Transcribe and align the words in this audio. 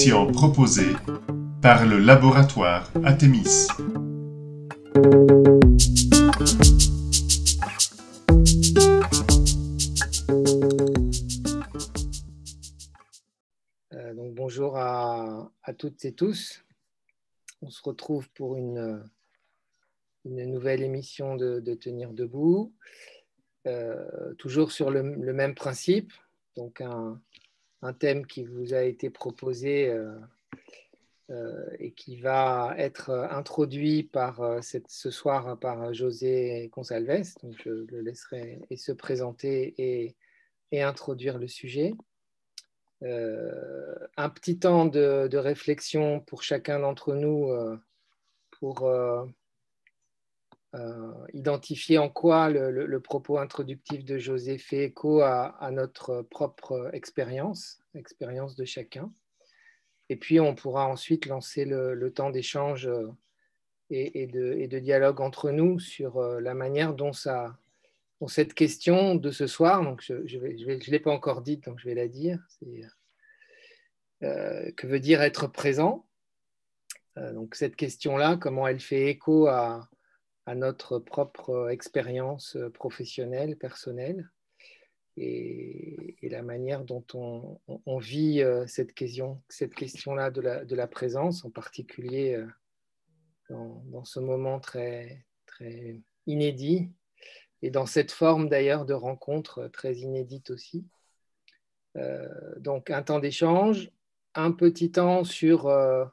Émission 0.00 0.32
proposée 0.32 0.94
par 1.60 1.84
le 1.84 1.98
laboratoire 1.98 2.90
Athémis. 3.04 3.66
Euh, 13.92 14.14
donc 14.14 14.34
bonjour 14.34 14.78
à, 14.78 15.52
toutes 15.76 16.02
et 16.06 16.12
tous. 16.14 16.64
On 17.60 17.68
se 17.68 17.82
retrouve 17.82 18.30
pour 18.30 18.56
une, 18.56 19.06
nouvelle 20.24 20.82
émission 20.82 21.36
de, 21.36 21.60
de 21.60 21.74
Tenir 21.74 22.14
debout, 22.14 22.72
euh, 23.66 24.32
toujours 24.38 24.72
sur 24.72 24.90
le, 24.90 25.02
le, 25.02 25.32
même 25.34 25.54
principe, 25.54 26.10
donc 26.56 26.80
un, 26.80 27.20
un, 27.82 27.92
thème 27.92 28.26
qui 28.26 28.44
vous 28.44 28.74
a 28.74 28.82
été 28.82 29.10
proposé 29.10 29.88
euh, 29.88 30.14
euh, 31.30 31.64
et 31.78 31.92
qui 31.92 32.16
va 32.16 32.74
être 32.76 33.10
introduit 33.30 34.02
par 34.02 34.40
euh, 34.40 34.60
ce 34.62 35.10
soir 35.12 35.56
par 35.60 35.94
José 35.94 36.68
Consalves. 36.72 37.34
Donc 37.44 37.54
je 37.64 37.70
le 37.70 38.00
laisserai 38.00 38.58
se 38.76 38.90
présenter 38.90 39.74
et, 40.72 40.82
introduire 40.82 41.38
le 41.38 41.46
sujet. 41.46 41.94
Euh, 43.04 43.94
un 44.16 44.28
petit 44.28 44.58
temps 44.58 44.86
de, 44.86 45.36
réflexion 45.36 46.18
pour 46.18 46.42
chacun 46.42 46.80
d'entre 46.80 47.14
nous 47.14 47.48
euh, 47.50 47.78
pour 48.58 48.88
euh, 48.88 49.24
identifier 51.32 51.98
en 51.98 52.08
quoi 52.08 52.50
le, 52.50 53.00
propos 53.00 53.38
introductif 53.38 54.04
de 54.04 54.18
José 54.18 54.58
fait 54.58 54.86
écho 54.86 55.20
à 55.20 55.70
notre 55.70 56.22
propre 56.22 56.90
expérience, 56.92 57.79
expérience 57.94 58.56
de 58.56 58.64
chacun. 58.64 59.12
Et 60.08 60.16
puis 60.16 60.40
on 60.40 60.54
pourra 60.54 60.88
ensuite 60.88 61.26
lancer 61.26 61.64
le, 61.64 62.12
temps 62.12 62.30
d'échange 62.30 62.90
et, 63.90 64.22
et, 64.22 64.26
de, 64.26 64.78
dialogue 64.78 65.20
entre 65.20 65.50
nous 65.50 65.78
sur 65.78 66.20
la 66.20 66.54
manière 66.54 66.94
dont 66.94 67.12
ça, 67.12 67.56
Bon, 68.20 68.28
cette 68.28 68.52
question 68.52 69.14
de 69.14 69.30
ce 69.30 69.46
soir, 69.46 69.82
donc 69.82 70.02
je 70.02 70.14
ne 70.14 70.90
l'ai 70.90 71.00
pas 71.00 71.10
encore 71.10 71.40
dite, 71.40 71.64
donc 71.64 71.78
je 71.78 71.86
vais 71.86 71.94
la 71.94 72.06
dire. 72.06 72.38
Euh, 74.22 74.70
que 74.72 74.86
veut 74.86 75.00
dire 75.00 75.22
être 75.22 75.46
présent 75.46 76.06
euh, 77.16 77.32
Donc 77.32 77.54
cette 77.54 77.76
question-là, 77.76 78.36
comment 78.36 78.68
elle 78.68 78.80
fait 78.80 79.06
écho 79.06 79.46
à 79.46 79.88
notre 80.54 80.98
propre 80.98 81.70
expérience 81.70 82.58
professionnelle, 82.74 83.56
personnelle, 83.56 84.28
et, 85.20 86.16
la 86.22 86.42
manière 86.42 86.84
dont 86.84 87.04
on, 87.14 87.98
vit 87.98 88.40
euh, 88.40 88.64
cette 88.68 88.94
question, 88.94 89.42
cette 89.48 89.74
question-là 89.74 90.30
de 90.30 90.40
la, 90.40 90.64
de 90.64 90.76
la 90.76 90.86
présence, 90.86 91.44
en 91.44 91.50
particulier 91.50 92.34
euh, 92.34 92.46
dans, 93.48 94.04
ce 94.04 94.20
moment 94.20 94.60
très, 94.60 95.26
très 95.46 96.00
inédit 96.26 96.88
et 97.62 97.70
dans 97.70 97.86
cette 97.86 98.12
forme 98.12 98.48
d'ailleurs 98.48 98.86
de 98.86 98.94
rencontre 98.94 99.68
très 99.68 99.96
inédite 99.96 100.50
aussi. 100.50 100.86
Euh, 101.96 102.28
donc 102.58 102.90
un 102.90 103.02
temps 103.02 103.18
d'échange, 103.18 103.90
un 104.34 104.52
petit 104.52 104.92
temps 104.92 105.24
sur, 105.24 105.66
euh, 105.66 106.04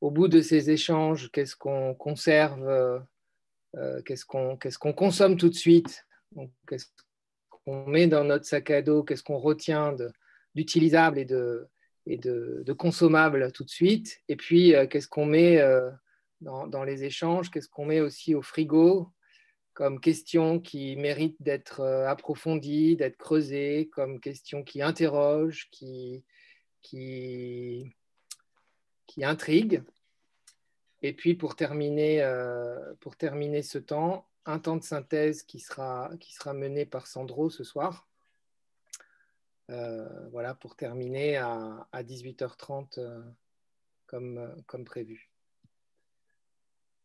au 0.00 0.10
bout 0.10 0.28
de 0.28 0.40
ces 0.40 0.70
échanges, 0.70 1.30
qu'est-ce 1.30 1.56
qu'on 1.56 1.94
conserve, 1.94 2.68
euh, 3.76 4.02
qu'est-ce 4.02 4.24
qu'on 4.24 4.56
qu 4.56 4.68
qu 4.68 4.92
consomme 4.92 5.36
tout 5.36 5.48
de 5.48 5.54
suite, 5.54 6.06
qu'est-ce 6.68 6.86
qu'on 7.70 7.86
met 7.86 8.06
dans 8.06 8.24
notre 8.24 8.44
sac 8.44 8.70
à 8.70 8.82
dos, 8.82 9.04
qu'est-ce 9.04 9.22
qu'on 9.22 9.38
retient 9.38 9.94
d'utilisable 10.54 11.18
et, 11.18 11.24
de, 11.24 12.72
consommable 12.72 13.52
tout 13.52 13.64
de 13.64 13.70
suite, 13.70 14.20
et 14.28 14.36
puis 14.36 14.74
euh, 14.74 14.86
qu'est-ce 14.86 15.08
qu'on 15.08 15.26
met 15.26 15.62
dans, 16.40 16.66
dans, 16.66 16.84
les 16.84 17.04
échanges, 17.04 17.50
qu'est-ce 17.50 17.68
qu'on 17.68 17.84
met 17.84 18.00
aussi 18.00 18.34
au 18.34 18.42
frigo, 18.42 19.12
comme 19.74 20.00
question 20.00 20.58
qui 20.58 20.96
mérite 20.96 21.36
d'être 21.40 21.80
approfondie, 21.80 22.96
d'être 22.96 23.16
creusée, 23.16 23.88
comme 23.92 24.20
question 24.20 24.62
qui 24.64 24.82
interroge, 24.82 25.68
qui, 25.70 26.24
intrigue. 29.22 29.82
Et 31.02 31.12
puis 31.12 31.34
pour 31.34 31.56
terminer, 31.56 32.22
euh, 32.22 32.94
pour 33.00 33.16
terminer 33.16 33.62
ce 33.62 33.78
temps, 33.78 34.29
un 34.46 34.58
temps 34.58 34.76
de 34.76 34.82
synthèse 34.82 35.42
qui 35.42 35.60
sera, 35.60 36.10
qui 36.20 36.34
sera 36.34 36.52
mené 36.52 36.86
par 36.86 37.06
Sandro 37.06 37.50
ce 37.50 37.64
soir. 37.64 38.08
Euh, 39.70 40.28
voilà, 40.30 40.54
pour 40.54 40.74
terminer 40.74 41.36
à, 41.36 41.86
à 41.92 42.02
18h30 42.02 42.98
euh, 42.98 43.22
comme, 44.06 44.62
comme 44.66 44.84
prévu. 44.84 45.30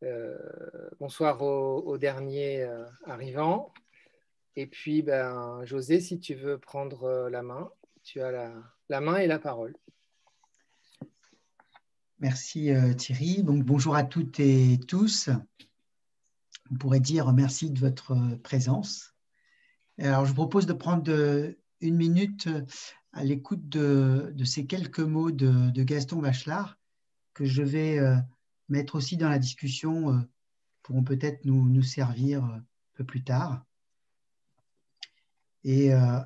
Euh, 0.04 0.38
bonsoir 1.00 1.42
aux 1.42 1.84
au 1.86 1.98
derniers 1.98 2.64
euh, 2.64 2.86
arrivants. 3.06 3.72
Et 4.56 4.66
puis, 4.68 5.02
ben, 5.02 5.64
José, 5.66 6.00
si 6.00 6.20
tu 6.20 6.34
veux 6.34 6.58
prendre 6.58 7.30
la 7.30 7.44
main, 7.44 7.70
tu 8.04 8.22
as 8.22 8.32
la, 8.32 8.54
la 8.90 9.02
main 9.02 9.18
et 9.18 9.28
la 9.28 9.38
parole. 9.38 9.76
Merci 12.20 12.72
Thierry. 12.98 13.44
Donc, 13.44 13.64
bonjour 13.64 13.96
à 13.96 14.04
toutes 14.04 14.40
et 14.40 14.80
tous. 14.88 15.30
On 16.72 16.76
pourrait 16.76 17.00
dire 17.00 17.32
merci 17.34 17.70
de 17.70 17.80
votre 17.80 18.16
présence. 18.44 19.14
Alors, 19.98 20.26
je 20.26 20.30
vous 20.30 20.36
propose 20.36 20.66
de 20.66 20.74
prendre 20.74 21.12
une 21.82 21.96
minute 21.96 22.50
à 23.14 23.24
l'écoute 23.24 23.70
de, 23.70 24.34
ces 24.44 24.66
quelques 24.66 25.00
mots 25.00 25.32
de, 25.32 25.84
Gaston 25.84 26.20
Bachelard 26.20 26.78
que 27.34 27.46
je 27.46 27.62
vais 27.62 28.00
mettre 28.70 28.96
aussi 28.96 29.18
dans 29.18 29.30
la 29.30 29.40
discussion 29.40 30.12
euh, 30.12 30.20
pourront 30.86 31.04
peut-être 31.04 31.46
nous, 31.46 31.82
servir 31.82 32.46
euh, 32.46 32.58
un 32.58 32.64
peu 32.94 33.04
plus 33.04 33.24
tard. 33.24 33.66
Et, 35.64 35.94
euh, 35.94 36.20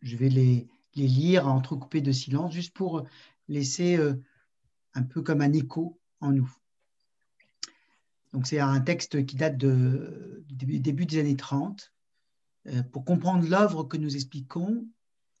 je 0.00 0.16
vais 0.16 0.28
les, 0.28 0.68
les, 0.94 1.08
lire 1.08 1.48
entrecoupés 1.48 2.00
de 2.00 2.12
silence, 2.12 2.52
juste 2.52 2.72
pour 2.72 3.04
laisser 3.48 3.96
euh, 3.96 4.14
un 4.94 5.02
peu 5.02 5.22
comme 5.22 5.40
un 5.40 5.52
écho 5.52 5.98
en 6.20 6.30
nous. 6.30 6.48
Donc 8.32 8.46
c'est 8.46 8.60
un 8.60 8.80
texte 8.80 9.24
qui 9.24 9.36
date 9.36 9.56
du 9.56 10.80
début 10.80 11.06
des 11.06 11.18
années 11.18 11.36
30. 11.36 11.92
Euh, 12.66 12.82
pour 12.82 13.04
comprendre 13.04 13.48
l'œuvre 13.48 13.84
que 13.84 13.96
nous 13.96 14.14
expliquons, 14.14 14.86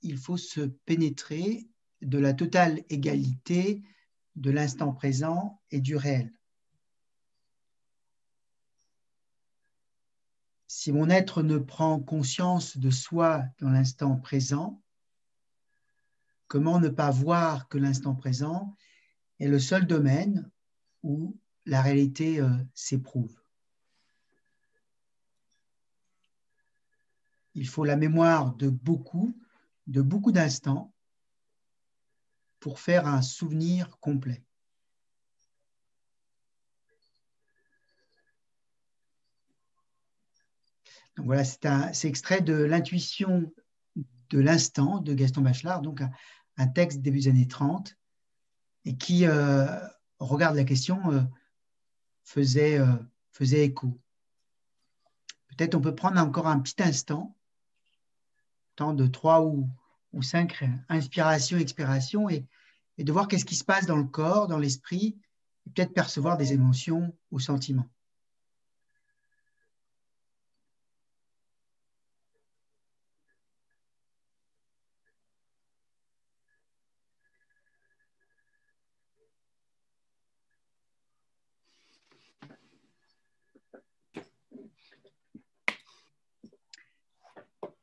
il 0.02 0.16
faut 0.16 0.36
se 0.36 0.60
pénétrer 0.60 1.68
de 2.00 2.18
la 2.18 2.32
totale 2.32 2.82
égalité 2.88 3.82
de 4.36 4.50
l'instant 4.50 4.92
présent 4.92 5.60
et 5.70 5.80
du 5.80 5.96
réel. 5.96 6.32
Si 10.68 10.92
mon 10.92 11.10
être 11.10 11.42
ne 11.42 11.58
prend 11.58 11.98
conscience 11.98 12.76
de 12.78 12.90
soi 12.90 13.44
dans 13.58 13.70
l'instant 13.70 14.16
présent, 14.16 14.80
comment 16.46 16.78
ne 16.78 16.88
pas 16.88 17.10
voir 17.10 17.68
que 17.68 17.78
l'instant 17.78 18.14
présent 18.14 18.76
est 19.40 19.48
le 19.48 19.58
seul 19.58 19.86
domaine 19.86 20.48
où 21.02 21.36
la 21.68 21.82
réalité 21.82 22.40
euh, 22.40 22.48
s'éprouve 22.74 23.38
Il 27.54 27.68
faut 27.68 27.84
la 27.84 27.96
mémoire 27.96 28.54
de 28.54 28.70
beaucoup, 28.70 29.36
de 29.86 30.00
beaucoup 30.00 30.32
d'instants 30.32 30.94
pour 32.60 32.80
faire 32.80 33.06
un 33.06 33.20
souvenir 33.20 33.98
complet. 33.98 34.42
Donc 41.16 41.26
voilà, 41.26 41.44
c'est 41.44 42.08
extrait 42.08 42.40
de 42.40 42.54
l'intuition 42.54 43.52
de 44.30 44.38
l'instant 44.38 45.00
de 45.00 45.14
Gaston 45.14 45.42
Bachelard, 45.42 45.82
donc 45.82 46.00
un, 46.00 46.10
un, 46.58 46.68
texte 46.68 47.00
début 47.00 47.20
des 47.20 47.28
années 47.28 47.48
30, 47.48 47.96
et 48.84 48.96
qui, 48.96 49.26
euh, 49.26 49.66
regarde 50.20 50.54
la 50.54 50.64
question, 50.64 51.10
euh, 51.10 51.20
faisait, 52.28 52.78
euh, 52.78 52.86
faisait 53.32 53.64
écho. 53.64 53.98
Peut-être 55.48 55.74
on 55.74 55.80
peut 55.80 55.94
prendre 55.94 56.20
encore 56.20 56.46
un 56.46 56.60
petit 56.60 56.82
instant, 56.82 57.34
temps 58.76 58.92
de 58.92 59.06
trois 59.06 59.42
ou 59.42 59.68
ou 60.14 60.22
cinq 60.22 60.64
inspiration, 60.88 61.58
expiration, 61.58 62.30
et, 62.30 62.46
et 62.96 63.04
de 63.04 63.12
voir 63.12 63.28
qu'est-ce 63.28 63.44
qui 63.44 63.56
se 63.56 63.64
passe 63.64 63.84
dans 63.84 63.96
le 63.96 64.04
corps, 64.04 64.48
dans 64.48 64.58
l'esprit, 64.58 65.18
et 65.66 65.70
peut-être 65.70 65.92
percevoir 65.92 66.38
des 66.38 66.54
émotions 66.54 67.14
ou 67.30 67.38
sentiments. 67.38 67.90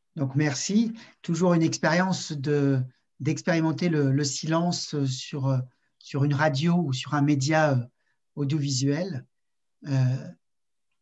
Donc 0.05 0.13
merci. 0.35 0.93
Toujours 1.21 1.53
une 1.53 1.63
expérience 1.63 2.31
de, 2.31 2.81
d'expérimenter 3.19 3.89
le, 3.89 4.23
silence 4.23 5.03
sur, 5.05 5.59
sur 5.99 6.23
une 6.23 6.33
radio 6.33 6.75
ou 6.75 6.93
sur 6.93 7.13
un 7.13 7.21
média 7.21 7.87
audiovisuel, 8.35 9.25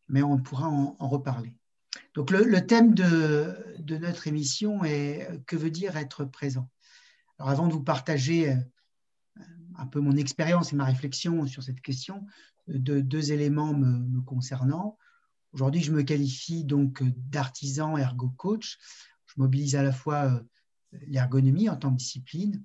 mais 0.08 0.22
on 0.22 0.38
pourra 0.38 0.68
en, 0.68 1.08
reparler. 1.08 1.56
Donc 2.14 2.30
le, 2.30 2.66
thème 2.66 2.94
de, 2.94 3.56
notre 3.98 4.26
émission 4.26 4.84
est 4.84 5.28
que 5.46 5.56
veut 5.56 5.70
dire 5.70 5.96
être 5.96 6.24
présent? 6.24 6.68
Alors 7.38 7.50
avant 7.50 7.66
de 7.66 7.72
vous 7.72 7.82
partager 7.82 8.56
un 9.76 9.86
peu 9.86 10.00
mon 10.00 10.16
expérience 10.16 10.72
et 10.72 10.76
ma 10.76 10.84
réflexion 10.84 11.46
sur 11.46 11.62
cette 11.62 11.80
question, 11.80 12.24
de 12.68 13.00
deux 13.00 13.32
éléments 13.32 13.74
me, 13.74 14.20
concernant. 14.22 14.98
Aujourd'hui, 15.52 15.82
je 15.82 15.92
me 15.92 16.02
qualifie 16.02 16.64
donc 16.64 17.02
d'artisan 17.02 17.96
ergo 17.96 18.30
coach. 18.30 18.78
Je 19.36 19.42
mobilise 19.42 19.74
à 19.74 19.82
la 19.82 19.92
fois 19.92 20.26
euh, 20.26 20.40
l'ergonomie 21.06 21.68
en 21.68 21.76
tant 21.76 21.90
que 21.90 21.96
discipline 21.96 22.62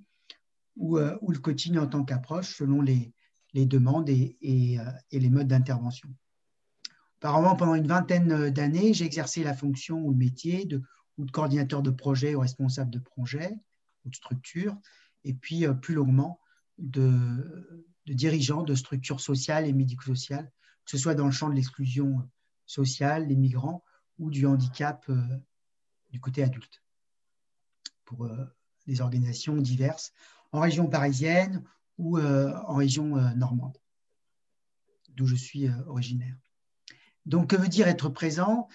ou, 0.75 0.97
euh, 0.97 1.17
ou 1.21 1.31
le 1.31 1.39
coaching 1.39 1.77
en 1.77 1.87
tant 1.87 2.03
qu'approche 2.03 2.55
selon 2.57 2.81
les, 2.81 3.13
demandes 3.53 4.09
euh, 4.09 4.13
et, 4.41 4.79
les 5.11 5.29
modes 5.29 5.47
d'intervention. 5.47 6.09
Auparavant, 7.17 7.55
pendant 7.55 7.75
une 7.75 7.87
vingtaine 7.87 8.49
d'années, 8.49 8.93
j'ai 8.93 9.05
exercé 9.05 9.43
la 9.43 9.53
fonction 9.53 10.01
ou 10.01 10.11
le 10.11 10.17
métier 10.17 10.65
de, 10.65 10.81
coordinateur 11.33 11.81
de 11.81 11.89
projet 11.89 12.35
ou 12.35 12.39
responsable 12.39 12.91
de 12.91 12.99
projet 12.99 13.53
ou 14.05 14.09
de 14.09 14.15
structure, 14.15 14.77
et 15.25 15.33
puis 15.33 15.65
plus 15.81 15.95
longuement 15.95 16.39
de, 16.77 17.83
de 18.05 18.13
dirigeants 18.13 18.63
de 18.63 18.73
structures 18.73 19.19
sociales 19.19 19.67
et 19.67 19.73
médico-sociales, 19.73 20.49
que 20.85 20.91
ce 20.91 20.97
soit 20.97 21.13
dans 21.13 21.25
le 21.25 21.31
champ 21.31 21.49
de 21.49 21.55
l'exclusion 21.55 22.25
sociale, 22.65 23.27
des 23.27 23.35
migrants 23.35 23.83
ou 24.17 24.29
du 24.29 24.45
handicap 24.45 25.05
du 26.11 26.19
côté 26.19 26.43
adulte, 26.43 26.81
pour 28.05 28.25
euh, 28.25 28.45
des 28.87 29.01
organisations 29.01 29.55
diverses 29.55 30.13
en 30.51 30.61
région 30.61 30.87
parisienne 30.87 31.63
ou 31.97 32.17
euh, 32.17 32.53
en 32.65 32.75
région 32.75 33.15
normande, 33.35 33.77
d'où 35.09 35.25
je 35.25 35.35
suis 35.35 35.69
originaire. 35.87 36.35
Donc, 37.25 37.49
que 37.49 37.55
veut 37.55 37.67
dire 37.67 37.87
être 37.87 38.09
présent? 38.09 38.67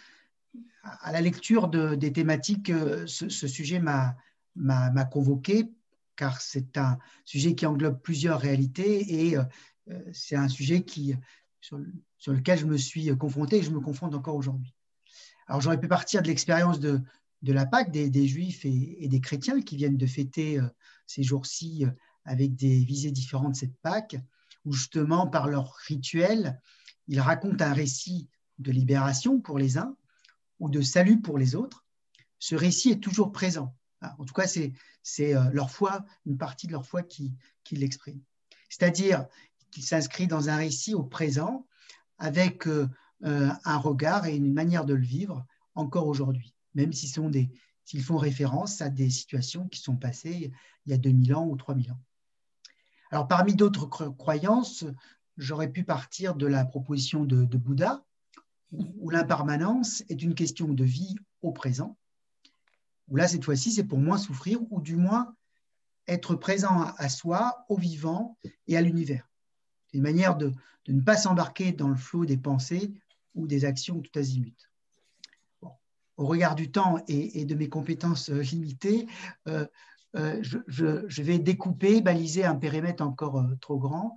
À 0.83 1.13
la 1.13 1.23
lecture 1.23 1.69
de, 1.69 1.95
des 1.95 2.13
thématiques, 2.13 2.71
ce, 3.07 3.29
ce 3.29 3.49
sujet 3.49 3.81
m'a 3.81 5.05
convoqué 5.11 5.73
car 6.17 6.41
c'est 6.41 6.77
un 6.77 6.99
sujet 7.25 7.55
qui 7.55 7.67
englobe 7.67 8.01
plusieurs 8.01 8.41
réalités 8.41 9.31
et 9.31 9.37
euh, 9.37 9.45
c'est 10.13 10.37
un 10.37 10.49
sujet 10.49 10.83
qui, 10.85 11.15
sur, 11.61 11.79
lequel 12.27 12.59
je 12.59 12.67
me 12.67 12.77
suis 12.77 13.17
confronté 13.17 13.59
et 13.59 13.63
je 13.63 13.71
me 13.71 13.81
confronte 13.81 14.15
encore 14.15 14.37
aujourd'hui. 14.37 14.75
Alors 15.47 15.61
j'aurais 15.61 15.81
pu 15.81 15.89
partir 15.89 16.23
de 16.23 16.29
l'expérience 16.29 16.81
de, 16.81 17.01
de, 17.45 17.53
la 17.53 17.67
Pâque, 17.67 17.91
des, 17.91 18.27
Juifs 18.27 18.65
et, 18.65 19.07
des 19.07 19.21
chrétiens 19.21 19.61
qui 19.61 19.77
viennent 19.77 19.99
de 19.99 20.07
fêter 20.07 20.59
euh, 20.59 20.67
ces 21.07 21.23
jours-ci 21.23 21.85
euh, 21.85 21.91
avec 22.25 22.57
des 22.57 22.85
visées 22.85 23.13
différentes 23.13 23.53
de 23.53 23.57
cette 23.57 23.77
Pâque, 23.83 24.17
où 24.65 24.73
justement 24.73 25.27
par 25.27 25.47
leur 25.47 25.75
rituel, 25.75 26.61
ils 27.07 27.21
racontent 27.21 27.63
un 27.63 27.75
récit 27.75 28.29
de 28.59 28.73
libération 28.73 29.41
pour 29.41 29.59
les 29.59 29.77
uns 29.77 29.95
ou 30.59 30.71
de 30.71 30.81
salut 30.81 31.21
pour 31.21 31.37
les 31.37 31.55
autres. 31.55 31.85
Ce 32.39 32.55
récit 32.55 32.91
est 32.91 33.03
toujours 33.03 33.31
présent. 33.31 33.77
En 34.19 34.25
tout 34.25 34.35
cas, 34.35 34.47
c'est 34.47 35.35
euh, 35.35 35.51
leur 35.53 35.71
foi, 35.71 36.05
une 36.25 36.39
partie 36.39 36.67
de 36.67 36.73
leur 36.73 36.87
foi 36.87 37.03
qui, 37.03 37.35
qui 37.63 37.77
l'exprime. 37.77 38.21
C'est-à-dire 38.71 39.27
qu'il 39.71 39.85
s'inscrit 39.85 40.27
dans 40.27 40.49
un 40.49 40.57
récit 40.57 40.95
au 40.95 41.03
présent 41.03 41.67
avec 42.19 42.67
un 43.23 43.77
regard 43.79 44.27
et 44.27 44.37
une 44.37 44.53
manière 44.53 44.85
de 44.85 44.95
le 44.95 45.05
vivre 45.05 45.47
encore 45.75 46.07
aujourd'hui, 46.07 46.54
même 46.75 46.93
s'ils 46.93 48.03
font 48.03 48.17
référence 48.17 48.81
à 48.81 48.89
des 48.89 49.11
situations 49.11 49.69
qui 49.69 49.81
sont 49.81 49.97
passées 49.97 50.53
il 50.87 50.91
y 50.91 50.95
a 50.95 50.99
2000 50.99 51.35
ans 51.35 51.47
ou 51.47 51.57
3000 51.57 51.93
ans. 51.93 52.01
Alors, 53.11 53.29
parmi 53.29 53.55
d'autres 53.55 53.87
croyances, 53.87 54.85
j'aurais 55.37 55.71
pu 55.71 55.85
partir 55.85 56.35
de 56.35 56.47
la 56.47 56.65
proposition 56.65 57.25
de 57.25 57.57
Bouddha, 57.57 58.05
où 58.73 59.11
l'impermanence 59.11 60.03
est 60.09 60.23
une 60.23 60.35
question 60.35 60.73
de 60.73 60.85
vie 60.85 61.15
au 61.43 61.53
présent, 61.53 61.97
où 63.09 63.17
là, 63.17 63.29
cette 63.29 63.45
fois-ci, 63.45 63.73
c'est 63.73 63.85
pour 63.85 63.99
moins 63.99 64.19
souffrir, 64.19 64.61
ou 64.71 64.81
du 64.81 64.97
moins 64.97 65.35
être 66.07 66.35
présent 66.35 66.93
à 66.97 67.09
soi, 67.09 67.65
au 67.69 67.77
vivant 67.77 68.37
et 68.67 68.77
à 68.77 68.83
l'univers. 68.83 69.29
C'est 69.87 69.99
une 69.99 70.03
manière 70.03 70.37
de, 70.37 70.53
ne 70.89 71.01
pas 71.01 71.17
s'embarquer 71.17 71.73
dans 71.73 71.89
le 71.89 71.97
flot 71.97 72.27
des 72.27 72.37
pensées 72.37 72.93
ou 73.35 73.47
des 73.47 73.65
actions 73.65 74.01
tout 74.01 74.19
azimut. 74.19 74.71
Au 76.17 76.27
regard 76.27 76.55
du 76.55 76.71
temps 76.71 76.99
et, 77.09 77.45
de 77.45 77.55
mes 77.55 77.69
compétences 77.69 78.31
euh, 78.31 78.41
limitées, 78.41 79.07
euh, 79.49 79.67
euh, 80.15 80.41
je, 80.43 81.23
vais 81.23 81.41
découper, 81.41 82.01
baliser 82.01 82.45
un 82.45 82.55
périmètre 82.55 83.03
encore 83.03 83.45
trop 83.61 83.79
grand, 83.79 84.15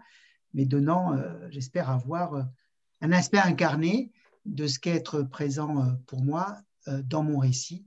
mais 0.53 0.65
donnant, 0.65 1.19
j'espère, 1.49 1.89
avoir 1.89 2.47
un 3.01 3.11
aspect 3.11 3.39
incarné 3.39 4.11
de 4.45 4.67
ce 4.67 4.77
qu'est 4.77 4.95
être 4.95 5.23
présent 5.23 5.97
pour 6.05 6.23
moi 6.23 6.61
dans 6.85 7.23
mon 7.23 7.39
récit 7.39 7.85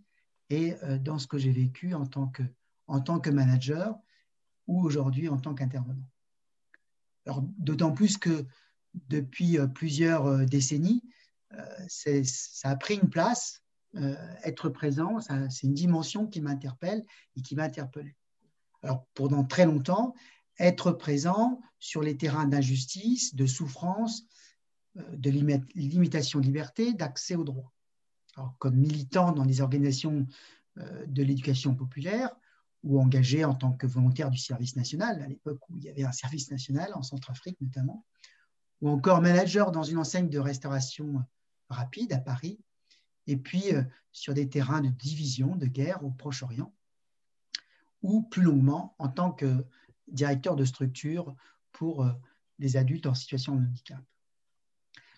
et 0.50 0.74
dans 1.00 1.18
ce 1.18 1.28
que 1.28 1.38
j'ai 1.38 1.52
vécu 1.52 1.94
en 1.94 2.04
tant 2.04 2.26
que, 2.26 2.42
en 2.88 3.00
tant 3.00 3.20
que 3.20 3.30
manager 3.30 3.96
ou 4.66 4.84
aujourd'hui 4.84 5.28
en 5.28 5.38
tant 5.38 5.54
qu'intervenant. 5.54 6.04
D'autant 7.58 7.92
plus 7.92 8.18
que 8.18 8.44
depuis 9.08 9.56
plusieurs 9.72 10.46
décennies, 10.46 11.04
ça 11.88 12.70
a 12.70 12.76
pris 12.76 12.96
une 12.96 13.08
place. 13.08 13.59
Être 14.44 14.68
présent, 14.68 15.18
c'est 15.20 15.66
une 15.66 15.74
dimension 15.74 16.26
qui 16.26 16.40
m'interpelle 16.40 17.04
et 17.36 17.42
qui 17.42 17.56
m'a 17.56 17.64
interpellé. 17.64 18.14
Alors, 18.82 19.06
pendant 19.14 19.44
très 19.44 19.66
longtemps, 19.66 20.14
être 20.58 20.92
présent 20.92 21.60
sur 21.78 22.02
les 22.02 22.16
terrains 22.16 22.46
d'injustice, 22.46 23.34
de 23.34 23.46
souffrance, 23.46 24.26
de 24.94 25.30
limitation 25.30 26.40
de 26.40 26.44
liberté, 26.44 26.92
d'accès 26.92 27.34
aux 27.34 27.44
droits 27.44 27.72
comme 28.58 28.76
militant 28.76 29.32
dans 29.32 29.44
les 29.44 29.60
organisations 29.60 30.26
euh, 30.78 31.06
de 31.06 31.22
l'éducation 31.22 31.74
populaire 31.74 32.34
ou 32.82 33.00
engagé 33.00 33.44
en 33.44 33.54
tant 33.54 33.72
que 33.72 33.86
volontaire 33.86 34.30
du 34.30 34.38
service 34.38 34.76
national, 34.76 35.20
à 35.22 35.26
l'époque 35.26 35.60
où 35.68 35.76
il 35.76 35.84
y 35.84 35.90
avait 35.90 36.04
un 36.04 36.12
service 36.12 36.50
national 36.50 36.92
en 36.94 37.02
Centrafrique 37.02 37.60
notamment, 37.60 38.06
ou 38.80 38.88
encore 38.88 39.20
manager 39.20 39.70
dans 39.70 39.82
une 39.82 39.98
enseigne 39.98 40.30
de 40.30 40.38
restauration 40.38 41.22
rapide 41.68 42.12
à 42.14 42.18
Paris, 42.18 42.58
et 43.26 43.36
puis 43.36 43.74
euh, 43.74 43.82
sur 44.12 44.34
des 44.34 44.48
terrains 44.48 44.80
de 44.80 44.88
division, 44.88 45.56
de 45.56 45.66
guerre 45.66 46.04
au 46.04 46.10
Proche-Orient, 46.10 46.72
ou 48.02 48.22
plus 48.22 48.42
longuement 48.42 48.94
en 48.98 49.08
tant 49.08 49.32
que 49.32 49.64
directeur 50.08 50.56
de 50.56 50.64
structure 50.64 51.34
pour 51.72 52.04
euh, 52.04 52.12
les 52.58 52.76
adultes 52.76 53.06
en 53.06 53.14
situation 53.14 53.54
de 53.54 53.66
handicap. 53.66 54.02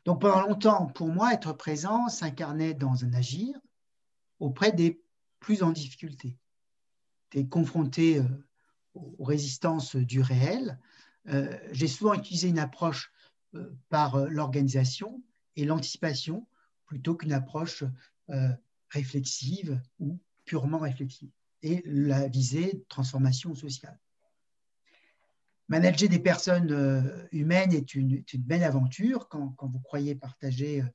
Donc 0.04 0.20
pendant 0.20 0.46
longtemps, 0.46 0.86
pour 0.86 1.08
moi, 1.08 1.32
être 1.32 1.52
présent 1.52 2.08
s'incarnait 2.08 2.74
dans 2.74 3.04
un 3.04 3.12
agir 3.14 3.54
auprès 4.40 4.72
des 4.72 5.00
plus 5.38 5.62
en 5.62 5.70
difficulté. 5.70 6.36
Tu 7.30 7.48
confronté 7.48 8.18
euh, 8.18 8.24
aux 8.94 9.24
résistances 9.24 9.96
du 9.96 10.20
réel. 10.20 10.78
Euh, 11.28 11.56
j'ai 11.70 11.88
souvent 11.88 12.14
utilisé 12.14 12.48
une 12.48 12.58
approche 12.58 13.12
par 13.90 14.16
l'organisation 14.30 15.22
et 15.56 15.66
l'anticipation 15.66 16.46
plutôt 16.92 17.14
qu'une 17.14 17.32
approche 17.32 17.84
réflexive 18.90 19.80
ou 19.98 20.20
purement 20.44 20.78
réflexive. 20.78 21.30
Et 21.62 21.82
la 21.86 22.28
visée 22.28 22.84
transformation 22.90 23.54
sociale. 23.54 23.98
Manager 25.68 26.10
des 26.10 26.18
personnes 26.18 26.70
euh, 26.70 27.26
humaines 27.32 27.72
est 27.72 27.94
une, 27.94 28.22
belle 28.40 28.62
aventure 28.62 29.26
quand, 29.30 29.56
vous 29.58 29.78
croyez 29.78 30.14
partager 30.14 30.82
euh, 30.82 30.86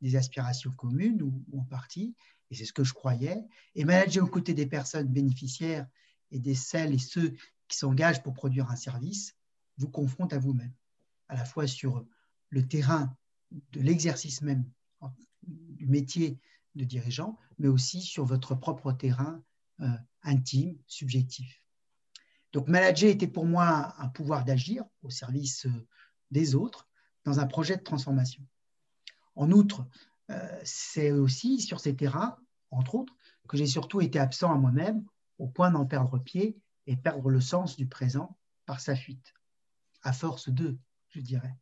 des 0.00 0.16
aspirations 0.16 0.70
communes 0.70 1.20
ou, 1.20 1.44
en 1.58 1.64
partie, 1.64 2.14
et 2.50 2.54
c'est 2.54 2.64
ce 2.64 2.72
que 2.72 2.82
je 2.82 2.94
croyais. 2.94 3.44
Et 3.74 3.84
manager 3.84 4.24
aux 4.24 4.30
côtés 4.30 4.54
des 4.54 4.64
personnes 4.64 5.08
bénéficiaires 5.08 5.86
et 6.30 6.38
des 6.38 6.54
celles 6.54 6.94
et 6.94 6.98
ceux 6.98 7.34
qui 7.68 7.76
s'engagent 7.76 8.22
pour 8.22 8.32
produire 8.32 8.70
un 8.70 8.76
service 8.76 9.36
vous 9.76 9.90
confronte 9.90 10.32
à 10.32 10.38
vous-même, 10.38 10.72
à 11.28 11.34
la 11.34 11.44
fois 11.44 11.66
sur 11.66 12.06
le 12.48 12.66
terrain 12.66 13.14
de 13.50 13.80
l'exercice 13.80 14.40
même 14.40 14.64
du 15.42 15.86
métier 15.86 16.38
de 16.74 16.84
dirigeant, 16.84 17.38
mais 17.58 17.68
aussi 17.68 18.00
sur 18.00 18.24
votre 18.24 18.54
propre 18.54 18.92
terrain 18.92 19.42
euh, 19.80 19.88
intime, 20.22 20.76
subjectif. 20.86 21.62
Donc, 22.52 22.68
manager 22.68 23.10
était 23.10 23.26
pour 23.26 23.46
moi 23.46 23.94
un 23.98 24.08
pouvoir 24.08 24.44
d'agir 24.44 24.84
au 25.02 25.10
service 25.10 25.66
euh, 25.66 25.86
des 26.30 26.54
autres 26.54 26.88
dans 27.24 27.40
un 27.40 27.46
projet 27.46 27.76
de 27.76 27.82
transformation. 27.82 28.46
En 29.34 29.50
outre, 29.50 29.86
euh, 30.30 30.60
c'est 30.64 31.12
aussi 31.12 31.60
sur 31.60 31.80
ces 31.80 31.96
terrains, 31.96 32.36
entre 32.70 32.94
autres, 32.94 33.14
que 33.48 33.56
j'ai 33.56 33.66
surtout 33.66 34.00
été 34.00 34.18
absent 34.18 34.52
à 34.52 34.56
moi-même 34.56 35.04
au 35.38 35.46
point 35.46 35.70
d'en 35.70 35.86
perdre 35.86 36.18
pied 36.18 36.56
et 36.86 36.96
perdre 36.96 37.28
le 37.28 37.40
sens 37.40 37.76
du 37.76 37.86
présent 37.86 38.36
par 38.66 38.80
sa 38.80 38.96
fuite, 38.96 39.34
à 40.02 40.12
force 40.12 40.48
de, 40.48 40.78
je 41.08 41.20
dirais. 41.20 41.56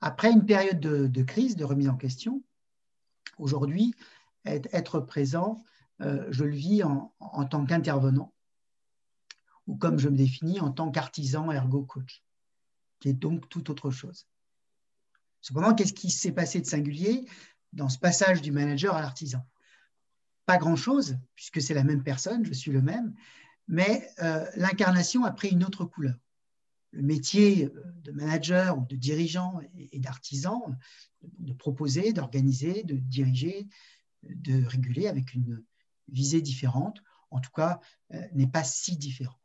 Après 0.00 0.32
une 0.32 0.46
période 0.46 0.80
de, 0.80 1.22
crise, 1.22 1.56
de 1.56 1.64
remise 1.64 1.88
en 1.88 1.96
question, 1.96 2.42
aujourd'hui, 3.38 3.94
être 4.44 5.00
présent, 5.00 5.62
euh, 6.00 6.26
je 6.30 6.44
le 6.44 6.54
vis 6.54 6.82
en 6.84 7.44
tant 7.44 7.64
qu'intervenant 7.64 8.32
ou 9.66 9.76
comme 9.76 9.98
je 9.98 10.08
me 10.08 10.16
définis 10.16 10.60
en 10.60 10.70
tant 10.70 10.90
qu'artisan 10.90 11.50
ergo 11.50 11.82
coach, 11.82 12.22
qui 13.00 13.08
est 13.08 13.14
donc 13.14 13.48
tout 13.48 13.70
autre 13.70 13.90
chose. 13.90 14.26
Cependant, 15.40 15.74
qu'est-ce 15.74 15.92
qui 15.92 16.10
s'est 16.10 16.32
passé 16.32 16.60
de 16.60 16.66
singulier 16.66 17.26
dans 17.72 17.88
ce 17.88 17.98
passage 17.98 18.42
du 18.42 18.52
manager 18.52 18.94
à 18.94 19.00
l'artisan? 19.00 19.44
Pas 20.46 20.58
grand-chose, 20.58 21.18
puisque 21.34 21.60
c'est 21.60 21.74
la 21.74 21.84
même 21.84 22.02
personne, 22.02 22.44
je 22.44 22.52
suis 22.52 22.72
le 22.72 22.82
même, 22.82 23.14
mais 23.68 24.08
euh, 24.20 24.44
l'incarnation 24.56 25.24
a 25.24 25.32
pris 25.32 25.50
une 25.50 25.64
autre 25.64 25.84
couleur. 25.84 26.16
Le 26.92 27.02
métier 27.02 27.66
euh, 27.66 27.94
de 28.02 28.12
manager 28.12 28.78
ou 28.78 28.86
de 28.86 28.96
dirigeant 28.96 29.60
et 29.74 29.98
d'artisan, 29.98 30.62
de 31.38 31.52
proposer, 31.52 32.12
d'organiser, 32.12 32.84
de 32.84 32.96
diriger, 32.96 33.68
de 34.22 34.64
réguler 34.64 35.08
avec 35.08 35.34
une 35.34 35.62
visée 36.08 36.42
différente, 36.42 37.02
en 37.30 37.40
tout 37.40 37.50
cas, 37.50 37.80
euh, 38.12 38.22
n'est 38.32 38.46
pas 38.46 38.64
si 38.64 38.96
différent. 38.96 39.38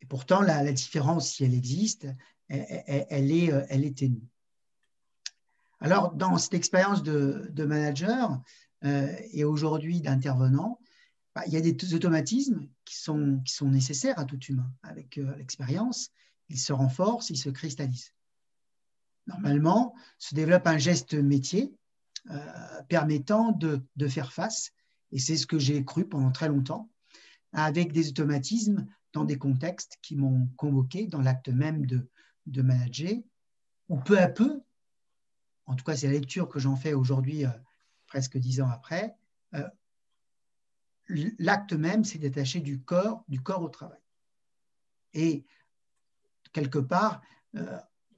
Et 0.00 0.06
pourtant, 0.06 0.42
la, 0.42 0.72
différence, 0.72 1.32
si 1.32 1.44
elle 1.44 1.54
existe, 1.54 2.06
elle, 2.48 3.30
est, 3.30 3.52
euh, 3.52 3.64
elle 3.68 3.92
ténue. 3.94 4.28
Alors, 5.80 6.12
dans 6.12 6.38
cette 6.38 6.54
expérience 6.54 7.02
de, 7.02 7.64
manager 7.64 8.40
euh, 8.84 9.16
et 9.32 9.44
aujourd'hui 9.44 10.00
d'intervenant, 10.00 10.78
bah, 11.34 11.42
il 11.46 11.52
y 11.52 11.56
a 11.56 11.60
des 11.60 11.94
automatismes 11.94 12.68
qui 12.84 12.96
sont, 12.96 13.40
nécessaires 13.62 14.18
à 14.18 14.24
tout 14.24 14.40
humain. 14.44 14.70
Avec 14.82 15.16
l'expérience, 15.16 16.10
ils 16.48 16.58
se 16.58 16.72
renforcent, 16.72 17.30
ils 17.30 17.38
se 17.38 17.50
cristallisent. 17.50 18.12
Normalement, 19.26 19.94
se 20.18 20.34
développe 20.34 20.66
un 20.66 20.78
geste 20.78 21.14
métier 21.14 21.72
euh, 22.30 22.82
permettant 22.88 23.52
de, 23.52 24.08
faire 24.08 24.32
face, 24.32 24.72
et 25.10 25.18
c'est 25.18 25.36
ce 25.36 25.46
que 25.46 25.58
j'ai 25.58 25.84
cru 25.84 26.06
pendant 26.08 26.30
très 26.30 26.48
longtemps, 26.48 26.90
avec 27.52 27.92
des 27.92 28.08
automatismes 28.10 28.86
dans 29.12 29.24
des 29.24 29.38
contextes 29.38 29.98
qui 30.02 30.16
m'ont 30.16 30.48
convoqué 30.56 31.06
dans 31.06 31.20
l'acte 31.20 31.48
même 31.48 31.86
de, 31.86 32.62
manager, 32.62 33.14
où 33.88 33.98
peu 33.98 34.18
à 34.18 34.28
peu, 34.28 34.62
en 35.66 35.74
tout 35.74 35.84
cas 35.84 35.96
c'est 35.96 36.06
la 36.06 36.12
lecture 36.12 36.48
que 36.48 36.58
j'en 36.58 36.76
fais 36.76 36.94
aujourd'hui, 36.94 37.44
euh, 37.44 37.50
presque 38.06 38.38
dix 38.38 38.60
ans 38.60 38.70
après, 38.70 39.16
euh, 39.54 39.68
l'acte 41.38 41.72
même 41.72 42.04
s'est 42.04 42.18
détaché 42.18 42.60
du 42.60 42.80
corps, 42.80 43.24
du 43.28 43.40
corps 43.40 43.62
au 43.62 43.68
travail. 43.68 44.00
Et 45.14 45.44
quelque 46.52 46.78
part, 46.78 47.22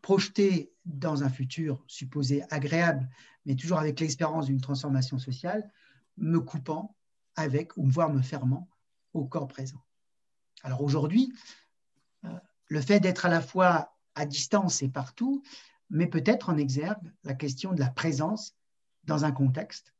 projeté 0.05 0.71
dans 0.85 1.23
un 1.25 1.31
futur 1.31 1.83
supposé 1.87 2.45
agréable, 2.51 3.09
mais 3.47 3.57
toujours 3.57 3.79
avec 3.79 4.01
l'expérience 4.01 4.47
d'une 4.47 4.61
transformation 4.61 5.19
sociale, 5.19 5.71
me 6.19 6.41
coupant 6.41 6.95
avec, 7.37 7.77
ou 7.77 7.87
voire 7.87 8.11
me 8.11 8.21
fermant 8.21 8.69
au 9.15 9.25
corps 9.25 9.49
présent. 9.49 9.83
Alors 10.63 10.83
aujourd'hui, 10.83 11.33
euh, 12.25 12.39
le 12.67 12.81
fait 12.81 13.01
d'être 13.01 13.25
à 13.25 13.29
la 13.29 13.41
fois 13.41 13.97
à 14.15 14.27
distance 14.27 14.83
et 14.83 14.89
partout 14.89 15.43
met 15.89 16.07
peut-être 16.07 16.51
en 16.51 16.57
exergue 16.57 17.13
la 17.25 17.35
question 17.35 17.73
de 17.73 17.81
la 17.81 17.91
présence 17.91 18.55
dans 19.05 19.25
un 19.25 19.33
contexte, 19.33 19.94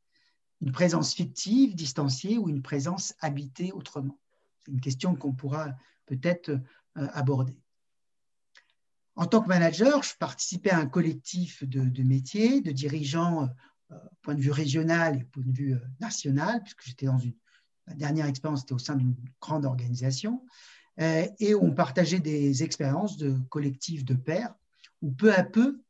une 0.61 0.73
présence 0.73 1.15
fictive, 1.15 1.75
distanciée 1.75 2.39
ou 2.39 2.49
une 2.49 2.63
présence 2.63 3.15
habitée 3.21 3.73
autrement. 3.73 4.19
C'est 4.65 4.73
une 4.73 4.81
question 4.81 5.15
qu'on 5.15 5.33
pourra 5.33 5.75
peut-être 6.07 6.51
euh, 6.51 7.09
aborder. 7.13 7.59
En 9.17 9.27
tant 9.27 9.41
que 9.41 9.49
manager, 9.49 10.03
je 10.03 10.17
participais 10.17 10.71
à 10.71 10.79
un 10.79 10.87
collectif 10.87 11.63
de, 11.65 12.03
métiers, 12.03 12.61
de 12.61 12.73
dirigeants, 12.73 13.49
euh, 13.93 13.97
point 14.23 14.35
de 14.35 14.41
vue 14.41 14.51
régional 14.51 15.17
et 15.17 15.25
point 15.25 15.45
de 15.45 15.53
vue 15.53 15.75
euh, 15.75 15.81
national, 16.01 16.63
puisque 16.63 16.83
j'étais 16.83 17.07
dans 17.07 17.19
une. 17.19 17.35
La 17.87 17.95
dernière 17.95 18.27
expérience 18.27 18.63
était 18.63 18.73
au 18.73 18.79
sein 18.79 18.97
d'une 18.97 19.15
grande 19.43 19.67
organisation, 19.67 20.43
euh, 21.01 21.27
et 21.39 21.55
on 21.55 21.71
partageait 21.73 22.19
des 22.19 22.63
expériences 22.63 23.19
de 23.19 23.37
collectifs 23.51 24.05
de 24.07 24.15
pairs, 24.15 24.55
où 25.03 25.11
peu 25.13 25.35
à 25.35 25.45
peu, 25.45 25.83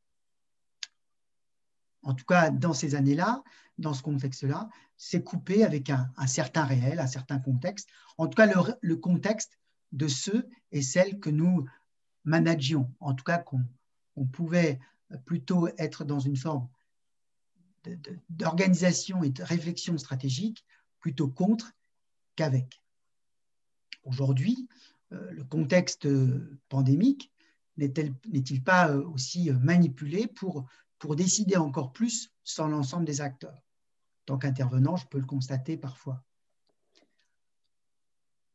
en 2.03 2.15
tout 2.15 2.25
cas 2.25 2.51
dans 2.51 2.75
ces 2.75 2.97
années-là, 2.97 3.45
dans 3.79 3.95
ce 3.95 4.03
contexte-là, 4.03 4.69
c'est 4.97 5.23
coupé 5.23 5.65
avec 5.65 5.91
un, 5.91 6.27
certain 6.27 6.65
réel, 6.65 7.01
un 7.01 7.07
certain 7.07 7.39
contexte, 7.39 7.89
en 8.19 8.29
tout 8.29 8.37
cas 8.37 8.47
le, 8.81 8.97
contexte 8.97 9.59
de 9.93 10.09
ceux 10.09 10.49
et 10.73 10.83
celles 10.83 11.19
que 11.19 11.31
nous 11.31 11.67
managions, 12.25 12.91
en 13.01 13.15
tout 13.15 13.25
cas 13.25 13.39
qu'on 13.39 14.27
pouvait 14.27 14.79
plutôt 15.25 15.69
être 15.79 16.05
dans 16.05 16.21
une 16.21 16.37
forme 16.37 16.69
d'organisation 18.31 19.23
et 19.23 19.31
de 19.31 19.43
réflexion 19.43 19.99
stratégique 19.99 20.65
plutôt 21.01 21.29
contre 21.29 21.73
qu'avec. 22.37 22.81
Aujourd'hui, 24.05 24.69
euh, 25.13 25.31
le 25.33 25.45
contexte 25.45 26.09
pandémique 26.69 27.31
n'est-il 27.77 28.63
pas 28.63 28.91
euh, 28.91 29.05
aussi 29.05 29.51
manipulé 29.51 30.27
pour, 30.27 30.67
pour 31.05 31.17
décider 31.17 31.59
encore 31.59 31.93
plus 31.93 32.33
sans 32.45 32.67
l'ensemble 32.67 33.05
des 33.05 33.21
acteurs 33.21 33.63
tant 34.25 34.39
qu'intervenant, 34.39 34.97
je 34.97 35.07
peux 35.07 35.19
le 35.19 35.27
constater 35.27 35.77
parfois 35.77 36.25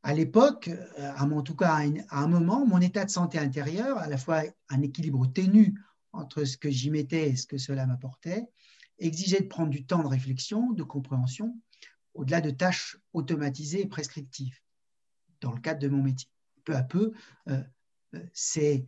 à 0.01 0.15
l'époque, 0.15 0.67
euh, 0.97 1.13
en 1.15 1.43
tout 1.43 1.55
cas 1.55 1.75
à, 1.75 1.83
un 2.23 2.27
moment, 2.27 2.65
mon 2.65 2.81
état 2.81 3.05
de 3.05 3.11
santé 3.11 3.37
intérieure, 3.37 3.99
à 3.99 4.07
la 4.07 4.17
fois 4.17 4.41
un 4.69 4.81
équilibre 4.81 5.27
ténu 5.27 5.79
entre 6.11 6.43
ce 6.43 6.57
que 6.57 6.71
j'y 6.71 6.89
mettais 6.89 7.29
et 7.29 7.35
ce 7.35 7.45
que 7.45 7.59
cela 7.59 7.85
m'apportait, 7.85 8.47
exigeait 8.97 9.41
de 9.41 9.47
prendre 9.47 9.69
du 9.69 9.85
temps 9.85 10.01
de 10.01 10.07
réflexion, 10.07 10.71
de 10.71 10.81
compréhension, 10.81 11.55
au-delà 12.15 12.41
de 12.41 12.49
tâches 12.49 12.97
automatisées 13.13 13.81
et 13.81 13.87
prescriptives, 13.87 14.59
dans 15.41 15.51
le 15.51 15.61
cadre 15.61 15.81
de 15.81 15.87
mon 15.87 16.01
métier. 16.01 16.31
Peu 16.63 16.75
à 16.75 16.81
peu, 16.81 17.13
euh, 17.47 17.61
ces 18.33 18.87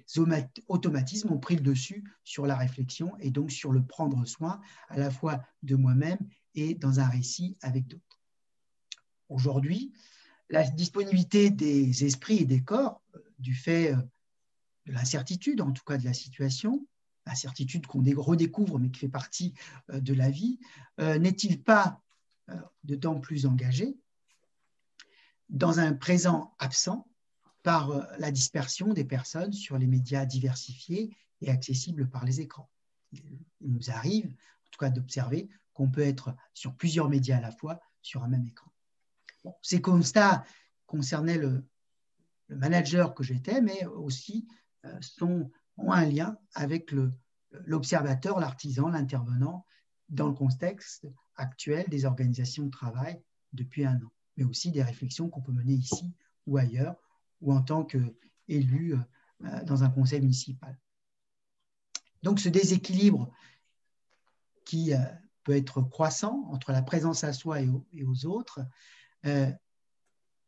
automatismes 0.67 1.31
ont 1.31 1.37
pris 1.37 1.55
le 1.55 1.61
dessus 1.61 2.03
sur 2.23 2.45
la 2.45 2.55
réflexion 2.55 3.15
et 3.19 3.31
donc 3.31 3.51
sur 3.51 3.71
le 3.71 3.83
prendre 3.83 4.25
soin 4.25 4.59
à 4.89 4.97
la 4.97 5.11
fois 5.11 5.43
de 5.63 5.75
moi-même 5.75 6.19
et 6.55 6.75
dans 6.75 6.99
un 6.99 7.07
récit 7.07 7.57
avec 7.61 7.87
d'autres. 7.87 8.19
Aujourd'hui, 9.29 9.93
la 10.49 10.69
disponibilité 10.69 11.49
des 11.49 12.03
esprits 12.03 12.39
et 12.39 12.45
des 12.45 12.61
corps, 12.61 13.01
euh, 13.15 13.19
du 13.39 13.55
fait 13.55 13.93
euh, 13.93 13.97
de 14.85 14.91
l'incertitude, 14.91 15.61
en 15.61 15.71
tout 15.71 15.83
cas 15.85 15.97
de 15.97 16.03
la 16.03 16.13
situation, 16.13 16.85
l'incertitude 17.25 17.87
qu'on 17.87 18.03
redécouvre 18.17 18.79
mais 18.79 18.89
qui 18.89 18.99
fait 18.99 19.07
partie 19.07 19.53
euh, 19.89 20.01
de 20.01 20.13
la 20.13 20.29
vie, 20.29 20.59
n'est-il 20.97 21.63
pas 21.63 22.01
d'autant 22.83 23.19
plus 23.19 23.45
engagé? 23.45 23.97
Dans 25.49 25.79
un 25.79 25.93
présent 25.93 26.53
absent 26.59 27.07
par 27.63 28.07
la 28.17 28.31
dispersion 28.31 28.93
des 28.93 29.05
personnes 29.05 29.53
sur 29.53 29.77
les 29.77 29.87
médias 29.87 30.25
diversifiés 30.25 31.15
et 31.41 31.49
accessibles 31.49 32.09
par 32.09 32.25
les 32.25 32.41
écrans. 32.41 32.69
Il 33.11 33.73
nous 33.73 33.89
arrive, 33.89 34.27
en 34.27 34.69
tout 34.71 34.79
cas, 34.79 34.89
d'observer 34.89 35.49
qu'on 35.73 35.89
peut 35.89 36.01
être 36.01 36.35
sur 36.53 36.75
plusieurs 36.75 37.09
médias 37.09 37.37
à 37.37 37.41
la 37.41 37.51
fois 37.51 37.79
sur 38.01 38.23
un 38.23 38.27
même 38.27 38.45
écran 38.45 38.71
ces 39.61 39.81
constats 39.81 40.43
concernaient 40.85 41.37
le, 41.37 41.65
manager 42.49 43.13
que 43.13 43.23
j'étais, 43.23 43.61
mais 43.61 43.85
aussi 43.85 44.45
euh, 44.85 44.99
ont 45.21 45.93
un 45.93 46.03
lien 46.03 46.37
avec 46.53 46.93
l'observateur, 47.65 48.41
l'artisan, 48.41 48.89
l'intervenant 48.89 49.65
dans 50.09 50.27
le 50.27 50.33
contexte 50.33 51.07
actuel 51.37 51.85
des 51.87 52.03
organisations 52.03 52.65
de 52.65 52.69
travail 52.69 53.21
depuis 53.53 53.85
un 53.85 53.95
an, 53.95 54.11
mais 54.35 54.43
aussi 54.43 54.69
des 54.69 54.83
réflexions 54.83 55.29
qu'on 55.29 55.41
peut 55.41 55.53
mener 55.53 55.75
ici 55.75 56.13
ou 56.45 56.57
ailleurs, 56.57 56.97
ou 57.41 57.53
en 57.53 57.61
tant 57.61 57.83
qu'élu 57.83 58.95
euh, 58.95 59.63
dans 59.63 59.83
un 59.83 59.89
conseil 59.89 60.21
municipal. 60.21 60.77
Donc 62.23 62.39
ce 62.39 62.49
déséquilibre 62.49 63.31
qui 64.65 64.93
euh, 64.93 64.99
peut 65.43 65.55
être 65.55 65.81
croissant 65.81 66.45
entre 66.51 66.71
la 66.71 66.81
présence 66.81 67.23
à 67.23 67.33
soi 67.33 67.61
et 67.61 68.03
aux 68.03 68.25
autres 68.25 68.61
euh, 69.25 69.51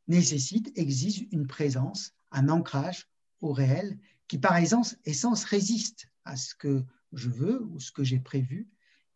nécessite, 0.07 0.71
exige 0.77 1.27
une 1.31 1.47
présence, 1.47 2.13
un 2.31 2.49
ancrage 2.49 3.09
au 3.41 3.51
réel 3.51 3.97
qui, 4.27 4.37
par 4.37 4.57
essence 4.57 5.43
résiste 5.45 6.09
à 6.25 6.35
ce 6.35 6.55
que 6.55 6.83
je 7.13 7.29
veux 7.29 7.63
ou 7.63 7.79
ce 7.79 7.91
que 7.91 8.03
j'ai 8.03 8.19
prévu 8.19 8.69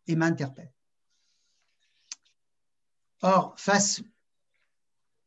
et 0.06 0.16
m'interpelle. 0.16 0.72
Or, 3.20 3.54
face 3.58 4.02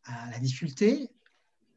à 0.03 0.29
la 0.31 0.39
difficulté, 0.39 1.11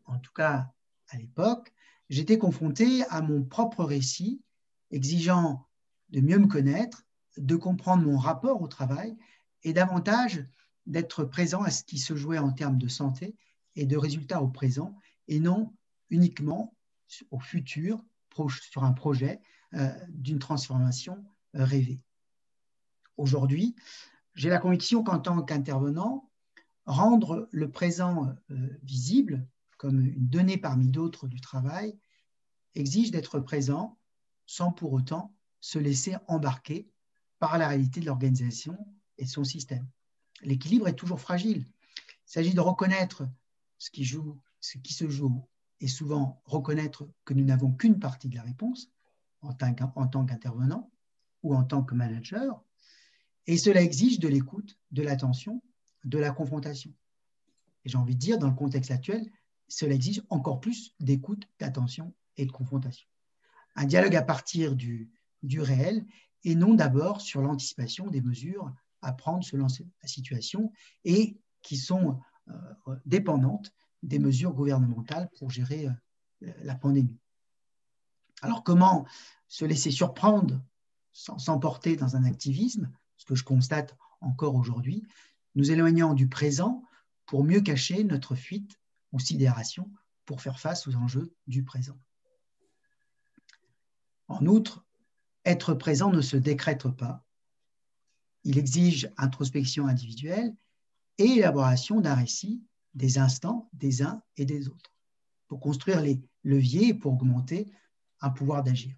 en 0.06 0.18
tout 0.18 0.32
cas 0.32 0.70
à 1.08 1.16
l'époque, 1.16 1.72
j'étais 2.08 2.38
confronté 2.38 3.04
à 3.08 3.22
mon 3.22 3.42
propre 3.42 3.84
récit, 3.84 4.42
exigeant 4.90 5.66
de 6.10 6.20
mieux 6.20 6.38
me 6.38 6.46
connaître, 6.46 7.04
de 7.36 7.56
comprendre 7.56 8.04
mon 8.04 8.18
rapport 8.18 8.62
au 8.62 8.68
travail 8.68 9.16
et 9.62 9.72
davantage 9.72 10.44
d'être 10.86 11.24
présent 11.24 11.62
à 11.62 11.70
ce 11.70 11.84
qui 11.84 11.98
se 11.98 12.14
jouait 12.14 12.38
en 12.38 12.52
termes 12.52 12.78
de 12.78 12.88
santé 12.88 13.36
et 13.74 13.86
de 13.86 13.96
résultats 13.96 14.42
au 14.42 14.48
présent, 14.48 14.96
et 15.26 15.40
non 15.40 15.74
uniquement 16.10 16.76
au 17.30 17.40
futur, 17.40 18.04
sur 18.48 18.84
un 18.84 18.92
projet 18.92 19.40
euh, 19.74 19.90
d'une 20.08 20.38
transformation 20.38 21.24
euh, 21.54 21.64
rêvée. 21.64 22.00
Aujourd'hui, 23.16 23.74
j'ai 24.34 24.48
la 24.48 24.58
conviction 24.58 25.02
qu'en 25.04 25.20
tant 25.20 25.40
qu'intervenant, 25.42 26.28
rendre 26.84 27.48
le 27.52 27.70
présent 27.70 28.34
visible 28.82 29.46
comme 29.78 30.00
une 30.00 30.28
donnée 30.28 30.56
parmi 30.56 30.88
d'autres 30.88 31.28
du 31.28 31.40
travail 31.40 31.96
exige 32.74 33.10
d'être 33.10 33.40
présent 33.40 33.98
sans 34.46 34.72
pour 34.72 34.92
autant 34.92 35.34
se 35.60 35.78
laisser 35.78 36.16
embarquer 36.28 36.88
par 37.38 37.58
la 37.58 37.68
réalité 37.68 38.00
de 38.00 38.06
l'organisation 38.06 38.76
et 39.18 39.24
de 39.24 39.30
son 39.30 39.44
système. 39.44 39.86
L'équilibre 40.42 40.88
est 40.88 40.94
toujours 40.94 41.20
fragile. 41.20 41.66
Il 42.26 42.32
s'agit 42.32 42.54
de 42.54 42.60
reconnaître 42.60 43.28
ce 43.78 43.90
qui, 43.90 44.04
joue, 44.04 44.38
ce 44.60 44.78
qui 44.78 44.92
se 44.92 45.08
joue 45.08 45.46
et 45.80 45.88
souvent 45.88 46.42
reconnaître 46.44 47.08
que 47.24 47.34
nous 47.34 47.44
n'avons 47.44 47.72
qu'une 47.72 47.98
partie 47.98 48.28
de 48.28 48.36
la 48.36 48.42
réponse 48.42 48.90
en 49.42 49.52
tant 49.52 50.24
qu'intervenant 50.24 50.90
ou 51.42 51.54
en 51.54 51.64
tant 51.64 51.82
que 51.82 51.94
manager. 51.94 52.62
Et 53.46 53.58
cela 53.58 53.82
exige 53.82 54.18
de 54.18 54.28
l'écoute, 54.28 54.78
de 54.90 55.02
l'attention, 55.02 55.62
de 56.04 56.18
la 56.18 56.30
confrontation. 56.30 56.92
Et 57.84 57.90
j'ai 57.90 57.98
envie 57.98 58.14
de 58.14 58.20
dire, 58.20 58.38
dans 58.38 58.48
le 58.48 58.54
contexte 58.54 58.90
actuel, 58.90 59.30
cela 59.68 59.94
exige 59.94 60.22
encore 60.30 60.60
plus 60.60 60.94
d'écoute, 61.00 61.48
d'attention 61.58 62.14
et 62.36 62.46
de 62.46 62.52
confrontation. 62.52 63.08
Un 63.76 63.86
dialogue 63.86 64.16
à 64.16 64.22
partir 64.22 64.76
du, 64.76 65.10
réel 65.56 66.06
et 66.44 66.54
non 66.54 66.74
d'abord 66.74 67.20
sur 67.20 67.42
l'anticipation 67.42 68.06
des 68.06 68.22
mesures 68.22 68.72
à 69.02 69.12
prendre 69.12 69.44
selon 69.44 69.66
la 70.02 70.08
situation 70.08 70.72
et 71.04 71.36
qui 71.62 71.76
sont 71.76 72.20
euh, 72.48 72.96
dépendantes 73.04 73.72
des 74.02 74.18
mesures 74.18 74.52
gouvernementales 74.52 75.28
pour 75.38 75.50
gérer 75.50 75.86
euh, 75.86 76.52
la 76.62 76.74
pandémie. 76.74 77.18
Alors 78.42 78.62
comment 78.62 79.06
se 79.48 79.64
laisser 79.64 79.90
surprendre 79.90 80.60
sans 81.12 81.38
s'emporter 81.38 81.96
dans 81.96 82.16
un 82.16 82.24
activisme, 82.24 82.90
ce 83.16 83.24
que 83.24 83.34
je 83.34 83.44
constate 83.44 83.96
encore 84.20 84.54
aujourd'hui, 84.54 85.04
nous 85.54 85.70
éloignant 85.70 86.14
du 86.14 86.28
présent 86.28 86.82
pour 87.26 87.44
mieux 87.44 87.60
cacher 87.60 88.02
notre 88.04 88.34
fuite 88.34 88.78
ou 89.14 89.20
sidération 89.20 89.90
pour 90.26 90.42
faire 90.42 90.58
face 90.58 90.86
aux 90.86 90.96
enjeux 90.96 91.32
du 91.46 91.62
présent. 91.62 91.98
En 94.28 94.44
outre, 94.46 94.84
être 95.44 95.72
présent 95.74 96.10
ne 96.10 96.20
se 96.20 96.36
décrète 96.36 96.88
pas. 96.88 97.24
Il 98.42 98.58
exige 98.58 99.10
introspection 99.16 99.86
individuelle 99.86 100.54
et 101.18 101.24
élaboration 101.24 102.00
d'un 102.00 102.14
récit 102.14 102.62
des 102.94 103.18
instants 103.18 103.70
des 103.72 104.02
uns 104.02 104.22
et 104.36 104.44
des 104.44 104.68
autres 104.68 104.92
pour 105.46 105.60
construire 105.60 106.00
les 106.00 106.20
leviers 106.42 106.88
et 106.88 106.94
pour 106.94 107.12
augmenter 107.12 107.72
un 108.20 108.30
pouvoir 108.30 108.64
d'agir. 108.64 108.96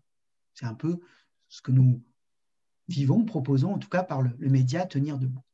C'est 0.55 0.67
un 0.67 0.75
peu 0.75 1.01
ce 1.49 1.61
que 1.61 1.73
nous 1.73 2.03
vivons, 2.89 3.25
proposons 3.25 3.75
en 3.75 3.79
tout 3.79 3.89
cas 3.89 4.03
par 4.03 4.23
le, 4.23 4.35
média 4.39 4.87
Tenir 4.87 5.19
debout. 5.19 5.45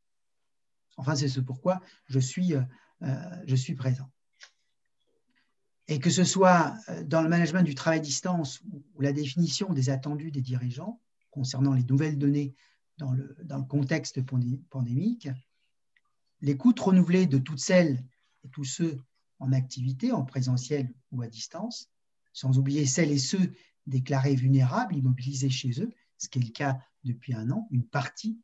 Enfin, 0.97 1.17
c'est 1.17 1.29
ce 1.29 1.41
pourquoi 1.41 1.81
je 2.07 2.21
suis, 2.21 2.55
euh, 2.55 2.63
euh, 3.03 3.43
je 3.47 3.57
suis 3.57 3.75
présent. 3.75 4.11
Et 5.89 5.99
que 5.99 6.11
ce 6.11 6.25
soit 6.25 6.75
euh, 6.89 7.03
dans 7.05 7.23
le 7.23 7.29
management 7.29 7.63
du 7.63 7.75
travail 7.75 7.99
à 7.99 8.03
distance 8.03 8.63
ou 8.95 9.01
la 9.01 9.13
définition 9.13 9.73
des 9.73 9.91
attendus 9.91 10.31
des 10.31 10.43
dirigeants 10.43 11.01
concernant 11.31 11.73
les 11.73 11.85
nouvelles 11.85 12.19
données 12.19 12.55
dans 12.99 13.13
le, 13.13 13.37
dans 13.43 13.59
le 13.59 13.65
contexte 13.65 14.21
pandémique, 14.71 15.29
l'écoute 16.41 16.79
renouvelée 16.79 17.27
de 17.27 17.39
toutes 17.39 17.59
celles 17.59 18.05
et 18.45 18.49
tous 18.49 18.65
ceux 18.65 19.01
en 19.39 19.53
activité, 19.53 20.13
en 20.13 20.25
présentiel 20.25 20.93
ou 21.11 21.23
à 21.23 21.27
distance, 21.27 21.91
sans 22.33 22.59
oublier 22.59 22.87
celles 22.87 23.11
et 23.11 23.19
ceux 23.19 23.53
déclarés 23.87 24.35
vulnérables, 24.35 24.97
immobilisés 24.97 25.51
chez 25.51 25.83
eux, 25.83 25.93
ce 26.19 26.29
qui 26.29 26.39
est 26.39 26.43
le 26.43 26.51
cas 26.51 26.79
depuis 27.05 27.35
un 27.35 27.51
an, 27.51 27.67
une 27.71 27.85
partie 27.85 28.39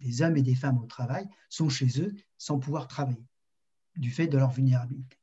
des 0.00 0.22
hommes 0.22 0.36
et 0.36 0.42
des 0.42 0.54
femmes 0.54 0.78
au 0.78 0.86
travail 0.86 1.28
sont 1.48 1.68
chez 1.68 2.00
eux 2.00 2.14
sans 2.38 2.58
pouvoir 2.58 2.86
travailler, 2.86 3.26
du 3.96 4.10
fait 4.10 4.26
de 4.26 4.38
leur 4.38 4.50
vulnérabilité. 4.50 5.19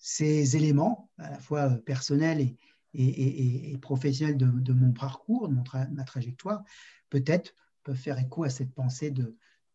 Ces 0.00 0.56
éléments, 0.56 1.10
à 1.18 1.30
la 1.30 1.38
fois 1.38 1.68
personnels 1.68 2.56
et, 2.94 3.76
professionnels 3.82 4.36
de, 4.36 4.72
mon 4.72 4.92
parcours, 4.92 5.48
de 5.48 5.54
ma 5.94 6.04
trajectoire, 6.04 6.64
peut-être 7.10 7.54
peuvent 7.82 7.96
faire 7.96 8.18
écho 8.18 8.44
à 8.44 8.50
cette 8.50 8.72
pensée 8.72 9.12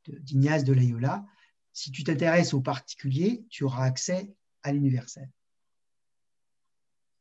d'Ignace 0.07 0.63
de, 0.63 0.73
de 0.73 0.79
Loyola. 0.79 1.25
Si 1.73 1.91
tu 1.91 2.03
t'intéresses 2.03 2.53
au 2.53 2.61
particulier, 2.61 3.45
tu 3.49 3.63
auras 3.63 3.85
accès 3.85 4.35
à 4.63 4.71
l'universel. 4.71 5.29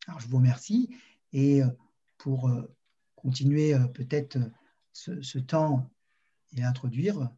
Alors, 0.06 0.20
je 0.20 0.28
vous 0.28 0.38
remercie. 0.38 0.96
Et 1.32 1.62
euh, 1.62 1.68
pour 2.18 2.48
euh, 2.48 2.74
continuer 3.16 3.74
euh, 3.74 3.86
peut-être 3.86 4.38
ce, 4.92 5.38
temps 5.38 5.90
et 6.56 6.62
introduire 6.62 7.30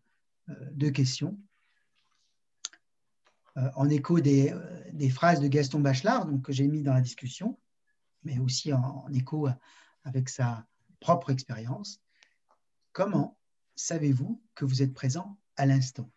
deux 0.72 0.90
questions. 0.90 1.38
En 3.74 3.88
écho 3.88 4.20
des, 4.20 4.52
phrases 5.10 5.40
de 5.40 5.48
Gaston 5.48 5.80
Bachelard 5.80 6.26
donc, 6.26 6.42
que 6.42 6.52
j'ai 6.52 6.68
mis 6.68 6.82
dans 6.82 6.92
la 6.92 7.00
discussion, 7.00 7.58
mais 8.22 8.38
aussi 8.38 8.72
en, 8.72 9.06
écho 9.12 9.48
avec 10.04 10.28
sa 10.28 10.66
propre 11.00 11.30
expérience. 11.30 12.00
Comment 12.92 13.38
savez-vous 13.74 14.42
que 14.54 14.64
vous 14.64 14.82
êtes 14.82 14.94
présent 14.94 15.38
à 15.56 15.66
l'instant? 15.66 16.10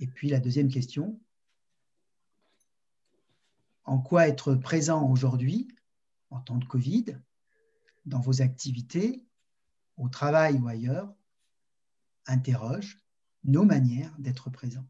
Et 0.00 0.06
puis 0.06 0.28
la 0.28 0.40
deuxième 0.40 0.68
question, 0.68 1.20
en 3.84 3.98
quoi 3.98 4.28
être 4.28 4.54
présent 4.54 5.08
aujourd'hui, 5.08 5.68
en 6.30 6.40
temps 6.40 6.58
de 6.58 6.64
Covid, 6.64 7.16
dans 8.06 8.20
vos 8.20 8.42
activités, 8.42 9.24
au 9.96 10.08
travail 10.08 10.58
ou 10.58 10.66
ailleurs, 10.66 11.14
interroge 12.26 13.03
nos 13.44 13.64
manières 13.64 14.14
d'être 14.18 14.50
présent. 14.50 14.86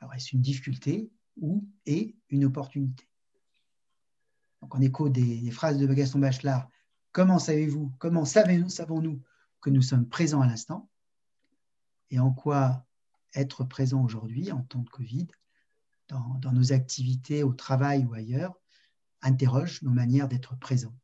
Alors, 0.00 0.14
est-ce 0.14 0.34
une 0.34 0.42
difficulté 0.42 1.10
ou 1.36 1.66
est 1.86 2.16
une 2.28 2.44
opportunité? 2.44 3.08
En 4.60 4.80
écho 4.80 5.08
des, 5.08 5.50
phrases 5.50 5.78
de 5.78 5.86
Gaston 5.86 6.20
Bachelard, 6.20 6.68
comment 7.12 7.38
savez-vous, 7.38 7.92
comment 7.98 8.24
savons-nous 8.24 9.22
que 9.60 9.70
nous 9.70 9.82
sommes 9.82 10.08
présents 10.08 10.40
à 10.40 10.46
l'instant? 10.46 10.88
Et 12.10 12.18
en 12.18 12.32
quoi 12.32 12.86
être 13.34 13.64
présent 13.64 14.02
aujourd'hui 14.02 14.52
en 14.52 14.62
temps 14.62 14.82
de 14.82 14.90
Covid 14.90 15.28
dans, 16.08 16.52
nos 16.52 16.72
activités 16.72 17.42
au 17.42 17.54
travail 17.54 18.04
ou 18.04 18.12
ailleurs 18.12 18.54
interroge 19.20 19.82
nos 19.82 19.90
manières 19.90 20.28
d'être 20.28 20.56
présents? 20.56 20.94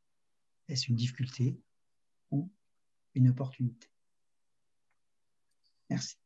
Est-ce 0.68 0.88
une 0.88 0.96
difficulté 0.96 1.60
ou 2.30 2.50
une 3.14 3.28
opportunité? 3.28 3.88
Merci. 5.90 6.16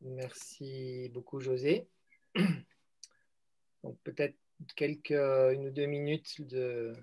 Merci 0.00 1.08
beaucoup, 1.12 1.40
José. 1.40 1.88
Donc 3.82 3.98
peut-être 4.02 4.36
quelques 4.76 5.10
une 5.10 5.66
ou 5.66 5.70
deux 5.70 5.86
minutes 5.86 6.42
de, 6.42 6.94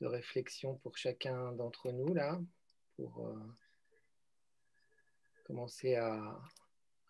de 0.00 0.06
réflexion 0.06 0.76
pour 0.76 0.96
chacun 0.96 1.52
d'entre 1.52 1.92
nous 1.92 2.12
là, 2.14 2.40
pour 2.96 3.26
euh, 3.26 3.38
commencer 5.44 5.94
à, 5.94 6.40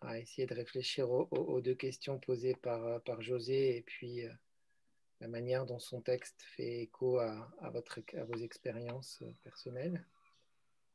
à 0.01 0.19
essayer 0.19 0.47
de 0.47 0.53
réfléchir 0.53 1.09
aux, 1.09 1.61
deux 1.61 1.75
questions 1.75 2.19
posées 2.19 2.55
par, 2.55 3.01
par 3.01 3.21
José 3.21 3.77
et 3.77 3.81
puis 3.81 4.25
euh, 4.25 4.31
la 5.19 5.27
manière 5.27 5.65
dont 5.65 5.79
son 5.79 6.01
texte 6.01 6.41
fait 6.55 6.81
écho 6.81 7.19
à, 7.19 7.51
à, 7.59 7.69
votre, 7.69 7.99
à 8.15 8.23
vos 8.23 8.37
expériences 8.37 9.23
personnelles. 9.43 10.05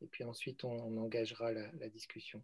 Et 0.02 0.06
puis 0.06 0.24
ensuite, 0.24 0.64
on, 0.64 0.96
engagera 0.98 1.52
la 1.52 1.88
discussion. 1.88 2.42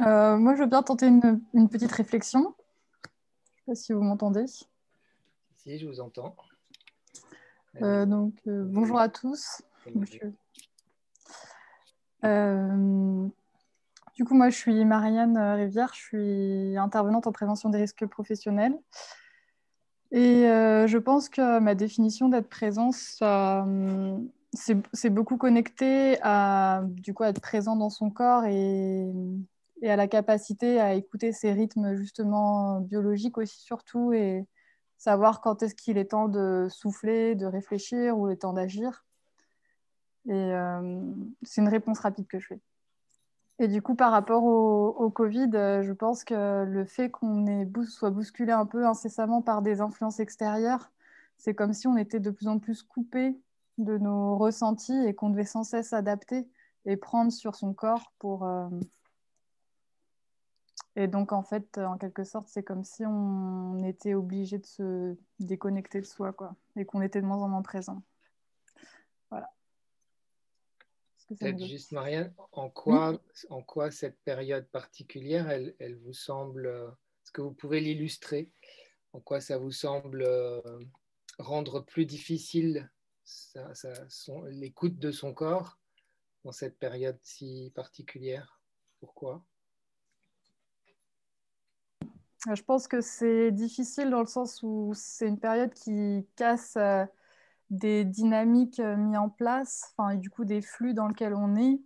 Moi, 0.00 0.54
je 0.54 0.60
veux 0.60 0.66
bien 0.66 0.82
tenter 0.82 1.06
une, 1.06 1.68
petite 1.68 1.92
réflexion. 1.92 2.40
Je 2.40 2.46
ne 2.46 3.56
sais 3.56 3.62
pas 3.66 3.74
si 3.74 3.92
vous 3.92 4.02
m'entendez. 4.02 4.46
Si, 5.56 5.78
je 5.78 5.86
vous 5.86 6.00
entends. 6.00 6.34
donc, 7.80 8.34
bonjour 8.46 8.98
à 8.98 9.08
tous. 9.08 9.62
Euh, 12.24 13.28
du 14.16 14.24
coup, 14.24 14.34
moi, 14.34 14.50
je 14.50 14.56
suis 14.56 14.84
Marianne 14.84 15.38
Rivière, 15.38 15.92
je 15.94 16.00
suis 16.00 16.76
intervenante 16.76 17.26
en 17.26 17.32
prévention 17.32 17.70
des 17.70 17.78
risques 17.78 18.06
professionnels. 18.06 18.76
Et 20.10 20.48
euh, 20.48 20.86
je 20.86 20.98
pense 20.98 21.28
que 21.28 21.58
ma 21.58 21.74
définition 21.74 22.28
d'être 22.28 22.48
présent, 22.48 22.90
c'est 22.92 23.20
beaucoup 25.10 25.36
connecté 25.36 26.18
à 26.22 26.82
du 26.86 27.14
coup, 27.14 27.24
être 27.24 27.40
présent 27.40 27.76
dans 27.76 27.90
son 27.90 28.10
corps 28.10 28.44
et, 28.46 29.06
et, 29.82 29.90
à 29.90 29.96
la 29.96 30.08
capacité 30.08 30.80
à 30.80 30.94
écouter 30.94 31.32
ses 31.32 31.52
rythmes 31.52 31.94
justement 31.96 32.80
biologiques 32.80 33.38
aussi 33.38 33.60
surtout 33.60 34.12
et 34.12 34.46
savoir 34.98 35.40
quand 35.40 35.62
est-ce 35.62 35.74
qu'il 35.74 35.96
est 35.96 36.06
temps 36.10 36.28
de 36.28 36.66
souffler, 36.68 37.34
de 37.34 37.46
réfléchir 37.46 38.18
ou 38.18 38.26
le 38.26 38.36
temps 38.36 38.52
d'agir. 38.52 39.04
Et 40.26 40.32
euh, 40.32 41.00
c'est 41.42 41.60
une 41.60 41.68
réponse 41.68 42.00
rapide 42.00 42.26
que 42.26 42.38
je 42.38 42.48
fais. 42.48 42.60
Et 43.60 43.66
du 43.66 43.82
coup, 43.82 43.94
par 43.94 44.12
rapport 44.12 44.44
au, 44.44 45.10
Covid, 45.10 45.50
euh, 45.54 45.82
je 45.82 45.92
pense 45.92 46.22
que 46.22 46.64
le 46.64 46.84
fait 46.84 47.10
qu'on 47.10 47.44
soit 47.88 48.10
bousculé 48.10 48.52
un 48.52 48.66
peu 48.66 48.86
incessamment 48.86 49.42
par 49.42 49.62
des 49.62 49.80
influences 49.80 50.20
extérieures, 50.20 50.90
c'est 51.38 51.54
comme 51.54 51.72
si 51.72 51.86
on 51.88 51.96
était 51.96 52.20
de 52.20 52.30
plus 52.30 52.46
en 52.48 52.58
plus 52.58 52.82
coupé 52.82 53.36
de 53.78 53.98
nos 53.98 54.36
ressentis 54.36 55.06
et 55.06 55.14
qu'on 55.14 55.30
devait 55.30 55.44
sans 55.44 55.64
cesse 55.64 55.88
s'adapter 55.88 56.48
et 56.84 56.96
prendre 56.96 57.32
sur 57.32 57.54
son 57.54 57.72
corps 57.72 58.12
pour. 58.18 58.44
Euh, 58.44 58.68
et 60.98 61.06
donc, 61.06 61.30
en 61.30 61.44
fait, 61.44 61.78
en 61.78 61.96
quelque 61.96 62.24
sorte, 62.24 62.48
c'est 62.48 62.64
comme 62.64 62.82
si 62.82 63.06
on 63.06 63.84
était 63.84 64.14
obligé 64.14 64.58
de 64.58 64.66
se 64.66 65.16
déconnecter 65.38 66.00
de 66.00 66.06
soi, 66.06 66.32
quoi, 66.32 66.56
et 66.74 66.84
qu'on 66.84 67.02
était 67.02 67.20
de 67.20 67.26
moins 67.26 67.40
en 67.40 67.48
moins 67.48 67.62
présent. 67.62 68.02
Peut-être 71.28 71.64
juste, 71.64 71.92
Marianne, 71.92 72.34
en 72.50 72.68
quoi, 72.68 73.20
en 73.48 73.62
quoi 73.62 73.92
cette 73.92 74.18
période 74.22 74.66
particulière, 74.70 75.48
elle, 75.50 75.76
elle 75.78 75.96
vous 75.98 76.14
semble, 76.14 76.66
est-ce 76.66 77.30
que 77.30 77.42
vous 77.42 77.52
pouvez 77.52 77.80
l'illustrer? 77.80 78.50
En 79.12 79.20
quoi 79.20 79.40
ça 79.40 79.56
vous 79.56 79.70
semble 79.70 80.22
euh, 80.22 80.60
rendre 81.38 81.80
plus 81.80 82.06
difficile 82.06 82.90
l'écoute 84.50 84.98
de 84.98 85.12
son 85.12 85.32
corps 85.32 85.78
dans 86.44 86.52
cette 86.52 86.78
période 86.78 87.18
si 87.22 87.70
particulière? 87.76 88.60
Pourquoi? 88.98 89.44
Je 92.46 92.62
pense 92.62 92.86
que 92.86 93.00
c'est 93.00 93.50
difficile 93.50 94.10
dans 94.10 94.20
le 94.20 94.26
sens 94.26 94.62
où 94.62 94.92
c'est 94.94 95.26
une 95.26 95.40
période 95.40 95.72
qui 95.74 96.24
casse 96.36 96.76
euh, 96.76 97.04
des 97.70 98.04
dynamiques 98.04 98.78
euh, 98.78 98.96
mises 98.96 99.18
en 99.18 99.28
place, 99.28 99.92
enfin, 99.96 100.14
du 100.14 100.30
coup 100.30 100.44
des 100.44 100.62
flux 100.62 100.94
dans 100.94 101.08
lesquels 101.08 101.34
on 101.34 101.56
est. 101.56 101.80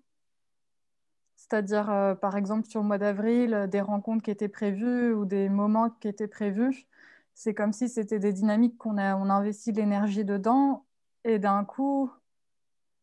C'est-à-dire, 1.36 1.90
euh, 1.90 2.14
par 2.14 2.36
exemple, 2.36 2.68
sur 2.68 2.82
le 2.82 2.86
mois 2.86 2.98
d'avril, 2.98 3.66
des 3.70 3.80
rencontres 3.80 4.22
qui 4.22 4.30
étaient 4.30 4.48
prévues 4.48 5.14
ou 5.14 5.24
des 5.24 5.48
moments 5.48 5.90
qui 5.90 6.08
étaient 6.08 6.28
prévus. 6.28 6.86
C'est 7.34 7.54
comme 7.54 7.72
si 7.72 7.88
c'était 7.88 8.18
des 8.18 8.32
dynamiques 8.32 8.76
qu'on 8.76 8.98
a, 8.98 9.16
on 9.16 9.30
a 9.30 9.42
de 9.42 9.72
l'énergie 9.72 10.24
dedans 10.24 10.84
et 11.24 11.38
d'un 11.38 11.64
coup, 11.64 12.10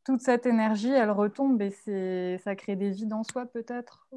toute 0.03 0.21
cette 0.21 0.45
énergie, 0.45 0.91
elle 0.91 1.11
retombe 1.11 1.61
et 1.61 2.37
ça 2.43 2.55
crée 2.55 2.75
des 2.75 2.91
vides 2.91 3.13
en 3.13 3.23
soi 3.23 3.47
peut-être. 3.47 4.07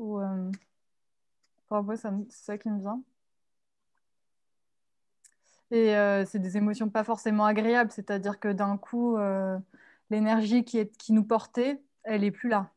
Enfin, 1.71 1.97
c'est 1.97 2.45
ça 2.45 2.59
qui 2.59 2.69
me 2.71 2.79
vient. 2.81 3.03
Et 5.73 5.97
euh, 5.97 6.27
c'est 6.27 6.39
des 6.39 6.59
émotions 6.59 6.91
pas 6.91 7.03
forcément 7.03 7.47
agréables, 7.47 7.91
c'est-à-dire 7.91 8.39
que 8.39 8.53
d'un 8.53 8.77
coup, 8.77 9.17
euh, 9.17 9.59
l'énergie 10.11 10.65
qui, 10.65 10.87
qui 10.87 11.15
nous 11.15 11.25
portait, 11.25 11.81
elle 12.05 12.21
n'est 12.21 12.31
plus 12.31 12.51
là. 12.51 12.71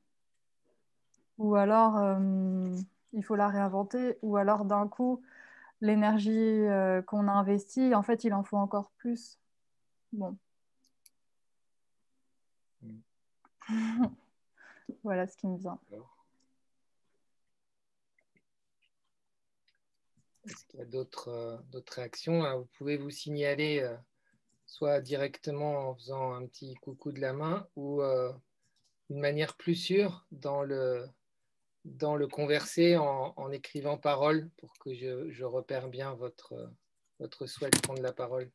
Ou 1.37 1.55
alors, 1.55 1.97
euh, 1.97 2.73
il 3.11 3.21
faut 3.21 3.35
la 3.35 3.49
réinventer. 3.49 4.17
Ou 4.21 4.37
alors, 4.37 4.63
d'un 4.63 4.87
coup, 4.87 5.21
l'énergie 5.81 6.63
qu'on 7.07 7.27
a 7.27 7.31
investie, 7.31 7.93
en 7.93 8.01
fait, 8.01 8.23
il 8.23 8.33
en 8.33 8.43
faut 8.43 8.57
encore 8.57 8.91
plus. 8.97 9.39
Bon. 10.13 10.37
Mm. 12.81 12.99
voilà 15.03 15.27
ce 15.27 15.35
qui 15.35 15.47
me 15.47 15.57
vient. 15.57 15.79
Est-ce 20.45 20.65
qu'il 20.67 20.79
y 20.79 20.83
a 20.83 20.85
d'autres 20.85 21.29
euh, 21.29 21.57
réactions 21.95 22.43
hein, 22.43 22.55
Vous 22.55 22.67
pouvez 22.77 22.97
vous 22.97 23.09
signaler 23.09 23.79
euh, 23.79 23.95
soit 24.65 25.01
directement 25.01 25.89
en 25.89 25.95
faisant 25.95 26.33
un 26.33 26.45
petit 26.45 26.75
coucou 26.75 27.11
de 27.11 27.19
la 27.19 27.33
main 27.33 27.67
ou 27.75 28.01
euh, 28.01 28.31
d'une 29.09 29.19
manière 29.19 29.55
plus 29.55 29.75
sûre 29.75 30.25
dans 30.31 30.63
le, 30.63 31.07
converser 32.31 32.97
en, 32.97 33.51
écrivant 33.51 33.97
parole 33.97 34.49
pour 34.57 34.73
que 34.79 34.93
je, 34.93 35.43
repère 35.43 35.87
bien 35.87 36.13
votre 36.13 37.47
souhait 37.47 37.69
de 37.69 37.79
prendre 37.79 38.01
la 38.01 38.13
parole. 38.13 38.51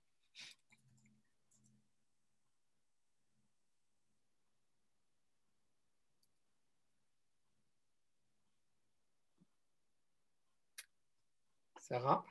Sarah 11.90 12.24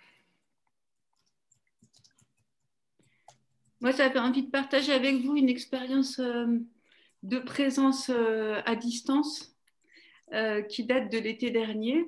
Moi, 3.81 3.91
j'avais 3.91 4.19
envie 4.19 4.43
de 4.43 4.49
partager 4.49 4.93
avec 4.93 5.15
vous 5.17 5.35
une 5.35 5.49
expérience 5.49 6.19
euh, 6.19 6.59
de 7.23 7.39
présence 7.39 8.09
euh, 8.09 8.61
à 8.65 8.77
distance 8.77 9.57
euh, 10.31 10.61
qui 10.61 10.85
date 10.85 11.11
de 11.11 11.17
l'été 11.17 11.51
dernier. 11.51 12.05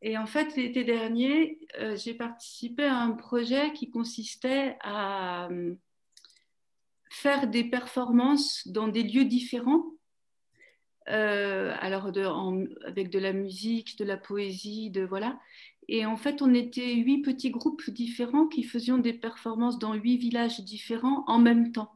Et 0.00 0.16
en 0.16 0.24
fait, 0.24 0.56
l'été 0.56 0.82
dernier, 0.82 1.60
j'ai 1.94 2.14
participé 2.14 2.84
à 2.84 2.96
un 2.96 3.12
projet 3.12 3.72
qui 3.74 3.90
consistait 3.90 4.76
à 4.80 5.48
faire 7.08 7.46
des 7.46 7.62
performances 7.62 8.66
dans 8.66 8.88
des 8.88 9.04
lieux 9.04 9.26
différents. 9.26 9.84
alors 11.06 12.10
avec 12.84 13.10
de 13.10 13.18
la 13.20 13.32
musique, 13.32 13.96
de 13.96 14.04
la 14.04 14.16
poésie, 14.16 14.90
de 14.90 15.02
voilà, 15.02 15.38
et 15.88 16.06
en 16.06 16.16
fait, 16.16 16.42
on 16.42 16.54
était 16.54 16.94
huit 16.94 17.22
petits 17.22 17.50
groupes 17.50 17.90
différents 17.90 18.46
qui 18.46 18.62
faisions 18.62 18.98
des 18.98 19.12
performances 19.12 19.78
dans 19.78 19.94
huit 19.94 20.16
villages 20.16 20.60
différents 20.60 21.24
en 21.26 21.38
même 21.38 21.72
temps. 21.72 21.92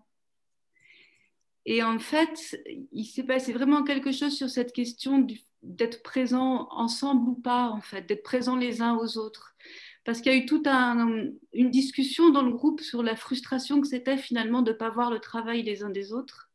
Et 1.64 1.82
en 1.82 1.98
fait, 1.98 2.60
il 2.92 3.04
s'est 3.04 3.24
passé 3.24 3.52
vraiment 3.52 3.82
quelque 3.82 4.12
chose 4.12 4.36
sur 4.36 4.48
cette 4.48 4.72
question 4.72 5.26
d'être 5.62 6.02
présent 6.02 6.68
ensemble 6.70 7.28
ou 7.28 7.34
pas, 7.34 7.68
en 7.70 7.80
fait, 7.80 8.02
d'être 8.02 8.22
présent 8.22 8.56
les 8.56 8.82
uns 8.82 8.96
aux 8.96 9.18
autres. 9.18 9.56
Parce 10.04 10.20
qu'il 10.20 10.30
y 10.30 10.34
a 10.36 10.38
eu 10.38 10.46
toute 10.46 10.68
une 10.68 11.70
discussion 11.70 12.30
dans 12.30 12.42
le 12.42 12.52
groupe 12.52 12.80
sur 12.80 13.02
la 13.02 13.16
frustration 13.16 13.80
que 13.80 13.88
c'était 13.88 14.16
finalement 14.16 14.62
de 14.62 14.70
ne 14.70 14.76
pas 14.76 14.90
voir 14.90 15.10
le 15.10 15.18
travail 15.18 15.62
les 15.62 15.82
uns 15.82 15.90
des 15.90 16.12
autres. 16.12 16.50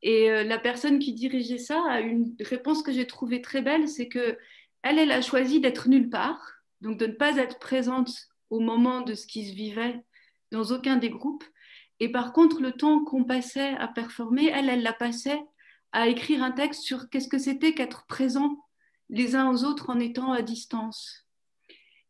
Et 0.00 0.30
euh, 0.30 0.44
la 0.44 0.58
personne 0.58 0.98
qui 0.98 1.12
dirigeait 1.14 1.58
ça 1.58 1.82
a 1.88 2.00
une 2.00 2.34
réponse 2.40 2.82
que 2.82 2.92
j'ai 2.92 3.06
trouvée 3.06 3.40
très 3.42 3.62
belle, 3.62 3.88
c'est 3.88 4.08
que 4.08 4.38
elle, 4.84 4.98
elle 4.98 5.12
a 5.12 5.22
choisi 5.22 5.60
d'être 5.60 5.88
nulle 5.88 6.10
part, 6.10 6.52
donc 6.82 6.98
de 6.98 7.06
ne 7.06 7.12
pas 7.12 7.36
être 7.38 7.58
présente 7.58 8.28
au 8.50 8.60
moment 8.60 9.00
de 9.00 9.14
ce 9.14 9.26
qui 9.26 9.48
se 9.48 9.54
vivait 9.54 10.04
dans 10.52 10.64
aucun 10.64 10.96
des 10.96 11.08
groupes. 11.08 11.42
Et 12.00 12.12
par 12.12 12.34
contre, 12.34 12.60
le 12.60 12.72
temps 12.72 13.02
qu'on 13.02 13.24
passait 13.24 13.74
à 13.78 13.88
performer, 13.88 14.46
elle, 14.46 14.68
elle 14.68 14.82
la 14.82 14.92
passait 14.92 15.40
à 15.92 16.08
écrire 16.08 16.42
un 16.42 16.52
texte 16.52 16.82
sur 16.82 17.08
qu'est-ce 17.08 17.28
que 17.28 17.38
c'était 17.38 17.72
qu'être 17.72 18.04
présent 18.06 18.58
les 19.08 19.34
uns 19.34 19.50
aux 19.50 19.64
autres 19.64 19.88
en 19.88 19.98
étant 19.98 20.32
à 20.32 20.42
distance. 20.42 21.26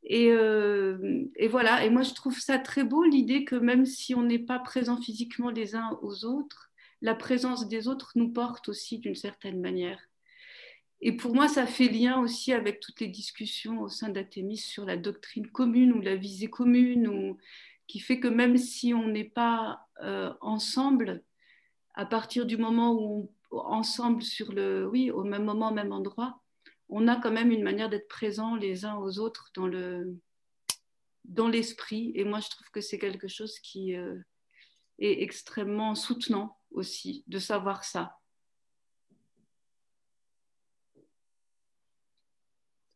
Et, 0.03 0.31
euh, 0.33 1.25
et, 1.37 1.47
voilà, 1.47 1.85
et 1.85 1.91
moi 1.91 2.03
je 2.03 2.13
trouve 2.13 2.39
ça 2.39 2.59
très 2.59 2.83
beau 2.83 3.05
l'idée 3.05 3.45
que 3.45 3.55
même 3.57 3.87
si 3.87 4.15
on 4.15 4.23
n'est 4.23 4.39
pas 4.39 4.59
présent 4.59 5.01
physiquement 5.01 5.51
les 5.51 5.77
uns 5.77 5.99
aux 6.03 6.25
autres, 6.25 6.71
la 7.03 7.15
présence 7.15 7.69
des 7.69 7.87
autres 7.87 8.13
nous 8.17 8.33
porte 8.33 8.69
aussi 8.69 8.99
d'une 8.99 9.15
certaine 9.15 9.61
manière. 9.61 10.01
Et 11.07 11.13
pour 11.13 11.35
moi, 11.35 11.49
ça 11.49 11.67
fait 11.67 11.89
lien 11.89 12.19
aussi 12.19 12.51
avec 12.55 12.81
toutes 12.81 12.99
les 12.99 13.09
discussions 13.09 13.83
au 13.83 13.91
sein 13.91 14.09
d'Athémis 14.09 14.57
sur 14.57 14.87
la 14.87 14.97
doctrine 14.97 15.47
commune 15.51 15.93
ou 15.93 16.01
la 16.01 16.17
visée 16.17 16.49
commune, 16.49 17.09
ou, 17.09 17.37
qui 17.87 18.01
fait 18.01 18.19
que 18.19 18.27
même 18.27 18.57
si 18.57 18.95
on 18.95 19.07
n'est 19.09 19.29
pas 19.29 19.87
euh, 20.03 20.33
ensemble, 20.41 21.23
à 21.93 22.07
partir 22.07 22.47
du 22.47 22.57
moment 22.57 22.95
où 22.95 23.31
on 23.51 23.59
ensemble 23.59 24.23
sur 24.23 24.53
le, 24.55 24.89
oui, 24.89 25.11
au 25.11 25.25
même 25.25 25.45
moment, 25.45 25.69
au 25.69 25.75
même 25.75 25.93
endroit, 25.93 26.41
on 26.89 27.07
a 27.07 27.17
quand 27.17 27.31
même 27.31 27.51
une 27.51 27.63
manière 27.63 27.91
d'être 27.91 28.09
présents 28.09 28.57
les 28.57 28.87
uns 28.87 28.97
aux 28.97 29.19
autres 29.19 29.51
dans 29.55 29.67
le 29.67 30.17
dans 31.25 31.49
l'esprit. 31.49 32.13
Et 32.15 32.25
moi, 32.25 32.41
je 32.41 32.49
trouve 32.49 32.69
que 32.71 32.81
c'est 32.81 32.99
quelque 32.99 33.29
chose 33.29 33.59
qui 33.59 33.95
euh, 33.95 34.17
est 34.99 35.23
extrêmement 35.23 35.95
soutenant 35.95 36.59
aussi 36.71 37.25
de 37.27 37.39
savoir 37.39 37.85
ça. 37.85 38.19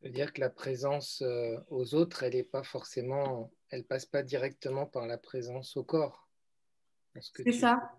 C'est-à-dire 0.00 0.32
que 0.32 0.40
la 0.40 0.50
présence 0.50 1.22
euh, 1.22 1.56
aux 1.68 1.94
autres, 1.94 2.22
elle 2.22 2.34
n'est 2.34 2.44
pas 2.44 2.62
forcément, 2.62 3.52
elle 3.70 3.84
passe 3.84 4.06
pas 4.06 4.22
directement 4.22 4.86
par 4.86 5.06
la 5.06 5.18
présence 5.18 5.76
au 5.76 5.82
corps. 5.82 6.28
C'est 7.20 7.52
ça. 7.52 7.92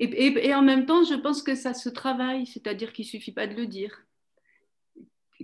Et, 0.00 0.54
en 0.54 0.62
même 0.62 0.86
temps, 0.86 1.02
je 1.02 1.14
pense 1.14 1.42
que 1.42 1.56
ça 1.56 1.74
se 1.74 1.88
travaille, 1.88 2.46
c'est-à-dire 2.46 2.92
qu'il 2.92 3.04
suffit 3.04 3.32
pas 3.32 3.48
de 3.48 3.54
le 3.54 3.66
dire. 3.66 4.04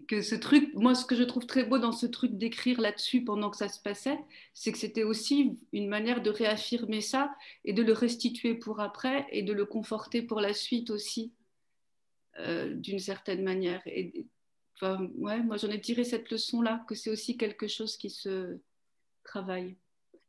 Que 0.06 0.22
ce 0.22 0.36
truc, 0.36 0.72
moi, 0.74 0.94
ce 0.94 1.04
que 1.04 1.16
je 1.16 1.24
trouve 1.24 1.46
très 1.46 1.64
beau 1.64 1.78
dans 1.78 1.92
ce 1.92 2.06
truc 2.06 2.36
d'écrire 2.38 2.80
là-dessus 2.80 3.24
pendant 3.24 3.50
que 3.50 3.56
ça 3.56 3.68
se 3.68 3.80
passait, 3.80 4.18
c'est 4.52 4.70
que 4.70 4.78
c'était 4.78 5.02
aussi 5.02 5.58
une 5.72 5.88
manière 5.88 6.22
de 6.22 6.30
réaffirmer 6.30 7.00
ça 7.00 7.34
et 7.64 7.72
de 7.72 7.82
le 7.82 7.92
restituer 7.92 8.54
pour 8.54 8.78
après 8.80 9.26
et 9.30 9.42
de 9.42 9.52
le 9.52 9.64
conforter 9.64 10.22
pour 10.22 10.40
la 10.40 10.52
suite 10.52 10.90
aussi, 10.90 11.32
euh, 12.38 12.74
d'une 12.74 13.00
certaine 13.00 13.42
manière. 13.42 13.82
Et, 13.86 14.26
moi, 14.82 15.56
j'en 15.56 15.70
ai 15.70 15.80
tiré 15.80 16.04
cette 16.04 16.30
leçon-là, 16.30 16.84
que 16.88 16.94
c'est 16.94 17.10
aussi 17.10 17.36
quelque 17.36 17.68
chose 17.68 17.96
qui 17.96 18.10
se 18.10 18.58
travaille. 19.22 19.76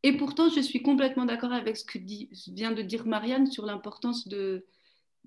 Et 0.04 0.16
pourtant, 0.18 0.50
je 0.50 0.60
suis 0.62 0.82
complètement 0.82 1.26
d'accord 1.26 1.52
avec 1.52 1.78
ce 1.78 1.84
que 1.84 1.98
vient 2.52 2.72
de 2.72 2.82
dire 2.82 3.08
Marianne 3.08 3.48
sur 3.48 3.66
l'importance 3.66 4.28
de, 4.28 4.66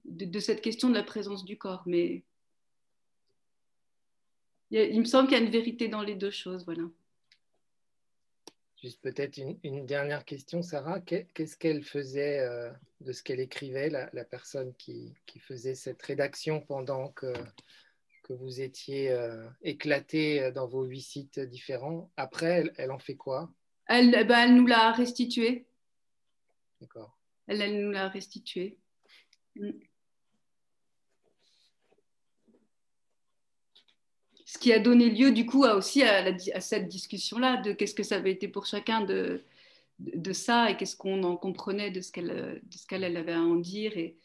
de, 0.05 0.39
cette 0.39 0.61
question 0.61 0.89
de 0.89 0.95
la 0.95 1.03
présence 1.03 1.45
du 1.45 1.59
corps. 1.59 1.83
Mais 1.87 2.23
il, 4.71 5.01
me 5.01 5.05
semble 5.05 5.29
qu'il 5.29 5.37
y 5.37 5.41
a 5.41 5.45
une 5.45 5.51
vérité 5.51 5.89
dans 5.89 6.03
les 6.03 6.15
deux 6.15 6.31
choses. 6.31 6.65
Voilà. 6.65 6.85
Juste 8.81 9.01
peut-être 9.03 9.39
une, 9.65 9.87
dernière 9.87 10.25
question, 10.25 10.63
Sarah. 10.63 11.01
Qu'est-ce 11.01 11.57
qu'elle 11.57 11.83
faisait 11.83 12.39
euh, 12.39 12.71
de 13.01 13.13
ce 13.13 13.23
qu'elle 13.23 13.41
écrivait, 13.41 13.91
la, 13.91 14.25
personne 14.25 14.73
qui, 14.77 15.13
faisait 15.41 15.75
cette 15.75 16.03
rédaction 16.03 16.61
pendant 16.61 17.09
que, 17.09 17.33
que 18.29 18.35
vous 18.35 18.61
étiez 18.61 19.11
euh, 19.11 19.49
éclaté 19.63 20.53
dans 20.53 20.67
vos 20.67 20.85
huit 20.85 21.01
sites 21.01 21.41
différents 21.41 22.11
Après, 22.19 22.71
elle 22.77 22.91
en 22.91 22.99
fait 22.99 23.17
quoi? 23.17 23.51
Elle, 23.87 24.27
bah, 24.27 24.45
elle 24.45 24.55
nous 24.55 24.67
l'a 24.67 24.93
restitué. 24.93 25.67
D'accord. 26.81 27.19
Elle, 27.47 27.63
elle, 27.63 27.83
nous 27.83 27.91
l'a 27.91 28.09
restitué. 28.09 28.77
Mm. 29.57 29.71
Ce 34.45 34.59
qui 34.59 34.73
a 34.73 34.79
donné 34.79 35.11
lieu 35.11 35.33
du 35.33 35.47
coup 35.47 35.65
à, 35.65 35.75
aussi 35.75 36.03
à, 36.03 36.35
à 36.55 36.61
cette 36.61 36.89
discussion-là 36.89 37.59
de 37.59 37.73
qu'est-ce 37.73 37.95
que 37.95 38.03
ça 38.03 38.17
avait 38.17 38.33
été 38.33 38.49
pour 38.49 38.67
chacun 38.67 39.03
de, 39.03 39.43
de, 39.99 40.33
ça 40.33 40.71
et 40.71 40.77
qu'est-ce 40.77 40.97
qu'on 40.97 41.23
en 41.23 41.37
comprenait 41.37 41.91
de 41.91 42.01
ce 42.01 42.13
qu'elle 42.13 42.63
qu'elle 42.89 43.05
avait 43.05 43.33
à 43.33 43.41
en 43.41 43.57
dire. 43.57 43.97
Et, 43.97 44.17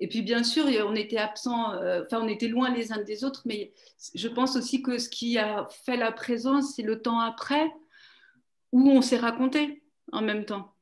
et 0.00 0.08
puis 0.08 0.22
bien 0.22 0.42
sûr, 0.42 0.64
on 0.86 0.94
était 0.94 1.18
euh, 1.18 2.04
on 2.12 2.28
était 2.28 2.48
loin 2.48 2.72
les 2.74 2.90
uns 2.90 3.02
des 3.02 3.22
autres, 3.22 3.42
mais 3.44 3.72
je 4.14 4.28
pense 4.28 4.56
aussi 4.56 4.82
que 4.82 4.96
ce 4.96 5.10
qui 5.10 5.36
a 5.36 5.68
fait 5.84 5.98
la 5.98 6.10
présence, 6.10 6.74
c'est 6.74 6.82
le 6.82 7.02
temps 7.02 7.20
après 7.20 7.70
où 8.72 8.88
on 8.90 9.02
s'est 9.02 9.18
raconté 9.18 9.82
en 10.12 10.22
même 10.22 10.46
temps. 10.46 10.74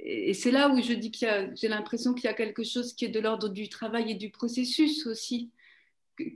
Et 0.00 0.32
c'est 0.32 0.50
là 0.50 0.70
où 0.70 0.80
je 0.80 0.94
dis 0.94 1.10
qu'il 1.10 1.28
y 1.28 1.30
a, 1.30 1.54
j'ai 1.54 1.68
l'impression 1.68 2.14
qu'il 2.14 2.24
y 2.24 2.28
a 2.28 2.34
quelque 2.34 2.64
chose 2.64 2.94
qui 2.94 3.04
est 3.04 3.10
de 3.10 3.20
l'ordre 3.20 3.48
du 3.48 3.68
travail 3.68 4.12
et 4.12 4.14
du 4.14 4.30
processus 4.30 5.06
aussi, 5.06 5.50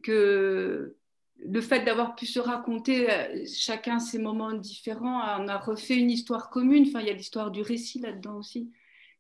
que, 0.03 0.97
le 1.43 1.61
fait 1.63 1.85
d'avoir 1.85 2.17
pu 2.17 2.27
se 2.27 2.39
raconter 2.39 3.11
euh, 3.11 3.47
chacun 3.47 3.99
ses 3.99 4.19
moments 4.19 4.53
différents, 4.53 5.23
on 5.41 5.49
a 5.49 5.57
refait 5.57 5.97
une 5.97 6.11
histoire 6.11 6.51
commune. 6.51 6.85
Enfin, 6.87 7.01
il 7.01 7.07
y 7.07 7.11
a 7.11 7.15
l'histoire 7.15 7.51
du 7.51 7.63
récit 7.63 7.99
là-dedans 7.99 8.37
aussi, 8.37 8.71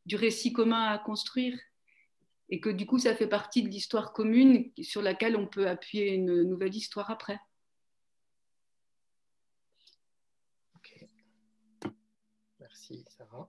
du 0.04 0.16
récit 0.16 0.52
commun 0.52 0.84
à 0.84 0.98
construire. 0.98 1.58
Et 2.50 2.60
que 2.60 2.68
du 2.68 2.84
coup, 2.84 2.98
ça 2.98 3.14
fait 3.14 3.28
partie 3.28 3.62
de 3.62 3.68
l'histoire 3.68 4.12
commune 4.12 4.70
sur 4.82 5.02
laquelle 5.02 5.36
on 5.36 5.46
peut 5.46 5.68
appuyer 5.68 6.12
une 6.12 6.42
nouvelle 6.42 6.74
histoire 6.74 7.10
après. 7.10 7.38
Sarah. 13.08 13.48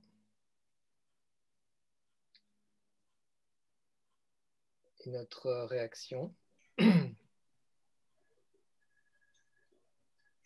Et 5.04 5.10
notre 5.10 5.66
réaction? 5.66 6.34
Je 6.80 6.86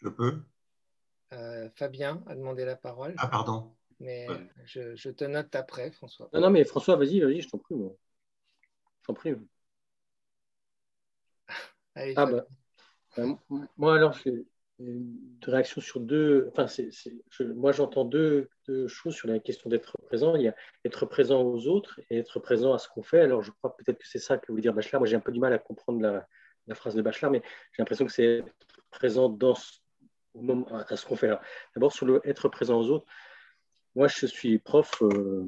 peux 0.10 0.42
euh, 1.34 1.70
Fabien 1.76 2.24
a 2.28 2.36
demandé 2.36 2.64
la 2.64 2.76
parole. 2.76 3.16
Ah, 3.18 3.28
pardon. 3.28 3.76
Mais 4.00 4.28
je, 4.66 5.10
te 5.10 5.26
note 5.26 5.56
après, 5.56 5.92
François. 5.92 6.30
Non, 6.34 6.42
non, 6.42 6.50
mais 6.52 6.64
François, 6.64 6.96
vas-y, 6.96 7.20
vas-y, 7.20 7.42
je 7.42 7.50
t'en 7.50 7.58
prie. 7.58 7.76
Moi. 7.76 7.98
T'en 9.06 9.14
prie. 9.14 9.36
ah, 12.16 12.26
bah, 12.26 12.46
euh, 13.20 13.34
moi, 13.78 13.96
alors, 13.96 14.14
je, 14.14 14.30
une 14.80 15.38
réaction 15.44 15.80
sur 15.80 16.00
deux. 16.00 16.50
Enfin, 16.52 16.66
moi, 17.56 17.72
j'entends 17.72 18.06
deux, 18.06 18.50
choses 18.88 19.16
sur 19.16 19.28
la 19.28 19.40
question 19.40 19.70
d'être 19.70 19.98
présent. 20.08 20.36
Il 20.36 20.44
y 20.44 20.48
a 20.48 20.56
être 20.84 21.06
présent 21.06 21.42
aux 21.42 21.68
autres 21.68 22.00
et 22.10 22.18
être 22.18 22.40
présent 22.40 22.74
à 22.74 22.80
ce 22.80 22.90
qu'on 22.90 23.04
fait. 23.04 23.22
Alors, 23.22 23.42
je 23.42 23.52
crois 23.52 23.76
peut-être 23.78 24.00
que 24.00 24.08
c'est 24.08 24.20
ça 24.20 24.38
que 24.38 24.52
voulait 24.52 24.62
dire 24.62 24.74
Bachelard. 24.74 25.02
Moi, 25.02 25.08
j'ai 25.08 25.16
un 25.16 25.22
peu 25.22 25.32
du 25.32 25.40
mal 25.40 25.54
à 25.54 25.60
comprendre 25.60 26.02
la, 26.02 26.76
phrase 26.76 26.96
de 26.96 27.02
Bachelard, 27.02 27.32
mais 27.32 27.42
j'ai 27.72 27.82
l'impression 27.82 28.06
que 28.06 28.12
c'est 28.12 28.40
être 28.40 28.82
présent 28.92 29.30
dans 29.30 29.56
ce, 29.56 29.80
moment, 30.34 30.68
à 30.68 30.98
ce 30.98 31.06
qu'on 31.06 31.16
fait. 31.16 31.32
D'abord, 31.76 31.94
sur 31.94 32.06
le 32.06 32.22
être 32.28 32.50
présent 32.50 32.80
aux 32.80 32.90
autres, 32.90 33.06
moi, 33.96 34.08
je 34.08 34.26
suis 34.26 34.60
prof 34.60 35.02
euh, 35.04 35.46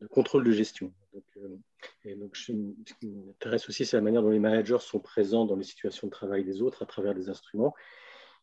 de 0.00 0.06
contrôle 0.08 0.42
de 0.42 0.50
gestion. 0.50 0.92
Donc, 1.14 1.24
euh, 1.36 2.28
ce 2.34 2.94
qui 3.00 3.06
m'intéresse 3.08 3.68
aussi, 3.68 3.86
c'est 3.86 3.96
la 3.96 4.02
manière 4.02 4.22
dont 4.22 4.30
les 4.30 4.40
managers 4.40 4.80
sont 4.80 4.98
présents 4.98 5.46
dans 5.46 5.56
les 5.56 5.64
situations 5.64 6.08
de 6.08 6.12
travail 6.12 6.44
des 6.44 6.60
autres 6.60 6.82
à 6.82 6.86
travers 6.86 7.14
des 7.14 7.28
instruments. 7.28 7.74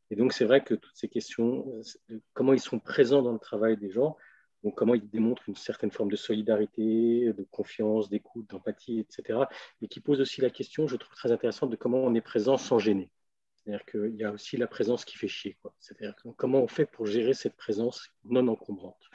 Et 0.10 0.16
donc, 0.16 0.34
c'est 0.34 0.46
vrai 0.46 0.64
que 0.64 0.74
toutes 0.74 0.96
ces 0.96 1.10
questions, 1.10 1.82
euh, 2.12 2.20
comment 2.34 2.54
ils 2.54 2.60
sont 2.60 2.80
présents 2.80 3.22
dans 3.22 3.34
le 3.34 3.40
travail 3.40 3.78
des 3.78 3.90
gens, 3.90 4.16
donc 4.64 4.76
comment 4.76 4.96
ils 4.96 5.10
démontrent 5.10 5.44
une 5.48 5.56
certaine 5.56 5.92
forme 5.92 6.12
de 6.12 6.16
solidarité, 6.16 7.34
de 7.34 7.46
confiance, 7.52 8.10
d'écoute, 8.10 8.50
d'empathie, 8.50 9.00
etc., 9.00 9.40
mais 9.82 9.88
qui 9.88 10.00
posent 10.00 10.22
aussi 10.22 10.40
la 10.40 10.50
question, 10.50 10.88
je 10.88 10.96
trouve 10.96 11.16
très 11.16 11.32
intéressante, 11.32 11.72
de 11.72 11.76
comment 11.76 12.00
on 12.00 12.14
est 12.14 12.22
présent 12.22 12.58
sans 12.58 12.80
gêner. 12.80 13.12
C'est-à-dire 13.56 13.86
qu'il 13.86 14.16
y 14.16 14.24
a 14.24 14.32
aussi 14.32 14.58
la 14.58 14.68
présence 14.68 15.04
qui 15.06 15.18
fait 15.18 15.28
chier. 15.28 15.58
C'est-à-dire 15.80 16.16
comment 16.38 16.60
on 16.60 16.68
fait 16.68 16.86
pour 16.86 17.06
gérer 17.06 17.34
cette 17.34 17.56
présence 17.56 18.10
non 18.24 18.48
encombrante. 18.48 19.10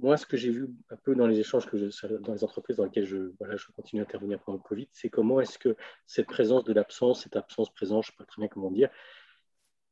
Moi, 0.00 0.16
ce 0.16 0.26
que 0.26 0.36
j'ai 0.36 0.50
vu 0.50 0.68
un 0.90 0.96
peu 0.96 1.14
dans 1.14 1.26
les 1.26 1.38
échanges 1.38 1.66
que 1.66 1.76
je, 1.76 2.06
dans 2.18 2.32
les 2.32 2.44
entreprises 2.44 2.76
dans 2.76 2.84
lesquelles 2.84 3.06
je, 3.06 3.32
voilà, 3.38 3.56
je 3.56 3.66
continue 3.72 4.02
à 4.02 4.04
intervenir 4.04 4.40
pendant 4.40 4.58
le 4.58 4.62
Covid, 4.62 4.88
c'est 4.92 5.08
comment 5.08 5.40
est-ce 5.40 5.58
que 5.58 5.76
cette 6.06 6.26
présence 6.26 6.64
de 6.64 6.72
l'absence, 6.72 7.22
cette 7.22 7.36
absence-présence, 7.36 8.06
je 8.06 8.12
ne 8.12 8.12
sais 8.12 8.18
pas 8.18 8.24
très 8.24 8.40
bien 8.40 8.48
comment 8.48 8.70
dire, 8.70 8.90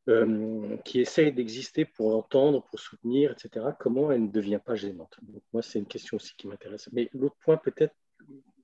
euh, 0.08 0.76
qui 0.84 1.00
essaye 1.00 1.32
d'exister 1.32 1.86
pour 1.86 2.14
entendre, 2.14 2.62
pour 2.64 2.78
soutenir, 2.78 3.32
etc., 3.32 3.66
comment 3.78 4.12
elle 4.12 4.24
ne 4.24 4.30
devient 4.30 4.60
pas 4.64 4.74
gênante? 4.74 5.16
Donc, 5.22 5.42
moi, 5.52 5.62
c'est 5.62 5.78
une 5.78 5.86
question 5.86 6.16
aussi 6.16 6.34
qui 6.36 6.46
m'intéresse. 6.46 6.90
Mais 6.92 7.08
l'autre 7.14 7.36
point, 7.40 7.56
peut-être, 7.56 7.94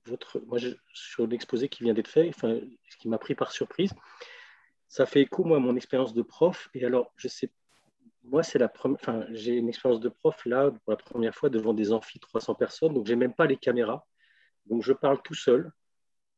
votre, 0.05 0.39
moi, 0.41 0.59
sur 0.93 1.27
l'exposé 1.27 1.69
qui 1.69 1.83
vient 1.83 1.93
d'être 1.93 2.07
fait, 2.07 2.29
enfin, 2.29 2.59
ce 2.89 2.97
qui 2.97 3.09
m'a 3.09 3.17
pris 3.17 3.33
par 3.33 3.51
surprise, 3.51 3.91
ça 4.87 5.05
fait 5.05 5.21
écho, 5.21 5.43
moi, 5.43 5.57
à 5.57 5.59
mon 5.59 5.75
expérience 5.75 6.13
de 6.13 6.21
prof. 6.21 6.69
Et 6.75 6.85
alors, 6.85 7.11
je 7.15 7.27
sais, 7.27 7.49
moi, 8.23 8.43
c'est 8.43 8.59
la 8.59 8.69
première, 8.69 8.97
enfin, 9.01 9.25
j'ai 9.31 9.55
une 9.55 9.69
expérience 9.69 9.99
de 9.99 10.09
prof 10.09 10.45
là, 10.45 10.71
pour 10.71 10.91
la 10.91 10.97
première 10.97 11.35
fois, 11.35 11.49
devant 11.49 11.73
des 11.73 11.91
amphis 11.91 12.19
300 12.19 12.55
personnes, 12.55 12.93
donc 12.93 13.07
j'ai 13.07 13.15
même 13.15 13.33
pas 13.33 13.45
les 13.47 13.57
caméras. 13.57 14.05
Donc, 14.67 14.83
je 14.83 14.93
parle 14.93 15.21
tout 15.23 15.33
seul 15.33 15.71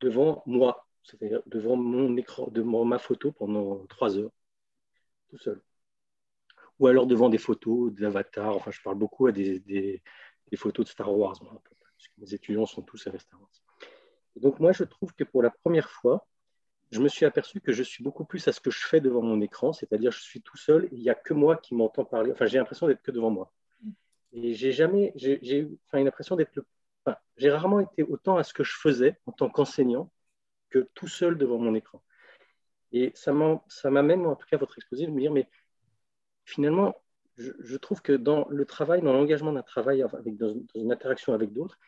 devant 0.02 0.43
moi, 0.46 0.88
c'est-à-dire 1.04 1.41
devant 1.46 1.76
mon 1.76 2.15
écran, 2.17 2.48
devant 2.52 2.86
ma 2.86 3.00
photo 3.00 3.32
pendant 3.32 3.86
trois 3.88 4.17
heures 4.17 4.32
seul. 5.38 5.62
Ou 6.80 6.88
alors 6.88 7.08
devant 7.08 7.30
des 7.30 7.38
photos 7.38 7.93
d'avatars. 7.93 8.56
Enfin, 8.56 8.72
je 8.72 8.82
parle 8.82 8.98
beaucoup 8.98 9.28
à 9.28 9.32
des, 9.32 10.02
photos 10.56 10.86
de 10.86 10.91
Star 10.91 11.15
Wars, 11.15 11.39
parce 11.39 12.08
que 12.08 12.22
mes 12.22 12.34
étudiants 12.34 12.65
sont 12.65 12.82
tous 12.82 13.08
avec 13.08 13.22
Star 13.22 13.39
Wars. 13.41 13.50
donc, 14.36 14.60
moi, 14.60 14.72
je 14.72 14.84
trouve 14.84 15.13
que 15.13 15.24
pour 15.24 15.41
la 15.41 15.50
première 15.50 15.89
fois, 15.89 16.28
je 16.93 16.99
me 17.01 17.08
suis 17.08 17.25
aperçu 17.25 17.60
que 17.60 17.71
je 17.73 17.82
suis 17.82 18.03
beaucoup 18.03 18.23
plus 18.23 18.47
à 18.47 18.51
ce 18.51 18.60
que 18.60 18.69
je 18.69 18.86
fais 18.86 19.01
devant 19.01 19.23
mon 19.23 19.41
écran, 19.41 19.73
c'est-à-dire 19.73 20.12
je 20.12 20.21
suis 20.21 20.41
tout 20.41 20.58
seul, 20.58 20.88
il 20.91 20.99
n'y 20.99 21.10
a 21.10 21.15
que 21.15 21.34
moi 21.34 21.58
qui 21.58 21.73
m'entends 21.73 22.06
parler. 22.06 22.32
Enfin, 22.32 22.45
j'ai 22.45 22.60
l'impression 22.60 22.88
d'être 22.88 23.01
que 23.01 23.12
devant 23.12 23.32
moi. 23.32 23.51
Et 24.32 24.53
j'ai 24.53 24.71
jamais, 24.71 25.12
j'ai 25.15 25.60
eu 25.60 25.77
enfin, 25.88 25.99
une 25.99 26.08
impression 26.08 26.36
d'être 26.36 26.56
le. 26.56 26.65
Enfin, 27.06 27.17
j'ai 27.38 27.49
rarement 27.49 27.79
été 27.79 28.03
autant 28.03 28.38
à 28.38 28.43
ce 28.43 28.53
que 28.53 28.63
je 28.63 28.73
faisais 28.75 29.19
en 29.25 29.32
tant 29.32 29.49
qu'enseignant 29.49 30.12
que 30.69 30.88
tout 30.93 31.08
seul 31.08 31.38
devant 31.38 31.58
mon 31.58 31.73
écran. 31.73 32.03
Et 32.91 33.12
ça 33.15 33.34
m'amène, 33.34 34.25
en 34.27 34.36
tout 34.36 34.47
cas, 34.47 34.58
votre 34.58 34.77
exposé, 34.77 35.08
de 35.08 35.12
me 35.12 35.19
dire, 35.19 35.32
mais 35.32 35.49
finalement, 36.45 36.95
je, 37.38 37.77
trouve 37.77 38.03
que 38.03 38.13
dans 38.13 38.47
le 38.49 38.65
travail, 38.65 39.01
dans 39.01 39.13
l'engagement 39.13 39.51
d'un 39.51 39.63
travail, 39.63 40.03
avec, 40.03 40.38
dans, 40.38 40.56
une 40.75 40.91
interaction 40.91 41.34
avec 41.34 41.53
d'autres, 41.53 41.79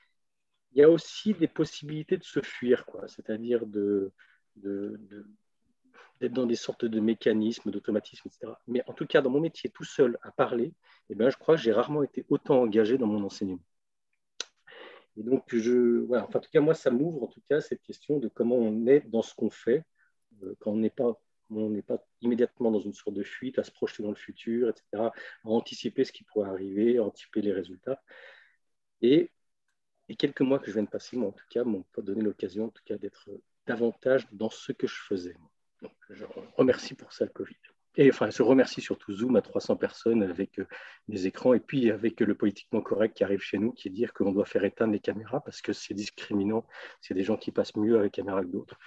il 0.71 0.79
y 0.79 0.83
a 0.83 0.89
aussi 0.89 1.35
des 1.35 1.47
possibilités 1.47 2.17
de 2.17 2.23
se 2.23 2.41
fuir, 2.41 2.85
quoi. 2.85 3.07
C'est-à-dire 3.07 3.67
de, 3.67 4.11
d'être 4.55 6.33
dans 6.33 6.45
des 6.45 6.55
sortes 6.55 6.85
de 6.85 6.99
mécanismes, 6.99 7.71
d'automatismes, 7.71 8.27
etc. 8.27 8.53
Mais 8.67 8.83
en 8.87 8.93
tout 8.93 9.05
cas, 9.05 9.21
dans 9.21 9.29
mon 9.29 9.41
métier, 9.41 9.69
tout 9.69 9.83
seul 9.83 10.17
à 10.21 10.31
parler, 10.31 10.73
eh 11.09 11.15
bien, 11.15 11.29
je 11.29 11.37
crois 11.37 11.55
que 11.55 11.61
j'ai 11.61 11.71
rarement 11.71 12.03
été 12.03 12.25
autant 12.29 12.61
engagé 12.61 12.97
dans 12.97 13.07
mon 13.07 13.23
enseignement. 13.23 13.59
Et 15.17 15.23
donc, 15.23 15.43
je, 15.55 15.99
voilà, 16.05 16.25
en 16.25 16.39
tout 16.39 16.49
cas, 16.51 16.61
moi, 16.61 16.73
ça 16.73 16.91
m'ouvre 16.91 17.23
en 17.23 17.27
tout 17.27 17.41
cas 17.49 17.61
cette 17.61 17.81
question 17.81 18.19
de 18.19 18.27
comment 18.27 18.55
on 18.55 18.85
est 18.87 19.01
dans 19.09 19.21
ce 19.21 19.33
qu'on 19.33 19.49
fait, 19.49 19.83
euh, 20.43 20.55
quand 20.59 20.71
on 20.71 20.77
n'est 20.77 20.89
pas 20.89 21.19
on 21.51 21.69
n'est 21.69 21.83
pas 21.83 22.03
immédiatement 22.21 22.71
dans 22.71 22.79
une 22.79 22.93
sorte 22.93 23.15
de 23.15 23.21
fuite, 23.23 23.59
à 23.59 23.63
se 23.63 23.71
projeter 23.71 24.01
dans 24.01 24.09
le 24.09 24.15
futur, 24.15 24.67
etc., 24.69 24.83
à 24.93 25.13
anticiper 25.43 26.03
ce 26.03 26.11
qui 26.11 26.23
pourrait 26.23 26.49
arriver, 26.49 26.97
à 26.97 27.03
anticiper 27.03 27.41
les 27.41 27.53
résultats. 27.53 28.01
Et 29.01 29.31
et 30.09 30.15
quelques 30.15 30.41
mois 30.41 30.59
que 30.59 30.67
je 30.67 30.73
viens 30.73 30.83
de 30.83 30.89
passer, 30.89 31.17
moi, 31.17 31.29
en 31.29 31.31
tout 31.31 31.45
cas, 31.49 31.63
m'ont 31.63 31.83
donné 31.97 32.21
l'occasion, 32.21 32.65
en 32.65 32.69
tout 32.69 32.83
cas, 32.85 32.97
d'être 32.97 33.29
davantage 33.67 34.27
dans 34.31 34.49
ce 34.49 34.71
que 34.71 34.87
je 34.87 34.95
faisais. 34.95 35.35
Donc, 35.81 35.93
je 36.09 36.25
remercie 36.57 36.95
pour 36.95 37.13
ça 37.13 37.25
le 37.25 37.31
Covid. 37.31 37.57
Et 37.97 38.09
enfin, 38.09 38.29
je 38.29 38.43
remercie 38.43 38.81
surtout 38.81 39.13
Zoom 39.13 39.37
à 39.37 39.41
300 39.41 39.77
personnes 39.77 40.23
avec 40.23 40.59
euh, 40.59 40.67
des 41.07 41.27
écrans 41.27 41.53
et 41.53 41.61
puis 41.61 41.91
avec 41.91 42.19
le 42.19 42.35
politiquement 42.35 42.81
correct 42.81 43.15
qui 43.15 43.23
arrive 43.23 43.39
chez 43.39 43.57
nous, 43.57 43.71
qui 43.71 43.87
est 43.87 43.91
dire 43.91 44.13
qu'on 44.13 44.33
doit 44.33 44.45
faire 44.45 44.65
éteindre 44.65 44.91
les 44.91 44.99
caméras 44.99 45.39
parce 45.41 45.61
que 45.61 45.71
c'est 45.71 45.93
discriminant. 45.93 46.65
C'est 47.01 47.13
des 47.13 47.23
gens 47.23 47.37
qui 47.37 47.51
passent 47.51 47.75
mieux 47.75 47.97
avec 47.97 48.17
les 48.17 48.23
caméras 48.23 48.41
que 48.41 48.49
d'autres. 48.49 48.77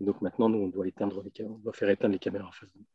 Donc 0.00 0.20
maintenant, 0.20 0.48
nous, 0.50 0.58
on 0.58 0.68
doit, 0.68 0.86
éteindre 0.86 1.22
les, 1.22 1.44
on 1.44 1.58
doit 1.58 1.72
faire 1.72 1.88
éteindre 1.88 2.12
les 2.12 2.18
caméras 2.18 2.48
en 2.48 2.52
face 2.52 2.70
de 2.72 2.78
nous. 2.78 2.86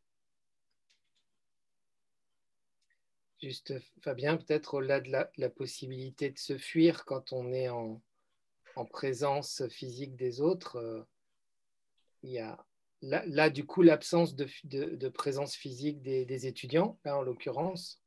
Juste, 3.41 3.73
Fabien, 4.01 4.37
peut-être 4.37 4.75
au-delà 4.75 5.01
de 5.01 5.09
la, 5.09 5.49
possibilité 5.49 6.29
de 6.29 6.37
se 6.37 6.57
fuir 6.57 7.03
quand 7.03 7.33
on 7.33 7.51
est 7.51 7.67
en, 7.67 8.01
présence 8.89 9.67
physique 9.67 10.15
des 10.15 10.39
autres, 10.39 10.77
euh, 10.77 11.03
il 12.23 12.31
y 12.31 12.39
a 12.39 12.57
là, 13.01 13.49
du 13.49 13.65
coup, 13.65 13.81
l'absence 13.81 14.35
de, 14.35 15.09
présence 15.09 15.55
physique 15.55 16.01
des, 16.01 16.47
étudiants, 16.47 16.97
là, 17.03 17.17
en 17.17 17.21
l'occurrence. 17.21 18.01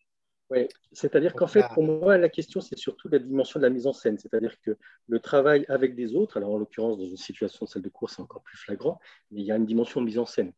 Oui, 0.49 0.69
c'est-à-dire 0.93 1.35
qu'en 1.35 1.49
fait, 1.49 1.65
pour 1.75 1.83
moi, 1.83 2.17
la 2.17 2.29
question, 2.29 2.61
c'est 2.61 2.79
surtout 2.79 3.09
la 3.09 3.19
dimension 3.19 3.61
de 3.61 3.65
la 3.65 3.71
mise 3.71 3.87
en 3.87 3.93
scène. 3.93 4.17
C'est-à-dire 4.17 4.59
que 4.61 4.79
le 5.07 5.21
travail 5.21 5.67
avec 5.69 5.95
des 5.97 6.15
autres, 6.15 6.37
alors 6.39 6.53
en 6.53 6.59
l'occurrence, 6.59 6.99
dans 6.99 7.05
une 7.05 7.17
situation 7.17 7.67
de 7.67 7.71
salle 7.71 7.83
de 7.83 7.89
cours, 7.89 8.11
c'est 8.11 8.23
encore 8.23 8.43
plus 8.43 8.57
flagrant, 8.57 8.99
mais 9.31 9.41
il 9.41 9.47
y 9.47 9.53
a 9.53 9.57
une 9.57 9.67
dimension 9.67 10.01
de 10.01 10.07
mise 10.07 10.19
en 10.19 10.27
scène. 10.27 10.53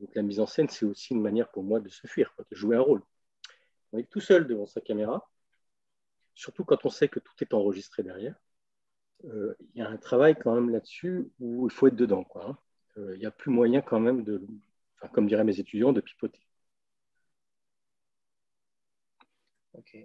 Donc 0.00 0.14
la 0.14 0.22
mise 0.22 0.40
en 0.40 0.46
scène, 0.46 0.68
c'est 0.68 0.86
aussi 0.86 1.12
une 1.12 1.20
manière 1.20 1.50
pour 1.50 1.64
moi 1.64 1.80
de 1.80 1.88
se 1.88 2.06
fuir, 2.06 2.32
de 2.50 2.56
jouer 2.56 2.76
un 2.76 2.80
rôle 2.80 3.02
on 3.92 3.98
est 3.98 4.08
tout 4.08 4.20
seul 4.20 4.46
devant 4.46 4.66
sa 4.66 4.80
caméra, 4.80 5.28
surtout 6.34 6.64
quand 6.64 6.84
on 6.84 6.90
sait 6.90 7.08
que 7.08 7.18
tout 7.18 7.34
est 7.40 7.54
enregistré 7.54 8.02
derrière. 8.02 8.34
Euh, 9.24 9.54
il 9.74 9.80
y 9.80 9.82
a 9.82 9.88
un 9.88 9.96
travail 9.96 10.36
quand 10.40 10.54
même 10.54 10.70
là-dessus 10.70 11.30
où 11.40 11.66
il 11.66 11.72
faut 11.72 11.88
être 11.88 11.96
dedans. 11.96 12.26
Hein. 12.36 12.56
Euh, 13.00 13.14
il 13.16 13.20
n'y 13.20 13.26
a 13.26 13.30
plus 13.30 13.50
moyen 13.50 13.80
quand 13.80 14.00
même 14.00 14.22
de, 14.22 14.46
comme 15.12 15.26
diraient 15.26 15.44
mes 15.44 15.58
étudiants, 15.58 15.92
de 15.92 16.00
pipoter. 16.00 16.40
Ok. 19.72 19.96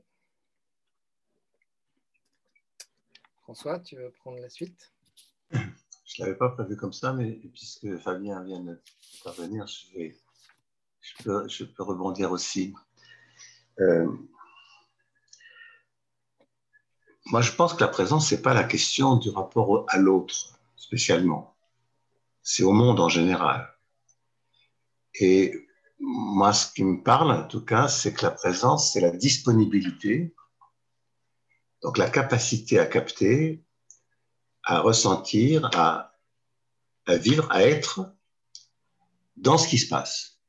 François, 3.44 3.80
tu 3.80 3.96
veux 3.96 4.12
prendre 4.12 4.40
la 4.40 4.50
suite? 4.50 4.94
Je 5.52 6.22
ne 6.22 6.26
l'avais 6.26 6.38
pas 6.38 6.50
prévu 6.50 6.78
comme 6.78 6.94
ça, 6.94 7.14
mais 7.14 7.34
puisque 7.54 7.98
Fabien 7.98 8.44
vient 8.44 8.62
de 8.62 8.80
parvenir, 9.24 9.68
je, 9.68 10.12
je 11.02 11.64
peux 11.64 11.84
rebondir 11.84 12.32
aussi. 12.32 12.74
Euh, 13.80 14.08
moi, 17.26 17.42
je 17.42 17.52
pense 17.52 17.74
que 17.74 17.82
la 17.82 17.88
présence, 17.88 18.30
ce 18.30 18.36
n'est 18.36 18.42
pas 18.42 18.54
la 18.54 18.64
question 18.64 19.18
du 19.18 19.30
rapport 19.30 19.86
à 19.90 19.98
l'autre, 19.98 20.60
spécialement. 20.76 21.55
C'est 22.48 22.64
au 22.64 22.72
monde 22.72 23.00
en 23.00 23.10
général. 23.10 23.76
Et 25.16 25.68
moi, 25.98 26.54
ce 26.54 26.72
qui 26.72 26.84
me 26.84 27.02
parle, 27.02 27.32
en 27.32 27.48
tout 27.48 27.66
cas, 27.66 27.88
c'est 27.88 28.14
que 28.14 28.22
la 28.22 28.30
présence, 28.30 28.94
c'est 28.94 29.02
la 29.02 29.10
disponibilité, 29.10 30.36
donc 31.82 31.98
la 31.98 32.08
capacité 32.08 32.78
à 32.78 32.86
capter, 32.86 33.66
à 34.64 34.80
ressentir, 34.80 35.72
à, 35.74 36.14
vivre, 37.08 37.52
à 37.52 37.64
être 37.64 38.14
dans 39.38 39.58
ce 39.58 39.68
qui 39.68 39.80
se 39.80 39.90
passe. 39.90 40.40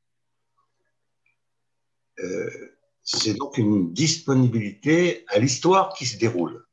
Euh, 2.19 2.77
c'est 3.01 3.33
donc 3.33 3.57
une 3.57 3.91
disponibilité 3.91 5.25
à 5.29 5.39
l'histoire 5.39 5.93
qui 5.95 6.05
se 6.05 6.17
déroule. 6.17 6.66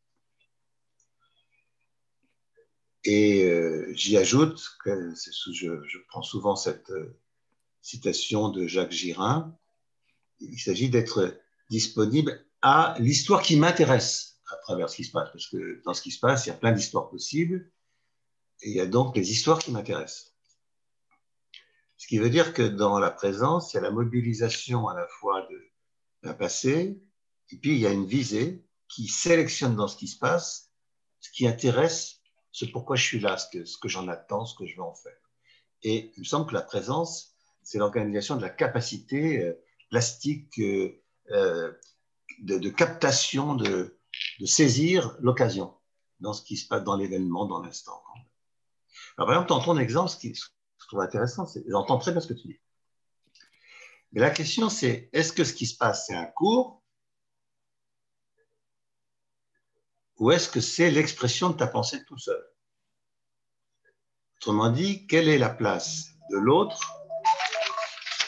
Et 3.05 3.45
euh, 3.45 3.93
j'y 3.95 4.17
ajoute 4.17 4.63
que 4.83 5.13
je, 5.53 5.99
prends 6.09 6.23
souvent 6.23 6.57
cette 6.57 6.91
euh, 6.91 7.19
citation 7.83 8.49
de 8.49 8.67
Jacques 8.67 8.93
Girin, 8.93 9.57
il 10.41 10.59
s'agit 10.59 10.89
d'être 10.89 11.39
disponible 11.71 12.45
à 12.63 12.97
l'histoire 12.99 13.43
qui 13.43 13.57
m'intéresse 13.57 14.41
à 14.51 14.57
travers 14.57 14.89
ce 14.89 14.97
qui 14.97 15.05
se 15.05 15.11
passe, 15.11 15.31
parce 15.31 15.49
que 15.49 15.83
dans 15.85 15.95
ce 15.95 16.03
qui 16.03 16.11
se 16.11 16.21
passe, 16.21 16.47
il 16.47 16.51
y 16.51 16.53
a 16.53 16.57
plein 16.57 16.73
d'histoires 16.73 17.09
possibles, 17.11 17.71
et 18.63 18.71
il 18.71 18.77
y 18.77 18.81
a 18.81 18.87
donc 18.87 19.17
les 19.17 19.31
histoires 19.31 19.59
qui 19.59 19.71
m'intéressent. 19.71 20.35
Ce 21.97 22.07
qui 22.07 22.19
veut 22.19 22.31
dire 22.31 22.53
que 22.53 22.63
dans 22.63 22.99
la 22.99 23.11
présence, 23.11 23.73
il 23.73 23.77
y 23.77 23.79
a 23.79 23.83
la 23.83 23.91
mobilisation 23.91 24.89
à 24.89 24.95
la 24.95 25.07
fois 25.09 25.47
de 25.51 26.29
un 26.29 26.35
passé, 26.35 27.03
et 27.51 27.57
puis 27.59 27.73
il 27.73 27.79
y 27.79 27.87
a 27.87 27.93
une 27.93 28.07
visée 28.07 28.65
qui 28.89 29.09
sélectionne 29.09 29.77
dans 29.77 29.89
ce 29.89 29.97
qui 29.97 30.09
se 30.09 30.19
passe 30.19 30.71
ce 31.25 31.31
qui 31.31 31.47
intéresse, 31.47 32.21
ce 32.55 32.65
pourquoi 32.67 32.95
je 32.95 33.03
suis 33.03 33.19
là, 33.19 33.37
ce 33.37 33.77
que, 33.79 33.89
j'en 33.89 34.07
attends, 34.07 34.47
ce 34.47 34.55
que 34.55 34.65
je 34.65 34.77
veux 34.77 34.83
en 34.83 34.95
faire. 34.95 35.19
Et 35.83 36.13
il 36.17 36.21
me 36.21 36.25
semble 36.25 36.47
que 36.47 36.55
la 36.55 36.63
présence, 36.63 37.35
c'est 37.65 37.79
l'organisation 37.79 38.37
de 38.37 38.43
la 38.43 38.49
capacité 38.49 39.43
euh, 39.43 39.61
plastique 39.91 40.61
euh, 40.61 41.03
euh, 41.33 41.73
de, 42.39 42.71
captation, 42.71 43.57
de, 43.57 43.99
de 44.39 44.47
saisir 44.47 45.17
l'occasion 45.19 45.75
dans 46.21 46.33
ce 46.33 46.43
qui 46.43 46.57
se 46.57 46.69
passe 46.69 46.85
dans 46.85 46.97
l'événement, 46.97 47.45
dans 47.45 47.61
l'instant. 47.61 48.01
Alors, 49.17 49.27
par 49.27 49.31
exemple, 49.31 49.49
dans 49.49 49.61
ton 49.61 49.77
exemple, 49.77 50.11
ce 50.11 50.17
qui 50.17 50.33
je 50.33 50.87
trouve 50.87 51.01
intéressant, 51.01 51.47
c'est 51.47 51.65
j'entends 51.69 51.99
très 51.99 52.13
bien 52.13 52.21
ce 52.21 52.29
que 52.29 52.35
tu 52.35 52.47
dis. 52.47 52.61
Mais 54.13 54.21
la 54.21 54.31
question, 54.31 54.69
c'est 54.69 55.11
est-ce 55.13 55.33
que 55.33 55.43
ce 55.43 55.55
qui 55.55 55.67
se 55.67 55.77
passe, 55.77 56.07
c'est 56.07 56.15
un 56.15 56.27
cours 56.27 56.84
ou 60.19 60.31
est-ce 60.31 60.49
que 60.49 60.61
c'est 60.61 60.91
l'expression 60.91 61.51
de 61.51 61.57
ta 61.57 61.67
pensée 61.67 62.05
tout 62.05 62.19
seul? 62.19 62.43
Autrement 64.39 64.71
dit, 64.71 65.07
quelle 65.07 65.29
est 65.29 65.39
la 65.39 65.51
place 65.51 66.09
de 66.31 66.37
l'autre 66.37 66.81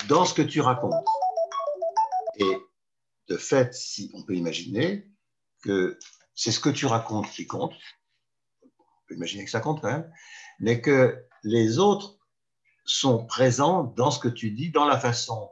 dans 0.08 0.24
ce 0.24 0.34
que 0.34 0.42
tu 0.42 0.60
racontes? 0.60 1.04
Et 2.38 2.58
de 3.28 3.36
fait, 3.36 3.74
si 3.74 4.10
on 4.14 4.22
peut 4.22 4.34
imaginer 4.34 5.08
que 5.62 5.98
c'est 6.34 6.52
ce 6.52 6.60
que 6.60 6.70
tu 6.70 6.86
racontes 6.86 7.30
qui 7.30 7.46
compte, 7.46 7.74
on 8.62 8.68
peut 9.08 9.14
imaginer 9.14 9.44
que 9.44 9.50
ça 9.50 9.60
compte 9.60 9.80
quand 9.80 9.90
même, 9.90 10.12
mais 10.58 10.80
que 10.80 11.24
les 11.42 11.78
autres 11.78 12.18
sont 12.84 13.24
présents 13.26 13.84
dans 13.84 14.10
ce 14.10 14.18
que 14.18 14.28
tu 14.28 14.50
dis, 14.50 14.70
dans 14.70 14.86
la 14.86 14.98
façon 14.98 15.50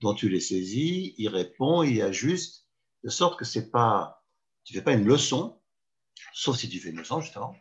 dont 0.00 0.14
tu 0.14 0.28
les 0.28 0.40
saisis, 0.40 1.14
il 1.16 1.28
répond, 1.28 1.82
il 1.82 2.02
ajuste, 2.02 2.66
de 3.02 3.08
sorte 3.08 3.38
que 3.38 3.44
c'est 3.44 3.70
pas, 3.70 4.24
tu 4.64 4.74
fais 4.74 4.82
pas 4.82 4.92
une 4.92 5.06
leçon, 5.06 5.55
sauf 6.32 6.56
si 6.56 6.68
tu 6.68 6.78
fais 6.80 6.90
une 6.90 6.98
leçon 6.98 7.20
justement, 7.20 7.56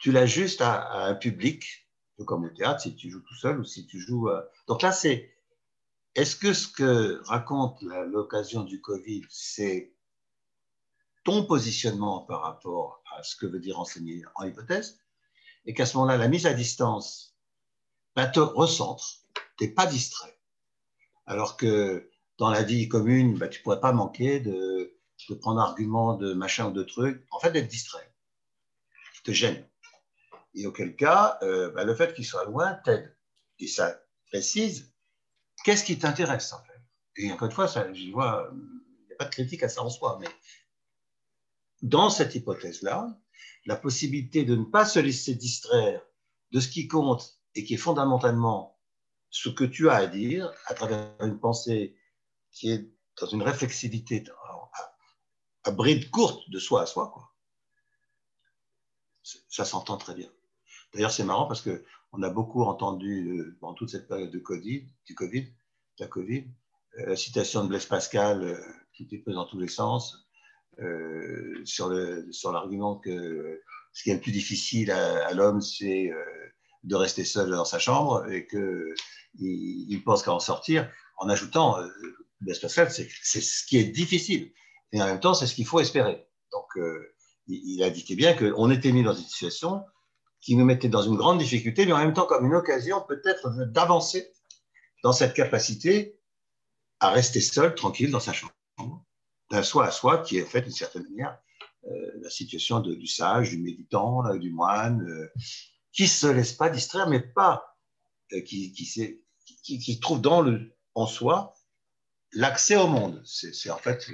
tu 0.00 0.12
l'ajustes 0.12 0.60
à, 0.60 0.80
à, 0.80 1.06
un 1.06 1.14
public, 1.14 1.88
comme 2.24 2.44
au 2.44 2.48
théâtre, 2.50 2.80
si 2.80 2.94
tu 2.96 3.10
joues 3.10 3.22
tout 3.22 3.34
seul 3.34 3.60
ou 3.60 3.64
si 3.64 3.86
tu 3.86 3.98
joues. 3.98 4.28
Euh, 4.28 4.42
donc 4.66 4.82
là, 4.82 4.92
c'est, 4.92 5.34
est-ce 6.14 6.36
que 6.36 6.52
ce 6.52 6.68
que 6.68 7.22
raconte 7.26 7.82
l'occasion 7.82 8.62
du 8.62 8.80
Covid, 8.80 9.22
c'est 9.28 9.94
ton 11.24 11.44
positionnement 11.44 12.20
par 12.20 12.42
rapport 12.42 13.02
à 13.14 13.22
ce 13.22 13.36
que 13.36 13.46
veut 13.46 13.60
dire 13.60 13.78
enseigner 13.78 14.24
en 14.36 14.44
hypothèse, 14.44 14.98
et 15.66 15.74
qu'à 15.74 15.86
ce 15.86 15.96
moment-là, 15.98 16.16
la 16.16 16.28
mise 16.28 16.46
à 16.46 16.54
distance 16.54 17.36
ben, 18.16 18.26
te 18.26 18.40
recentre, 18.40 19.22
tu 19.58 19.64
n'es 19.64 19.70
pas 19.70 19.86
distrait. 19.86 20.38
Alors 21.26 21.56
que 21.56 22.10
dans 22.38 22.50
la 22.50 22.62
vie 22.62 22.88
commune, 22.88 23.36
bah, 23.36 23.48
tu 23.48 23.60
ne 23.60 23.64
pourrais 23.64 23.80
pas 23.80 23.92
manquer 23.92 24.40
de, 24.40 24.98
prendre 25.34 25.60
argument 25.60 26.14
de 26.14 26.32
machin 26.32 26.68
ou 26.68 26.72
de 26.72 26.82
truc, 26.82 27.24
en 27.30 27.40
fait 27.40 27.52
d'être 27.52 27.68
distrait, 27.68 28.12
qui 29.14 29.22
te 29.22 29.32
gêne. 29.32 29.66
Et 30.54 30.66
auquel 30.66 30.96
cas, 30.96 31.38
euh, 31.42 31.70
bah, 31.70 31.84
le 31.84 31.94
fait 31.94 32.14
qu'il 32.14 32.24
soit 32.24 32.44
loin 32.44 32.74
t'aide. 32.84 33.16
Et 33.58 33.68
ça 33.68 34.00
précise 34.26 34.92
qu'est-ce 35.64 35.84
qui 35.84 35.98
t'intéresse 35.98 36.52
en 36.52 36.62
fait. 36.64 36.80
Et 37.16 37.30
encore 37.32 37.46
une 37.46 37.54
fois, 37.54 37.66
je 37.66 38.10
vois, 38.12 38.50
il 38.52 39.06
n'y 39.06 39.12
a 39.12 39.16
pas 39.16 39.26
de 39.26 39.30
critique 39.30 39.62
à 39.62 39.68
ça 39.68 39.82
en 39.82 39.90
soi, 39.90 40.18
mais 40.20 40.28
dans 41.82 42.10
cette 42.10 42.34
hypothèse-là, 42.34 43.18
la 43.66 43.76
possibilité 43.76 44.44
de 44.44 44.56
ne 44.56 44.64
pas 44.64 44.84
se 44.84 44.98
laisser 44.98 45.34
distraire 45.34 46.02
de 46.52 46.60
ce 46.60 46.68
qui 46.68 46.88
compte 46.88 47.40
et 47.54 47.64
qui 47.64 47.74
est 47.74 47.78
fondamentalement 47.78 48.78
ce 49.30 49.48
que 49.48 49.64
tu 49.64 49.88
as 49.88 49.94
à 49.94 50.06
dire 50.06 50.52
à 50.66 50.74
travers 50.74 51.14
une 51.20 51.38
pensée 51.38 51.96
qui 52.50 52.70
est 52.70 52.90
dans 53.20 53.26
une 53.26 53.42
réflexivité 53.42 54.20
à, 55.64 55.70
bride 55.70 56.10
courte 56.10 56.48
de 56.50 56.58
soi 56.58 56.82
à 56.82 56.86
soi. 56.86 57.10
Quoi. 57.12 57.30
Ça 59.22 59.64
s'entend 59.64 59.96
très 59.96 60.14
bien. 60.14 60.30
D'ailleurs, 60.92 61.12
c'est 61.12 61.24
marrant 61.24 61.46
parce 61.46 61.62
qu'on 61.62 62.22
a 62.22 62.30
beaucoup 62.30 62.62
entendu 62.62 63.38
euh, 63.38 63.58
dans 63.60 63.74
toute 63.74 63.90
cette 63.90 64.08
période 64.08 64.30
de 64.30 64.38
COVID, 64.38 64.86
du 65.06 65.14
COVID, 65.14 65.52
la 65.98 66.06
COVID, 66.06 66.46
euh, 66.98 67.06
la 67.06 67.16
citation 67.16 67.62
de 67.62 67.68
Blaise 67.68 67.86
Pascal 67.86 68.42
euh, 68.42 68.56
qui 68.92 69.04
était 69.04 69.18
prise 69.18 69.34
dans 69.34 69.46
tous 69.46 69.58
les 69.58 69.68
sens 69.68 70.26
sur 71.64 71.90
l'argument 72.52 72.96
que 72.96 73.60
ce 73.92 74.02
qui 74.02 74.10
est 74.10 74.14
le 74.14 74.20
plus 74.20 74.32
difficile 74.32 74.90
à, 74.90 75.30
l'homme, 75.34 75.60
c'est 75.60 76.10
de 76.84 76.94
rester 76.94 77.22
seul 77.24 77.50
dans 77.50 77.66
sa 77.66 77.78
chambre 77.78 78.26
et 78.30 78.46
qu'il 78.46 78.94
il 79.38 80.02
pense 80.02 80.22
qu'à 80.22 80.32
en 80.32 80.40
sortir, 80.40 80.90
en 81.20 81.28
ajoutant, 81.28 81.78
euh, 81.78 81.86
c'est 82.48 83.40
ce 83.40 83.64
qui 83.66 83.76
est 83.76 83.84
difficile. 83.84 84.52
Et 84.92 85.02
en 85.02 85.06
même 85.06 85.20
temps, 85.20 85.34
c'est 85.34 85.46
ce 85.46 85.54
qu'il 85.54 85.66
faut 85.66 85.80
espérer. 85.80 86.26
Donc, 86.52 86.76
euh, 86.76 87.14
il, 87.46 87.76
il 87.76 87.82
indiquait 87.82 88.16
bien 88.16 88.34
qu'on 88.34 88.70
était 88.70 88.92
mis 88.92 89.02
dans 89.02 89.14
une 89.14 89.24
situation 89.24 89.84
qui 90.40 90.56
nous 90.56 90.64
mettait 90.64 90.88
dans 90.88 91.02
une 91.02 91.16
grande 91.16 91.38
difficulté, 91.38 91.86
mais 91.86 91.92
en 91.92 91.98
même 91.98 92.14
temps 92.14 92.26
comme 92.26 92.46
une 92.46 92.54
occasion 92.54 93.04
peut-être 93.06 93.50
d'avancer 93.66 94.32
dans 95.02 95.12
cette 95.12 95.34
capacité 95.34 96.18
à 96.98 97.10
rester 97.10 97.40
seul, 97.40 97.74
tranquille 97.74 98.10
dans 98.10 98.20
sa 98.20 98.32
chambre, 98.32 98.52
d'un 99.50 99.62
soi 99.62 99.86
à 99.86 99.90
soi, 99.90 100.18
qui 100.18 100.38
est 100.38 100.44
en 100.44 100.46
fait 100.46 100.62
d'une 100.62 100.72
certaine 100.72 101.04
manière 101.04 101.38
euh, 101.86 102.10
la 102.22 102.30
situation 102.30 102.80
du 102.80 103.06
sage, 103.06 103.50
du 103.50 103.58
méditant, 103.58 104.26
euh, 104.26 104.38
du 104.38 104.50
moine, 104.50 105.02
euh, 105.08 105.32
qui 105.92 106.02
ne 106.02 106.08
se 106.08 106.26
laisse 106.26 106.52
pas 106.52 106.68
distraire, 106.68 107.08
mais 107.08 107.20
pas 107.20 107.78
qui, 108.46 108.72
qui, 108.72 109.18
qui, 109.64 109.78
qui, 109.78 109.98
trouve 109.98 110.20
dans 110.20 110.40
le, 110.40 110.76
en 110.94 111.06
soi 111.06 111.54
l'accès 112.32 112.76
au 112.76 112.86
monde. 112.86 113.22
C'est 113.24 113.70
en 113.70 113.78
fait 113.78 114.08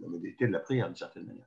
la 0.00 0.08
modalité 0.08 0.46
de 0.46 0.52
la 0.52 0.60
prière 0.60 0.86
d'une 0.86 0.96
certaine 0.96 1.26
manière. 1.26 1.46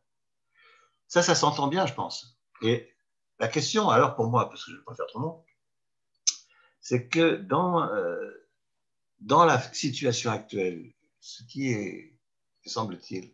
Ça, 1.07 1.21
ça 1.21 1.35
s'entend 1.35 1.67
bien, 1.67 1.85
je 1.85 1.93
pense. 1.93 2.39
Et 2.61 2.93
la 3.39 3.47
question, 3.47 3.89
alors 3.89 4.15
pour 4.15 4.27
moi, 4.27 4.49
parce 4.49 4.63
que 4.63 4.71
je 4.71 4.75
ne 4.75 4.79
vais 4.79 4.85
pas 4.85 4.95
faire 4.95 5.07
trop 5.07 5.19
long, 5.19 5.45
c'est 6.81 7.07
que 7.07 7.35
dans, 7.35 7.83
euh, 7.83 8.31
dans 9.19 9.45
la 9.45 9.59
situation 9.59 10.31
actuelle, 10.31 10.93
ce 11.19 11.43
qui 11.43 11.71
est, 11.71 12.19
semble-t-il, 12.65 13.33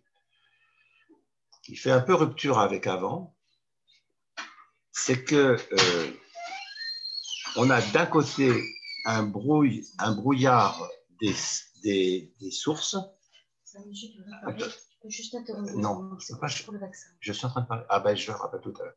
qui 1.64 1.76
fait 1.76 1.92
un 1.92 2.02
peu 2.02 2.16
rupture 2.16 2.60
avec 2.60 2.88
avant, 2.88 3.36
c'est 4.92 5.24
que 5.24 5.58
euh, 5.72 6.12
on 7.56 7.70
a 7.70 7.82
d'un 7.82 8.06
côté 8.06 8.52
un, 9.06 9.24
brouille, 9.24 9.86
un 10.00 10.14
brouillard 10.14 10.90
des, 11.20 11.36
des, 11.82 12.34
des 12.40 12.52
sources. 12.52 12.96
Juste 15.06 15.36
interrompre. 15.36 15.72
Non, 15.74 16.18
je, 16.20 16.36
pas, 16.36 16.48
je, 16.48 16.64
je, 17.20 17.34
suis 17.34 17.46
en 17.46 17.50
train 17.50 17.62
de 17.62 17.68
parler. 17.68 17.86
Ah 17.90 18.00
ben, 18.00 18.16
je 18.16 18.32
le 18.32 18.38
rappelle 18.38 18.62
tout 18.62 18.74
à 18.80 18.84
l'heure. 18.84 18.96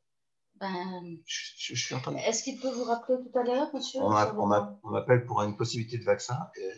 Ben, 0.57 1.16
je, 1.24 1.74
je, 1.74 1.74
suis 1.74 1.95
en 1.95 2.01
train 2.01 2.12
de... 2.12 2.18
Est-ce 2.18 2.45
qu'il 2.45 2.61
peut 2.61 2.70
vous 2.70 2.85
rappeler 2.85 3.16
tout 3.16 3.39
à 3.39 3.43
l'heure, 3.43 3.74
monsieur? 3.74 4.01
On 4.03 4.91
m'appelle 4.91 5.24
pour 5.24 5.43
une 5.43 5.57
possibilité 5.57 5.99
de 5.99 6.05
vaccin. 6.05 6.39
Et... 6.57 6.70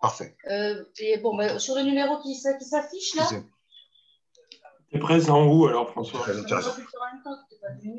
Parfait. 0.00 0.36
Euh, 0.50 0.84
et 0.98 1.18
bon, 1.18 1.36
ben, 1.36 1.58
sur 1.58 1.74
le 1.74 1.82
numéro 1.82 2.20
qui, 2.22 2.34
qui 2.34 2.64
s'affiche 2.64 3.14
là? 3.16 3.26
Tu 4.90 4.96
es 4.96 4.98
présent 5.00 5.44
où 5.46 5.66
alors, 5.66 5.90
François? 5.90 6.24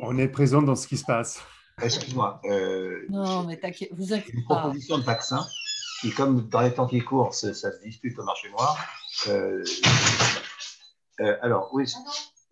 On 0.02 0.18
est 0.18 0.30
présent 0.30 0.62
dans 0.62 0.76
ce 0.76 0.88
qui 0.88 0.98
se 0.98 1.06
passe. 1.06 1.42
Excuse-moi. 1.82 2.42
Euh, 2.46 3.06
non, 3.10 3.44
mais 3.44 3.58
t'inquiète, 3.58 3.90
vous 3.94 4.14
inquiétez 4.14 4.38
Une 4.38 4.44
proposition 4.44 4.98
de 4.98 5.04
vaccin 5.04 5.46
qui, 6.02 6.12
comme 6.12 6.48
dans 6.50 6.62
les 6.62 6.74
temps 6.74 6.88
qui 6.88 7.00
courent, 7.00 7.34
ça, 7.34 7.54
ça 7.54 7.72
se 7.72 7.82
dispute 7.82 8.18
au 8.20 8.24
marché 8.24 8.50
noir. 8.50 8.78
Euh, 9.28 9.64
euh, 11.20 11.38
alors, 11.42 11.70
oui, 11.74 11.86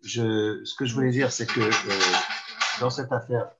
je, 0.02 0.62
ce 0.64 0.74
que 0.74 0.84
je 0.84 0.94
voulais 0.94 1.10
dire, 1.10 1.32
c'est 1.32 1.46
que 1.46 1.60
euh, 1.60 2.16
dans 2.80 2.90
cette 2.90 3.12
affaire, 3.12 3.50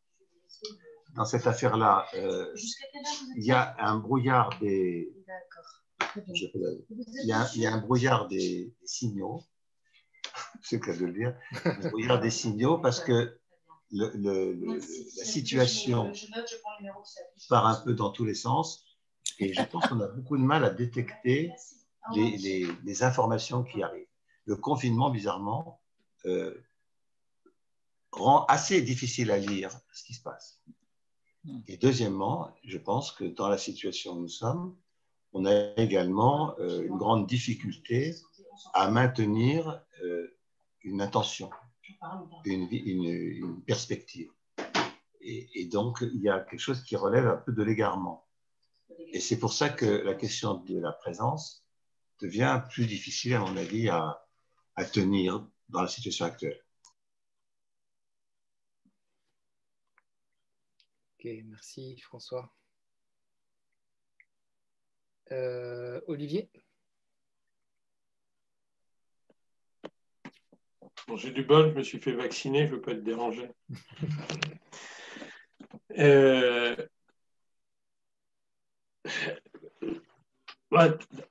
dans 1.16 1.24
cette 1.24 1.46
affaire-là, 1.46 2.06
euh, 2.14 2.54
il 3.36 3.44
y 3.44 3.52
a 3.52 3.74
un 3.78 3.98
brouillard 3.98 4.50
des. 4.60 5.12
Il 6.16 7.26
y, 7.26 7.32
a, 7.32 7.48
il 7.54 7.60
y 7.60 7.66
a 7.66 7.72
un 7.72 7.78
brouillard 7.78 8.28
des, 8.28 8.72
des 8.80 8.86
signaux. 8.86 9.42
C'est 10.62 10.76
le 10.76 10.82
cas 10.84 10.96
de 10.96 11.04
le 11.04 11.12
dire. 11.12 11.34
Un 11.64 11.88
brouillard 11.90 12.20
des 12.20 12.30
signaux 12.30 12.78
parce 12.78 13.00
que 13.00 13.38
le, 13.90 14.10
le, 14.14 14.52
le, 14.54 14.74
la 14.74 15.24
situation 15.24 16.12
part 17.48 17.66
un 17.66 17.74
peu 17.84 17.94
dans 17.94 18.10
tous 18.10 18.24
les 18.24 18.34
sens. 18.34 18.84
Et 19.38 19.52
je 19.52 19.62
pense 19.62 19.86
qu'on 19.86 20.00
a 20.00 20.08
beaucoup 20.08 20.36
de 20.36 20.42
mal 20.42 20.64
à 20.64 20.70
détecter 20.70 21.52
les, 22.14 22.36
les, 22.38 22.66
les 22.84 23.02
informations 23.02 23.62
qui 23.62 23.82
arrivent. 23.82 24.06
Le 24.46 24.56
confinement, 24.56 25.10
bizarrement, 25.10 25.80
euh, 26.24 26.54
rend 28.12 28.44
assez 28.46 28.82
difficile 28.82 29.30
à 29.30 29.38
lire 29.38 29.70
ce 29.92 30.02
qui 30.04 30.14
se 30.14 30.22
passe. 30.22 30.60
Et 31.66 31.76
deuxièmement, 31.76 32.54
je 32.64 32.78
pense 32.78 33.12
que 33.12 33.24
dans 33.24 33.48
la 33.48 33.58
situation 33.58 34.14
où 34.14 34.20
nous 34.20 34.28
sommes, 34.28 34.76
on 35.32 35.46
a 35.46 35.74
également 35.76 36.58
euh, 36.58 36.82
une 36.82 36.96
grande 36.96 37.26
difficulté 37.26 38.14
à 38.74 38.90
maintenir 38.90 39.82
euh, 40.02 40.36
une 40.82 41.00
intention, 41.00 41.50
une, 42.44 42.68
une, 42.70 43.04
une 43.04 43.64
perspective. 43.64 44.30
Et, 45.20 45.60
et, 45.60 45.66
donc, 45.66 45.98
il 46.00 46.20
y 46.22 46.28
a 46.28 46.40
quelque 46.40 46.60
chose 46.60 46.82
qui 46.82 46.96
relève 46.96 47.26
un 47.26 47.36
peu 47.36 47.52
de 47.52 47.62
l'égarement. 47.62 48.26
Et 49.12 49.20
c'est 49.20 49.38
pour 49.38 49.52
ça 49.52 49.68
que 49.68 49.84
la 49.84 50.14
question 50.14 50.54
de 50.54 50.78
la 50.78 50.92
présence 50.92 51.64
devient 52.20 52.62
plus 52.70 52.86
difficile, 52.86 53.34
à 53.34 53.40
mon 53.40 53.56
avis, 53.56 53.88
à, 53.88 54.24
à 54.76 54.84
tenir 54.84 55.46
dans 55.68 55.82
la 55.82 55.88
situation 55.88 56.24
actuelle. 56.24 56.60
Ok, 61.18 61.28
merci 61.46 61.98
François. 62.00 62.54
Euh, 65.32 66.00
Olivier? 66.06 66.50
J'ai 71.16 71.30
du 71.30 71.42
bol, 71.42 71.70
je 71.70 71.74
me 71.74 71.82
suis 71.82 71.98
fait 71.98 72.12
vacciner, 72.12 72.66
je 72.66 72.72
ne 72.72 72.76
veux 72.76 72.80
pas 72.80 72.92
être 72.92 73.02
dérangé. 73.02 73.48
euh, 75.98 76.76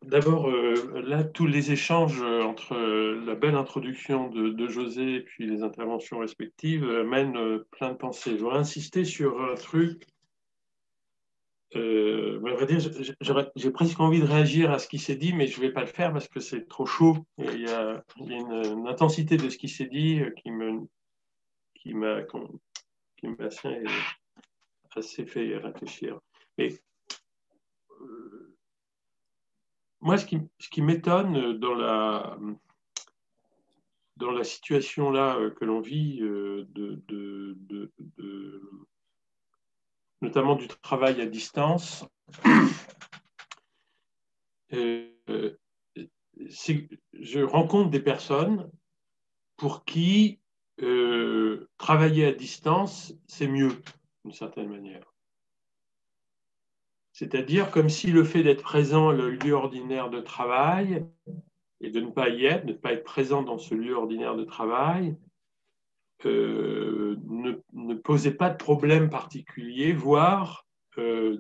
D'abord, 0.02 0.50
euh, 0.50 1.02
là, 1.06 1.24
tous 1.24 1.46
les 1.46 1.72
échanges 1.72 2.22
entre 2.22 2.74
euh, 2.74 3.24
la 3.26 3.36
belle 3.36 3.56
introduction 3.56 4.30
de, 4.30 4.68
José 4.68 5.16
et 5.16 5.22
puis 5.22 5.46
les 5.46 5.62
interventions 5.62 6.20
respectives 6.20 6.84
euh, 6.84 7.04
mènent 7.04 7.38
euh, 7.38 7.68
plein 7.72 7.92
de 7.92 7.98
pensées. 7.98 8.32
Je 8.32 8.44
voudrais 8.44 8.58
insister 8.58 9.06
sur 9.06 9.42
un 9.42 9.56
truc. 9.56 10.08
Euh, 11.76 12.40
j'ai 13.56 13.72
presque 13.72 14.00
envie 14.00 14.22
de 14.22 14.26
réagir 14.26 14.72
à 14.72 14.80
ce 14.80 14.88
qui 14.88 15.00
s'est 15.00 15.16
dit, 15.16 15.34
mais 15.34 15.48
je 15.48 15.60
ne 15.60 15.66
vais 15.66 15.74
pas 15.74 15.82
le 15.82 15.88
faire 15.88 16.14
parce 16.14 16.28
que 16.28 16.40
c'est 16.40 16.68
trop 16.68 16.86
chaud. 16.86 17.18
il 17.38 17.62
y 17.62 17.70
a, 17.70 18.04
une, 18.26 18.88
intensité 18.88 19.36
de 19.36 19.50
ce 19.50 19.58
qui 19.58 19.68
s'est 19.68 19.88
dit 19.88 20.22
qui 20.42 20.52
me, 20.52 20.88
qui 21.76 21.94
m'a, 21.94 22.22
qui 23.18 23.28
m'a 23.28 23.46
assez, 23.46 23.84
assez 24.96 25.26
fait 25.26 25.58
réfléchir. 25.58 26.20
Mais 26.58 26.70
moi, 30.00 30.18
ce 30.18 30.26
qui, 30.26 30.40
ce 30.60 30.70
qui 30.70 30.82
m'étonne 30.82 31.60
dans 31.60 31.76
la, 31.76 32.38
dans 34.16 34.32
la 34.32 34.44
situation 34.44 35.12
là 35.12 35.38
que 35.52 35.66
l'on 35.66 35.82
vit, 35.82 36.20
de, 36.20 36.68
notamment 40.22 40.56
du 40.56 40.68
travail 40.68 41.22
à 41.22 41.26
distance, 41.26 42.06
euh, 44.74 45.10
je 47.14 47.42
rencontre 47.42 47.90
des 47.90 48.00
personnes 48.00 48.70
pour 49.58 49.86
qui 49.86 50.40
euh, 50.82 51.68
travailler 51.78 52.26
à 52.26 52.32
distance, 52.32 53.14
c'est 53.28 53.48
mieux, 53.48 53.72
d'une 54.24 54.34
certaine 54.34 54.70
manière. 54.70 55.14
C'est-à-dire 57.14 57.72
comme 57.72 57.90
si 57.90 58.12
le 58.12 58.24
fait 58.24 58.44
d'être 58.44 58.62
présent 58.62 59.12
le 59.12 59.32
lieu 59.32 59.54
ordinaire 59.54 60.12
de 60.12 60.22
travail 60.22 61.04
et 61.82 61.90
de 61.90 62.00
ne 62.00 62.12
pas 62.12 62.30
y 62.30 62.46
être, 62.46 62.68
de 62.68 62.74
ne 62.74 62.78
pas 62.78 62.94
être 62.94 63.04
présent 63.04 63.42
dans 63.42 63.58
ce 63.58 63.74
lieu 63.74 63.96
ordinaire 63.96 64.36
de 64.36 64.44
travail, 64.44 65.18
euh, 66.26 67.16
ne, 67.26 67.54
ne, 67.74 67.96
posait 67.96 68.34
pas 68.34 68.50
de 68.50 68.58
problème 68.58 69.10
particulier, 69.10 69.94
voire, 69.94 70.66
euh, 70.98 71.38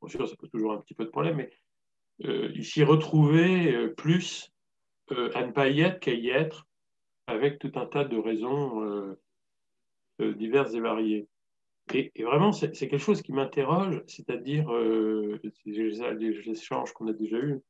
bien 0.00 0.08
sûr, 0.08 0.28
ça 0.28 0.36
pose 0.36 0.50
toujours 0.50 0.72
un 0.72 0.78
petit 0.78 0.94
peu 0.94 1.04
de 1.04 1.10
problème, 1.10 1.36
mais 1.36 1.50
euh, 2.24 2.52
il 2.54 2.64
s'y 2.64 2.84
retrouvait 2.84 3.88
plus 3.96 4.52
à 5.34 5.44
ne 5.44 5.50
pas 5.50 5.68
y 5.68 5.80
être 5.80 5.98
qu'à 5.98 6.12
y 6.12 6.28
être, 6.28 6.68
avec 7.26 7.58
tout 7.58 7.72
un 7.74 7.84
tas 7.84 8.04
de 8.04 8.16
raisons 8.16 9.16
diverses 10.20 10.72
et 10.74 10.80
variées. 10.80 11.26
Et, 11.92 12.12
et, 12.14 12.22
vraiment, 12.22 12.52
c'est 12.52 12.70
quelque 12.70 12.98
chose 12.98 13.20
qui 13.20 13.32
m'interroge, 13.32 14.04
c'est-à-dire 14.06 14.70
les 14.72 16.48
échanges 16.48 16.92
qu'on 16.92 17.08
a 17.08 17.12
déjà 17.12 17.38
eus, 17.38 17.60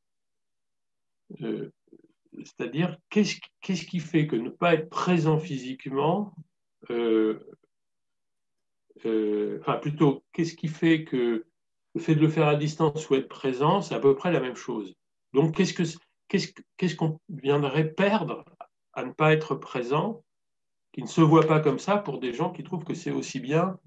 c'est-à-dire 2.39 2.97
qu'est-ce 3.09 3.37
qu 3.61 3.75
qui 3.75 4.01
fait 4.01 4.27
que 4.27 4.37
ne 4.37 4.51
pas 4.51 4.75
être 4.75 4.89
présent 4.89 5.39
physiquement, 5.39 6.35
euh, 6.91 7.39
euh 9.05 9.59
enfin 9.61 9.77
plutôt, 9.77 10.25
qu'est-ce 10.33 10.55
qui 10.55 10.69
fait 10.69 11.05
que 11.05 11.47
le 11.95 12.01
fait 12.01 12.15
de 12.15 12.21
le 12.21 12.29
faire 12.29 12.49
à 12.49 12.57
distance 12.57 13.09
ou 13.11 13.15
être 13.17 13.29
présent, 13.29 13.83
c'est 13.83 13.95
à 13.95 14.01
peu 14.01 14.15
près 14.15 14.33
la 14.33 14.41
même 14.41 14.55
chose. 14.55 14.95
Donc, 15.33 15.57
qu'est-ce 15.57 15.75
qu'on 15.75 15.99
qu 16.29 16.89
qu 16.89 16.97
viendrait 17.29 17.91
perdre 17.91 18.45
à 18.93 19.05
ne 19.05 19.13
pas 19.13 19.33
être 19.33 19.55
présent 19.55 20.23
qui 20.93 21.01
qui 21.01 21.03
ne 21.03 21.09
se 21.09 21.21
voit 21.21 21.47
pas 21.47 21.61
comme 21.61 21.79
ça 21.79 21.99
pour 21.99 22.19
des 22.19 22.33
gens 22.33 22.51
qui 22.51 22.65
trouvent 22.65 22.85
que 22.85 22.95
c'est 22.95 23.13
aussi 23.13 23.39
bien 23.39 23.79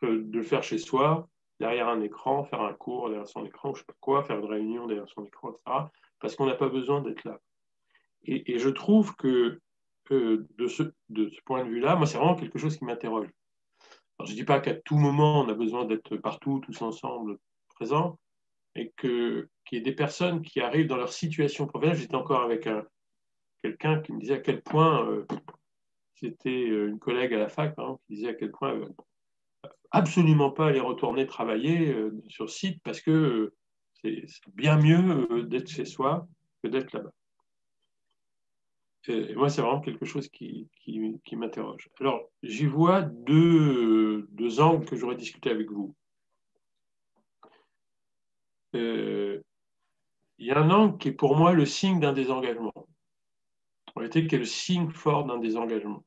que 0.00 0.06
de 0.06 0.36
le 0.38 0.42
faire 0.44 0.62
chez 0.62 0.78
soi, 0.78 1.28
derrière 1.58 1.88
un 1.88 2.00
écran, 2.00 2.44
faire 2.44 2.60
un 2.60 2.72
cours 2.72 3.08
derrière 3.08 3.26
son 3.26 3.44
écran, 3.44 3.74
je 3.74 3.80
sais 3.80 3.86
pas 3.86 3.94
quoi, 4.00 4.22
faire 4.22 4.38
une 4.38 4.44
réunion 4.44 4.86
derrière 4.86 5.08
son 5.08 5.24
écran, 5.24 5.50
etc. 5.50 5.86
Parce 6.20 6.36
qu'on 6.36 6.46
n'a 6.46 6.54
pas 6.54 6.68
besoin 6.68 7.00
d'être 7.02 7.24
là. 7.24 7.40
Et, 8.24 8.58
je 8.58 8.68
trouve 8.68 9.14
que, 9.16 9.60
de, 10.10 10.66
ce, 10.68 10.82
de, 11.08 11.28
ce, 11.30 11.40
point 11.44 11.64
de 11.64 11.70
vue-là, 11.70 11.96
moi, 11.96 12.06
c'est 12.06 12.18
vraiment 12.18 12.36
quelque 12.36 12.58
chose 12.58 12.76
qui 12.76 12.84
m'interroge. 12.84 13.28
je 14.24 14.30
ne 14.30 14.36
dis 14.36 14.44
pas 14.44 14.60
qu'à 14.60 14.74
tout 14.74 14.96
moment, 14.96 15.40
on 15.40 15.48
a 15.48 15.54
besoin 15.54 15.84
d'être 15.84 16.16
partout, 16.16 16.60
tous 16.60 16.82
ensemble, 16.82 17.38
présents, 17.74 18.18
et 18.74 18.92
qu'il 18.98 19.48
y 19.72 19.76
ait 19.76 19.80
des 19.80 19.94
personnes 19.94 20.42
qui 20.42 20.60
arrivent 20.60 20.86
dans 20.86 20.96
leur 20.96 21.12
situation 21.12 21.66
professionnelle. 21.66 22.00
J'étais 22.00 22.14
encore 22.14 22.42
avec 22.42 22.68
quelqu'un 23.62 24.00
qui 24.00 24.12
me 24.12 24.20
disait 24.20 24.34
à 24.34 24.38
quel 24.38 24.62
point, 24.62 25.06
euh, 25.08 25.24
c'était 26.14 26.68
euh, 26.68 26.88
une 26.88 26.98
collègue 26.98 27.32
à 27.34 27.38
la 27.38 27.48
fac, 27.48 27.74
qui 27.76 28.14
disait 28.14 28.28
à 28.28 28.34
quel 28.34 28.50
point 28.50 28.74
euh, 28.74 28.88
absolument 29.90 30.50
pas 30.50 30.68
aller 30.68 30.80
retourner 30.80 31.26
travailler 31.26 31.94
sur 32.26 32.48
site 32.48 32.80
parce 32.82 33.00
que 33.00 33.52
c'est 34.02 34.24
bien 34.54 34.78
mieux 34.78 35.44
d'être 35.44 35.68
chez 35.68 35.84
soi 35.84 36.26
que 36.62 36.68
d'être 36.68 36.92
là-bas. 36.94 37.12
Et 39.08 39.34
moi, 39.34 39.48
c'est 39.48 39.62
vraiment 39.62 39.80
quelque 39.80 40.04
chose 40.04 40.28
qui, 40.28 40.68
qui, 40.76 41.36
m'interroge. 41.36 41.90
Alors, 41.98 42.30
j'y 42.42 42.66
vois 42.66 43.02
deux, 43.02 44.28
deux, 44.30 44.60
angles 44.60 44.86
que 44.86 44.94
j'aurais 44.94 45.16
discuté 45.16 45.50
avec 45.50 45.70
vous. 45.70 45.94
Euh, 48.76 49.42
il 50.38 50.46
y 50.46 50.52
a 50.52 50.58
un 50.58 50.70
angle 50.70 50.98
qui 50.98 51.08
est 51.08 51.12
pour 51.12 51.36
moi 51.36 51.52
le 51.52 51.66
signe 51.66 51.98
d'un 51.98 52.12
désengagement. 52.12 52.72
En 53.94 54.00
réalité, 54.00 54.26
qui 54.26 54.36
est 54.36 54.38
le 54.38 54.44
signe 54.44 54.90
fort 54.90 55.24
d'un 55.24 55.38
désengagement. 55.38 56.04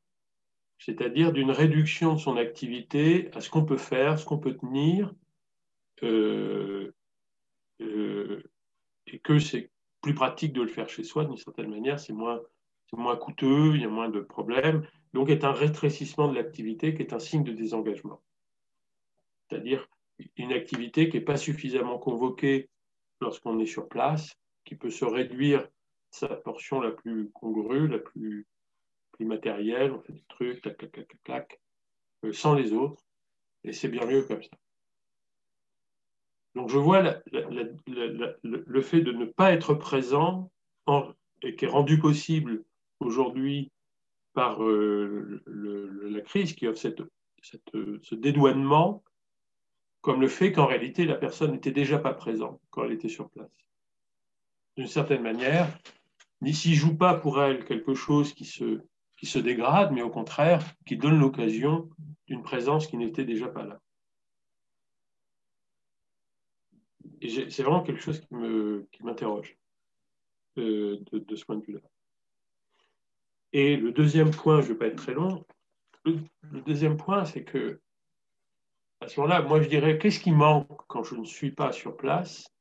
C'est-à-dire 0.80 1.34
d'une 1.34 1.52
réduction 1.52 2.14
de 2.14 2.20
son 2.20 2.38
activité 2.38 3.30
à 3.34 3.42
ce 3.42 3.50
qu'on 3.50 3.66
peut 3.66 3.78
faire, 3.78 4.18
ce 4.18 4.26
qu'on 4.26 4.40
peut 4.40 4.56
tenir, 4.56 5.14
euh, 6.04 6.94
euh, 7.82 8.44
et 9.08 9.20
que 9.20 9.40
c'est 9.40 9.70
plus 10.02 10.14
pratique 10.14 10.54
de 10.54 10.62
le 10.62 10.68
faire 10.68 10.90
chez 10.90 11.04
soi 11.04 11.26
d'une 11.26 11.38
certaine 11.38 11.70
manière, 11.70 12.00
c'est 12.00 12.14
moins 12.14 12.42
c'est 12.90 12.98
moins 12.98 13.16
coûteux, 13.16 13.76
il 13.76 13.82
y 13.82 13.86
a 13.86 13.90
moins 13.90 14.10
de 14.10 14.20
problèmes. 14.20 14.88
Donc, 15.14 15.30
est 15.30 15.44
un 15.44 15.52
rétrécissement 15.52 16.28
de 16.28 16.36
l'activité 16.36 16.94
qui 16.94 17.02
est 17.02 17.14
un 17.14 17.20
signe 17.20 17.44
de 17.44 17.54
désengagement. 17.54 18.22
C'est-à-dire 19.48 19.88
une 20.38 20.54
activité 20.54 21.10
qui 21.10 21.18
n'est 21.18 21.24
pas 21.24 21.38
suffisamment 21.38 21.98
convoquée 21.98 22.70
lorsqu'on 23.22 23.60
est 23.60 23.66
sur 23.66 23.88
place, 23.88 24.38
qui 24.66 24.76
peut 24.76 24.90
se 24.90 25.06
réduire 25.06 25.68
sa 26.12 26.28
portion 26.28 26.80
la 26.80 26.92
plus 26.92 27.30
congrue, 27.32 27.88
la 27.88 28.00
plus, 28.00 28.48
matérielle, 29.20 29.94
on 29.94 30.02
fait 30.02 30.12
des 30.12 30.26
trucs, 30.28 30.62
clac, 30.62 30.78
clac, 30.78 30.92
clac, 30.92 31.18
clac, 31.24 31.62
euh, 32.26 32.34
sans 32.34 32.54
les 32.54 32.74
autres, 32.74 33.02
et 33.64 33.72
c'est 33.72 33.88
bien 33.88 34.06
mieux 34.06 34.24
comme 34.24 34.44
ça. 34.44 34.58
Donc 36.54 36.70
je 36.70 36.78
vois 36.78 37.02
le 37.02 38.82
fait 38.82 39.02
de 39.02 39.14
ne 39.14 39.26
pas 39.26 39.54
être 39.54 39.74
présent 39.74 40.52
et 41.42 41.56
qui 41.56 41.66
est 41.66 41.70
rendu 41.70 41.98
possible 41.98 42.66
aujourd'hui 43.06 43.72
par 44.34 44.64
euh, 44.64 45.42
la 45.46 46.22
crise 46.22 46.54
qui 46.54 46.68
offre 46.68 46.82
ce 46.82 48.16
dédouanement 48.16 49.04
comme 50.06 50.22
le 50.22 50.28
fait 50.28 50.52
qu'en 50.52 50.68
réalité 50.68 51.06
la 51.06 51.16
personne 51.16 51.52
n'était 51.52 51.72
déjà 51.72 51.98
pas 51.98 52.14
présente 52.14 52.62
quand 52.70 52.84
elle 52.84 52.92
était 52.92 53.10
sur 53.10 53.28
place. 53.32 53.50
D'une 54.78 54.86
certaine 54.86 55.24
manière, 55.24 55.68
n'ici 56.42 56.76
joue 56.76 56.96
pas 56.96 57.16
pour 57.16 57.42
elle 57.42 57.66
quelque 57.66 57.96
chose 57.96 58.32
qui 58.34 58.46
se, 58.46 59.40
dégrade, 59.40 59.92
mais 59.92 60.04
au 60.04 60.12
contraire 60.12 60.62
qui 60.86 60.96
donne 60.96 61.20
l'occasion 61.20 61.90
d'une 62.28 62.44
présence 62.44 62.86
qui 62.86 62.98
n'était 62.98 63.26
déjà 63.26 63.48
pas 63.48 63.66
là. 63.66 63.82
C'est 67.22 67.64
vraiment 67.64 67.82
quelque 67.82 68.02
chose 68.02 68.22
qui 68.92 69.04
m'interroge 69.04 69.58
euh, 70.60 71.00
de, 71.12 71.18
de, 71.18 71.36
ce 71.36 71.46
point 71.46 71.56
de 71.56 71.66
vue-là. 71.66 71.82
Et 73.58 73.78
le 73.78 73.94
deuxième 73.94 74.32
point, 74.32 74.60
je 74.60 74.68
ne 74.68 74.74
vais 74.74 74.80
pas 74.80 74.88
être 74.88 74.98
très 74.98 75.14
long, 75.14 75.46
le, 76.04 76.20
deuxième 76.66 76.98
point, 76.98 77.24
c'est 77.24 77.46
que 77.46 77.80
à 79.00 79.08
ce 79.08 79.18
moment-là, 79.18 79.44
moi 79.44 79.62
je 79.62 79.70
dirais, 79.70 79.98
qu'est-ce 79.98 80.20
qui 80.20 80.34
manque 80.34 80.68
quand 80.88 81.04
je 81.04 81.16
ne 81.16 81.24
suis 81.24 81.52
pas 81.52 81.72
sur 81.72 81.96
place, 81.96 82.54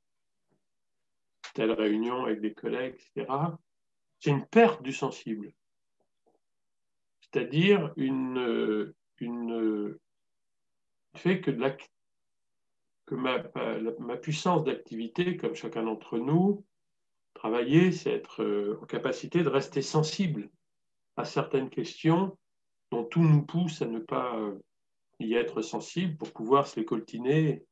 telle 1.52 1.72
réunion 1.72 2.26
avec 2.26 2.40
des 2.40 2.54
collègues, 2.54 2.94
etc. 2.94 3.26
C'est 4.20 4.30
une 4.30 4.46
perte 4.46 4.84
du 4.84 4.92
sensible. 4.92 5.52
C'est-à-dire 7.22 7.92
une, 7.96 8.94
fait 11.16 11.40
que 11.40 11.50
ma, 13.10 13.42
ma 13.98 14.16
puissance 14.16 14.62
d'activité, 14.62 15.36
comme 15.36 15.56
chacun 15.56 15.82
d'entre 15.82 16.18
nous, 16.18 16.64
travailler, 17.34 17.90
c'est 17.90 18.12
être 18.12 18.44
euh, 18.44 18.78
en 18.80 18.86
capacité 18.86 19.42
de 19.42 19.48
rester 19.48 19.82
sensible 19.82 20.50
à 21.16 21.24
certaines 21.24 21.70
questions 21.70 22.36
dont 22.90 23.04
tout 23.04 23.22
nous 23.22 23.42
pousse 23.42 23.82
à 23.82 23.86
ne 23.86 23.98
pas 23.98 24.36
euh, 24.36 24.58
y 25.20 25.34
être 25.34 25.62
sensible 25.62 26.16
pour 26.16 26.32
pouvoir 26.32 26.66
se 26.66 26.78
les 26.78 26.86
coltiner 26.86 27.64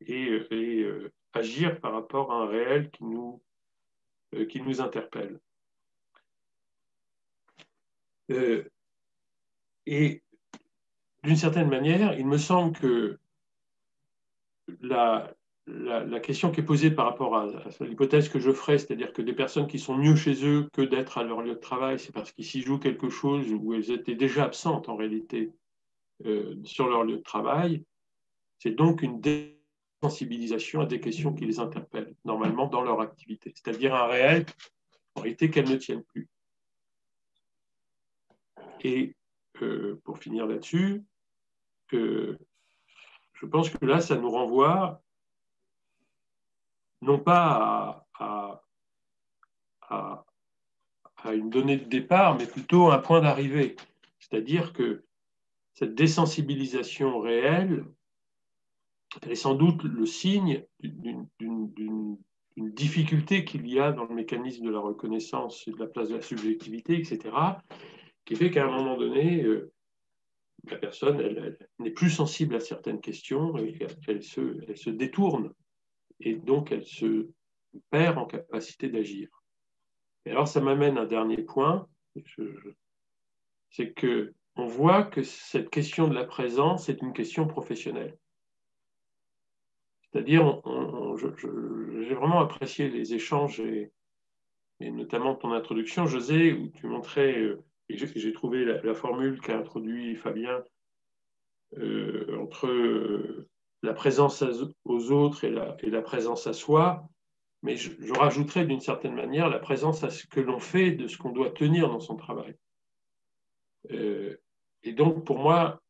et, 0.00 0.28
euh, 0.52 1.12
agir 1.32 1.80
par 1.80 1.92
rapport 1.92 2.32
à 2.32 2.42
un 2.42 2.46
réel 2.46 2.90
qui 2.90 3.04
nous, 3.04 3.42
euh, 4.34 4.46
qui 4.46 4.60
nous 4.60 4.80
interpelle. 4.80 5.40
et 9.86 10.22
d'une 11.24 11.36
certaine 11.36 11.68
manière, 11.68 12.16
il 12.16 12.28
me 12.28 12.38
semble 12.38 12.78
que 12.78 13.18
la, 14.80 15.34
la, 15.70 16.20
question 16.20 16.50
qui 16.50 16.60
est 16.60 16.64
posée 16.64 16.90
par 16.90 17.06
rapport 17.06 17.36
à, 17.36 17.46
l'hypothèse 17.80 18.28
que 18.28 18.38
je 18.38 18.50
ferai, 18.52 18.78
c'est-à-dire 18.78 19.12
que 19.12 19.22
des 19.22 19.32
personnes 19.32 19.66
qui 19.66 19.78
sont 19.78 19.96
mieux 19.96 20.16
chez 20.16 20.44
eux 20.44 20.68
que 20.72 20.82
d'être 20.82 21.18
à 21.18 21.24
leur 21.24 21.42
lieu 21.42 21.54
de 21.54 21.60
travail, 21.60 21.98
c'est 21.98 22.12
parce 22.12 22.32
qu'ils 22.32 22.44
s'y 22.44 22.62
jouent 22.62 22.78
quelque 22.78 23.08
chose 23.08 23.46
où 23.52 23.74
elles 23.74 23.90
étaient 23.90 24.14
déjà 24.14 24.44
absentes 24.44 24.88
en 24.88 24.96
réalité 24.96 25.52
euh, 26.26 26.56
sur 26.64 26.88
leur 26.88 27.04
lieu 27.04 27.16
de 27.16 27.22
travail. 27.22 27.84
C'est 28.58 28.72
donc 28.72 29.02
une 29.02 29.20
désensibilisation 29.20 30.80
à 30.80 30.86
des 30.86 31.00
questions 31.00 31.32
qui 31.32 31.46
les 31.46 31.60
interpellent 31.60 32.14
normalement 32.24 32.66
dans 32.66 32.82
leur 32.82 33.00
activité, 33.00 33.52
c'est-à-dire 33.54 33.94
un 33.94 34.06
réel 34.06 34.46
en 35.14 35.22
réalité 35.22 35.50
qu'elles 35.50 35.70
ne 35.70 35.76
tiennent 35.76 36.04
plus. 36.04 36.28
Et 38.82 39.14
euh, 39.62 40.00
pour 40.04 40.18
finir 40.18 40.46
là-dessus, 40.46 41.04
je 41.92 43.46
pense 43.50 43.70
que 43.70 43.84
là, 43.84 44.00
ça 44.00 44.16
nous 44.16 44.30
renvoie 44.30 45.02
non 47.02 47.18
pas 47.18 48.06
à, 48.18 48.62
une 51.32 51.50
donnée 51.50 51.76
de 51.76 51.84
départ, 51.84 52.36
mais 52.36 52.46
plutôt 52.46 52.90
à 52.90 52.96
un 52.96 52.98
point 52.98 53.20
d'arrivée. 53.20 53.76
C'est-à-dire 54.18 54.72
que 54.72 55.04
cette 55.74 55.94
désensibilisation 55.94 57.20
réelle 57.20 57.84
est 59.28 59.34
sans 59.34 59.54
doute 59.54 59.82
le 59.84 60.06
signe 60.06 60.64
d'une 60.80 61.28
difficulté 62.56 63.44
qu'il 63.44 63.66
y 63.66 63.78
a 63.78 63.92
dans 63.92 64.04
le 64.04 64.14
mécanisme 64.14 64.64
de 64.64 64.70
la 64.70 64.80
reconnaissance 64.80 65.66
et 65.66 65.72
de 65.72 65.78
la 65.78 65.86
place 65.86 66.08
de 66.08 66.16
la 66.16 66.22
subjectivité, 66.22 66.96
etc., 66.98 67.34
qui 68.24 68.36
fait 68.36 68.50
qu'à 68.50 68.64
un 68.64 68.70
moment 68.70 68.96
donné, 68.96 69.42
euh, 69.42 69.72
la 70.70 70.76
personne 70.76 71.56
n'est 71.78 71.90
plus 71.90 72.10
sensible 72.10 72.54
à 72.54 72.60
certaines 72.60 73.00
questions 73.00 73.56
et 73.58 73.78
elle 74.06 74.22
se 74.22 74.90
détourne 74.90 75.52
et 76.20 76.34
donc 76.34 76.72
elle 76.72 76.84
se 76.84 77.28
perd 77.90 78.18
en 78.18 78.26
capacité 78.26 78.88
d'agir. 78.88 79.28
Et 80.24 80.30
alors 80.30 80.48
ça 80.48 80.60
m'amène 80.60 80.98
à 80.98 81.02
un 81.02 81.06
dernier 81.06 81.42
point, 81.42 81.88
c'est 83.70 83.92
que 83.92 84.34
on 84.56 84.66
voit 84.66 85.04
que 85.04 85.22
cette 85.22 85.70
question 85.70 86.08
de 86.08 86.14
la 86.14 86.24
présence 86.24 86.88
est 86.88 87.00
une 87.02 87.12
question 87.12 87.46
professionnelle. 87.46 88.18
C'est-à-dire, 90.12 90.60
j'ai 91.16 92.14
vraiment 92.14 92.40
apprécié 92.40 92.88
les 92.88 93.14
échanges 93.14 93.60
et, 93.60 93.92
notamment 94.80 95.36
ton 95.36 95.52
introduction, 95.52 96.06
José, 96.06 96.52
où 96.52 96.68
tu 96.68 96.86
montrais, 96.86 97.38
euh, 97.38 97.62
et 97.88 97.96
j'ai 97.96 98.32
trouvé 98.32 98.64
la, 98.64 98.94
formule 98.94 99.40
qu'a 99.40 99.58
introduit 99.58 100.16
Fabien 100.16 100.64
euh, 101.76 102.38
entre 102.38 102.66
euh, 102.66 103.49
la 103.82 103.94
présence 103.94 104.44
aux 104.84 105.10
autres 105.10 105.44
et 105.44 105.50
la, 105.50 106.02
présence 106.02 106.46
à 106.46 106.52
soi, 106.52 107.08
mais 107.62 107.76
je, 107.76 107.90
rajouterais 108.12 108.66
d'une 108.66 108.80
certaine 108.80 109.14
manière 109.14 109.48
la 109.48 109.58
présence 109.58 110.04
à 110.04 110.10
ce 110.10 110.26
que 110.26 110.40
l'on 110.40 110.58
fait 110.58 110.92
de 110.92 111.08
ce 111.08 111.16
qu'on 111.16 111.32
doit 111.32 111.50
tenir 111.50 111.88
dans 111.88 112.00
son 112.00 112.16
travail. 112.16 112.54
Euh, 113.90 114.36
et 114.82 114.92
donc, 114.92 115.24
pour 115.24 115.38
moi, 115.38 115.80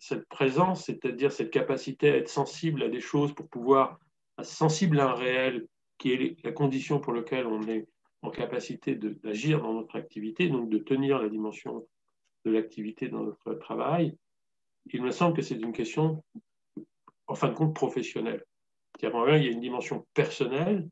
cette 0.00 0.26
présence, 0.28 0.84
c'est-à-dire 0.84 1.30
cette 1.30 1.50
capacité 1.50 2.10
à 2.10 2.16
être 2.16 2.28
sensible 2.28 2.82
à 2.82 2.88
des 2.88 3.00
choses 3.00 3.32
pour 3.32 3.48
pouvoir, 3.48 3.98
être 4.38 4.44
sensible 4.44 5.00
à 5.00 5.10
un 5.10 5.14
réel 5.14 5.66
qui 5.98 6.12
est 6.12 6.44
la 6.44 6.52
condition 6.52 7.00
pour 7.00 7.12
laquelle 7.12 7.46
on 7.46 7.62
est 7.68 7.86
en 8.22 8.30
capacité 8.30 8.96
d'agir 8.96 9.62
dans 9.62 9.72
notre 9.72 9.96
activité, 9.96 10.48
donc 10.48 10.68
de 10.68 10.78
tenir 10.78 11.20
la 11.20 11.28
dimension 11.28 11.86
de 12.44 12.50
l'activité 12.50 13.08
dans 13.08 13.22
notre 13.22 13.54
travail, 13.54 14.16
il 14.92 15.02
me 15.02 15.10
semble 15.10 15.36
que 15.36 15.42
c'est 15.42 15.56
une 15.56 15.72
question, 15.72 16.22
en 17.26 17.34
fin 17.34 17.48
de 17.48 17.54
compte, 17.54 17.74
professionnelle. 17.74 18.44
C'est-à-dire, 18.98 19.36
il 19.36 19.44
y 19.44 19.48
a 19.48 19.52
une 19.52 19.60
dimension 19.60 20.06
personnelle, 20.14 20.88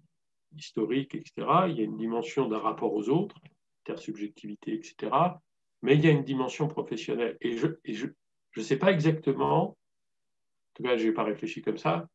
historique, 0.56 1.14
etc. 1.14 1.32
Il 1.68 1.76
y 1.76 1.80
a 1.80 1.84
une 1.84 1.96
dimension 1.96 2.48
d'un 2.48 2.58
rapport 2.58 2.92
aux 2.92 3.08
autres, 3.08 3.36
intersubjectivité, 3.82 4.74
etc. 4.74 5.12
Mais 5.82 5.94
il 5.94 6.04
y 6.04 6.08
a 6.08 6.10
une 6.10 6.24
dimension 6.24 6.68
professionnelle. 6.68 7.36
Et 7.40 7.56
je 7.56 7.66
ne 8.56 8.62
sais 8.62 8.78
pas 8.78 8.92
exactement, 8.92 9.70
en 9.70 9.76
tout 10.74 10.82
cas, 10.82 10.96
je 10.96 11.06
n'ai 11.06 11.12
pas 11.12 11.24
réfléchi 11.24 11.62
comme 11.62 11.78
ça, 11.78 12.08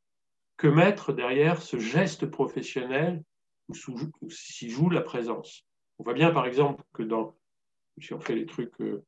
que 0.58 0.68
mettre 0.68 1.14
derrière 1.14 1.62
ce 1.62 1.78
geste 1.80 2.26
professionnel 2.26 3.24
où 3.70 4.30
s'y 4.30 4.70
joue 4.70 4.90
la 4.90 5.02
présence. 5.02 5.66
On 6.00 6.04
voit 6.04 6.14
bien, 6.14 6.32
par 6.32 6.46
exemple, 6.46 6.84
que 6.94 7.04
dans, 7.04 7.38
si 8.00 8.14
on 8.14 8.20
fait 8.20 8.36
les 8.36 8.46
trucs, 8.46 8.80
euh, 8.82 9.04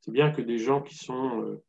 c'est 0.00 0.12
bien 0.12 0.30
que 0.30 0.42
des 0.42 0.58
gens 0.58 0.82
qui 0.82 0.94
sont 0.96 1.42
euh, 1.42 1.64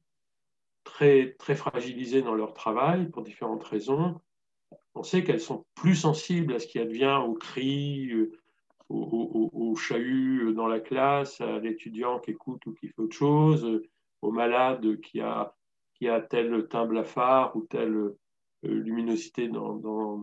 très, 0.85 1.33
très 1.33 1.55
fragilisés 1.55 2.21
dans 2.21 2.35
leur 2.35 2.53
travail 2.53 3.09
pour 3.09 3.23
différentes 3.23 3.63
raisons, 3.65 4.21
on 4.93 5.03
sait 5.03 5.25
qu'elles 5.25 5.41
sont 5.41 5.65
plus 5.75 5.95
sensibles 5.95 6.53
à 6.53 6.59
ce 6.59 6.67
qui 6.67 6.79
advient 6.79 7.19
aux 7.25 7.33
cris, 7.33 8.11
euh, 8.11 8.31
aux, 8.87 9.49
aux, 9.51 9.75
chahuts 9.75 10.53
dans 10.53 10.67
la 10.67 10.79
classe, 10.79 11.41
à 11.41 11.59
l'étudiant 11.59 12.19
qui 12.19 12.31
écoute 12.31 12.65
ou 12.65 12.73
qui 12.73 12.87
fait 12.87 13.01
autre 13.01 13.15
chose, 13.15 13.81
au 14.21 14.31
malade 14.31 15.01
qui 15.01 15.19
a, 15.19 15.53
qui 15.95 16.07
a 16.07 16.21
tel 16.21 16.67
teint 16.69 16.85
blafard 16.85 17.55
ou 17.57 17.63
telle 17.63 17.95
euh, 17.95 18.15
luminosité 18.63 19.49
dans, 19.49 19.75
dans, 19.75 20.17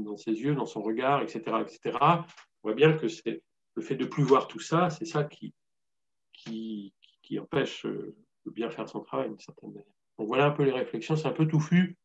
dans, 0.00 0.16
ses 0.16 0.32
yeux, 0.32 0.54
dans 0.54 0.66
son 0.66 0.82
regard, 0.82 1.22
etc., 1.22 1.42
etc. 1.60 1.98
On 2.00 2.24
voit 2.64 2.74
bien 2.74 2.94
que 2.94 3.06
c'est 3.06 3.42
le 3.76 3.82
fait 3.82 3.96
de 3.96 4.06
plus 4.06 4.24
voir 4.24 4.48
tout 4.48 4.58
ça, 4.58 4.90
c'est 4.90 5.04
ça 5.04 5.24
qui, 5.24 5.54
qui, 6.32 6.92
qui 7.22 7.38
empêche 7.38 7.86
euh, 8.46 8.50
de 8.50 8.54
bien 8.54 8.70
faire 8.70 8.88
son 8.88 9.00
travail 9.00 9.28
d'une 9.28 9.38
certaine 9.38 9.70
manière. 9.70 9.92
Donc 10.18 10.28
voilà 10.28 10.46
un 10.46 10.50
peu 10.50 10.64
les 10.64 10.72
réflexions, 10.72 11.16
c'est 11.16 11.28
un 11.28 11.32
peu 11.32 11.46
touffu, 11.46 11.96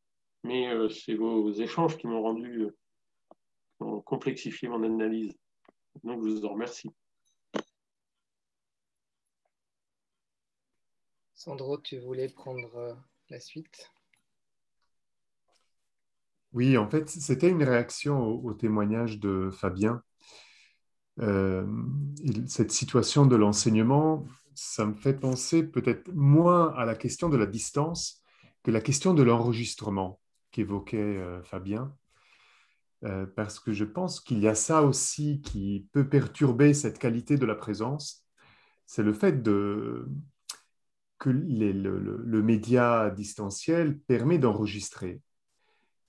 mais 0.43 0.69
euh, 0.69 0.89
c'est 0.89 1.15
vos 1.15 1.51
échanges 1.51 1.97
qui 1.97 2.07
m'ont 2.07 2.21
rendu, 2.21 2.61
euh, 2.61 2.77
ont 3.79 4.01
complexifié 4.01 4.67
mon 4.67 4.83
analyse. 4.83 5.33
Donc 6.03 6.23
je 6.23 6.29
vous 6.29 6.45
en 6.45 6.53
remercie. 6.53 6.89
Sandro, 11.33 11.77
tu 11.77 11.99
voulais 11.99 12.29
prendre 12.29 12.97
la 13.29 13.39
suite? 13.39 13.91
Oui, 16.53 16.77
en 16.77 16.89
fait, 16.89 17.09
c'était 17.09 17.49
une 17.49 17.63
réaction 17.63 18.23
au, 18.23 18.53
témoignage 18.53 19.19
de 19.19 19.49
Fabien. 19.51 20.01
cette 22.47 22.71
situation 22.71 23.25
de 23.25 23.35
l'enseignement, 23.35 24.25
ça 24.55 24.85
me 24.85 24.93
fait 24.93 25.13
penser 25.13 25.63
peut-être 25.63 26.11
moins 26.13 26.73
à 26.75 26.85
la 26.85 26.95
question 26.95 27.29
de 27.29 27.37
la 27.37 27.45
distance 27.45 28.21
que 28.63 28.71
la 28.71 28.81
question 28.81 29.13
de 29.13 29.21
l'enregistrement 29.21 30.19
qu'évoquait 30.51 30.97
euh, 30.97 31.43
Fabien, 31.43 31.95
euh, 33.03 33.25
parce 33.35 33.59
que 33.59 33.73
je 33.73 33.83
pense 33.83 34.19
qu'il 34.19 34.39
y 34.39 34.47
a 34.47 34.55
ça 34.55 34.81
aussi 34.81 35.41
qui 35.41 35.87
peut 35.91 36.09
perturber 36.09 36.73
cette 36.73 36.97
qualité 36.97 37.37
de 37.37 37.45
la 37.45 37.55
présence, 37.55 38.25
c'est 38.85 39.03
le 39.03 39.13
fait 39.13 39.43
que 39.43 40.09
le, 41.25 42.41
média 42.41 43.09
distanciel 43.09 43.99
permet 43.99 44.39
d'enregistrer. 44.39 45.21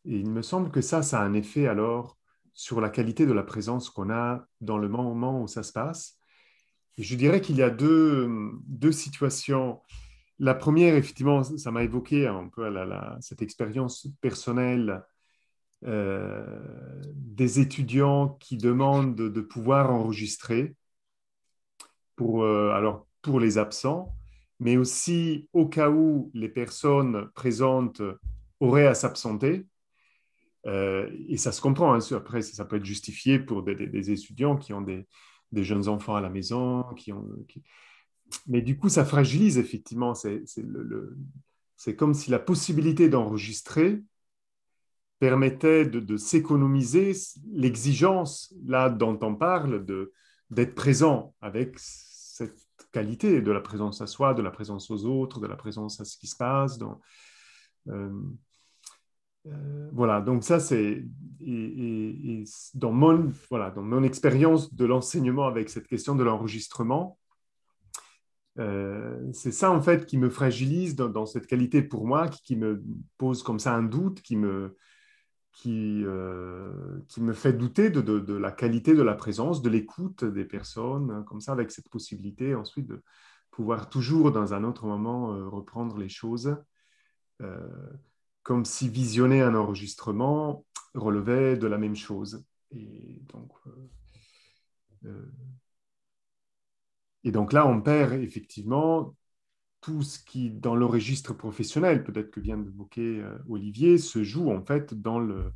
Et 0.04 0.18
il 0.18 0.30
me 0.30 0.42
semble 0.42 0.70
que 0.70 0.80
ça, 0.80 1.02
ça 1.02 1.20
a 1.20 1.24
un 1.24 1.34
effet 1.34 1.66
alors 1.66 2.16
sur 2.52 2.80
la 2.80 2.88
qualité 2.88 3.26
de 3.26 3.32
la 3.32 3.42
présence 3.42 3.90
qu'on 3.90 4.10
a 4.10 4.46
dans 4.60 4.78
le 4.78 4.88
moment 4.88 5.42
où 5.42 5.48
ça 5.48 5.62
se 5.62 5.72
passe. 5.72 6.15
Je 6.98 7.14
dirais 7.14 7.40
qu'il 7.40 7.56
y 7.56 7.62
a 7.62 7.70
deux, 7.70 8.28
deux 8.66 8.92
situations 8.92 9.80
la 10.38 10.54
première, 10.54 10.94
effectivement, 10.94 11.42
ça 11.42 11.70
m'a 11.70 11.82
évoqué 11.82 12.26
un 12.26 12.48
peu 12.48 12.70
cette 13.20 13.42
expérience 13.42 14.08
personnelle 14.20 15.02
euh, 15.84 17.02
des 17.14 17.60
étudiants 17.60 18.36
qui 18.40 18.56
demandent 18.56 19.14
de, 19.14 19.40
pouvoir 19.40 19.90
enregistrer 19.90 20.76
pour, 22.16 22.42
euh, 22.42 22.70
alors, 22.72 23.06
pour 23.22 23.40
les 23.40 23.56
absents, 23.56 24.14
mais 24.60 24.76
aussi 24.76 25.48
au 25.52 25.66
cas 25.66 25.90
où 25.90 26.30
les 26.34 26.48
personnes 26.48 27.30
présentes 27.34 28.02
auraient 28.60 28.86
à 28.86 28.94
s'absenter. 28.94 29.66
Euh, 30.66 31.08
et 31.28 31.36
ça 31.38 31.52
se 31.52 31.60
comprend, 31.60 31.94
hein, 31.94 32.00
après 32.12 32.42
ça 32.42 32.64
peut 32.64 32.76
être 32.76 32.84
justifié 32.84 33.38
pour 33.38 33.62
des, 33.62 34.10
étudiants 34.10 34.56
qui 34.56 34.72
ont 34.72 34.80
des, 34.80 35.06
jeunes 35.64 35.88
enfants 35.88 36.16
à 36.16 36.20
la 36.20 36.30
maison, 36.30 36.84
qui 36.96 37.12
ont, 37.12 37.26
mais 38.46 38.62
du 38.62 38.76
coup, 38.78 38.88
ça 38.88 39.04
fragilise 39.04 39.58
effectivement. 39.58 40.14
C'est 40.14 41.96
comme 41.96 42.14
si 42.14 42.30
la 42.30 42.38
possibilité 42.38 43.08
d'enregistrer 43.08 44.02
permettait 45.18 45.86
de, 45.86 46.16
s'économiser 46.16 47.12
l'exigence, 47.52 48.54
là 48.66 48.90
dont 48.90 49.18
on 49.22 49.34
parle, 49.34 49.84
d'être 50.50 50.74
présent 50.74 51.34
avec 51.40 51.78
cette 51.78 52.66
qualité 52.92 53.40
de 53.40 53.50
la 53.50 53.60
présence 53.60 54.00
à 54.00 54.06
soi, 54.06 54.34
de 54.34 54.42
la 54.42 54.50
présence 54.50 54.90
aux 54.90 55.04
autres, 55.06 55.40
de 55.40 55.46
la 55.46 55.56
présence 55.56 56.00
à 56.00 56.04
ce 56.04 56.18
qui 56.18 56.26
se 56.26 56.36
passe. 56.36 56.78
Euh, 57.88 58.10
euh, 59.46 59.88
voilà, 59.92 60.20
donc 60.20 60.44
ça 60.44 60.60
c'est 60.60 61.04
dans 62.74 62.92
mon 62.92 63.30
voilà 63.50 63.72
mon 63.76 64.02
expérience 64.02 64.74
de 64.74 64.84
l'enseignement 64.84 65.46
avec 65.46 65.68
cette 65.68 65.86
question 65.86 66.14
de 66.16 66.24
l'enregistrement, 66.24 67.18
euh, 68.58 69.20
c'est 69.32 69.52
ça 69.52 69.70
en 69.70 69.80
fait 69.80 70.06
qui 70.06 70.18
me 70.18 70.30
fragilise 70.30 70.96
dans, 70.96 71.26
cette 71.26 71.46
qualité 71.46 71.82
pour 71.82 72.06
moi, 72.06 72.28
qui, 72.28 72.56
me 72.56 72.82
pose 73.18 73.42
comme 73.42 73.58
ça 73.58 73.74
un 73.74 73.82
doute, 73.82 74.22
qui 74.22 74.34
me, 74.36 74.76
qui, 75.52 76.02
euh, 76.04 76.98
me 77.18 77.32
fait 77.32 77.52
douter 77.52 77.90
de, 77.90 78.32
la 78.34 78.50
qualité 78.50 78.94
de 78.94 79.02
la 79.02 79.14
présence, 79.14 79.62
de 79.62 79.68
l'écoute 79.68 80.24
des 80.24 80.44
personnes, 80.44 81.10
hein, 81.10 81.22
comme 81.22 81.40
ça, 81.40 81.52
avec 81.52 81.70
cette 81.70 81.88
possibilité 81.90 82.54
ensuite 82.54 82.86
de 82.86 83.02
pouvoir 83.50 83.88
toujours 83.88 84.32
dans 84.32 84.52
un 84.52 84.64
autre 84.64 84.86
moment 84.86 85.28
reprendre 85.48 85.96
les 85.98 86.08
choses, 86.08 86.56
comme 88.46 88.64
si 88.64 88.88
visionner 88.88 89.42
un 89.42 89.56
enregistrement 89.56 90.64
relevait 90.94 91.56
de 91.56 91.66
la 91.66 91.78
même 91.78 91.96
chose. 91.96 92.46
Et 92.70 93.20
donc, 93.32 93.50
et 97.24 97.32
donc 97.32 97.52
là, 97.52 97.66
on 97.66 97.80
perd 97.80 98.12
effectivement 98.12 99.16
tout 99.80 100.02
ce 100.02 100.20
qui, 100.20 100.52
dans 100.52 100.76
le 100.76 100.86
registre 100.86 101.34
professionnel, 101.34 102.04
peut-être 102.04 102.30
que 102.30 102.38
vient 102.38 102.56
d'évoquer 102.56 103.20
euh, 103.20 103.36
Olivier, 103.48 103.98
se 103.98 104.22
joue 104.22 104.52
en 104.52 104.64
fait 104.64 104.94
dans 104.94 105.18
le 105.18 105.52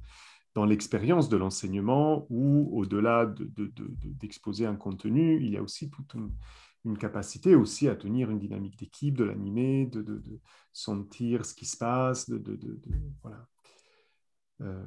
dans 0.57 0.65
l'expérience 0.65 1.29
de 1.29 1.37
l'enseignement 1.37 2.27
où, 2.29 2.77
au-delà 2.77 3.33
d'exposer 4.03 4.67
un 4.67 4.75
contenu, 4.75 5.41
il 5.41 5.51
y 5.51 5.57
a 5.57 5.63
aussi 5.63 5.91
toute 5.91 6.13
une, 6.15 6.33
capacité 6.99 7.55
aussi 7.55 7.89
à 7.89 7.95
tenir 7.95 8.31
une 8.31 8.39
dynamique 8.39 8.79
d'équipe, 8.79 9.17
de 9.17 9.25
l'animer, 9.25 9.87
de, 9.87 10.23
sentir 10.73 11.45
ce 11.45 11.55
qui 11.55 11.67
se 11.67 11.77
passe, 11.77 12.29
de, 12.31 12.59
voilà. 13.23 13.47
Euh, 14.63 14.87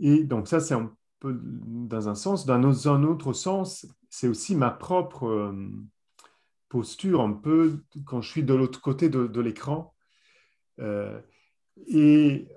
et 0.00 0.24
donc 0.24 0.48
ça, 0.48 0.60
c'est 0.60 0.74
un 0.74 0.94
peu 1.20 1.38
dans 1.42 2.08
un 2.08 2.14
sens. 2.14 2.46
Dans 2.46 2.88
un 2.88 3.02
autre 3.04 3.32
sens, 3.32 3.86
c'est 4.10 4.28
aussi 4.28 4.56
ma 4.56 4.70
propre 4.70 5.26
euh, 5.26 5.70
posture 6.68 7.20
un 7.20 7.32
peu 7.32 7.82
quand 8.06 8.20
je 8.20 8.30
suis 8.30 8.42
de 8.42 8.54
l'autre 8.54 8.80
côté 8.80 9.08
de, 9.08 9.40
l'écran. 9.40 9.94
Euh, 10.80 11.20
et 11.86 12.48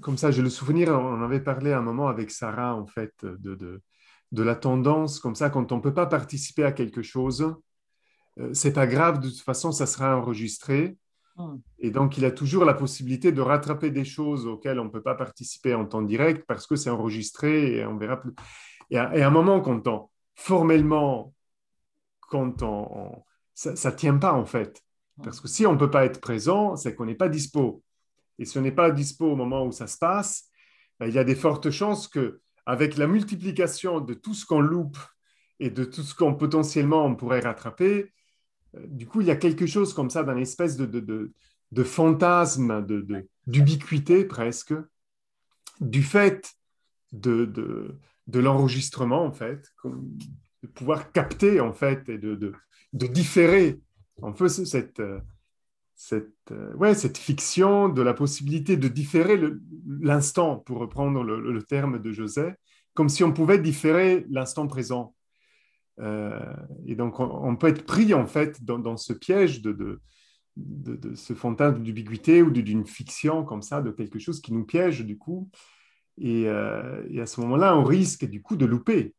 comme 0.00 0.16
ça, 0.16 0.30
j'ai 0.30 0.42
le 0.42 0.50
souvenir, 0.50 0.90
on 0.90 1.22
avait 1.22 1.40
parlé 1.40 1.72
un 1.72 1.82
moment 1.82 2.08
avec 2.08 2.30
Sarah, 2.30 2.74
en 2.76 2.86
fait, 2.86 3.24
de, 3.24 3.82
de, 4.32 4.42
la 4.42 4.54
tendance, 4.54 5.20
comme 5.20 5.34
ça, 5.34 5.50
quand 5.50 5.72
on 5.72 5.76
ne 5.76 5.82
peut 5.82 5.94
pas 5.94 6.06
participer 6.06 6.64
à 6.64 6.72
quelque 6.72 7.02
chose, 7.02 7.54
euh, 8.38 8.52
c'est 8.52 8.72
pas 8.72 8.86
grave, 8.86 9.20
de 9.20 9.28
toute 9.28 9.40
façon, 9.40 9.72
ça 9.72 9.86
sera 9.86 10.16
enregistré. 10.16 10.96
Hmm. 11.36 11.56
Et 11.78 11.90
donc, 11.90 12.18
il 12.18 12.24
a 12.24 12.30
toujours 12.30 12.64
la 12.64 12.74
possibilité 12.74 13.32
de 13.32 13.40
rattraper 13.40 13.90
des 13.90 14.04
choses 14.04 14.46
auxquelles 14.46 14.80
on 14.80 14.84
ne 14.84 14.90
peut 14.90 15.02
pas 15.02 15.14
participer 15.14 15.74
en 15.74 15.86
temps 15.86 16.02
direct 16.02 16.44
parce 16.46 16.66
que 16.66 16.76
c'est 16.76 16.90
enregistré 16.90 17.76
et 17.76 17.86
on 17.86 17.96
verra 17.96 18.20
plus. 18.20 18.34
Et 18.90 18.98
à, 18.98 19.16
et 19.16 19.22
à 19.22 19.28
un 19.28 19.30
moment, 19.30 19.60
quand 19.60 19.86
on, 19.88 20.08
formellement, 20.34 21.34
quand 22.20 22.62
on, 22.62 23.22
ça 23.54 23.90
ne 23.90 23.96
tient 23.96 24.16
pas 24.16 24.34
en 24.34 24.44
fait. 24.44 24.82
Parce 25.22 25.40
que 25.40 25.48
si 25.48 25.66
on 25.66 25.72
ne 25.72 25.78
peut 25.78 25.90
pas 25.90 26.04
être 26.04 26.20
présent, 26.20 26.76
c'est 26.76 26.94
qu'on 26.94 27.06
n'est 27.06 27.16
pas 27.16 27.28
dispo. 27.28 27.82
Et 28.38 28.44
si 28.44 28.56
on 28.56 28.60
n'est 28.60 28.72
pas 28.72 28.90
dispo 28.90 29.32
au 29.32 29.36
moment 29.36 29.66
où 29.66 29.72
ça 29.72 29.88
se 29.88 29.98
passe, 29.98 30.44
ben, 31.00 31.06
il 31.06 31.14
y 31.14 31.18
a 31.18 31.24
des 31.24 31.34
fortes 31.34 31.70
chances 31.70 32.06
que, 32.06 32.40
avec 32.68 32.98
la 32.98 33.06
multiplication 33.06 33.98
de 33.98 34.12
tout 34.12 34.34
ce 34.34 34.44
qu'on 34.44 34.60
loupe 34.60 34.98
et 35.58 35.70
de 35.70 35.84
tout 35.84 36.02
ce 36.02 36.14
qu'on 36.14 36.34
potentiellement 36.34 37.06
on 37.06 37.16
pourrait 37.16 37.40
rattraper, 37.40 38.12
euh, 38.76 38.86
du 38.86 39.06
coup, 39.06 39.22
il 39.22 39.26
y 39.26 39.30
a 39.30 39.36
quelque 39.36 39.64
chose 39.66 39.94
comme 39.94 40.10
ça, 40.10 40.22
d'un 40.22 40.36
espèce 40.36 40.76
de, 40.76 40.84
de, 40.84 41.32
de, 41.72 41.82
fantasme, 41.82 42.86
d'ubiquité 43.46 44.26
presque, 44.26 44.74
du 45.80 46.02
fait 46.02 46.52
de, 47.12 47.46
de 48.26 48.38
l'enregistrement, 48.38 49.24
en 49.24 49.32
fait, 49.32 49.72
de 50.62 50.68
pouvoir 50.68 51.10
capter, 51.10 51.60
en 51.60 51.72
fait, 51.72 52.06
et 52.10 52.18
de, 52.18 52.34
de, 52.34 53.06
différer 53.06 53.80
un 54.22 54.32
peu 54.32 54.48
cette, 54.48 55.00
cette, 55.98 56.54
ouais, 56.76 56.94
cette 56.94 57.18
fiction 57.18 57.88
de 57.88 58.02
la 58.02 58.14
possibilité 58.14 58.76
de 58.76 58.86
différer 58.86 59.36
l'instant, 60.00 60.56
pour 60.56 60.78
reprendre 60.78 61.24
le, 61.24 61.62
terme 61.64 62.00
de 62.00 62.12
José, 62.12 62.52
comme 62.94 63.08
si 63.08 63.24
on 63.24 63.32
pouvait 63.32 63.58
différer 63.58 64.24
l'instant 64.30 64.68
présent. 64.68 65.12
et 66.00 66.94
donc, 66.94 67.18
on, 67.18 67.56
peut 67.56 67.66
être 67.66 67.84
pris, 67.84 68.14
en 68.14 68.28
fait, 68.28 68.62
dans, 68.64 68.96
ce 68.96 69.12
piège 69.12 69.60
de, 69.60 69.72
de, 69.72 70.00
de 70.56 71.14
ce 71.16 71.34
fantasme 71.34 71.82
d'ubiquité 71.82 72.42
ou 72.42 72.52
d'une 72.52 72.86
fiction 72.86 73.44
comme 73.44 73.62
ça, 73.62 73.82
de 73.82 73.90
quelque 73.90 74.20
chose 74.20 74.40
qui 74.40 74.52
nous 74.52 74.64
piège, 74.64 75.04
du 75.04 75.18
coup. 75.18 75.50
Et, 76.16 76.42
et 76.42 77.20
à 77.20 77.26
ce 77.26 77.40
moment-là, 77.40 77.76
on 77.76 77.82
risque, 77.82 78.24
du 78.24 78.40
coup, 78.40 78.54
de 78.54 78.66
louper 78.66 79.16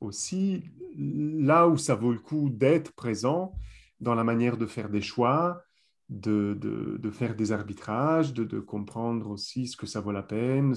aussi 0.00 0.62
là 0.96 1.66
où 1.66 1.76
ça 1.76 1.96
vaut 1.96 2.12
le 2.12 2.20
coup 2.20 2.50
d'être 2.50 2.92
présent 2.92 3.52
dans 3.98 4.14
la 4.14 4.24
manière 4.24 4.56
de 4.56 4.66
faire 4.66 4.88
des 4.88 5.02
choix, 5.02 5.62
de, 6.10 6.58
de, 7.00 7.10
faire 7.10 7.34
des 7.34 7.52
arbitrages, 7.52 8.34
de, 8.34 8.44
de, 8.44 8.60
comprendre 8.60 9.30
aussi 9.30 9.66
ce 9.66 9.76
que 9.76 9.86
ça 9.86 10.00
vaut 10.00 10.12
la 10.12 10.22
peine. 10.22 10.74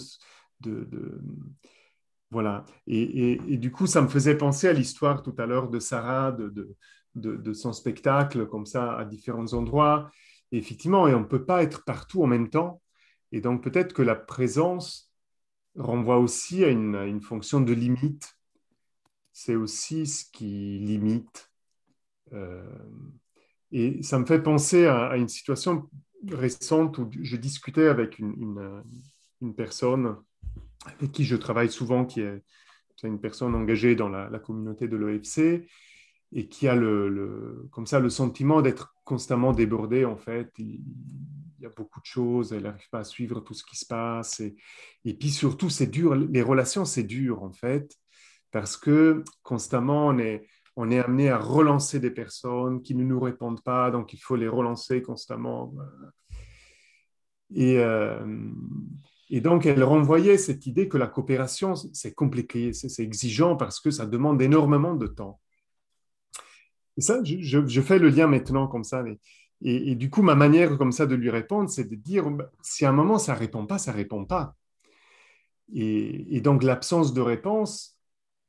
De, 0.61 0.87
voilà. 2.31 2.65
Et, 2.87 3.33
et, 3.53 3.57
du 3.57 3.71
coup, 3.71 3.87
ça 3.87 4.01
me 4.01 4.07
faisait 4.07 4.37
penser 4.37 4.67
à 4.67 4.73
l'histoire 4.73 5.21
tout 5.21 5.35
à 5.37 5.45
l'heure 5.45 5.69
de 5.69 5.79
Sarah, 5.79 6.31
de, 6.31 7.53
son 7.53 7.73
spectacle 7.73 8.47
comme 8.47 8.65
ça 8.65 8.95
à 8.97 9.05
différents 9.05 9.53
endroits. 9.53 10.09
effectivement, 10.51 11.07
et 11.07 11.13
on 11.13 11.21
ne 11.21 11.25
peut 11.25 11.45
pas 11.45 11.63
être 11.63 11.83
partout 11.83 12.23
en 12.23 12.27
même 12.27 12.49
temps. 12.49 12.81
Et 13.31 13.41
donc 13.41 13.63
peut-être 13.63 13.93
que 13.93 14.03
la 14.03 14.15
présence 14.15 15.11
renvoie 15.75 16.19
aussi 16.19 16.63
à 16.63 16.69
une, 16.69 16.95
une 16.95 17.21
fonction 17.21 17.61
de 17.61 17.73
limite 17.73 18.37
c'est 19.33 19.55
aussi 19.55 20.05
ce 20.05 20.25
qui 20.31 20.79
limite. 20.79 21.51
Euh, 22.31 22.63
et 23.73 24.03
ça 24.03 24.19
me 24.19 24.25
fait 24.25 24.41
penser 24.41 24.85
à, 24.85 25.17
une 25.17 25.27
situation 25.27 25.89
récente 26.31 26.99
où 26.99 27.09
je 27.21 27.35
discutais 27.35 27.87
avec 27.87 28.19
une, 28.19 28.83
personne 29.57 30.15
avec 30.85 31.11
qui 31.11 31.25
je 31.25 31.35
travaille 31.35 31.69
souvent, 31.69 32.05
qui 32.05 32.21
est, 32.21 32.41
une 33.03 33.19
personne 33.19 33.53
engagée 33.53 33.95
dans 33.95 34.07
la, 34.07 34.39
communauté 34.39 34.87
de 34.87 34.95
l'OFC 34.95 35.67
et 36.31 36.47
qui 36.47 36.69
a 36.69 36.75
le, 36.75 37.67
comme 37.71 37.85
ça 37.85 37.99
le 37.99 38.09
sentiment 38.09 38.61
d'être 38.61 38.95
constamment 39.03 39.51
débordée 39.51 40.05
en 40.05 40.15
fait. 40.15 40.49
Il, 40.59 40.79
y 41.59 41.65
a 41.65 41.69
beaucoup 41.69 41.99
de 41.99 42.05
choses, 42.05 42.53
elle 42.53 42.63
n'arrive 42.63 42.89
pas 42.89 42.99
à 42.99 43.03
suivre 43.03 43.39
tout 43.41 43.53
ce 43.53 43.63
qui 43.63 43.75
se 43.75 43.85
passe. 43.85 44.39
Et, 44.39 44.55
et 45.03 45.13
puis 45.13 45.29
surtout, 45.29 45.69
c'est 45.69 45.87
dur, 45.87 46.15
les 46.15 46.41
relations, 46.41 46.85
c'est 46.85 47.03
dur 47.03 47.43
en 47.43 47.51
fait 47.51 47.97
parce 48.51 48.77
que 48.77 49.23
constamment, 49.41 50.07
on 50.07 50.19
est, 50.19 50.47
on 50.75 50.89
est 50.89 50.99
amené 50.99 51.29
à 51.29 51.37
relancer 51.37 51.99
des 51.99 52.11
personnes 52.11 52.81
qui 52.81 52.95
ne 52.95 53.03
nous 53.03 53.19
répondent 53.19 53.61
pas, 53.61 53.91
donc 53.91 54.13
il 54.13 54.17
faut 54.17 54.35
les 54.35 54.47
relancer 54.47 55.01
constamment. 55.01 55.73
Et, 57.53 57.77
euh, 57.77 58.25
donc, 59.31 59.65
elle 59.65 59.83
renvoyait 59.83 60.37
cette 60.37 60.65
idée 60.65 60.87
que 60.87 60.97
la 60.97 61.07
coopération, 61.07 61.75
c'est 61.75 62.13
compliqué, 62.13 62.73
c'est 62.73 63.03
exigeant 63.03 63.55
parce 63.55 63.79
que 63.79 63.91
ça 63.91 64.05
demande 64.05 64.41
énormément 64.41 64.95
de 64.95 65.07
temps. 65.07 65.39
Et 66.97 67.01
ça, 67.01 67.21
je, 67.23 67.81
fais 67.81 67.97
le 67.97 68.09
lien 68.09 68.27
maintenant 68.27 68.67
comme 68.67 68.83
ça. 68.83 69.03
Et, 69.61 69.95
du 69.95 70.09
coup, 70.09 70.21
ma 70.21 70.35
manière 70.35 70.77
comme 70.77 70.91
ça 70.91 71.05
de 71.05 71.15
lui 71.15 71.29
répondre, 71.29 71.69
c'est 71.69 71.89
de 71.89 71.95
dire, 71.95 72.29
bah, 72.29 72.51
si 72.61 72.85
à 72.85 72.89
un 72.89 72.93
moment 72.93 73.17
ça 73.17 73.33
répond 73.33 73.65
pas, 73.65 73.77
ça 73.77 73.91
répond 73.91 74.25
pas. 74.25 74.55
Et 75.73 76.41
donc, 76.41 76.63
l'absence 76.63 77.13
de 77.13 77.21
réponse, 77.21 77.92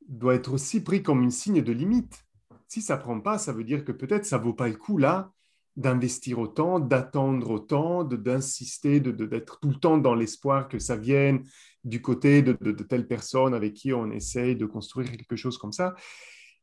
doit 0.08 0.34
être 0.34 0.52
aussi 0.52 0.82
pris 0.82 1.02
comme 1.02 1.22
une 1.22 1.30
signe 1.30 1.62
de 1.62 1.72
limite. 1.72 2.24
Si 2.68 2.82
ça 2.82 2.96
ne 2.96 3.02
prend 3.02 3.20
pas, 3.20 3.38
ça 3.38 3.52
veut 3.52 3.64
dire 3.64 3.84
que 3.84 3.92
peut-être 3.92 4.26
ça 4.26 4.38
ne 4.38 4.44
vaut 4.44 4.54
pas 4.54 4.68
le 4.68 4.76
coup 4.76 4.98
là 4.98 5.32
d'investir 5.76 6.38
autant, 6.38 6.78
d'attendre 6.78 7.50
autant, 7.50 8.04
d'insister, 8.04 9.00
d'être 9.00 9.58
tout 9.60 9.70
le 9.70 9.74
temps 9.74 9.98
dans 9.98 10.14
l'espoir 10.14 10.68
que 10.68 10.78
ça 10.78 10.96
vienne 10.96 11.42
du 11.82 12.00
côté 12.00 12.42
de, 12.42 12.56
de, 12.60 12.82
telle 12.84 13.08
personne 13.08 13.54
avec 13.54 13.74
qui 13.74 13.92
on 13.92 14.10
essaye 14.12 14.54
de 14.56 14.66
construire 14.66 15.10
quelque 15.10 15.36
chose 15.36 15.58
comme 15.58 15.72
ça. 15.72 15.94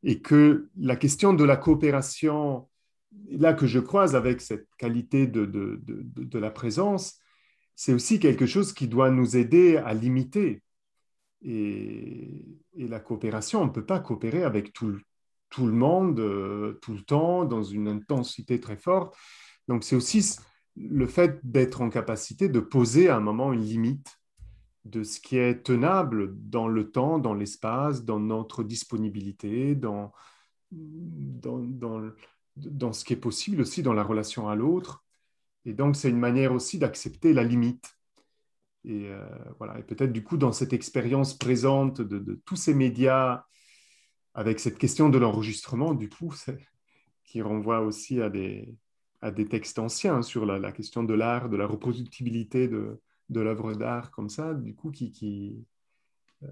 Et 0.04 0.22
que 0.22 0.70
la 0.78 0.96
question 0.96 1.34
de 1.34 1.44
la 1.44 1.58
coopération, 1.58 2.70
là 3.30 3.54
que 3.54 3.68
je 3.68 3.80
croise 3.80 4.16
avec 4.16 4.39
cette 4.39 4.68
qualité 4.78 5.28
de, 5.28 5.46
de 5.46 6.39
la 6.39 6.50
présence, 6.50 7.20
c'est 7.76 7.94
aussi 7.94 8.20
quelque 8.20 8.46
chose 8.46 8.74
qui 8.74 8.88
doit 8.88 9.12
nous 9.12 9.36
aider 9.36 9.78
à 9.78 9.94
limiter 9.94 10.64
et, 11.44 12.46
la 12.76 13.00
coopération, 13.00 13.62
on 13.62 13.66
ne 13.66 13.72
peut 13.72 13.86
pas 13.86 14.00
coopérer 14.00 14.44
avec 14.44 14.74
tout, 14.74 14.92
le 15.58 15.72
monde, 15.72 16.20
euh, 16.20 16.74
tout 16.82 16.94
le 16.94 17.02
temps, 17.02 17.46
dans 17.46 17.64
une 17.64 17.88
intensité 17.88 18.60
très 18.60 18.78
forte. 18.78 19.16
Donc 19.68 19.84
c'est 19.84 19.96
aussi 19.96 20.38
le 20.76 21.08
fait 21.08 21.39
d'être 21.44 21.82
en 21.82 21.89
capacité 21.89 22.50
de 22.50 22.60
poser 22.60 23.10
à 23.10 23.18
un 23.18 23.20
moment 23.20 23.54
une 23.54 23.64
limite 23.64 24.20
de 24.86 25.04
ce 25.04 25.20
qui 25.20 25.38
est 25.38 25.64
tenable 25.64 26.34
dans 26.50 26.68
le 26.68 26.89
temps, 26.89 27.20
dans 27.20 27.34
l'espace, 27.34 28.04
dans 28.04 28.20
notre 28.20 28.64
disponibilité, 28.64 29.76
dans, 29.76 30.12
dans, 30.72 31.60
dans, 31.60 32.02
dans, 32.56 32.94
ce 32.94 33.06
qui 33.06 33.14
est 33.14 33.18
possible 33.18 33.62
aussi 33.62 33.84
dans 33.84 33.94
la 33.94 34.04
relation 34.04 34.50
à 34.50 34.56
l'autre. 34.56 35.04
Et 35.66 35.74
donc 35.74 35.96
c'est 35.96 36.10
une 36.10 36.20
manière 36.20 36.54
aussi 36.54 36.80
d'accepter 36.80 37.34
la 37.34 37.44
limite. 37.44 37.96
Et, 38.86 39.08
euh, 39.10 39.24
voilà. 39.60 39.80
et 39.80 39.84
peut-être 39.84 40.12
du 40.12 40.24
coup, 40.24 40.38
dans 40.38 40.52
cette 40.52 40.74
expérience 40.74 41.38
présente 41.38 42.02
de, 42.02 42.42
tous 42.46 42.56
ces 42.56 42.74
médias, 42.74 43.46
avec 44.34 44.60
cette 44.60 44.78
question 44.78 45.10
de 45.10 45.18
l'enregistrement, 45.18 45.94
du 45.94 46.10
coup, 46.10 46.34
qui 47.26 47.42
renvoie 47.42 47.82
aussi 47.82 48.22
à 48.22 48.30
des, 48.30 48.76
à 49.22 49.32
des 49.32 49.48
textes 49.48 49.80
anciens 49.80 50.22
sur 50.22 50.46
la, 50.46 50.72
question 50.72 51.04
de 51.04 51.14
l'art, 51.14 51.50
de 51.50 51.58
la 51.58 51.68
reproductibilité 51.68 52.68
de, 52.68 53.00
de 53.30 53.42
l'œuvre 53.42 53.74
d'art, 53.74 54.12
comme 54.12 54.30
ça, 54.30 54.54
du 54.54 54.74
coup, 54.74 54.92
qui, 54.92 55.12
qui, 55.12 55.64
euh, 56.44 56.48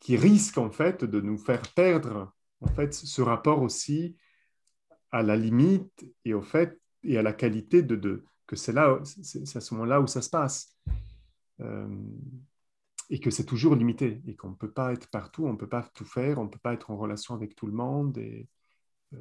qui 0.00 0.16
risque 0.16 0.58
en 0.58 0.70
fait 0.70 1.04
de 1.04 1.20
nous 1.20 1.38
faire 1.38 1.62
perdre 1.74 2.32
en 2.60 2.68
fait 2.68 2.92
ce 2.94 3.22
rapport 3.22 3.62
aussi 3.62 4.16
à 5.10 5.22
la 5.22 5.36
limite 5.36 6.04
et 6.24 6.34
au 6.34 6.42
fait 6.42 6.78
et 7.02 7.18
à 7.18 7.22
la 7.22 7.32
qualité 7.32 7.82
de, 7.82 7.96
de 7.96 8.24
que 8.46 8.56
c'est 8.56 8.72
là, 8.72 8.98
c'est 9.04 9.56
à 9.56 9.60
ce 9.60 9.74
moment-là 9.74 10.00
où 10.00 10.06
ça 10.06 10.20
se 10.20 10.28
passe. 10.28 10.76
Euh, 11.60 11.88
et 13.10 13.20
que 13.20 13.30
c'est 13.30 13.44
toujours 13.44 13.74
limité 13.74 14.22
et 14.26 14.34
qu'on 14.34 14.50
ne 14.50 14.54
peut 14.54 14.70
pas 14.70 14.92
être 14.92 15.08
partout, 15.10 15.46
on 15.46 15.52
ne 15.52 15.58
peut 15.58 15.68
pas 15.68 15.82
tout 15.94 16.06
faire, 16.06 16.38
on 16.38 16.44
ne 16.44 16.48
peut 16.48 16.58
pas 16.58 16.72
être 16.72 16.90
en 16.90 16.96
relation 16.96 17.34
avec 17.34 17.54
tout 17.54 17.66
le 17.66 17.72
monde. 17.72 18.16
Et, 18.18 18.48
euh, 19.12 19.18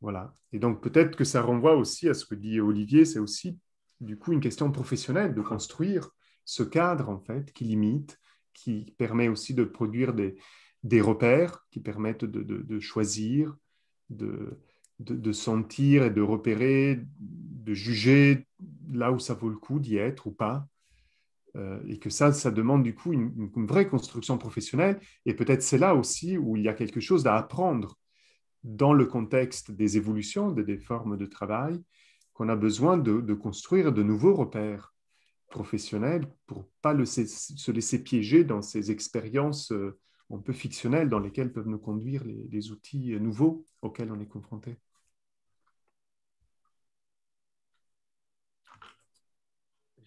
voilà. 0.00 0.34
Et 0.52 0.58
donc 0.58 0.82
peut-être 0.82 1.16
que 1.16 1.24
ça 1.24 1.42
renvoie 1.42 1.74
aussi 1.74 2.08
à 2.08 2.14
ce 2.14 2.24
que 2.24 2.34
dit 2.34 2.60
Olivier, 2.60 3.04
c'est 3.04 3.18
aussi 3.18 3.58
du 4.00 4.18
coup 4.18 4.32
une 4.32 4.40
question 4.40 4.70
professionnelle 4.70 5.34
de 5.34 5.42
construire 5.42 6.10
ce 6.44 6.62
cadre 6.62 7.08
en 7.08 7.18
fait 7.18 7.52
qui 7.52 7.64
limite, 7.64 8.20
qui 8.54 8.94
permet 8.98 9.28
aussi 9.28 9.54
de 9.54 9.64
produire 9.64 10.14
des, 10.14 11.00
repères, 11.00 11.66
qui 11.70 11.80
permettent 11.80 12.24
de, 12.24 12.80
choisir, 12.80 13.56
de, 14.10 14.58
sentir 15.32 16.04
et 16.04 16.10
de 16.10 16.22
repérer, 16.22 17.00
de 17.18 17.74
juger 17.74 18.46
là 18.92 19.10
où 19.12 19.18
ça 19.18 19.34
vaut 19.34 19.48
le 19.48 19.56
coup 19.56 19.80
d'y 19.80 19.96
être 19.96 20.28
ou 20.28 20.32
pas. 20.32 20.68
Euh, 21.56 21.80
et 21.86 21.98
que 21.98 22.10
ça, 22.10 22.32
ça 22.32 22.50
demande 22.50 22.82
du 22.82 22.94
coup 22.94 23.12
une, 23.12 23.50
vraie 23.66 23.88
construction 23.88 24.36
professionnelle. 24.36 25.00
Et 25.24 25.34
peut-être 25.34 25.62
c'est 25.62 25.78
là 25.78 25.94
aussi 25.94 26.36
où 26.36 26.56
il 26.56 26.62
y 26.62 26.68
a 26.68 26.74
quelque 26.74 27.00
chose 27.00 27.26
à 27.26 27.36
apprendre 27.36 27.96
dans 28.62 28.92
le 28.92 29.06
contexte 29.06 29.70
des 29.70 29.96
évolutions 29.96 30.50
des 30.50 30.78
formes 30.78 31.16
de 31.16 31.26
travail, 31.26 31.82
qu'on 32.34 32.48
a 32.48 32.56
besoin 32.56 32.98
de, 32.98 33.34
construire 33.34 33.92
de 33.92 34.02
nouveaux 34.02 34.34
repères 34.34 34.94
professionnels 35.48 36.26
pour 36.46 36.68
pas 36.82 36.94
se 37.06 37.70
laisser 37.70 38.02
piéger 38.02 38.44
dans 38.44 38.60
ces 38.60 38.90
expériences 38.90 39.72
euh, 39.72 39.98
un 40.30 40.38
peu 40.38 40.52
fictionnelles 40.52 41.08
dans 41.08 41.20
lesquelles 41.20 41.52
peuvent 41.52 41.68
nous 41.68 41.78
conduire 41.78 42.24
les 42.24 42.72
outils 42.72 43.18
nouveaux 43.20 43.64
auxquels 43.80 44.10
on 44.10 44.20
est 44.20 44.26
confronté. 44.26 44.76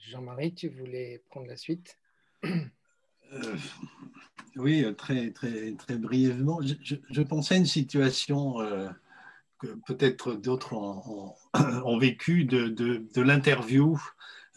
Jean-Marie, 0.09 0.55
tu 0.55 0.69
voulais 0.69 1.21
prendre 1.29 1.45
la 1.47 1.55
suite? 1.55 1.99
Euh, 3.31 3.55
Oui, 4.55 4.83
très, 4.97 5.31
brièvement. 5.97 6.59
Je, 6.63 7.21
pensais 7.21 7.53
à 7.53 7.57
une 7.59 7.67
situation 7.67 8.59
euh, 8.59 8.89
que 9.59 9.67
peut-être 9.85 10.33
d'autres 10.33 10.73
ont, 10.73 11.97
vécu 11.99 12.45
de, 12.45 12.69
de, 12.69 13.21
l'interview 13.21 14.01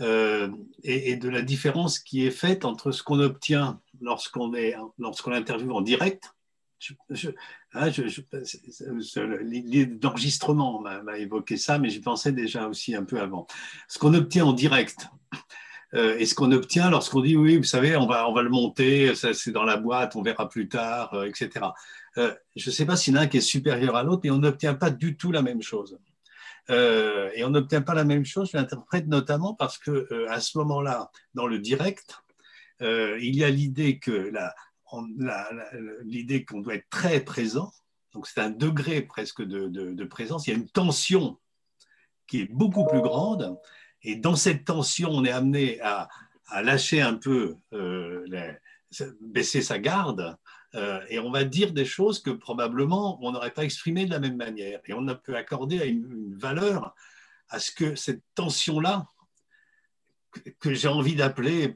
euh, 0.01 0.49
et, 0.85 1.17
de 1.17 1.29
la 1.29 1.43
différence 1.43 1.99
qui 1.99 2.25
est 2.27 2.31
faite 2.31 2.65
entre 2.65 2.91
ce 2.91 3.03
qu'on 3.03 3.21
obtient 3.21 3.79
lorsqu'on 4.01 4.55
est 4.55 4.75
lorsqu'on 4.99 5.33
interviewe 5.33 5.73
en 5.73 5.83
direct. 5.83 6.33
Hein, 7.75 7.91
l'idée 9.43 9.87
d'enregistrement 9.87 10.81
m'a 10.81 11.19
évoqué 11.19 11.57
ça, 11.57 11.79
mais 11.79 11.89
j'y 11.89 12.01
pensais 12.01 12.33
déjà 12.33 12.67
aussi 12.67 12.95
un 12.95 13.05
peu 13.05 13.21
avant. 13.21 13.47
Ce 13.89 13.99
qu'on 13.99 14.15
obtient 14.15 14.45
en 14.45 14.53
direct, 14.53 15.09
Euh, 15.95 16.17
et 16.19 16.27
ce 16.27 16.35
qu'on 16.35 16.53
obtient 16.53 16.91
lorsqu'on 16.91 17.21
dit 17.21 17.37
oui, 17.37 17.57
vous 17.57 17.65
savez, 17.65 17.97
on 17.97 18.07
va, 18.07 18.29
on 18.29 18.33
va 18.33 18.43
le 18.43 18.49
monter, 18.49 19.15
c'est 19.15 19.51
dans 19.51 19.65
la 19.65 19.77
boîte, 19.77 20.17
on 20.17 20.23
verra 20.23 20.49
plus 20.49 20.69
tard, 20.69 21.13
euh, 21.15 21.25
etc. 21.25 21.67
Euh, 22.17 22.35
je 22.57 22.71
ne 22.71 22.75
sais 22.75 22.87
pas 22.87 22.97
s'il 22.97 23.15
y 23.15 23.17
en 23.17 23.21
a 23.21 23.25
un 23.25 23.27
qui 23.27 23.39
est 23.39 23.41
supérieur 23.41 23.97
à 23.97 24.03
l'autre, 24.03 24.23
mais 24.25 24.31
on 24.31 24.39
n'obtient 24.39 24.75
pas 24.75 24.91
du 24.91 25.17
tout 25.17 25.33
la 25.33 25.43
même 25.43 25.63
chose. 25.63 25.99
et 26.69 27.45
on 27.45 27.51
n'obtient 27.51 27.83
pas 27.83 27.95
la 27.95 28.05
même 28.05 28.25
chose, 28.25 28.51
je 28.53 28.57
l'interprète 28.57 29.07
notamment 29.07 29.55
parce 29.55 29.79
que 29.79 30.27
à 30.29 30.41
ce 30.41 30.57
moment-là, 30.59 31.11
dans 31.35 31.47
le 31.47 31.59
direct, 31.59 32.23
il 32.81 33.37
y 33.37 33.45
a 33.45 33.51
l'idée 33.51 33.99
que 33.99 34.31
l'idée 36.05 36.45
qu'on 36.45 36.61
doit 36.61 36.75
être 36.75 36.89
très 36.91 37.21
présent, 37.21 37.73
donc 38.13 38.27
c'est 38.27 38.41
un 38.41 38.51
degré 38.51 39.03
presque 39.03 39.43
de, 39.43 39.69
de, 39.69 40.05
présence, 40.05 40.47
il 40.47 40.51
y 40.51 40.53
a 40.53 40.57
une 40.57 40.69
tension 40.69 41.39
qui 42.27 42.43
est 42.43 42.53
beaucoup 42.53 42.87
plus 42.87 43.01
grande, 43.01 43.59
et 44.03 44.17
dans 44.17 44.37
cette 44.37 44.65
tension, 44.65 45.11
on 45.11 45.25
est 45.25 45.31
amené 45.31 45.81
à, 45.81 46.09
à 46.49 46.63
lâcher 46.63 47.01
un 47.01 47.15
peu, 47.15 47.57
euh, 47.73 48.27
baisser 49.21 49.63
sa 49.63 49.79
garde, 49.79 50.37
euh, 50.75 51.01
et 51.09 51.19
on 51.19 51.31
va 51.31 51.45
dire 51.45 51.73
des 51.73 51.85
choses 51.85 52.21
que 52.21 52.31
probablement 52.31 53.19
on 53.23 53.33
n'aurait 53.33 53.51
pas 53.51 53.65
exprimées 53.65 54.07
de 54.07 54.11
la 54.11 54.19
même 54.19 54.37
manière. 54.37 54.81
Et 54.87 54.95
on 54.95 55.07
peut 55.23 55.37
accorder 55.37 55.77
une, 55.87 56.11
une 56.11 56.35
valeur 56.37 56.95
à 57.51 57.59
ce 57.59 57.71
que 57.71 57.95
cette 57.95 58.23
tension-là, 58.35 59.07
que, 60.61 60.75
j'ai 60.75 60.89
envie 60.89 61.15
d'appeler, 61.15 61.75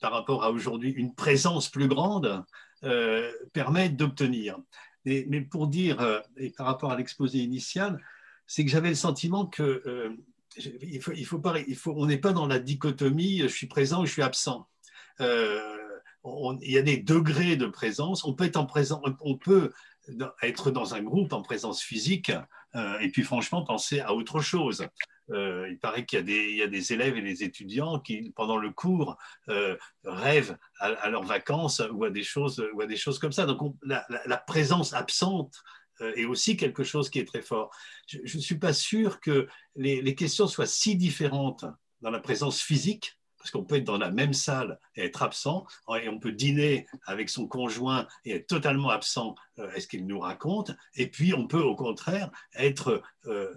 par 0.00 0.12
rapport 0.12 0.44
à 0.44 0.50
aujourd'hui, 0.50 0.90
une 0.90 1.14
présence 1.14 1.68
plus 1.68 1.88
grande, 1.88 2.44
euh, 2.84 3.30
permet 3.52 3.88
d'obtenir. 3.88 4.58
Mais, 5.04 5.40
pour 5.40 5.68
dire, 5.68 6.00
euh, 6.00 6.20
et 6.36 6.50
par 6.50 6.66
rapport 6.66 6.92
à 6.92 6.96
l'exposé 6.96 7.38
initial, 7.38 8.02
c'est 8.46 8.64
que 8.64 8.70
j'avais 8.70 8.90
le 8.90 8.94
sentiment 8.94 9.46
que 9.46 10.16
il 10.82 11.00
faut, 11.00 11.12
il 11.12 11.24
faut 11.24 11.38
pas, 11.38 11.54
on 11.86 12.06
n'est 12.06 12.18
pas 12.18 12.32
dans 12.32 12.46
la 12.46 12.58
dichotomie 12.58 13.40
je 13.40 13.46
suis 13.46 13.68
présent 13.68 14.02
ou 14.02 14.06
je 14.06 14.12
suis 14.12 14.22
absent. 14.22 14.66
Euh, 15.20 15.60
il 16.62 16.70
y 16.70 16.78
a 16.78 16.82
des 16.82 16.98
degrés 16.98 17.56
de 17.56 17.66
présence. 17.66 18.24
On 18.24 18.34
peut 18.34 18.44
être 18.44 18.56
en 18.56 18.66
présence, 18.66 19.00
on 19.20 19.36
peut 19.36 19.72
être 20.42 20.70
dans 20.70 20.94
un 20.94 21.02
groupe 21.02 21.32
en 21.32 21.42
présence 21.42 21.82
physique 21.82 22.32
euh, 22.74 22.98
et 22.98 23.10
puis 23.10 23.22
franchement 23.22 23.64
penser 23.64 24.00
à 24.00 24.14
autre 24.14 24.40
chose. 24.40 24.86
Euh, 25.30 25.68
il 25.70 25.78
paraît 25.78 26.06
qu'il 26.06 26.28
y, 26.30 26.62
a 26.62 26.66
des 26.66 26.92
élèves 26.92 27.16
et 27.16 27.22
des 27.22 27.44
étudiants 27.44 28.00
qui, 28.00 28.32
pendant 28.34 28.56
le 28.56 28.70
cours, 28.70 29.16
rêvent 30.04 30.56
à, 30.80 31.08
leurs 31.08 31.24
vacances 31.24 31.82
ou 31.92 32.04
à 32.04 32.10
des 32.10 32.22
choses, 32.22 32.64
ou 32.74 32.80
à 32.80 32.86
des 32.86 32.96
choses 32.96 33.18
comme 33.18 33.32
ça. 33.32 33.46
Donc 33.46 33.76
la, 33.82 34.04
présence 34.46 34.94
absente 34.94 35.54
euh, 36.00 36.12
est 36.14 36.24
aussi 36.24 36.56
quelque 36.56 36.84
chose 36.84 37.10
qui 37.10 37.18
est 37.18 37.24
très 37.24 37.42
fort. 37.42 37.70
Je 38.06 38.36
ne 38.36 38.42
suis 38.42 38.58
pas 38.58 38.72
sûr 38.72 39.20
que 39.20 39.48
les, 39.74 40.14
questions 40.14 40.46
soient 40.46 40.66
si 40.66 40.96
différentes 40.96 41.64
dans 42.00 42.10
la 42.10 42.20
présence 42.20 42.60
physique, 42.60 43.18
parce 43.36 43.50
qu'on 43.50 43.64
peut 43.64 43.76
être 43.76 43.84
dans 43.84 43.98
la 43.98 44.10
même 44.10 44.32
salle 44.32 44.78
et 44.94 45.04
être 45.04 45.22
absent, 45.22 45.66
et 46.00 46.08
on 46.08 46.18
peut 46.18 46.32
dîner 46.32 46.86
avec 47.06 47.28
son 47.28 47.46
conjoint 47.46 48.06
et 48.24 48.32
être 48.36 48.46
totalement 48.46 48.90
absent, 48.90 49.34
euh, 49.58 49.70
est-ce 49.72 49.88
qu'il 49.88 50.06
nous 50.06 50.20
raconte, 50.20 50.72
et 50.94 51.08
puis 51.08 51.34
on 51.34 51.46
peut 51.46 51.62
au 51.62 51.74
contraire 51.74 52.30
être 52.54 53.02
euh, 53.26 53.54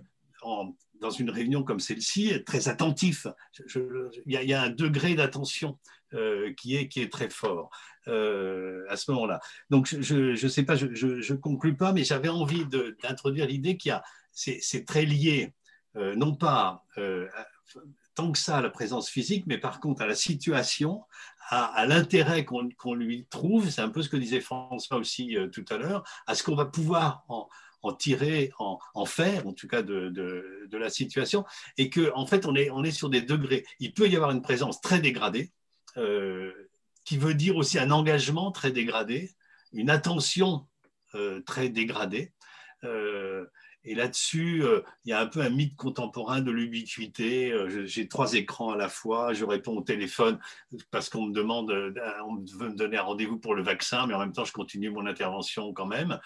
dans 1.01 1.09
une 1.09 1.29
réunion 1.29 1.63
comme 1.63 1.79
celle-ci, 1.79 2.29
être 2.29 2.45
très 2.45 2.69
attentif. 2.69 3.27
Il 3.75 4.13
y, 4.25 4.53
a 4.53 4.61
un 4.61 4.69
degré 4.69 5.15
d'attention 5.15 5.77
qui, 6.57 6.75
est, 6.75 6.87
qui 6.87 7.01
est 7.01 7.11
très 7.11 7.29
fort. 7.29 7.71
Euh, 8.07 8.83
à 8.89 8.97
ce 8.97 9.11
moment-là. 9.11 9.39
Donc, 9.69 9.85
je 9.87 10.31
ne 10.31 10.49
sais 10.49 10.63
pas, 10.63 10.75
je 10.75 10.87
ne 10.87 11.37
conclus 11.37 11.75
pas, 11.75 11.93
mais 11.93 12.03
j'avais 12.03 12.29
envie 12.29 12.65
d'introduire 12.65 13.45
l'idée 13.45 13.77
qu'il 13.77 13.89
y 13.89 13.91
a, 13.91 14.03
c'est 14.31 14.85
très 14.87 15.05
lié, 15.05 15.53
euh, 15.97 16.15
non 16.15 16.33
pas 16.33 16.83
euh, 16.97 17.27
tant 18.15 18.31
que 18.31 18.39
ça 18.39 18.57
à 18.57 18.61
la 18.61 18.71
présence 18.71 19.07
physique, 19.07 19.43
mais 19.45 19.59
par 19.59 19.79
contre 19.79 20.01
à 20.01 20.07
la 20.07 20.15
situation, 20.15 21.03
à, 21.49 21.85
l'intérêt 21.85 22.43
qu'on 22.43 22.93
lui 22.95 23.27
trouve, 23.29 23.69
c'est 23.69 23.81
un 23.81 23.89
peu 23.89 24.01
ce 24.01 24.09
que 24.09 24.17
disait 24.17 24.41
François 24.41 24.97
aussi 24.97 25.37
tout 25.51 25.65
à 25.69 25.77
l'heure, 25.77 26.03
à 26.25 26.33
ce 26.33 26.41
qu'on 26.41 26.55
va 26.55 26.65
pouvoir 26.65 27.23
en, 27.27 27.47
tirer, 27.91 28.51
en, 28.59 29.05
faire, 29.05 29.47
en 29.47 29.53
tout 29.53 29.67
cas 29.67 29.81
de, 29.81 30.69
la 30.71 30.89
situation, 30.89 31.43
et 31.77 31.89
qu'en 31.89 32.21
en 32.21 32.25
fait, 32.27 32.45
on 32.45 32.55
est, 32.55 32.91
sur 32.91 33.09
des 33.09 33.21
degrés. 33.21 33.65
Il 33.79 33.93
peut 33.93 34.07
y 34.07 34.15
avoir 34.15 34.31
une 34.31 34.41
présence 34.41 34.81
très 34.81 34.99
dégradée, 34.99 35.51
euh, 35.97 36.51
qui 37.03 37.17
veut 37.17 37.33
dire 37.33 37.57
aussi 37.57 37.79
un 37.79 37.89
engagement 37.89 38.51
très 38.51 38.71
dégradé, 38.71 39.31
une 39.73 39.89
attention 39.89 40.67
euh, 41.15 41.41
très 41.41 41.69
dégradée. 41.69 42.31
Euh, 42.83 43.45
et 43.83 43.95
là-dessus, 43.95 44.63
il 45.05 45.09
y 45.09 45.11
a 45.13 45.19
un 45.19 45.25
peu 45.25 45.41
un 45.41 45.49
mythe 45.49 45.75
contemporain 45.75 46.41
de 46.41 46.51
l'ubiquité. 46.51 47.51
J'ai 47.85 48.07
trois 48.07 48.35
écrans 48.35 48.69
à 48.69 48.77
la 48.77 48.87
fois, 48.87 49.33
je 49.33 49.43
réponds 49.43 49.75
au 49.77 49.81
téléphone 49.81 50.37
parce 50.91 51.09
qu'on 51.09 51.25
me 51.25 51.33
demande, 51.33 51.71
on 52.27 52.35
veut 52.59 52.69
me 52.69 52.75
donner 52.75 52.97
un 52.97 53.01
rendez-vous 53.01 53.39
pour 53.39 53.55
le 53.55 53.63
vaccin, 53.63 54.05
mais 54.05 54.13
en 54.13 54.19
même 54.19 54.33
temps, 54.33 54.45
je 54.45 54.53
continue 54.53 54.91
mon 54.91 55.07
intervention 55.07 55.73
quand 55.73 55.87
même. 55.87 56.19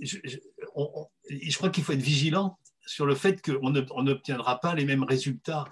Je, 0.00 1.56
crois 1.56 1.70
qu'il 1.70 1.84
faut 1.84 1.92
être 1.92 2.00
vigilant 2.00 2.58
sur 2.86 3.06
le 3.06 3.14
fait 3.14 3.40
qu'on 3.40 3.70
n'obtiendra 3.70 4.60
pas 4.60 4.74
les 4.74 4.84
mêmes 4.84 5.04
résultats. 5.04 5.64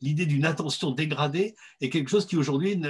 L'idée 0.00 0.26
d'une 0.26 0.46
attention 0.46 0.90
dégradée 0.90 1.54
est 1.80 1.90
quelque 1.90 2.08
chose 2.08 2.26
qui 2.26 2.36
aujourd'hui 2.36 2.80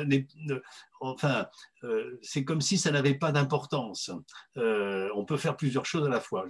enfin, 1.00 1.46
euh, 1.84 2.18
c'est 2.22 2.44
comme 2.44 2.60
si 2.60 2.78
ça 2.78 2.90
n'avait 2.90 3.14
pas 3.14 3.32
d'importance. 3.32 4.10
Euh, 4.56 5.08
on 5.14 5.24
peut 5.24 5.36
faire 5.36 5.56
plusieurs 5.56 5.86
choses 5.86 6.06
à 6.06 6.08
la 6.08 6.20
fois. 6.20 6.46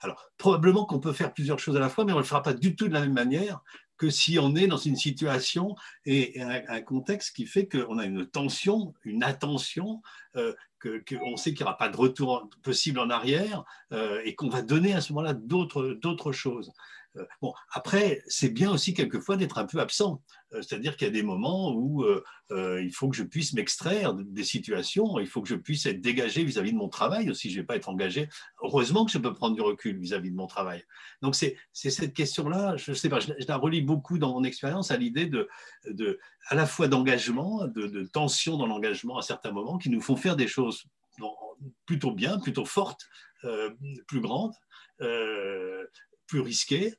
alors, 0.00 0.30
probablement 0.36 0.84
qu'on 0.84 1.00
peut 1.00 1.12
faire 1.12 1.32
plusieurs 1.32 1.58
choses 1.58 1.76
à 1.76 1.80
la 1.80 1.88
fois, 1.88 2.04
mais 2.04 2.12
on 2.12 2.16
ne 2.16 2.22
le 2.22 2.26
fera 2.26 2.42
pas 2.42 2.54
du 2.54 2.76
tout 2.76 2.88
de 2.88 2.94
la 2.94 3.00
même 3.00 3.12
manière 3.12 3.60
que 3.98 4.10
si 4.10 4.38
on 4.38 4.54
est 4.54 4.66
dans 4.66 4.76
une 4.76 4.96
situation 4.96 5.74
et 6.04 6.40
un, 6.40 6.80
contexte 6.82 7.34
qui 7.34 7.46
fait 7.46 7.66
qu'on 7.66 7.98
a 7.98 8.04
une 8.04 8.26
tension, 8.26 8.94
une 9.04 9.22
attention, 9.22 10.02
euh, 10.36 10.54
qu'on 10.80 11.36
sait 11.36 11.52
qu'il 11.52 11.64
n'y 11.64 11.68
aura 11.68 11.78
pas 11.78 11.88
de 11.88 11.96
retour 11.96 12.48
possible 12.62 13.00
en 13.00 13.10
arrière 13.10 13.64
euh, 13.92 14.20
et 14.24 14.34
qu'on 14.34 14.48
va 14.48 14.62
donner 14.62 14.92
à 14.92 15.00
ce 15.00 15.12
moment-là 15.12 15.34
d'autres 15.34 16.32
choses. 16.32 16.72
Euh, 17.16 17.24
bon, 17.40 17.52
après, 17.70 18.22
c'est 18.26 18.48
bien 18.48 18.70
aussi 18.70 18.94
quelquefois 18.94 19.36
d'être 19.36 19.58
un 19.58 19.66
peu 19.66 19.78
absent. 19.78 20.22
Euh, 20.52 20.62
c'est-à-dire 20.62 20.96
qu'il 20.96 21.06
y 21.06 21.10
a 21.10 21.12
des 21.12 21.22
moments 21.22 21.72
où 21.72 22.04
euh, 22.04 22.82
il 22.82 22.92
faut 22.92 23.08
que 23.08 23.16
je 23.16 23.22
puisse 23.22 23.52
m'extraire 23.52 24.14
des 24.14 24.44
situations, 24.44 25.18
il 25.18 25.26
faut 25.26 25.42
que 25.42 25.48
je 25.48 25.54
puisse 25.54 25.86
être 25.86 26.00
dégagé 26.00 26.44
vis-à-vis 26.44 26.72
de 26.72 26.76
mon 26.76 26.88
travail 26.88 27.30
aussi. 27.30 27.50
Je 27.50 27.56
ne 27.56 27.62
vais 27.62 27.66
pas 27.66 27.76
être 27.76 27.88
engagé. 27.88 28.28
Heureusement 28.62 29.04
que 29.04 29.12
je 29.12 29.18
peux 29.18 29.34
prendre 29.34 29.54
du 29.54 29.62
recul 29.62 29.98
vis-à-vis 29.98 30.30
de 30.30 30.36
mon 30.36 30.46
travail. 30.46 30.84
Donc, 31.22 31.34
c'est 31.34 31.56
cette 31.72 32.14
question-là, 32.14 32.76
je 32.76 32.90
ne 32.90 32.96
sais 32.96 33.08
pas, 33.08 33.20
je, 33.20 33.32
la 33.46 33.56
relis 33.56 33.82
beaucoup 33.82 34.18
dans 34.18 34.32
mon 34.32 34.44
expérience 34.44 34.90
à 34.90 34.96
l'idée 34.96 35.26
de, 35.26 35.48
à 36.48 36.54
la 36.54 36.66
fois 36.66 36.88
d'engagement, 36.88 37.66
de, 37.66 38.04
tension 38.12 38.56
dans 38.56 38.66
l'engagement 38.66 39.18
à 39.18 39.22
certains 39.22 39.50
moments 39.50 39.78
qui 39.78 39.90
nous 39.90 40.00
font 40.00 40.16
faire 40.16 40.36
des 40.36 40.48
choses 40.48 40.84
plutôt 41.86 42.12
bien, 42.12 42.38
plutôt 42.38 42.64
fortes, 42.64 43.08
plus 44.06 44.20
grandes, 44.20 44.52
plus 46.26 46.40
risquées, 46.40 46.94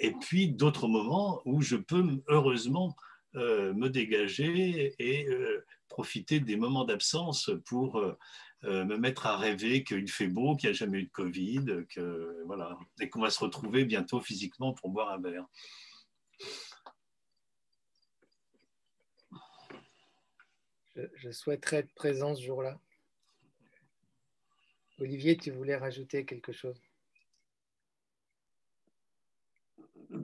et 0.00 0.12
puis 0.12 0.48
d'autres 0.48 0.88
moments 0.88 1.40
où 1.44 1.62
je 1.62 1.76
peux 1.76 2.04
heureusement 2.28 2.94
euh, 3.36 3.74
me 3.74 3.88
dégager 3.88 4.94
et 4.98 5.28
euh, 5.28 5.64
profiter 5.88 6.40
des 6.40 6.56
moments 6.56 6.84
d'absence 6.84 7.50
pour 7.66 7.98
euh, 7.98 8.16
me 8.62 8.96
mettre 8.96 9.26
à 9.26 9.36
rêver 9.36 9.84
qu'il 9.84 10.08
fait 10.10 10.28
beau, 10.28 10.56
qu'il 10.56 10.70
n'y 10.70 10.74
a 10.74 10.78
jamais 10.78 11.00
eu 11.00 11.04
de 11.04 11.10
Covid, 11.10 11.64
que, 11.90 12.42
voilà, 12.46 12.78
et 13.00 13.08
qu'on 13.08 13.20
va 13.20 13.30
se 13.30 13.40
retrouver 13.40 13.84
bientôt 13.84 14.20
physiquement 14.20 14.72
pour 14.72 14.90
boire 14.90 15.10
un 15.12 15.20
verre. 15.20 15.46
Je 21.16 21.30
souhaiterais 21.30 21.78
être 21.78 21.94
présent 21.94 22.34
ce 22.34 22.42
jour-là. 22.42 22.80
Olivier, 24.98 25.36
tu 25.36 25.50
voulais 25.50 25.76
rajouter 25.76 26.24
quelque 26.24 26.52
chose? 26.52 26.80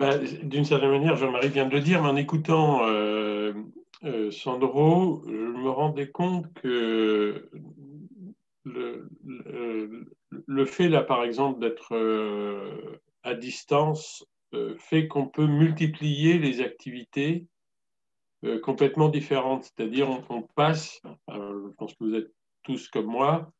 Ben, 0.02 0.20
d'une 0.42 0.64
certaine 0.64 0.90
manière, 0.90 1.14
Jean-Marie 1.14 1.50
vient 1.50 1.68
de 1.68 1.76
le 1.76 1.80
dire, 1.80 2.02
mais 2.02 2.08
en 2.08 2.16
écoutant 2.16 2.84
euh, 2.88 3.52
euh, 4.02 4.32
Sandro, 4.32 5.22
je 5.28 5.32
me 5.32 5.70
rendais 5.70 6.10
compte 6.10 6.52
que 6.54 7.48
le, 8.64 10.64
fait, 10.66 10.88
là, 10.88 11.04
par 11.04 11.22
exemple, 11.22 11.60
d'être 11.60 11.94
euh, 11.94 13.00
à 13.22 13.34
distance 13.34 14.26
fait 14.76 15.06
qu'on 15.06 15.28
peut 15.28 15.46
multiplier 15.46 16.36
les 16.36 16.60
activités 16.60 17.46
complètement 18.62 19.08
différentes. 19.08 19.64
C'est-à-dire, 19.64 20.10
on, 20.28 20.42
passe, 20.42 21.00
je 21.28 21.68
pense 21.78 21.94
que 21.94 22.04
vous 22.04 22.14
êtes 22.16 22.32
tous 22.64 22.88
comme 22.88 23.06
moi, 23.06 23.50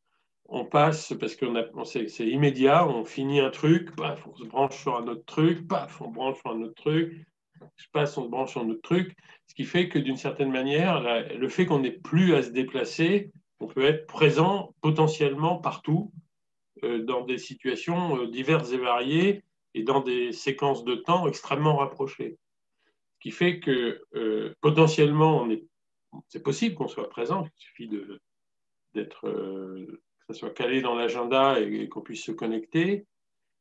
on 0.47 0.65
passe 0.65 1.15
parce 1.19 1.35
a, 1.35 1.85
c'est 1.85 2.27
immédiat, 2.27 2.87
on 2.87 3.05
finit 3.05 3.41
un 3.41 3.51
truc, 3.51 3.95
paf, 3.97 4.27
on 4.27 4.35
se 4.37 4.45
branche 4.45 4.77
sur 4.77 4.97
un 4.97 5.07
autre 5.09 5.25
truc, 5.25 5.67
paf, 5.67 6.01
on 6.01 6.09
branche 6.09 6.39
sur 6.41 6.51
un 6.51 6.63
autre 6.63 6.75
truc, 6.75 7.25
je 7.77 7.87
passe, 7.93 8.17
on 8.19 8.25
se 8.25 8.29
branche 8.29 8.51
sur 8.51 8.61
un 8.61 8.69
autre 8.69 8.83
truc, 8.83 9.17
ce 9.47 9.55
qui 9.55 9.65
fait 9.65 9.89
que 9.89 9.99
d'une 9.99 10.17
certaine 10.17 10.51
manière, 10.51 11.01
le 11.01 11.49
fait 11.49 11.67
qu'on 11.67 11.81
n'ait 11.81 11.91
plus 11.91 12.35
à 12.35 12.43
se 12.43 12.51
déplacer, 12.51 13.31
on 13.61 13.67
peut 13.67 13.85
être 13.85 14.07
présent 14.07 14.75
potentiellement 14.81 15.59
partout, 15.59 16.13
euh, 16.85 17.05
dans 17.05 17.25
des 17.25 17.39
situations 17.39 18.17
euh, 18.19 18.27
diverses 18.27 18.73
et 18.73 18.79
variées 18.79 19.45
et 19.75 19.85
dans 19.85 20.01
des 20.01 20.33
séquences 20.33 20.85
de 20.85 20.97
temps 20.97 21.29
extrêmement 21.29 21.77
rapprochées. 21.77 22.39
Ce 23.15 23.19
qui 23.21 23.31
fait 23.31 23.61
que 23.61 24.03
euh, 24.17 24.53
potentiellement, 24.61 25.47
c'est 26.29 26.43
possible 26.43 26.75
qu'on 26.75 26.89
soit 26.89 27.09
présent, 27.09 27.45
il 27.45 27.63
suffit 27.63 27.89
d'être, 28.95 29.23
que 29.23 30.01
ça 30.29 30.35
soit 30.35 30.51
calé 30.51 30.81
dans 30.81 30.95
l'agenda 30.95 31.61
et, 31.61 31.89
qu'on 31.89 32.01
puisse 32.01 32.25
se 32.25 32.33
connecter. 32.33 33.07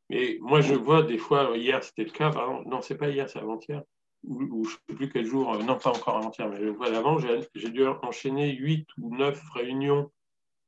Mais 0.09 0.38
moi, 0.41 0.62
je 0.62 0.74
vois 0.74 1.03
des 1.03 1.18
fois, 1.18 1.55
hier 1.55 1.84
c'était 1.84 2.03
le 2.03 2.12
cas, 2.12 2.32
non, 2.32 2.64
non, 2.66 2.82
c'est 2.82 2.97
pas 2.97 3.09
hier, 3.09 3.30
c'est 3.30 3.39
avant-hier, 3.39 3.84
ou, 4.24 4.66
je 4.66 4.70
ne 4.70 4.76
sais 4.89 4.95
plus 4.95 5.09
quel 5.09 5.26
jour, 5.26 5.57
non, 5.64 5.78
pas 5.78 5.89
encore 5.89 6.18
avant-hier, 6.18 6.49
mais 6.49 6.59
je 6.59 6.68
vois 6.68 6.91
d'avant, 6.91 7.18
j'ai 7.20 7.70
dû 7.70 7.86
enchaîner 7.86 8.51
huit 8.55 8.88
ou 8.99 9.16
neuf 9.16 9.41
réunions 9.51 10.12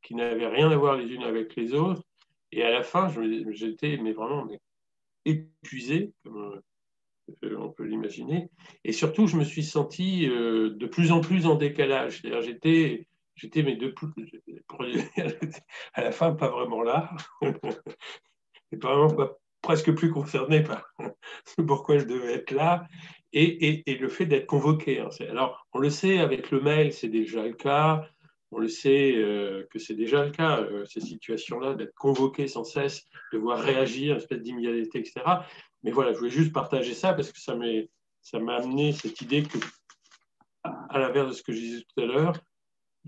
qui 0.02 0.16
n'avaient 0.16 0.48
rien 0.48 0.70
à 0.70 0.76
voir 0.76 0.98
les 0.98 1.08
unes 1.08 1.24
avec 1.24 1.56
les 1.56 1.74
autres. 1.74 2.04
Et 2.52 2.64
à 2.64 2.72
la 2.72 2.84
fin, 2.84 3.12
j'étais 3.50 3.98
mais 3.98 4.12
vraiment 4.12 4.48
épuisé, 5.26 6.14
comme 6.24 6.62
euh, 7.44 7.58
on 7.58 7.70
peut 7.70 7.86
l'imaginer. 7.86 8.50
Et 8.84 8.92
surtout, 8.92 9.28
je 9.28 9.38
me 9.38 9.44
suis 9.44 9.64
senti 9.64 10.28
euh, 10.28 10.72
de 10.72 10.86
plus 10.86 11.12
en 11.12 11.22
plus 11.22 11.46
en 11.48 11.56
décalage. 11.56 12.22
C'est-à-dire, 12.22 12.42
j'étais, 12.42 13.08
j'étais 13.36 13.64
mais 13.64 13.76
de 13.76 13.90
plus, 13.90 14.08
à 15.94 16.04
la 16.04 16.12
fin, 16.12 16.34
pas 16.34 16.50
vraiment 16.50 16.82
là. 16.82 17.10
et 18.72 18.76
vraiment 18.76 19.10
pas, 19.10 19.38
presque 19.62 19.94
plus 19.94 20.12
concerné 20.12 20.64
par 20.64 20.94
pourquoi 21.68 21.98
je 21.98 22.06
devais 22.06 22.34
être 22.34 22.52
là. 22.52 22.88
Et, 23.36 23.68
et, 23.68 23.92
et 23.92 23.98
le 23.98 24.10
fait 24.10 24.28
d'être 24.28 24.46
convoqué. 24.46 25.00
Hein. 25.00 25.10
Alors, 25.30 25.66
on 25.74 25.80
le 25.80 25.90
sait, 25.90 26.20
avec 26.20 26.52
le 26.52 26.62
mail, 26.62 26.94
c'est 26.94 27.10
déjà 27.10 27.42
le 27.44 27.54
cas 27.54 28.08
on 28.54 28.60
le 28.60 28.68
sait 28.68 29.14
euh, 29.16 29.68
que 29.72 29.80
c'est 29.80 29.96
déjà 29.96 30.24
le 30.24 30.32
cas, 30.32 30.60
euh, 30.60 30.86
ces 30.86 31.02
situations-là, 31.02 31.74
d'être 31.74 31.96
convoqué 31.96 32.48
sans 32.48 32.64
cesse, 32.64 33.08
de 33.32 33.38
voir 33.38 33.60
réagir, 33.60 34.14
une 34.14 34.22
espèce 34.22 34.42
d'immédiateté, 34.42 35.00
etc. 35.00 35.22
Mais 35.82 35.92
voilà, 35.92 36.14
je 36.14 36.20
voulais 36.20 36.30
juste 36.30 36.54
partager 36.54 36.94
ça 36.94 37.14
parce 37.14 37.32
que 37.32 37.40
ça 37.40 37.56
m'a 37.56 38.56
amené 38.56 38.92
cette 38.94 39.20
idée 39.22 39.44
que, 39.44 39.58
à, 40.64 41.00
l'inverse 41.00 41.30
de 41.30 41.34
ce 41.34 41.44
que 41.44 41.52
je 41.52 41.60
disais 41.60 41.82
tout 41.82 42.02
à 42.02 42.06
l'heure, 42.06 42.34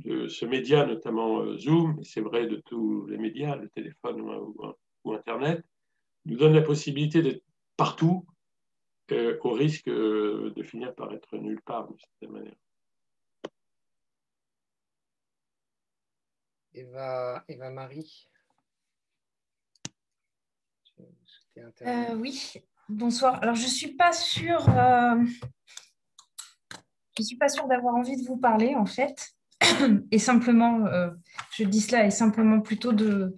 ce 0.03 0.45
média, 0.45 0.85
notamment 0.85 1.41
euh, 1.41 1.57
Zoom, 1.57 1.99
et 1.99 2.03
c'est 2.03 2.21
vrai 2.21 2.47
de 2.47 2.57
tous 2.57 3.05
les 3.07 3.17
médias, 3.17 3.55
le 3.55 3.69
téléphone 3.69 4.21
ou, 4.21 5.13
Internet, 5.13 5.63
nous 6.25 6.35
donne 6.35 6.53
la 6.53 6.61
possibilité 6.61 7.21
d'être 7.21 7.43
partout 7.77 8.25
au 9.11 9.51
risque 9.51 9.87
de 9.87 10.63
finir 10.63 10.95
par 10.95 11.13
être 11.13 11.37
nulle 11.37 11.61
part 11.61 11.87
d'une 11.87 11.99
certaine 11.99 12.31
manière. 12.31 12.55
Eva, 16.73 17.43
Eva 17.47 17.69
Marie. 17.69 18.27
Euh, 21.57 22.15
oui, 22.15 22.53
bonsoir. 22.89 23.41
Alors, 23.41 23.55
je 23.55 23.63
ne 23.63 23.69
suis 23.69 23.93
pas 23.93 24.11
sûre, 24.11 24.67
euh, 24.69 25.23
je 27.17 27.23
suis 27.23 27.37
pas 27.37 27.47
sûre 27.47 27.67
d'avoir 27.67 27.95
envie 27.95 28.17
de 28.17 28.27
vous 28.27 28.37
parler, 28.37 28.75
en 28.75 28.85
fait. 28.85 29.34
Et 30.11 30.19
simplement, 30.19 30.85
euh, 30.87 31.09
je 31.55 31.63
dis 31.63 31.81
cela, 31.81 32.05
et 32.05 32.11
simplement 32.11 32.61
plutôt 32.61 32.93
de, 32.93 33.33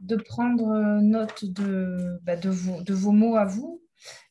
de 0.00 0.16
prendre 0.16 1.00
note 1.00 1.44
de, 1.44 2.18
bah, 2.22 2.36
de, 2.36 2.50
vos, 2.50 2.82
de 2.82 2.94
vos 2.94 3.12
mots 3.12 3.36
à 3.36 3.44
vous, 3.44 3.82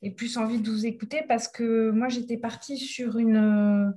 et 0.02 0.12
plus 0.12 0.38
envie 0.38 0.60
de 0.60 0.70
vous 0.70 0.86
écouter, 0.86 1.24
parce 1.28 1.48
que 1.48 1.91
moi, 1.91 2.08
j'étais 2.08 2.38
partie 2.38 2.78
sur 2.78 3.18
une 3.18 3.93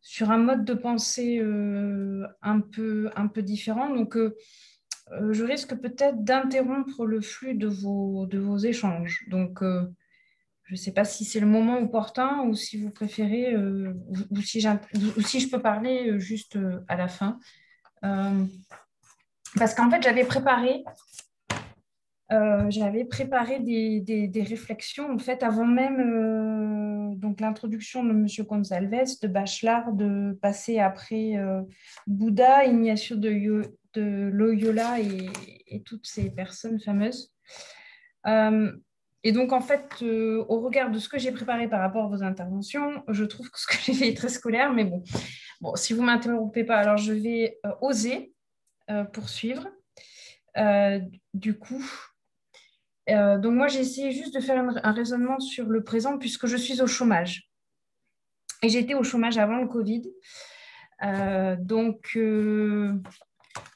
sur 0.00 0.30
un 0.30 0.38
mode 0.38 0.64
de 0.64 0.74
pensée 0.74 1.38
euh, 1.38 2.26
un, 2.42 2.60
peu, 2.60 3.10
un 3.14 3.26
peu 3.26 3.42
différent. 3.42 3.94
Donc, 3.94 4.16
euh, 4.16 4.36
euh, 5.12 5.32
je 5.32 5.44
risque 5.44 5.74
peut-être 5.76 6.24
d'interrompre 6.24 7.04
le 7.04 7.20
flux 7.20 7.54
de 7.54 7.66
vos, 7.66 8.26
de 8.26 8.38
vos 8.38 8.58
échanges. 8.58 9.24
Donc, 9.28 9.62
je 10.68 10.74
ne 10.74 10.76
sais 10.76 10.92
pas 10.92 11.04
si 11.04 11.24
c'est 11.24 11.40
le 11.40 11.46
moment 11.46 11.78
opportun 11.78 12.42
ou 12.46 12.54
si 12.54 12.80
vous 12.80 12.90
préférez, 12.90 13.56
ou, 13.56 14.40
si 14.42 14.66
ou, 15.16 15.20
si 15.22 15.40
je 15.40 15.50
peux 15.50 15.60
parler 15.60 16.18
juste 16.20 16.58
à 16.88 16.96
la 16.96 17.08
fin. 17.08 17.38
parce 18.00 19.74
qu'en 19.74 19.90
fait, 19.90 20.02
j'avais 20.02 20.24
préparé 20.24 20.84
euh, 22.30 22.66
j'avais 22.68 23.06
préparé 23.06 23.58
des, 23.58 24.44
réflexions 24.46 25.10
en 25.10 25.18
fait 25.18 25.42
avant 25.42 25.64
même 25.64 26.00
euh, 26.00 27.14
donc 27.16 27.40
l'introduction 27.40 28.04
de 28.04 28.10
M. 28.10 28.26
Gonzalez, 28.46 29.04
de 29.22 29.28
Bachelard, 29.28 29.92
de 29.94 30.38
passer 30.42 30.78
après 30.78 31.36
euh, 31.36 31.62
Bouddha, 32.06 32.66
Ignacio 32.66 33.16
de, 33.16 33.62
de 33.94 34.30
Loyola 34.30 35.00
et, 35.00 35.82
toutes 35.84 36.06
ces 36.06 36.30
personnes 36.30 36.80
fameuses. 36.80 37.32
Et 39.28 39.32
donc 39.32 39.52
en 39.52 39.60
fait, 39.60 40.02
au 40.02 40.60
regard 40.60 40.90
de 40.90 40.98
ce 40.98 41.08
que 41.08 41.18
j'ai 41.18 41.32
préparé 41.32 41.68
par 41.68 41.80
rapport 41.80 42.04
à 42.04 42.08
vos 42.08 42.22
interventions, 42.22 43.02
je 43.08 43.24
trouve 43.24 43.50
que 43.50 43.60
ce 43.60 43.66
que 43.66 43.76
j'ai 43.84 43.94
fait 43.94 44.08
est 44.08 44.16
très 44.16 44.28
scolaire, 44.28 44.72
mais 44.72 44.84
bon, 44.84 45.02
bon 45.60 45.76
si 45.76 45.92
vous 45.92 46.00
ne 46.00 46.06
m'interrompez 46.06 46.64
pas, 46.64 46.76
alors 46.76 46.96
je 46.96 47.12
vais 47.12 47.60
oser 47.80 48.32
poursuivre. 49.12 49.68
du 51.34 51.58
coup, 51.58 51.84
euh, 53.10 53.38
donc 53.38 53.54
moi, 53.54 53.68
j'ai 53.68 53.80
essayé 53.80 54.12
juste 54.12 54.34
de 54.34 54.40
faire 54.40 54.62
un, 54.82 54.92
raisonnement 54.92 55.40
sur 55.40 55.66
le 55.66 55.82
présent 55.82 56.18
puisque 56.18 56.46
je 56.46 56.56
suis 56.56 56.80
au 56.82 56.86
chômage. 56.86 57.48
Et 58.62 58.68
j'étais 58.68 58.94
au 58.94 59.02
chômage 59.02 59.38
avant 59.38 59.58
le 59.58 59.68
Covid. 59.68 60.02
Euh, 61.04 61.56
donc, 61.58 62.12
euh, 62.16 62.92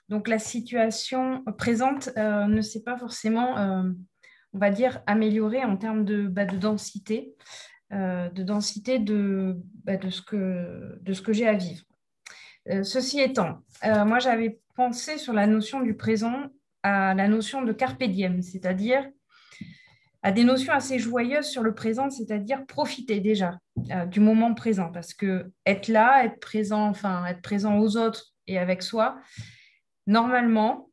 donc 0.08 0.28
la 0.28 0.38
situation 0.38 1.44
présente 1.56 2.10
ne 2.16 2.60
s'est 2.60 2.82
pas 2.82 2.98
forcément, 2.98 3.84
on 4.52 4.58
va 4.58 4.70
dire, 4.70 5.02
améliorée 5.06 5.64
en 5.64 5.76
termes 5.76 6.04
de, 6.04 6.26
bah, 6.26 6.44
de 6.44 6.56
densité, 6.56 7.34
de 7.90 8.42
densité 8.42 8.98
de, 8.98 9.58
bah, 9.84 9.96
de 9.96 10.08
ce 10.08 10.22
que, 10.22 10.98
de 11.02 11.12
ce 11.12 11.20
que 11.20 11.32
j'ai 11.32 11.46
à 11.46 11.52
vivre. 11.52 11.84
ceci 12.82 13.20
étant, 13.20 13.58
moi 13.84 14.18
j'avais 14.18 14.60
pensé 14.74 15.18
sur 15.18 15.34
la 15.34 15.46
notion 15.46 15.80
du 15.80 15.94
présent 15.94 16.46
à 16.82 17.14
la 17.14 17.28
notion 17.28 17.62
de 17.62 17.72
carpe 17.72 18.02
diem, 18.02 18.42
c'est-à-dire 18.42 19.08
à 20.22 20.30
des 20.30 20.44
notions 20.44 20.72
assez 20.72 20.98
joyeuses 20.98 21.46
sur 21.46 21.62
le 21.62 21.74
présent, 21.74 22.08
c'est-à-dire 22.08 22.64
profiter 22.66 23.20
déjà 23.20 23.58
euh, 23.90 24.06
du 24.06 24.20
moment 24.20 24.54
présent, 24.54 24.90
parce 24.92 25.14
que 25.14 25.50
être 25.66 25.88
là, 25.88 26.24
être 26.24 26.38
présent, 26.38 26.88
enfin 26.88 27.26
être 27.26 27.42
présent 27.42 27.78
aux 27.78 27.96
autres 27.96 28.26
et 28.46 28.58
avec 28.58 28.82
soi, 28.82 29.18
normalement, 30.06 30.90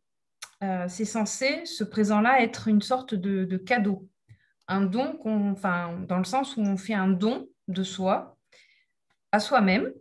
euh, 0.64 0.86
c'est 0.88 1.05
censé 1.05 1.66
ce 1.66 1.84
présent-là 1.84 2.41
être 2.41 2.68
une 2.68 2.82
sorte 2.82 3.16
de, 3.16 3.57
cadeau, 3.57 4.10
un 4.68 4.82
don, 4.82 5.18
enfin 5.26 5.97
dans 6.07 6.18
le 6.18 6.24
sens 6.24 6.57
où 6.57 6.62
on 6.62 6.78
fait 6.78 6.93
un 6.93 7.07
don 7.07 7.47
de 7.68 7.84
soi 7.84 8.38
à 9.32 9.39
soi-même, 9.39 9.91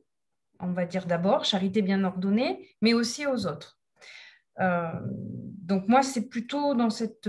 on 0.60 0.72
va 0.72 0.86
dire 0.86 1.06
d'abord 1.06 1.44
charité 1.44 1.82
bien 1.82 2.04
ordonnée, 2.04 2.68
mais 2.82 2.94
aussi 2.94 3.26
aux 3.26 3.46
autres. 3.46 3.78
Euh, 4.60 4.90
donc 5.02 5.86
moi, 5.88 6.02
c'est 6.02 6.28
plutôt 6.28 6.74
dans 6.74 6.90
cet 6.90 7.28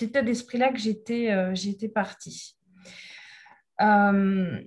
état 0.00 0.22
d'esprit-là 0.22 0.72
que 0.72 0.78
j'étais 0.78 1.30
euh, 1.30 1.88
partie. 1.94 2.56
Euh, 3.80 4.60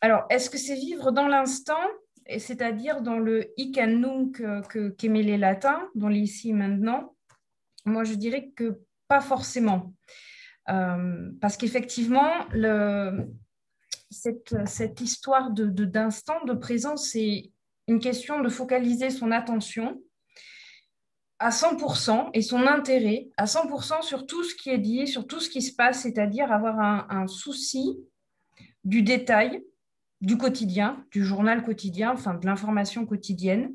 alors, 0.00 0.24
est-ce 0.30 0.48
que 0.48 0.58
c'est 0.58 0.76
vivre 0.76 1.10
dans 1.10 1.28
l'instant, 1.28 1.82
c'est-à-dire 2.38 3.02
dans 3.02 3.18
le 3.18 3.52
hic 3.56 3.78
and 3.78 3.98
nunc 3.98 4.42
qu'aimaient 4.96 5.22
les 5.22 5.38
latins, 5.38 5.88
dans 5.94 6.08
l'ici 6.08 6.52
maintenant 6.52 7.14
Moi, 7.84 8.04
je 8.04 8.14
dirais 8.14 8.52
que 8.54 8.80
pas 9.08 9.20
forcément. 9.20 9.94
parce 10.66 11.56
qu'effectivement, 11.56 12.30
cette, 14.10 14.54
cette, 14.66 15.00
histoire 15.00 15.50
d'instant, 15.50 16.44
de, 16.44 16.52
de 16.52 16.58
présent, 16.58 16.96
c'est 16.96 17.50
une 17.88 17.98
question 17.98 18.40
de 18.40 18.48
focaliser 18.48 19.10
son 19.10 19.32
attention 19.32 20.00
à 21.40 21.48
100% 21.48 22.30
et 22.34 22.42
son 22.42 22.66
intérêt 22.66 23.28
à 23.36 23.46
100% 23.46 24.02
sur 24.02 24.26
tout 24.26 24.44
ce 24.44 24.54
qui 24.54 24.70
est 24.70 24.78
dit, 24.78 25.08
sur 25.08 25.26
tout 25.26 25.40
ce 25.40 25.48
qui 25.48 25.62
se 25.62 25.74
passe, 25.74 26.02
c'est-à-dire 26.02 26.52
avoir 26.52 26.78
un, 27.10 27.26
souci 27.26 27.98
du 28.84 29.02
détail, 29.02 29.62
du 30.20 30.36
quotidien, 30.36 31.04
du 31.10 31.24
journal 31.24 31.64
quotidien, 31.64 32.12
enfin 32.12 32.34
de 32.34 32.46
l'information 32.46 33.06
quotidienne. 33.06 33.74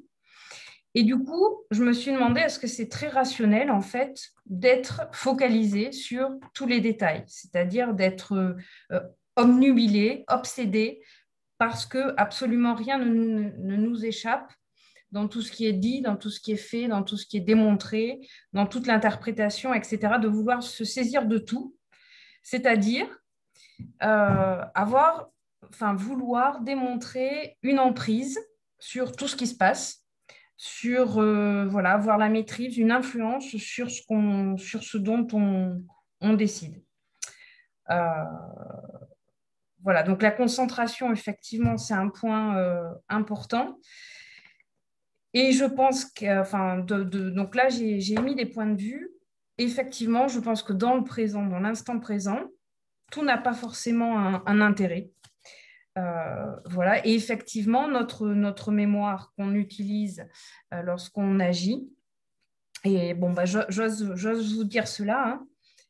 Et 0.93 1.03
du 1.03 1.17
coup, 1.17 1.63
je 1.71 1.83
me 1.83 1.91
suis 1.91 2.13
demandé, 2.13 2.41
est-ce 2.41 2.59
que 2.59 2.67
c'est 2.67 2.87
très 2.87 3.09
rationnel, 3.09 3.69
en 3.69 3.81
fait, 3.81 4.29
d'être 4.45 5.01
focalisé 5.11 5.91
sur 5.91 6.29
tous 6.53 6.67
les 6.67 6.79
détails, 6.79 7.23
c'est-à-dire 7.27 7.93
d'être 7.93 8.33
euh, 8.91 8.99
omnubilé, 9.35 10.23
obsédé, 10.29 11.01
parce 11.57 11.85
que 11.85 12.13
absolument 12.17 12.75
rien 12.75 12.97
ne 12.97 13.75
nous 13.75 14.05
échappe 14.05 14.51
dans 15.11 15.27
tout 15.27 15.41
ce 15.41 15.51
qui 15.51 15.65
est 15.65 15.73
dit, 15.73 16.01
dans 16.01 16.17
tout 16.17 16.29
ce 16.29 16.39
qui 16.39 16.51
est 16.51 16.57
fait, 16.57 16.87
dans 16.87 17.03
tout 17.03 17.17
ce 17.17 17.25
qui 17.25 17.37
est 17.37 17.41
démontré, 17.41 18.19
dans 18.53 18.65
toute 18.65 18.87
l'interprétation, 18.87 19.73
etc., 19.73 20.15
de 20.21 20.27
vouloir 20.27 20.61
se 20.61 20.83
saisir 20.83 21.25
de 21.25 21.37
tout, 21.37 21.75
c'est-à-dire 22.43 23.07
euh, 24.03 24.61
avoir, 24.73 25.29
enfin 25.69 25.93
vouloir 25.93 26.61
démontrer 26.61 27.57
une 27.61 27.79
emprise 27.79 28.39
sur 28.79 29.15
tout 29.15 29.27
ce 29.27 29.35
qui 29.35 29.47
se 29.47 29.55
passe, 29.55 30.03
sur 30.57 31.19
euh, 31.19 31.65
voilà, 31.67 31.93
avoir 31.93 32.17
la 32.17 32.29
maîtrise, 32.29 32.77
une 32.77 32.91
influence 32.91 33.55
sur 33.57 33.89
ce, 33.89 34.01
qu'on, 34.07 34.57
sur 34.57 34.83
ce 34.83 34.97
dont 34.97 35.27
on, 35.33 35.83
on 36.21 36.33
décide. 36.33 36.81
Euh, 37.89 38.23
voilà, 39.83 40.01
donc 40.01 40.21
la 40.23 40.31
concentration, 40.31 41.11
effectivement, 41.11 41.77
c'est 41.77 41.93
un 41.93 42.09
point 42.09 42.57
euh, 42.57 42.89
important. 43.07 43.77
Et 45.33 45.51
je 45.51 45.65
pense 45.65 46.05
que, 46.05 46.41
enfin, 46.41 46.79
donc 46.79 47.55
là, 47.55 47.69
j'ai 47.69 48.13
émis 48.13 48.35
des 48.35 48.45
points 48.45 48.65
de 48.65 48.81
vue. 48.81 49.11
Effectivement, 49.57 50.27
je 50.27 50.39
pense 50.39 50.63
que 50.63 50.73
dans 50.73 50.95
le 50.95 51.03
présent, 51.03 51.45
dans 51.45 51.59
l'instant 51.59 51.99
présent, 51.99 52.39
tout 53.11 53.23
n'a 53.23 53.37
pas 53.37 53.53
forcément 53.53 54.17
un, 54.47 54.61
intérêt. 54.61 55.11
Euh, 55.97 56.55
voilà, 56.65 57.05
et 57.05 57.13
effectivement, 57.13 57.87
notre, 57.87 58.71
mémoire 58.71 59.33
qu'on 59.37 59.53
utilise 59.53 60.25
euh, 60.73 60.81
lorsqu'on 60.81 61.39
agit, 61.39 61.89
et 62.83 63.13
bon, 63.13 63.31
bah, 63.31 63.45
j'ose 63.45 64.03
vous 64.03 64.63
dire 64.65 64.87
cela, 64.87 65.27
hein, 65.27 65.47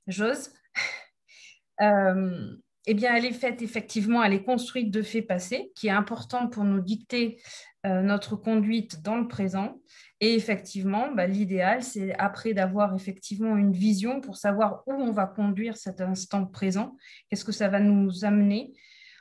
j'ose, 0.07 0.51
euh, 1.81 2.55
eh 2.85 2.93
bien, 2.93 3.15
elle 3.15 3.25
est 3.25 3.33
faite 3.33 3.63
effectivement, 3.63 4.23
elle 4.23 4.33
est 4.33 4.43
construite 4.43 4.91
de 4.91 5.01
faits 5.01 5.27
passés, 5.27 5.71
qui 5.75 5.87
est 5.87 5.91
important 5.91 6.47
pour 6.47 6.63
nous 6.63 6.81
dicter 6.81 7.41
notre 7.83 8.35
conduite 8.35 9.03
dans 9.03 9.15
le 9.15 9.27
présent. 9.27 9.79
Et 10.19 10.33
effectivement, 10.33 11.11
bah, 11.11 11.27
l'idéal, 11.27 11.83
c'est 11.83 12.15
après 12.15 12.55
d'avoir 12.55 12.95
effectivement 12.95 13.57
une 13.57 13.73
vision 13.73 14.21
pour 14.21 14.37
savoir 14.37 14.81
où 14.87 14.93
on 14.93 15.11
va 15.11 15.27
conduire 15.27 15.77
cet 15.77 16.01
instant 16.01 16.47
présent, 16.47 16.95
qu'est-ce 17.29 17.45
que 17.45 17.51
ça 17.51 17.67
va 17.67 17.79
nous 17.79 18.25
amener, 18.25 18.73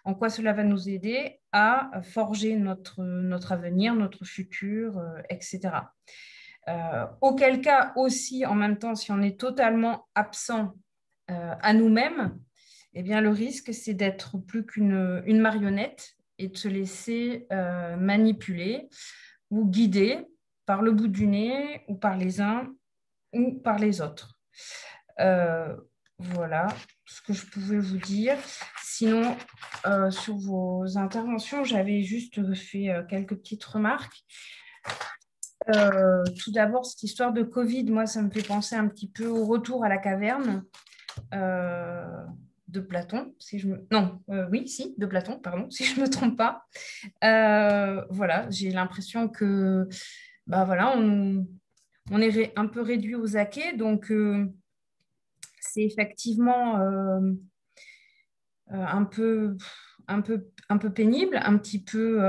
en 0.05 0.15
quoi 0.15 0.29
cela 0.29 0.53
va 0.53 0.65
nous 0.65 0.89
aider 0.89 1.41
à 1.53 1.91
forger 2.03 2.57
notre, 2.57 3.03
notre 3.03 3.53
avenir, 3.53 3.95
notre 3.95 4.25
futur, 4.25 4.99
euh, 4.99 5.21
etc. 5.31 5.61
Euh, 6.69 7.07
auquel 7.21 7.61
cas 7.61 7.93
aussi, 7.97 8.47
en 8.47 8.55
même 8.55 8.79
temps, 8.79 8.95
si 8.95 9.13
on 9.13 9.23
est 9.23 9.39
totalement 9.39 10.07
absent 10.15 10.75
à 11.27 11.73
nous-mêmes, 11.73 12.39
eh 12.93 13.03
bien, 13.03 13.23
le 13.23 13.31
risque, 13.31 13.73
c'est 13.73 13.95
d'être 13.95 14.37
plus 14.37 14.67
qu'une 14.67 15.23
une 15.25 15.41
marionnette 15.41 16.17
et 16.39 16.49
de 16.49 16.57
se 16.57 16.69
laisser 16.69 17.47
euh, 17.53 17.97
manipuler 17.97 18.89
ou 19.51 19.67
guider 19.67 20.25
par 20.67 20.83
le 20.83 20.93
bout 20.93 21.09
du 21.09 21.27
nez 21.27 21.83
ou 21.89 21.95
par 21.95 22.17
les 22.17 22.41
uns 22.41 22.73
ou 23.33 23.53
par 23.53 23.79
les 23.79 24.01
autres. 24.01 24.39
Euh, 25.21 25.77
voilà 26.19 26.69
ce 27.05 27.21
que 27.23 27.33
je 27.33 27.47
pouvais 27.47 27.79
vous 27.79 27.99
dire. 27.99 28.37
Sinon, 28.97 29.37
euh, 29.87 30.11
sur 30.11 30.37
vos 30.37 30.97
interventions, 30.97 31.65
j'avais 31.65 32.03
juste 32.03 32.55
fait 32.55 32.91
quelques 33.09 33.37
petites 33.37 33.65
remarques. 33.65 34.25
tout 35.67 36.53
d'abord, 36.53 36.87
cette 36.87 37.03
histoire 37.03 37.33
de 37.33 37.43
Covid, 37.43 37.85
moi, 37.91 38.07
ça 38.07 38.23
me 38.23 38.31
fait 38.31 38.47
penser 38.47 38.77
un 38.77 38.87
petit 38.89 39.09
peu 39.09 39.27
au 39.27 39.47
retour 39.47 39.85
à 39.85 39.89
la 39.89 39.99
caverne 39.99 40.65
de 42.75 42.81
Platon, 42.81 43.35
si 43.39 43.59
je 43.59 43.69
me... 43.69 43.87
non, 43.91 44.21
euh, 44.31 44.47
oui, 44.51 44.69
si, 44.69 44.95
de 44.99 45.07
Platon, 45.07 45.39
pardon, 45.39 45.67
si 45.71 45.85
je 45.85 45.97
ne 45.97 46.05
me 46.05 46.11
trompe 46.11 46.37
pas. 46.37 46.67
Euh, 47.23 48.05
voilà, 48.11 48.51
j'ai 48.51 48.71
l'impression 48.71 49.29
que, 49.29 49.89
bah 50.47 50.65
voilà, 50.65 50.95
on, 50.99 51.47
est 52.21 52.53
un 52.59 52.67
peu 52.67 52.83
réduit 52.83 53.15
aux 53.15 53.37
acquets, 53.37 53.75
donc 53.75 54.11
euh, 54.11 54.47
c'est 55.61 55.83
effectivement 55.83 56.79
un 58.71 59.05
peu, 59.05 59.57
un 60.09 60.21
peu, 60.21 60.49
un 60.69 60.79
peu 60.79 60.91
pénible, 60.91 61.39
un 61.43 61.59
petit 61.59 61.83
peu, 61.83 62.21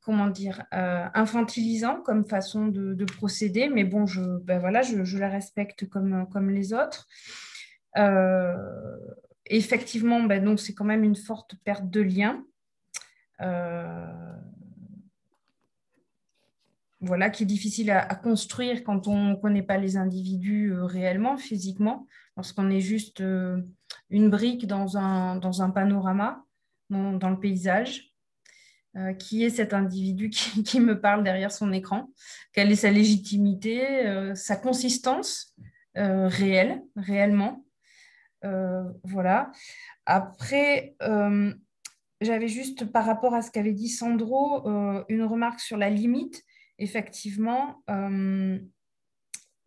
comment 0.00 0.28
dire, 0.28 0.64
infantilisant 0.70 2.00
comme 2.02 2.24
façon 2.24 2.68
de, 2.68 3.04
procéder, 3.04 3.68
mais 3.68 3.84
bon, 3.84 4.06
je, 4.06 4.22
ben 4.38 4.58
voilà, 4.58 4.82
je, 4.82 5.04
je, 5.04 5.18
la 5.18 5.28
respecte 5.28 5.88
comme, 5.88 6.28
comme 6.30 6.50
les 6.50 6.72
autres. 6.72 7.08
Euh, 7.96 8.56
effectivement, 9.46 10.22
ben, 10.22 10.44
donc 10.44 10.60
c'est 10.60 10.74
quand 10.74 10.84
même 10.84 11.04
une 11.04 11.16
forte 11.16 11.54
perte 11.64 11.88
de 11.90 12.00
lien. 12.00 12.44
Euh, 13.40 14.06
voilà, 17.00 17.28
qui 17.28 17.42
est 17.42 17.46
difficile 17.46 17.90
à, 17.90 18.14
construire 18.14 18.82
quand 18.82 19.08
on 19.08 19.30
ne 19.30 19.34
connaît 19.34 19.62
pas 19.62 19.76
les 19.76 19.96
individus 19.96 20.72
euh, 20.72 20.84
réellement, 20.84 21.36
physiquement, 21.36 22.06
lorsqu'on 22.36 22.70
est 22.70 22.80
juste 22.80 23.22
une 24.10 24.30
brique 24.30 24.66
dans 24.66 24.96
un, 24.96 25.36
dans 25.36 25.62
un 25.62 25.70
panorama, 25.70 26.44
dans, 26.90 27.30
le 27.30 27.40
paysage. 27.40 28.12
qui 29.18 29.42
est 29.42 29.50
cet 29.50 29.74
individu 29.74 30.30
qui, 30.30 30.62
qui, 30.64 30.80
me 30.80 31.00
parle 31.00 31.24
derrière 31.24 31.50
son 31.50 31.72
écran 31.72 32.10
Quelle 32.52 32.70
est 32.70 32.76
sa 32.76 32.90
légitimité, 32.90 34.32
sa 34.34 34.56
consistance 34.56 35.54
réelle, 35.94 36.82
réellement 36.94 37.64
euh, 38.44 38.84
voilà. 39.04 39.50
Après, 40.06 40.94
euh, 41.02 41.52
j'avais 42.20 42.48
juste 42.48 42.84
par 42.86 43.06
rapport 43.06 43.34
à 43.34 43.42
ce 43.42 43.50
qu'avait 43.50 43.72
dit 43.72 43.88
Sandro, 43.88 44.68
euh, 44.68 45.04
une 45.08 45.24
remarque 45.24 45.60
sur 45.60 45.76
la 45.76 45.90
limite. 45.90 46.42
Effectivement, 46.78 47.82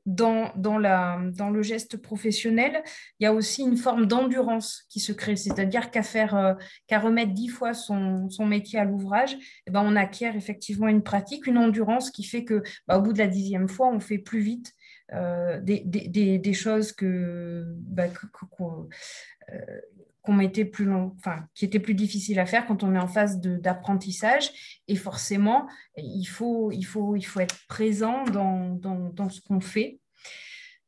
dans, 0.07 0.51
dans, 0.55 0.79
la, 0.79 1.19
dans, 1.35 1.49
le 1.49 1.61
geste 1.61 1.97
professionnel, 1.97 2.81
il 3.19 3.25
y 3.25 3.27
a 3.27 3.33
aussi 3.33 3.61
une 3.61 3.77
forme 3.77 4.07
d'endurance 4.07 4.85
qui 4.89 4.99
se 4.99 5.11
crée, 5.11 5.35
c'est-à-dire 5.35 5.91
qu'à 5.91 6.01
faire, 6.01 6.55
qu'à 6.87 6.99
remettre 6.99 7.33
dix 7.33 7.49
fois 7.49 7.73
son, 7.73 8.29
son 8.29 8.45
métier 8.45 8.79
à 8.79 8.85
l'ouvrage, 8.85 9.37
eh 9.67 9.71
ben, 9.71 9.83
on 9.85 9.95
acquiert 9.95 10.35
effectivement 10.35 10.87
une 10.87 11.03
pratique, 11.03 11.45
une 11.45 11.57
endurance 11.57 12.09
qui 12.09 12.23
fait 12.23 12.45
que, 12.45 12.63
bah, 12.87 12.97
au 12.97 13.01
bout 13.01 13.13
de 13.13 13.19
la 13.19 13.27
dixième 13.27 13.67
fois, 13.67 13.89
on 13.89 13.99
fait 13.99 14.17
plus 14.17 14.39
vite 14.39 14.73
euh, 15.13 15.59
des, 15.61 15.83
des, 15.85 16.37
des, 16.37 16.53
choses 16.53 16.91
que, 16.93 17.65
bah, 17.67 18.07
euh, 18.07 19.81
qu'on 20.27 20.33
mettait 20.33 20.65
plus 20.65 20.83
long, 20.83 21.15
enfin, 21.15 21.47
qui 21.55 21.63
étaient 21.63 21.79
plus 21.79 21.93
difficiles 21.93 22.37
à 22.37 22.45
faire 22.45 22.67
quand 22.67 22.83
on 22.83 22.93
est 22.93 22.99
en 22.99 23.07
phase 23.07 23.39
d'apprentissage. 23.39 24.81
Et 24.89 24.97
forcément, 24.97 25.67
il 25.95 26.25
faut, 26.25 26.69
il, 26.73 26.83
faut, 26.83 27.15
il 27.15 27.23
faut 27.23 27.39
être 27.39 27.55
présent 27.69 28.25
dans, 28.25 28.75
dans, 28.75 29.09
dans 29.09 29.29
ce 29.29 29.39
qu'on 29.39 29.61
fait. 29.61 30.01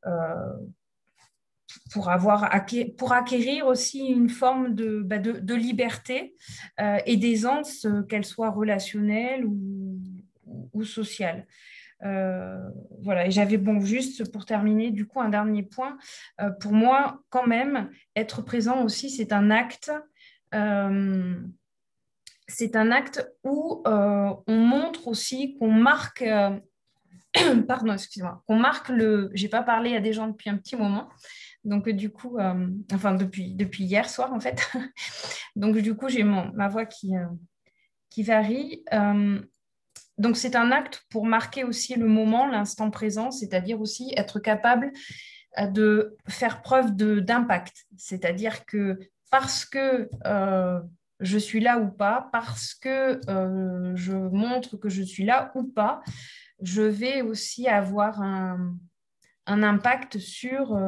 Euh, 0.05 0.57
pour, 1.93 2.09
avoir, 2.09 2.51
pour 2.97 3.13
acquérir 3.13 3.65
aussi 3.65 4.07
une 4.07 4.27
forme 4.27 4.75
de, 4.75 5.01
bah, 5.01 5.19
de, 5.19 5.39
de 5.39 5.55
liberté 5.55 6.35
et 7.05 7.15
d'aisance, 7.15 7.87
qu'elle 8.09 8.25
soit 8.25 8.49
relationnelle 8.49 9.45
ou, 9.45 10.01
ou 10.73 10.83
sociale. 10.83 11.47
Euh, 12.05 12.69
voilà, 13.01 13.27
et 13.27 13.31
j'avais 13.31 13.57
bon 13.57 13.79
juste 13.81 14.31
pour 14.31 14.45
terminer 14.45 14.91
du 14.91 15.05
coup 15.05 15.19
un 15.19 15.29
dernier 15.29 15.63
point. 15.63 15.97
Euh, 16.41 16.49
pour 16.49 16.71
moi, 16.71 17.21
quand 17.29 17.47
même, 17.47 17.89
être 18.15 18.41
présent 18.41 18.83
aussi, 18.83 19.09
c'est 19.09 19.33
un 19.33 19.51
acte. 19.51 19.91
Euh, 20.55 21.39
c'est 22.47 22.75
un 22.75 22.91
acte 22.91 23.29
où 23.43 23.83
on 23.85 24.43
montre 24.47 25.07
aussi 25.07 25.55
qu'on 25.57 25.71
marque, 25.71 26.23
pardon, 27.67 27.93
excusez-moi, 27.93 28.43
qu'on 28.47 28.57
marque 28.57 28.89
le. 28.89 29.29
J'ai 29.33 29.49
pas 29.49 29.61
parlé 29.61 29.95
à 29.95 29.99
des 29.99 30.13
gens 30.13 30.27
depuis 30.27 30.49
un 30.49 30.57
petit 30.57 30.75
moment, 30.75 31.09
donc 31.63 31.87
du 31.89 32.09
coup, 32.09 32.39
enfin 32.91 33.13
depuis 33.13 33.83
hier 33.83 34.09
soir 34.09 34.33
en 34.33 34.39
fait. 34.39 34.67
donc 35.55 35.77
du 35.77 35.93
coup, 35.95 36.09
j'ai 36.09 36.23
ma 36.23 36.67
voix 36.69 36.85
qui 36.85 37.13
varie 38.23 38.83
donc 40.19 40.35
c'est 40.35 40.55
un 40.55 40.71
acte 40.71 41.05
pour 41.09 41.25
marquer 41.25 41.63
aussi 41.63 41.95
le 41.95 42.05
moment, 42.05 42.45
l'instant 42.45 42.91
présent, 42.91 43.31
c'est-à-dire 43.31 43.79
aussi 43.79 44.13
être 44.17 44.39
capable 44.39 44.91
euh, 45.57 45.65
de 45.65 46.17
faire 46.27 46.61
preuve 46.61 46.95
d'impact. 46.95 47.85
C'est-à-dire 47.97 48.65
que 48.65 48.99
parce 49.31 49.63
que 49.63 50.09
euh, 50.25 50.81
je 51.21 51.37
suis 51.37 51.61
là 51.61 51.79
ou 51.79 51.87
pas, 51.87 52.29
parce 52.33 52.73
que 52.73 53.19
euh, 53.29 53.95
je 53.95 54.13
montre 54.13 54.75
que 54.75 54.89
je 54.89 55.03
suis 55.03 55.23
là 55.23 55.51
ou 55.55 55.63
pas, 55.63 56.01
je 56.61 56.81
vais 56.81 57.21
aussi 57.21 57.67
avoir 57.67 58.21
un, 58.21 58.75
impact 59.47 60.19
sur, 60.19 60.79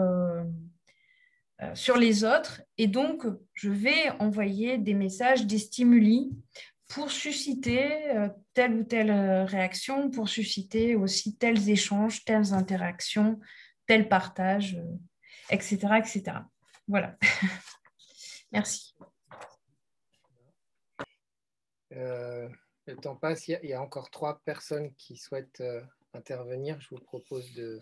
sur 1.74 1.98
les 1.98 2.24
autres. 2.24 2.62
Et 2.78 2.86
donc, 2.86 3.26
je 3.54 3.72
vais 3.72 4.12
envoyer 4.20 4.78
des 4.78 4.94
messages, 4.94 5.48
des 5.48 5.58
stimuli 5.58 6.30
pour 6.94 7.10
susciter 7.10 8.10
euh, 8.12 8.30
telle 8.54 8.74
ou 8.74 8.84
telle 8.84 9.12
euh, 9.12 9.46
réaction, 9.46 10.10
pour 10.12 10.28
susciter 10.28 10.96
aussi 10.96 11.38
tels 11.38 11.70
échanges, 11.70 12.26
telles 12.26 12.54
interactions, 12.54 13.40
tel 13.88 14.10
partage, 14.10 14.78
etc., 15.50 15.80
euh, 15.84 15.96
etc. 15.96 16.24
Voilà. 16.88 17.18
Merci. 18.52 18.94
le 21.92 22.96
temps 23.02 23.16
passe, 23.16 23.48
il 23.48 23.60
y, 23.64 23.74
a, 23.74 23.82
encore 23.82 24.10
trois 24.10 24.42
personnes 24.44 24.94
qui 24.96 25.16
souhaitent 25.16 25.64
intervenir. 26.14 26.80
Je 26.82 26.90
vous 26.90 27.02
propose 27.02 27.54
de, 27.54 27.80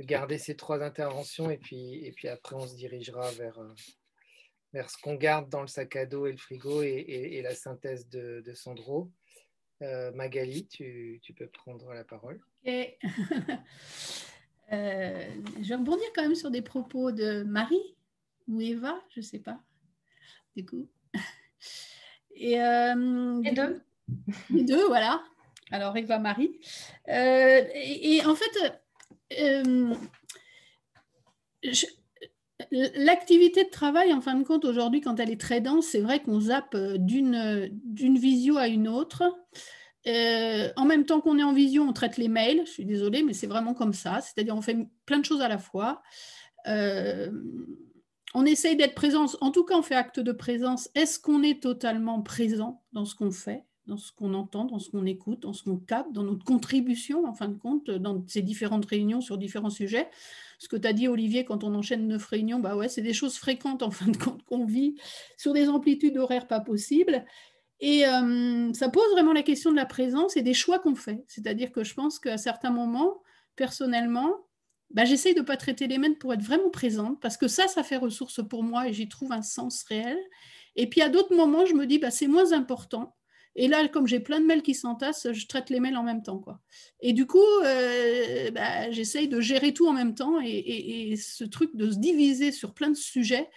garder 0.00 0.38
ces 0.38 0.56
trois 0.56 0.82
interventions 0.82 1.48
et 1.48 1.58
puis, 1.58 2.04
et 2.04 2.12
puis 2.12 2.28
après 2.28 2.56
on 2.56 2.66
se 2.66 2.74
dirigera 2.74 3.30
vers, 3.32 3.58
vers 4.76 4.90
ce 4.90 4.98
qu'on 4.98 5.14
garde 5.14 5.48
dans 5.48 5.62
le 5.62 5.68
sac 5.68 5.96
à 5.96 6.04
dos 6.04 6.26
et 6.26 6.32
le 6.32 6.36
frigo 6.36 6.82
et, 6.82 7.40
la 7.42 7.54
synthèse 7.54 8.10
de, 8.10 8.52
Sandro. 8.54 9.10
Euh, 9.82 10.12
Magali, 10.12 10.66
tu, 10.68 11.20
peux 11.34 11.48
prendre 11.48 11.94
la 11.94 12.04
parole. 12.04 12.40
Ok. 12.66 12.98
Euh, 14.72 15.24
je 15.62 15.68
vais 15.68 15.76
rebondir 15.76 16.08
quand 16.12 16.22
même 16.22 16.34
sur 16.34 16.50
des 16.50 16.60
propos 16.60 17.12
de 17.12 17.44
Marie 17.44 17.94
ou 18.48 18.60
Eva, 18.60 19.00
je 19.14 19.20
ne 19.20 19.24
sais 19.24 19.38
pas. 19.38 19.60
du 20.56 20.66
coup. 20.66 20.88
Et, 22.34 22.60
euh, 22.60 23.40
deux. 23.54 23.80
Les 24.50 24.64
deux, 24.64 24.84
voilà. 24.88 25.22
Alors, 25.70 25.96
Eva 25.96 26.18
Marie. 26.18 26.58
Euh, 27.08 27.64
et, 27.74 28.16
et, 28.16 28.26
en 28.26 28.34
fait, 28.34 28.82
euh, 29.38 29.94
je- 31.62 31.86
L'activité 32.94 33.64
de 33.64 33.70
travail, 33.70 34.12
en 34.12 34.20
fin 34.20 34.34
de 34.34 34.44
compte, 34.44 34.64
aujourd'hui, 34.64 35.00
quand 35.00 35.18
elle 35.18 35.30
est 35.30 35.40
très 35.40 35.60
dense, 35.60 35.86
c'est 35.86 36.00
vrai 36.00 36.20
qu'on 36.20 36.40
zappe 36.40 36.74
euh, 36.74 36.96
d'une 36.98 37.70
d'une 37.84 38.18
visio 38.18 38.56
à 38.58 38.68
une 38.68 38.88
autre. 38.88 39.22
Euh, 40.06 40.68
en 40.76 40.84
même 40.84 41.04
temps 41.04 41.20
qu'on 41.20 41.38
est 41.38 41.42
en 41.42 41.52
visio, 41.52 41.82
on 41.82 41.92
traite 41.92 42.16
les 42.16 42.28
mails. 42.28 42.62
Je 42.66 42.70
suis 42.70 42.84
désolée, 42.84 43.22
mais 43.22 43.32
c'est 43.32 43.46
vraiment 43.46 43.74
comme 43.74 43.92
ça. 43.92 44.20
C'est-à-dire, 44.20 44.56
on 44.56 44.62
fait 44.62 44.76
plein 45.06 45.18
de 45.18 45.24
choses 45.24 45.40
à 45.40 45.48
la 45.48 45.58
fois. 45.58 46.02
Euh, 46.68 47.30
on 48.34 48.44
essaye 48.44 48.76
d'être 48.76 48.94
présent. 48.94 49.26
En 49.40 49.50
tout 49.50 49.64
cas, 49.64 49.76
on 49.76 49.82
fait 49.82 49.94
acte 49.94 50.20
de 50.20 50.32
présence. 50.32 50.90
Est-ce 50.94 51.18
qu'on 51.18 51.42
est 51.42 51.62
totalement 51.62 52.22
présent 52.22 52.82
dans 52.92 53.04
ce 53.04 53.14
qu'on 53.14 53.30
fait, 53.30 53.64
dans 53.86 53.96
ce 53.98 54.12
qu'on 54.12 54.34
entend, 54.34 54.64
dans 54.64 54.78
ce 54.78 54.90
qu'on 54.90 55.06
écoute, 55.06 55.40
dans 55.40 55.52
ce 55.52 55.64
qu'on 55.64 55.76
capte, 55.76 56.12
dans 56.12 56.22
notre 56.22 56.44
contribution, 56.44 57.26
en 57.26 57.34
fin 57.34 57.48
de 57.48 57.56
compte, 57.56 57.90
dans 57.90 58.24
ces 58.26 58.42
différentes 58.42 58.86
réunions 58.86 59.20
sur 59.20 59.38
différents 59.38 59.70
sujets 59.70 60.08
ce 60.58 60.68
que 60.68 60.76
tu 60.76 60.88
as 60.88 60.92
dit, 60.92 61.08
Olivier, 61.08 61.44
quand 61.44 61.64
on 61.64 61.74
enchaîne 61.74 62.06
neuf 62.06 62.26
réunions, 62.26 62.58
bah 62.58 62.76
ouais, 62.76 62.88
c'est 62.88 63.02
des 63.02 63.12
choses 63.12 63.36
fréquentes 63.36 63.82
en 63.82 63.90
fin 63.90 64.08
de 64.08 64.16
compte 64.16 64.42
qu'on 64.44 64.64
vit 64.64 64.96
sur 65.36 65.52
des 65.52 65.68
amplitudes 65.68 66.16
horaires 66.16 66.46
pas 66.46 66.60
possibles. 66.60 67.24
Et 67.80 68.06
euh, 68.06 68.72
ça 68.72 68.88
pose 68.88 69.10
vraiment 69.12 69.34
la 69.34 69.42
question 69.42 69.70
de 69.70 69.76
la 69.76 69.84
présence 69.84 70.36
et 70.36 70.42
des 70.42 70.54
choix 70.54 70.78
qu'on 70.78 70.94
fait. 70.94 71.24
C'est-à-dire 71.28 71.72
que 71.72 71.84
je 71.84 71.94
pense 71.94 72.18
qu'à 72.18 72.38
certains 72.38 72.70
moments, 72.70 73.22
personnellement, 73.54 74.30
bah, 74.90 75.04
j'essaye 75.04 75.34
de 75.34 75.40
ne 75.40 75.44
pas 75.44 75.58
traiter 75.58 75.86
les 75.86 75.98
mails 75.98 76.16
pour 76.16 76.32
être 76.32 76.42
vraiment 76.42 76.70
présente, 76.70 77.20
parce 77.20 77.36
que 77.36 77.48
ça, 77.48 77.68
ça 77.68 77.82
fait 77.82 77.96
ressource 77.96 78.40
pour 78.48 78.62
moi 78.62 78.88
et 78.88 78.92
j'y 78.94 79.08
trouve 79.08 79.32
un 79.32 79.42
sens 79.42 79.82
réel. 79.84 80.18
Et 80.74 80.88
puis 80.88 81.02
à 81.02 81.08
d'autres 81.08 81.34
moments, 81.34 81.66
je 81.66 81.74
me 81.74 81.86
dis, 81.86 81.98
bah, 81.98 82.10
c'est 82.10 82.28
moins 82.28 82.52
important. 82.52 83.14
Et 83.58 83.68
là, 83.68 83.88
comme 83.88 84.06
j'ai 84.06 84.20
plein 84.20 84.38
de 84.38 84.44
mails 84.44 84.62
qui 84.62 84.74
s'entassent, 84.74 85.32
je 85.32 85.46
traite 85.46 85.70
les 85.70 85.80
mails 85.80 85.96
en 85.96 86.02
même 86.02 86.22
temps. 86.22 86.38
Quoi. 86.38 86.60
Et 87.00 87.14
du 87.14 87.26
coup, 87.26 87.38
euh, 87.64 88.50
bah, 88.50 88.90
j'essaye 88.90 89.28
de 89.28 89.40
gérer 89.40 89.72
tout 89.72 89.88
en 89.88 89.94
même 89.94 90.14
temps. 90.14 90.38
Et, 90.44 91.16
ce 91.16 91.42
truc 91.42 91.74
de 91.74 91.90
se 91.90 91.96
diviser 91.96 92.52
sur 92.52 92.74
plein 92.74 92.90
de 92.90 92.96
sujets 92.96 93.48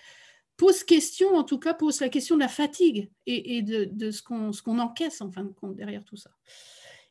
pose 0.55 0.83
question, 0.83 1.35
en 1.35 1.43
tout 1.43 1.59
cas, 1.59 1.73
pose 1.73 1.99
la 1.99 2.09
question 2.09 2.35
de 2.35 2.41
la 2.41 2.47
fatigue 2.47 3.11
et, 3.25 3.61
de, 3.61 4.11
ce 4.11 4.21
qu'on 4.21 4.79
encaisse, 4.79 5.21
en 5.21 5.31
fin 5.31 5.43
de 5.43 5.51
compte, 5.51 5.75
derrière 5.75 6.05
tout 6.05 6.17
ça. 6.17 6.31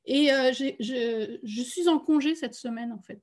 Et 0.06 0.32
euh, 0.32 0.52
je, 0.54 1.38
je 1.42 1.62
suis 1.62 1.88
en 1.88 1.98
congé 1.98 2.34
cette 2.34 2.54
semaine, 2.54 2.92
en 2.92 3.00
fait, 3.02 3.22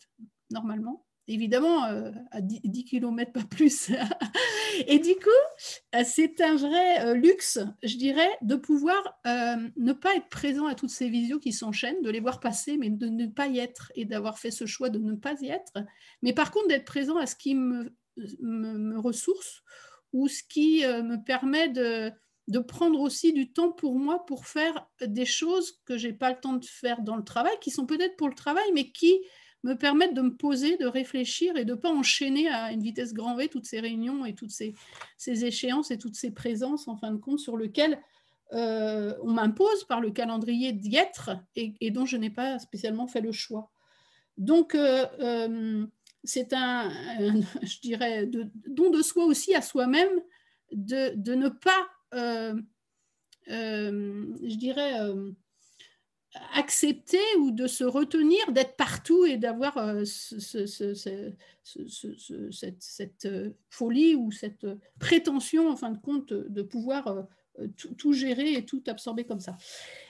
normalement. 0.52 1.05
Évidemment, 1.28 1.86
euh, 1.86 2.12
à 2.30 2.40
10, 2.40 2.62
10 2.64 2.86
km, 2.86 3.32
pas 3.32 3.44
plus. 3.44 3.90
Et 4.88 5.00
du 5.00 5.16
coup, 5.16 5.30
euh, 5.96 6.04
c'est 6.06 6.40
un 6.42 6.56
vrai 6.56 7.04
euh, 7.04 7.14
luxe, 7.16 7.58
je 7.82 7.98
dirais, 7.98 8.30
de 8.44 8.56
pouvoir 8.56 9.02
ne 9.26 9.94
pas 9.94 10.16
être 10.16 10.30
présent 10.30 10.68
à 10.68 10.76
toutes 10.76 10.92
ces 10.92 11.10
visios 11.10 11.40
qui 11.40 11.52
s'enchaînent, 11.52 12.02
de 12.04 12.12
les 12.12 12.20
voir 12.20 12.40
passer, 12.40 12.78
mais 12.78 12.92
de 12.92 13.08
ne 13.08 13.26
pas 13.26 13.48
y 13.48 13.58
être 13.60 13.92
et 13.96 14.06
d'avoir 14.06 14.38
fait 14.38 14.52
ce 14.52 14.66
choix 14.66 14.90
de 14.90 15.00
ne 15.00 15.16
pas 15.16 15.34
y 15.42 15.48
être. 15.48 15.74
Mais 16.22 16.34
par 16.34 16.52
contre, 16.52 16.68
d'être 16.68 16.86
présent 16.86 17.18
à 17.18 17.26
ce 17.26 17.36
qui 17.36 17.56
me, 17.56 17.92
ressource 18.98 19.64
ou 20.14 20.28
ce 20.28 20.44
qui 20.48 20.84
me 20.84 21.18
permet 21.24 21.70
de, 21.70 22.12
de 22.48 22.60
prendre 22.60 23.00
aussi 23.00 23.34
du 23.34 23.52
temps 23.52 23.72
pour 23.72 23.96
moi 23.96 24.26
pour 24.26 24.46
faire 24.46 24.88
des 25.02 25.26
choses 25.26 25.82
que 25.86 25.98
j'ai 25.98 26.14
pas 26.14 26.32
le 26.32 26.40
temps 26.40 26.54
de 26.54 26.66
faire 26.66 27.02
dans 27.02 27.16
le 27.16 27.24
travail, 27.24 27.54
qui 27.62 27.72
sont 27.72 27.86
peut-être 27.86 28.16
pour 28.16 28.30
le 28.30 28.36
travail, 28.36 28.70
mais 28.74 28.92
qui 28.92 29.20
me 29.66 29.76
permettent 29.76 30.14
de 30.14 30.22
me 30.22 30.36
poser, 30.36 30.78
de 30.78 30.86
réfléchir 30.86 31.58
et 31.58 31.66
de 31.66 31.74
ne 31.74 31.80
pas 31.80 31.92
enchaîner 31.92 32.48
à 32.50 32.72
une 32.72 32.84
vitesse 32.84 33.16
grand 33.16 33.36
V 33.36 33.48
toutes 33.48 33.66
ces 33.66 33.80
réunions 33.80 34.24
et 34.24 34.36
toutes 34.36 34.52
ces, 34.52 34.76
ces 35.18 35.44
échéances 35.44 35.90
et 35.90 35.98
toutes 35.98 36.16
ces 36.16 36.30
présences, 36.30 36.88
en 36.88 36.96
fin 36.96 37.12
de 37.12 37.18
compte, 37.18 37.40
sur 37.40 37.58
lesquelles 37.58 38.00
euh, 38.54 39.16
on 39.24 39.32
m'impose 39.32 39.84
par 39.86 40.02
le 40.02 40.12
calendrier 40.12 40.72
d'y 40.72 40.96
être 40.98 41.32
et, 41.56 41.90
dont 41.90 42.06
je 42.06 42.16
n'ai 42.16 42.30
pas 42.30 42.60
spécialement 42.60 43.08
fait 43.08 43.22
le 43.22 43.32
choix. 43.32 43.72
Donc, 44.38 44.76
euh, 44.76 45.08
euh, 45.20 45.88
c'est 46.24 46.54
un, 46.54 46.92
je 47.64 47.80
dirais, 47.80 48.30
don 48.68 48.92
de 48.92 49.02
soi 49.02 49.26
aussi 49.26 49.56
à 49.56 49.64
soi-même 49.64 50.22
de, 50.72 51.34
ne 51.34 51.50
pas, 51.50 51.88
je 53.48 54.56
dirais, 54.58 54.94
accepter 56.54 57.22
ou 57.40 57.52
de 57.52 57.68
se 57.68 57.84
retenir 57.84 58.52
d'être 58.52 58.76
partout 58.76 59.26
et 59.26 59.38
d'avoir 59.38 59.78
euh, 59.78 60.04
ce, 60.06 60.40
ce, 60.40 60.66
ce, 60.66 61.34
cette, 62.80 63.28
folie 63.70 64.16
ou 64.16 64.32
cette 64.32 64.66
prétention, 65.00 65.70
en 65.70 65.76
fin 65.76 65.92
de 65.92 65.98
compte, 65.98 66.34
de 66.34 66.62
pouvoir 66.62 67.28
euh, 67.60 67.68
tout, 67.98 68.14
gérer 68.14 68.54
et 68.54 68.66
tout 68.66 68.84
absorber 68.88 69.24
comme 69.24 69.40
ça. 69.40 69.58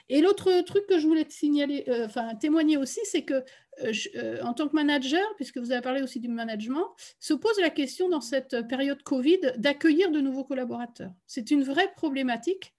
Et 0.09 0.21
l'autre 0.21 0.61
truc 0.61 0.85
que 0.87 0.99
je 0.99 1.07
voulais 1.07 1.25
signaler, 1.29 1.83
euh, 1.87 2.05
enfin 2.05 2.35
témoigner 2.35 2.77
aussi, 2.77 2.99
c'est 3.03 3.23
que 3.23 3.43
euh, 3.83 4.41
en 4.41 4.53
tant 4.53 4.67
que 4.67 4.75
manager, 4.75 5.23
puisque 5.35 5.57
vous 5.57 5.71
avez 5.71 5.81
parlé 5.81 6.01
aussi 6.01 6.19
du 6.19 6.27
management, 6.27 6.87
se 7.19 7.33
pose 7.33 7.59
la 7.59 7.69
question 7.69 8.09
dans 8.09 8.21
cette 8.21 8.67
période 8.67 9.01
Covid 9.03 9.39
d'accueillir 9.57 10.11
de 10.11 10.21
nouveaux 10.21 10.43
collaborateurs. 10.43 11.11
C'est 11.27 11.51
une 11.51 11.63
vraie 11.63 11.91
problématique. 11.95 12.73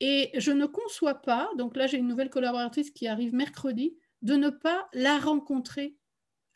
Et 0.00 0.30
je 0.34 0.50
ne 0.50 0.66
conçois 0.66 1.14
pas, 1.14 1.48
donc 1.56 1.76
là 1.76 1.86
j'ai 1.86 1.96
une 1.96 2.08
nouvelle 2.08 2.30
collaboratrice 2.30 2.90
qui 2.90 3.08
arrive 3.08 3.34
mercredi, 3.34 3.96
de 4.22 4.34
ne 4.34 4.50
pas 4.50 4.88
la 4.92 5.18
rencontrer, 5.18 5.96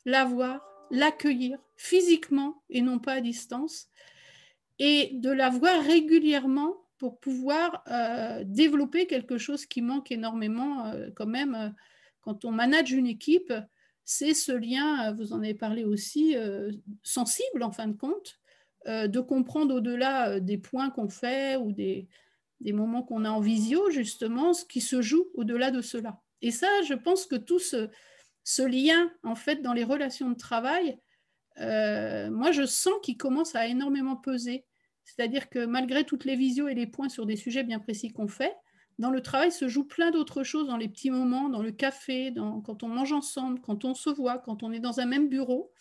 la 0.05 0.25
voir, 0.25 0.67
l'accueillir 0.91 1.59
physiquement 1.77 2.63
et 2.69 2.83
non 2.83 2.99
pas 2.99 3.15
à 3.15 3.21
distance, 3.21 3.89
et 4.79 5.11
de 5.15 5.31
la 5.31 5.51
voir 5.51 5.83
régulièrement 5.85 6.75
pour 6.99 7.19
pouvoir 7.19 7.83
euh, 7.91 8.45
développer 8.45 9.07
quelque 9.07 9.39
chose 9.39 9.65
qui 9.65 9.81
manque 9.81 10.13
énormément 10.13 10.87
euh, 10.87 11.09
quand 11.15 11.27
même 11.27 11.55
euh, 11.55 11.69
quand 12.21 12.45
on 12.45 12.51
manage 12.51 12.93
une 12.93 13.07
équipe, 13.07 13.53
c'est 14.05 14.35
ce 14.35 14.53
lien, 14.53 15.13
vous 15.13 15.33
en 15.33 15.39
avez 15.39 15.55
parlé 15.55 15.85
aussi, 15.85 16.37
sensible 17.03 17.63
en 17.63 17.71
fin 17.71 17.87
de 17.87 17.97
compte, 17.97 18.39
de 18.87 19.21
comprendre 19.21 19.77
au-delà 19.77 20.39
des 20.39 20.59
points 20.59 20.91
qu'on 20.91 21.09
fait 21.09 21.57
ou 21.57 21.73
des, 21.73 22.09
des 22.61 22.73
moments 22.73 23.03
qu'on 23.03 23.25
a 23.25 23.31
en 23.31 23.41
visio, 23.41 23.91
justement, 23.91 24.53
ce 24.53 24.65
qui 24.65 24.81
se 24.81 25.03
joue 25.03 25.27
au-delà 25.35 25.71
de 25.71 25.81
cela. 25.81 26.21
Et 26.43 26.51
ça, 26.51 26.69
je 26.87 26.95
pense 26.95 27.27
que 27.27 27.37
tout 27.37 27.59
ce, 27.59 27.89
lien, 28.63 29.11
en 29.23 29.35
fait, 29.35 29.63
dans 29.63 29.73
les 29.73 29.85
relations 29.85 30.31
de 30.31 30.37
travail, 30.37 30.99
euh, 31.59 32.31
moi, 32.31 32.53
je 32.53 32.65
sens 32.67 32.95
qu'il 33.03 33.17
commence 33.17 33.55
à 33.55 33.67
énormément 33.67 34.17
peser. 34.17 34.65
C'est-à-dire 35.05 35.49
que 35.49 35.65
malgré 35.65 36.05
toutes 36.05 36.25
les 36.25 36.37
visios 36.37 36.69
et 36.69 36.75
les 36.75 36.87
points 36.87 37.09
sur 37.09 37.27
des 37.27 37.37
sujets 37.37 37.65
bien 37.65 37.81
précis 37.81 38.13
qu'on 38.13 38.29
fait, 38.29 38.55
dans 38.99 39.11
le 39.11 39.23
travail 39.23 39.51
se 39.51 39.67
joue 39.67 39.85
plein 39.85 40.11
d'autres 40.11 40.43
choses, 40.43 40.69
dans 40.69 40.77
les 40.77 40.89
petits 40.89 41.11
moments, 41.11 41.49
dans 41.49 41.63
le 41.63 41.73
café, 41.73 42.35
quand 42.65 42.83
on 42.83 42.89
mange 42.89 43.13
ensemble, 43.13 43.61
quand 43.61 43.85
on 43.85 43.95
se 43.95 44.11
voit, 44.11 44.39
quand 44.39 44.63
on 44.63 44.73
est 44.73 44.81
dans 44.81 45.01
un 45.01 45.07
même 45.07 45.29
bureau, 45.29 45.73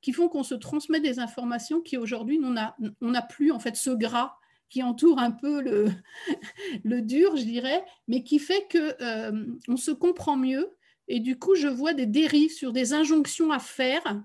qui 0.00 0.12
font 0.12 0.28
qu'on 0.28 0.42
se 0.42 0.54
transmet 0.54 1.00
des 1.00 1.18
informations 1.18 1.80
qui 1.80 1.96
aujourd'hui, 1.96 2.38
on 2.42 2.50
n'a 2.50 2.76
on 3.00 3.14
plus 3.28 3.52
en 3.52 3.58
fait 3.58 3.76
ce 3.76 3.90
gras 3.90 4.36
qui 4.74 4.82
entoure 4.82 5.20
un 5.20 5.30
peu 5.30 5.62
le, 5.62 5.86
le 6.84 7.00
dur, 7.00 7.36
je 7.36 7.44
dirais, 7.44 7.84
mais 8.08 8.24
qui 8.24 8.40
fait 8.40 8.66
que 8.68 9.00
euh, 9.00 9.46
on 9.68 9.76
se 9.76 9.92
comprend 9.92 10.36
mieux. 10.36 10.74
Et 11.06 11.20
du 11.20 11.38
coup, 11.38 11.54
je 11.54 11.68
vois 11.68 11.94
des 11.94 12.06
dérives 12.06 12.50
sur 12.50 12.72
des 12.72 12.92
injonctions 12.92 13.52
à 13.52 13.60
faire, 13.60 14.24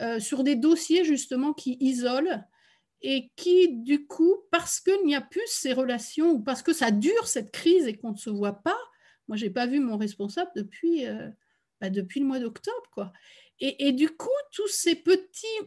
euh, 0.00 0.20
sur 0.20 0.44
des 0.44 0.54
dossiers 0.54 1.04
justement 1.04 1.52
qui 1.52 1.78
isolent 1.80 2.44
et 3.02 3.32
qui, 3.34 3.70
du 3.74 4.06
coup, 4.06 4.36
parce 4.52 4.78
qu'il 4.78 5.04
n'y 5.04 5.16
a 5.16 5.20
plus 5.20 5.42
ces 5.46 5.72
relations 5.72 6.30
ou 6.30 6.38
parce 6.38 6.62
que 6.62 6.72
ça 6.72 6.92
dure 6.92 7.26
cette 7.26 7.50
crise 7.50 7.88
et 7.88 7.96
qu'on 7.96 8.12
ne 8.12 8.16
se 8.16 8.30
voit 8.30 8.62
pas, 8.62 8.78
moi, 9.26 9.36
je 9.36 9.46
n'ai 9.46 9.50
pas 9.50 9.66
vu 9.66 9.80
mon 9.80 9.96
responsable 9.96 10.52
depuis, 10.54 11.08
euh, 11.08 11.28
bah, 11.80 11.90
depuis 11.90 12.20
le 12.20 12.26
mois 12.26 12.38
d'octobre, 12.38 12.88
quoi. 12.92 13.12
Et, 13.60 13.90
du 13.90 14.08
coup, 14.10 14.28
tous 14.52 14.68
ces 14.68 14.94
petits 14.94 15.58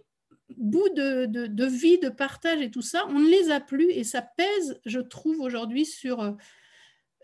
bouts 0.57 0.89
de, 0.89 1.65
vie, 1.65 1.99
de 1.99 2.09
partage 2.09 2.61
et 2.61 2.71
tout 2.71 2.81
ça, 2.81 3.05
on 3.09 3.19
ne 3.19 3.29
les 3.29 3.51
a 3.51 3.59
plus 3.59 3.89
et 3.91 4.03
ça 4.03 4.21
pèse, 4.21 4.79
je 4.85 4.99
trouve, 4.99 5.39
aujourd'hui 5.39 5.85
sur, 5.85 6.35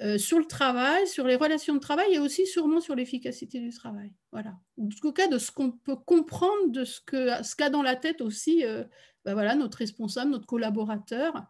euh, 0.01 0.17
sur 0.17 0.39
le 0.39 0.45
travail, 0.45 1.07
sur 1.07 1.25
les 1.25 1.35
relations 1.35 1.73
de 1.73 1.79
travail 1.79 2.13
et 2.13 2.19
aussi 2.19 2.45
sûrement 2.45 2.81
sur 2.81 2.95
l'efficacité 2.95 3.59
du 3.59 3.71
travail. 3.71 4.13
Voilà. 4.31 4.55
En 4.79 4.89
tout 4.89 5.11
cas, 5.11 5.27
de 5.27 5.37
ce 5.37 5.51
qu'on 5.51 5.71
peut 5.71 5.95
comprendre, 5.95 6.67
de 6.67 6.83
ce 6.83 6.99
qu'a 7.05 7.43
ce 7.43 7.55
qu'a 7.55 7.69
dans 7.69 7.81
la 7.81 7.95
tête 7.95 8.21
aussi 8.21 8.63
euh, 8.63 8.83
ben 9.25 9.33
voilà, 9.33 9.55
notre 9.55 9.79
responsable, 9.79 10.31
notre 10.31 10.45
collaborateur. 10.45 11.47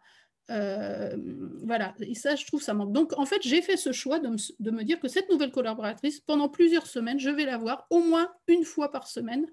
Euh, 0.50 1.16
voilà, 1.62 1.94
et 2.00 2.14
ça, 2.14 2.34
je 2.34 2.46
trouve 2.46 2.62
ça 2.62 2.74
manque. 2.74 2.92
Donc, 2.92 3.16
en 3.18 3.26
fait, 3.26 3.40
j'ai 3.42 3.62
fait 3.62 3.76
ce 3.76 3.92
choix 3.92 4.18
de 4.18 4.28
me, 4.28 4.82
dire 4.82 4.98
que 4.98 5.08
cette 5.08 5.30
nouvelle 5.30 5.52
collaboratrice, 5.52 6.20
pendant 6.20 6.48
plusieurs 6.48 6.86
semaines, 6.86 7.20
je 7.20 7.30
vais 7.30 7.44
la 7.44 7.56
voir 7.58 7.86
au 7.90 8.00
moins 8.00 8.32
une 8.46 8.64
fois 8.64 8.90
par 8.90 9.06
semaine, 9.06 9.46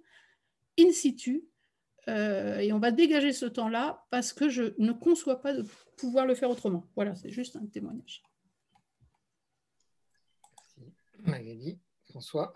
in 0.80 0.92
situ, 0.92 1.44
euh, 2.08 2.60
et 2.60 2.72
on 2.74 2.80
va 2.80 2.92
dégager 2.92 3.34
ce 3.34 3.46
temps-là 3.46 4.06
parce 4.12 4.34
que 4.34 4.50
je 4.50 4.74
ne 4.78 4.92
conçois 4.92 5.42
pas 5.42 5.54
de 5.54 5.66
pouvoir 5.98 6.26
le 6.26 6.36
faire 6.36 6.50
autrement. 6.50 6.90
Voilà, 6.96 7.16
c'est 7.16 7.32
juste 7.32 7.56
un 7.56 7.66
témoignage. 7.66 8.24
Merci. 10.78 10.94
Magali, 11.20 11.80
François 12.10 12.54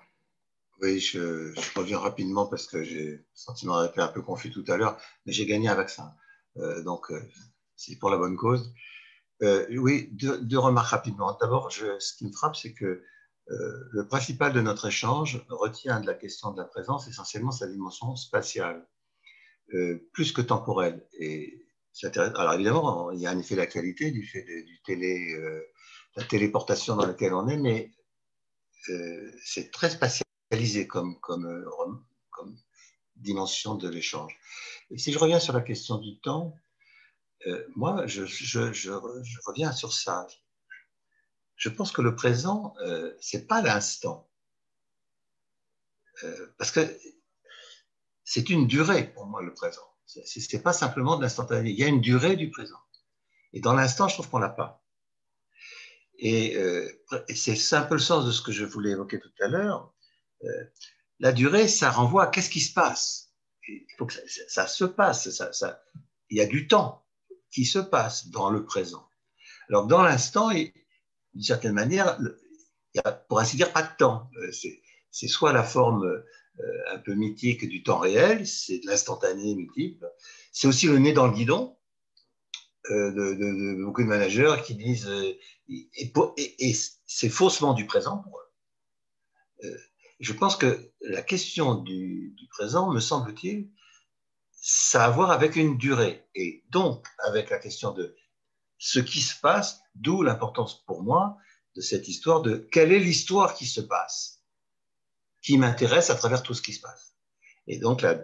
oui, 0.82 1.02
je, 1.02 1.54
je, 1.54 1.78
reviens 1.78 2.00
rapidement 2.00 2.48
parce 2.48 2.66
que 2.66 2.84
j'ai 2.84 3.06
le 3.06 3.26
sentiment 3.34 3.82
d'être 3.82 4.00
un 4.00 4.08
peu 4.08 4.22
confus 4.22 4.50
tout 4.50 4.64
à 4.70 4.78
l'heure, 4.78 4.98
mais 5.26 5.34
j'ai 5.34 5.46
gagné 5.46 5.68
un 5.68 5.76
vaccin. 5.76 6.14
Euh, 6.56 6.82
donc, 6.84 7.12
euh, 7.12 7.22
c'est 7.76 7.98
pour 7.98 8.10
la 8.10 8.18
bonne 8.18 8.38
cause. 8.38 8.74
Euh, 9.42 9.66
oui, 9.78 10.10
deux, 10.12 10.58
remarques 10.58 10.90
rapidement. 10.90 11.38
D'abord, 11.40 11.72
ce 11.72 12.14
qui 12.16 12.26
me 12.26 12.32
frappe, 12.32 12.56
c'est 12.56 12.74
que 12.74 13.04
euh, 13.52 13.84
le 13.92 14.08
principal 14.08 14.54
de 14.54 14.62
notre 14.62 14.88
échange 14.88 15.44
retient 15.50 16.02
de 16.02 16.08
la 16.08 16.14
question 16.14 16.52
de 16.52 16.58
la 16.58 16.66
présence 16.66 17.08
essentiellement 17.08 17.52
sa 17.52 17.68
dimension 17.68 18.16
spatiale, 18.16 18.86
plus 20.14 20.32
que 20.32 20.42
temporelle. 20.42 21.08
Et 21.14 21.66
alors 22.36 22.54
évidemment, 22.54 23.12
il 23.12 23.20
y 23.20 23.28
a 23.28 23.32
un 23.32 23.40
effet 23.40 23.56
d'actualité 23.56 24.12
du 24.12 24.26
fait 24.26 24.44
de 24.44 24.66
du 24.66 24.82
télé, 24.82 25.38
la 26.16 26.24
téléportation 26.24 26.96
dans 26.96 27.06
laquelle 27.06 27.34
on 27.34 27.48
est, 27.48 27.58
mais 27.58 27.92
c'est 29.44 29.72
très 29.72 29.90
spatialisé 29.90 30.88
comme, 30.88 31.20
dimension 33.16 33.76
de 33.76 33.90
l'échange. 33.90 34.38
Si 34.96 35.12
je 35.12 35.20
reviens 35.20 35.40
sur 35.40 35.54
la 35.54 35.62
question 35.62 35.98
du 35.98 36.20
temps, 36.22 36.56
euh, 37.48 37.66
moi, 37.76 38.06
je, 38.08 38.22
reviens 39.46 39.72
sur 39.72 39.94
ça. 39.94 40.28
Je 41.56 41.70
pense 41.70 41.92
que 41.92 42.02
le 42.02 42.16
présent, 42.16 42.74
euh, 42.82 43.14
ce 43.20 43.38
n'est 43.38 43.44
pas 43.44 43.62
l'instant. 43.62 44.30
Euh, 46.24 46.54
parce 46.58 46.72
que 46.72 46.82
c'est 48.30 48.52
une 48.52 48.68
durée 48.68 49.12
pour 49.12 49.26
moi, 49.26 49.42
le 49.42 49.56
présent. 49.56 49.82
Ce 50.06 50.56
n'est 50.56 50.62
pas 50.62 50.72
simplement 50.72 51.18
de 51.18 51.24
l'instantané. 51.24 51.72
Il 51.72 51.80
y 51.80 51.84
a 51.84 51.88
une 51.88 52.00
durée 52.00 52.36
du 52.36 52.52
présent. 52.52 52.78
Et 53.54 53.60
dans 53.60 53.74
l'instant, 53.74 54.08
je 54.08 54.14
trouve 54.14 54.30
qu'on 54.30 54.38
ne 54.38 54.44
l'a 54.44 54.50
pas. 54.50 54.86
Et, 56.20 56.56
c'est 57.34 57.74
un 57.74 57.82
peu 57.82 57.96
le 57.96 58.00
sens 58.00 58.28
de 58.28 58.32
ce 58.32 58.44
que 58.44 58.52
je 58.52 58.66
voulais 58.66 58.92
évoquer 58.92 59.20
tout 59.20 59.32
à 59.42 59.48
l'heure. 59.48 59.96
la 61.20 61.32
durée, 61.32 61.68
ça 61.68 61.90
renvoie 61.90 62.26
à 62.26 62.28
qu'est-ce 62.28 62.52
qui 62.52 62.62
se 62.62 62.72
passe. 62.72 63.34
Il 63.68 63.88
faut 63.98 64.06
que 64.06 64.14
ça, 64.14 64.68
se 64.68 64.84
passe. 64.84 65.28
Il 66.30 66.38
y 66.38 66.42
a 66.42 66.46
du 66.46 66.68
temps 66.68 67.08
qui 67.50 67.66
se 67.66 67.80
passe 67.80 68.28
dans 68.28 68.52
le 68.52 68.64
présent. 68.64 69.10
Alors, 69.70 69.88
dans 69.88 70.04
l'instant, 70.04 70.52
d'une 70.52 71.42
certaine 71.42 71.74
manière, 71.74 72.20
il 72.20 72.32
n'y 72.94 73.02
a, 73.04 73.12
pour 73.12 73.40
ainsi 73.40 73.58
dire, 73.58 73.74
pas 73.74 73.82
de 73.82 73.96
temps. 73.98 74.30
Euh, 74.38 74.52
c'est 75.10 75.28
soit 75.28 75.52
la 75.52 75.64
forme 75.64 76.06
euh, 76.06 76.24
un 76.92 76.98
peu 77.00 77.14
mythique 77.14 77.68
du 77.68 77.84
temps 77.84 78.00
réel, 78.00 78.46
c'est 78.48 78.80
de 78.80 78.88
l'instantané 78.88 79.56
multiple. 79.56 80.06
C'est 80.52 80.68
aussi 80.68 80.88
le 80.88 80.98
nez 80.98 81.14
dans 81.14 81.28
le 81.28 81.34
guidon 81.34 81.78
euh, 82.92 83.12
de, 83.12 83.84
beaucoup 83.84 84.04
de 84.04 84.08
managers 84.08 84.56
qui 84.66 84.76
disent, 84.76 85.10
et, 85.68 86.74
c'est 87.06 87.30
faussement 87.30 87.74
du 87.74 87.86
présent 87.86 88.18
pour 88.18 88.40
eux. 88.40 89.78
je 90.20 90.34
pense 90.34 90.56
que 90.56 90.92
la 91.02 91.22
question 91.22 91.76
du 91.76 92.36
présent, 92.50 92.92
me 92.92 93.00
semble-t-il, 93.00 93.70
ça 94.62 95.04
a 95.04 95.08
à 95.08 95.10
voir 95.10 95.32
avec 95.32 95.56
une 95.56 95.78
durée 95.78 96.26
et 96.36 96.66
donc 96.70 97.06
avec 97.20 97.50
la 97.50 97.60
question 97.60 97.92
de 97.92 98.16
ce 98.78 99.00
qui 99.00 99.22
se 99.22 99.40
passe, 99.40 99.82
d'où 99.96 100.22
l'importance 100.22 100.84
pour 100.86 101.04
moi 101.04 101.38
de 101.76 101.82
cette 101.82 102.08
histoire 102.08 102.42
de 102.42 102.68
quelle 102.72 102.92
est 102.92 103.00
l'histoire 103.00 103.54
qui 103.54 103.66
se 103.66 103.82
passe, 103.82 104.39
qui 105.42 105.58
m'intéresse 105.58 106.10
à 106.10 106.16
travers 106.16 106.44
tout 106.44 106.54
ce 106.54 106.62
qui 106.62 106.74
se 106.74 106.82
passe. 106.82 107.16
Et 107.68 107.80
donc 107.80 108.02
la, 108.02 108.20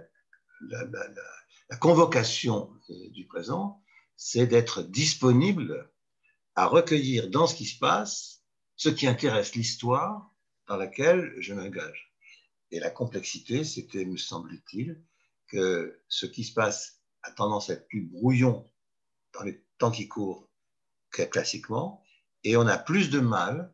convocation 1.79 2.71
euh, 2.89 3.09
du 3.11 3.25
présent, 3.27 3.81
c'est 4.15 4.47
d'être 4.47 4.81
disponible 4.81 5.91
à 6.55 6.67
recueillir 6.67 7.29
dans 7.29 7.47
ce 7.47 7.55
qui 7.55 7.65
se 7.65 7.77
passe 7.77 8.43
ce 8.75 8.89
qui 8.89 9.07
intéresse 9.07 9.55
l'histoire 9.55 10.31
dans 10.67 10.77
laquelle 10.77 11.33
je 11.39 11.53
m'engage. 11.53 12.13
Et 12.71 12.79
la 12.79 12.89
complexité, 12.89 13.63
c'était, 13.63 14.05
me 14.05 14.17
semble-t-il, 14.17 15.01
que 15.47 16.01
ce 16.07 16.25
qui 16.25 16.43
se 16.43 16.53
passe 16.53 17.01
a 17.23 17.31
tendance 17.31 17.69
à 17.69 17.73
être 17.73 17.87
plus 17.87 18.01
brouillon 18.01 18.69
dans 19.33 19.43
les 19.43 19.63
temps 19.77 19.91
qui 19.91 20.07
courent 20.07 20.49
que 21.11 21.23
classiquement, 21.23 22.03
et 22.43 22.57
on 22.57 22.67
a 22.67 22.77
plus 22.77 23.09
de 23.09 23.19
mal 23.19 23.73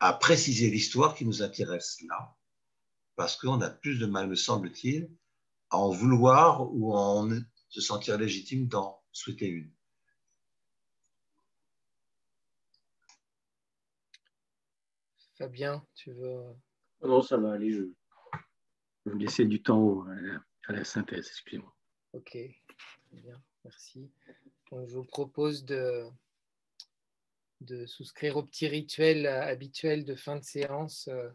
à 0.00 0.12
préciser 0.12 0.70
l'histoire 0.70 1.14
qui 1.14 1.24
nous 1.24 1.42
intéresse 1.42 2.00
là, 2.08 2.36
parce 3.16 3.36
qu'on 3.36 3.60
a 3.60 3.70
plus 3.70 3.98
de 3.98 4.06
mal, 4.06 4.28
me 4.28 4.34
semble-t-il, 4.34 5.10
à 5.70 5.78
en 5.78 5.90
vouloir 5.90 6.72
ou 6.74 6.94
à 6.94 7.00
en 7.00 7.28
se 7.68 7.80
sentir 7.80 8.18
légitime 8.18 8.66
d'en 8.66 9.00
souhaiter 9.12 9.46
une. 9.46 9.70
Fabien, 15.38 15.84
tu 15.94 16.12
veux... 16.12 16.42
Non, 17.02 17.22
ça 17.22 17.38
va 17.38 17.52
aller. 17.52 17.72
Je 17.72 17.82
vais 19.06 19.12
vous 19.12 19.18
laisser 19.18 19.46
du 19.46 19.62
temps 19.62 20.04
à 20.66 20.72
la 20.72 20.84
synthèse, 20.84 21.26
excusez-moi. 21.28 21.74
Ok, 22.12 22.36
bien, 23.12 23.40
merci. 23.64 24.10
je 24.70 24.96
vous 24.96 25.04
propose 25.04 25.64
de, 25.64 26.04
de 27.60 27.86
souscrire 27.86 28.36
au 28.36 28.42
petit 28.42 28.68
rituel 28.68 29.26
habituel 29.26 30.04
de 30.04 30.14
fin 30.14 30.36
de 30.36 30.44
séance 30.44 31.08
euh, 31.08 31.30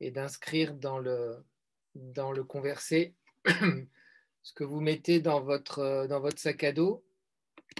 et 0.00 0.10
d'inscrire 0.10 0.74
dans 0.74 0.98
le, 0.98 1.44
dans 1.94 2.32
le 2.32 2.44
conversé 2.44 3.14
ce 3.46 4.52
que 4.54 4.64
vous 4.64 4.80
mettez 4.80 5.20
dans 5.20 5.40
votre, 5.40 6.06
dans 6.08 6.20
votre 6.20 6.38
sac 6.38 6.64
à 6.64 6.72
dos, 6.72 7.04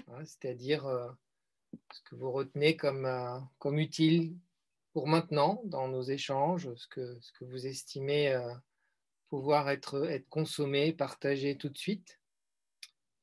hein, 0.07 0.23
c'est-à-dire 0.25 0.85
euh, 0.85 1.09
ce 1.91 2.01
que 2.01 2.15
vous 2.15 2.31
retenez 2.31 2.75
comme, 2.75 3.05
euh, 3.05 3.39
comme 3.59 3.79
utile 3.79 4.35
pour 4.93 5.07
maintenant 5.07 5.61
dans 5.65 5.87
nos 5.87 6.03
échanges, 6.03 6.73
ce 6.75 6.87
que, 6.87 7.19
ce 7.19 7.31
que 7.33 7.45
vous 7.45 7.67
estimez 7.67 8.33
pouvoir 9.29 9.69
être, 9.69 10.05
être 10.09 10.29
consommé, 10.29 10.93
partagé 10.93 11.57
tout 11.57 11.67
de 11.69 11.77
suite. 11.77 12.19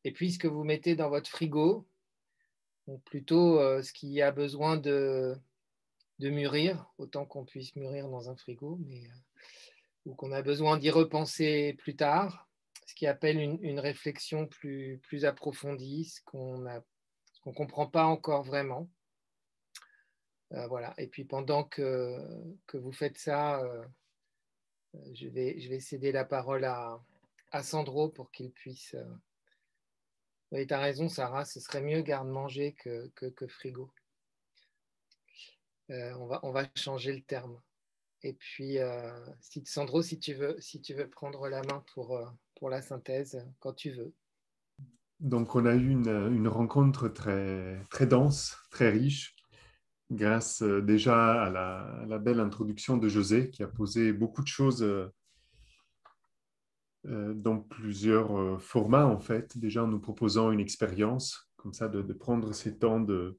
Et 0.04 0.12
puis 0.12 0.32
ce 0.32 0.38
que 0.38 0.48
vous 0.48 0.64
mettez 0.64 0.94
dans 0.96 1.08
votre 1.08 1.30
frigo, 1.30 1.88
ou 2.86 2.98
plutôt 2.98 3.60
euh, 3.60 3.82
ce 3.82 3.92
qui 3.92 4.20
a 4.20 4.32
besoin 4.32 4.76
de, 4.76 5.34
de 6.18 6.30
mûrir, 6.30 6.86
autant 6.98 7.24
qu'on 7.24 7.44
puisse 7.44 7.74
mûrir 7.76 8.08
dans 8.08 8.30
un 8.30 8.36
frigo, 8.36 8.78
mais, 8.86 9.06
euh, 9.06 9.14
ou 10.06 10.14
qu'on 10.14 10.32
a 10.32 10.42
besoin 10.42 10.78
d'y 10.78 10.90
repenser 10.90 11.74
plus 11.78 11.96
tard, 11.96 12.48
ce 12.86 12.94
qui 12.94 13.06
appelle 13.06 13.38
une, 13.38 13.80
réflexion 13.80 14.46
plus, 14.46 14.98
plus 15.02 15.24
approfondie, 15.24 16.04
ce 16.04 16.20
qu'on 16.24 16.58
ne 16.58 17.52
comprend 17.54 17.86
pas 17.86 18.04
encore 18.04 18.42
vraiment. 18.42 18.90
Euh, 20.52 20.66
voilà. 20.66 20.92
Et 20.98 21.06
puis 21.06 21.24
pendant 21.24 21.64
que, 21.64 22.18
que 22.66 22.76
vous 22.76 22.92
faites 22.92 23.18
ça, 23.18 23.60
euh, 23.62 23.84
je 25.14 25.28
vais, 25.28 25.58
je 25.60 25.68
vais 25.68 25.80
céder 25.80 26.12
la 26.12 26.24
parole 26.24 26.64
à, 26.64 27.00
à 27.52 27.62
Sandro 27.62 28.08
pour 28.08 28.30
qu'il 28.30 28.50
puisse. 28.50 28.96
Oui, 30.52 30.66
tu 30.66 30.74
as 30.74 30.80
raison, 30.80 31.08
Sarah, 31.08 31.46
ce 31.46 31.60
serait 31.60 31.80
mieux 31.80 32.02
garde-manger 32.02 32.74
que, 32.74 33.08
que, 33.14 33.46
frigo. 33.46 33.90
Euh, 35.90 36.12
on, 36.14 36.26
va, 36.26 36.40
on 36.42 36.52
va 36.52 36.64
changer 36.76 37.12
le 37.12 37.22
terme. 37.22 37.60
Et 38.22 38.34
puis, 38.34 38.76
si, 39.40 39.62
Sandro, 39.64 40.00
si 40.00 40.20
tu, 40.20 40.34
veux, 40.34 40.54
si 40.60 40.80
tu 40.80 40.94
veux 40.94 41.10
prendre 41.10 41.48
la 41.48 41.60
main 41.62 41.84
pour, 41.92 42.20
pour 42.54 42.70
la 42.70 42.80
synthèse, 42.80 43.44
quand 43.58 43.72
tu 43.72 43.90
veux. 43.90 44.14
Donc, 45.18 45.56
on 45.56 45.66
a 45.66 45.74
eu 45.74 45.90
une, 45.90 46.30
une 46.32 46.46
rencontre 46.46 47.08
très, 47.08 47.82
très 47.90 48.06
dense, 48.06 48.56
très 48.70 48.90
riche 48.90 49.34
grâce 50.12 50.62
euh, 50.62 50.80
déjà 50.80 51.44
à 51.44 51.50
la, 52.06 52.18
belle 52.18 52.40
introduction 52.40 52.96
de 52.96 53.08
José 53.08 53.50
qui 53.50 53.62
a 53.62 53.66
posé 53.66 54.12
beaucoup 54.12 54.42
de 54.42 54.48
choses 54.48 54.82
euh, 54.82 55.12
euh, 57.06 57.34
dans 57.34 57.58
plusieurs 57.58 58.60
formats 58.62 59.06
en 59.06 59.18
fait, 59.18 59.58
déjà 59.58 59.82
en 59.82 59.88
nous 59.88 60.00
proposant 60.00 60.52
une 60.52 60.60
expérience 60.60 61.50
comme 61.56 61.72
ça 61.72 61.88
de, 61.88 62.00
prendre 62.12 62.52
ces 62.52 62.78
temps 62.78 63.00
de, 63.00 63.38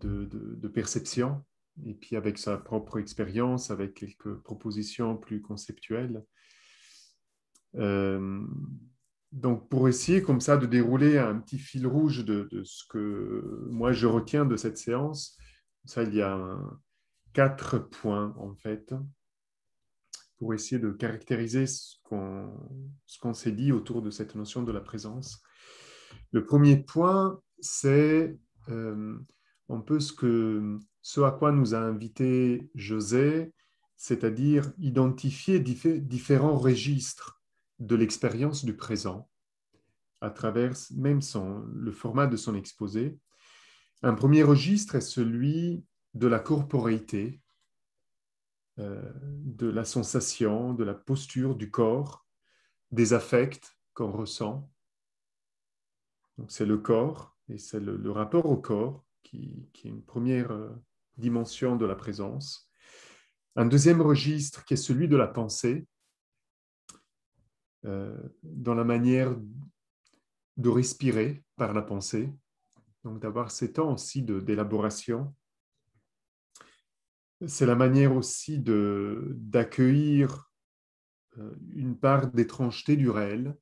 de, 0.00 0.68
perception 0.68 1.44
et 1.86 1.94
puis 1.94 2.16
avec 2.16 2.38
sa 2.38 2.58
propre 2.58 2.98
expérience, 2.98 3.70
avec 3.70 3.94
quelques 3.94 4.34
propositions 4.42 5.16
plus 5.16 5.40
conceptuelles. 5.40 6.24
donc, 7.74 9.68
pour 9.70 9.88
essayer 9.88 10.22
comme 10.22 10.40
ça 10.40 10.56
de 10.58 10.66
dérouler 10.66 11.18
un 11.18 11.38
petit 11.38 11.58
fil 11.58 11.86
rouge 11.86 12.24
de, 12.24 12.48
de, 12.50 12.62
ce 12.64 12.84
que 12.88 13.66
moi 13.70 13.92
je 13.92 14.06
retiens 14.06 14.44
de 14.44 14.56
cette 14.56 14.76
séance, 14.76 15.38
ça, 15.84 16.02
il 16.02 16.14
y 16.14 16.22
a 16.22 16.58
quatre 17.32 17.78
points 17.78 18.34
en 18.38 18.54
fait 18.54 18.94
pour 20.42 20.54
essayer 20.54 20.80
de 20.80 20.90
caractériser 20.90 21.66
ce 21.66 21.96
qu'on 22.02 23.32
s'est 23.32 23.52
dit 23.52 23.70
autour 23.72 24.02
de 24.02 24.10
cette 24.10 24.34
notion 24.34 24.62
de 24.62 24.72
la 24.72 24.80
présence. 24.80 25.40
Le 26.32 26.44
premier 26.44 26.76
point, 26.76 27.40
c'est 27.60 28.36
euh, 28.68 29.16
un 29.68 29.80
peu 29.80 30.00
ce, 30.00 30.12
que, 30.12 30.78
ce 31.00 31.20
à 31.20 31.30
quoi 31.30 31.52
nous 31.52 31.74
a 31.74 31.78
invité 31.78 32.70
José, 32.74 33.52
c'est-à-dire 33.96 34.72
identifier 34.78 35.60
différents 35.60 36.56
registres 36.56 37.42
de 37.78 37.96
l'expérience 37.96 38.64
du 38.64 38.76
présent 38.76 39.28
à 40.20 40.30
travers 40.30 40.72
même 40.94 41.20
son, 41.20 41.64
le 41.74 41.90
format 41.90 42.28
de 42.28 42.36
son 42.36 42.54
exposé. 42.54 43.18
Un 44.02 44.14
premier 44.14 44.44
registre 44.44 44.94
est 44.94 45.00
celui 45.00 45.84
de 46.14 46.28
la 46.28 46.38
corporéité, 46.38 47.42
euh, 48.78 49.02
de 49.18 49.68
la 49.68 49.84
sensation, 49.84 50.74
de 50.74 50.84
la 50.84 50.94
posture 50.94 51.56
du 51.56 51.70
corps, 51.70 52.24
des 52.92 53.14
affects 53.14 53.76
qu'on 53.94 54.12
ressent. 54.12 54.70
C'est 56.48 56.66
le 56.66 56.78
corps 56.78 57.36
Et 57.48 57.58
c'est 57.58 57.80
le, 57.80 58.10
rapport 58.10 58.46
au 58.46 58.56
corps 58.56 59.04
qui, 59.22 59.68
est 59.84 59.88
une 59.88 60.02
première 60.02 60.50
euh, 60.50 60.70
dimension 61.16 61.76
de 61.76 61.86
la 61.86 61.94
présence. 61.94 62.68
Un 63.56 63.66
deuxième 63.66 64.00
registre 64.00 64.64
qui 64.64 64.74
est 64.74 64.78
celui 64.78 65.08
de 65.08 65.16
la 65.16 65.26
pensée, 65.26 65.86
euh, 67.84 68.16
dans 68.42 68.74
la 68.74 68.84
manière 68.84 69.36
de 70.56 70.68
respirer 70.68 71.44
par 71.56 71.72
la 71.72 71.82
pensée, 71.82 72.32
donc 73.04 73.20
d'avoir 73.20 73.50
ces 73.50 73.72
temps 73.72 73.92
aussi 73.92 74.22
d'élaboration. 74.22 75.34
C'est 77.46 77.66
la 77.66 77.74
manière 77.74 78.14
aussi 78.14 78.60
d'accueillir 78.60 80.52
euh, 81.38 81.54
une 81.74 81.98
part 81.98 82.28
d'étrangeté 82.28 82.96
du 82.96 83.10
réel. 83.10 83.56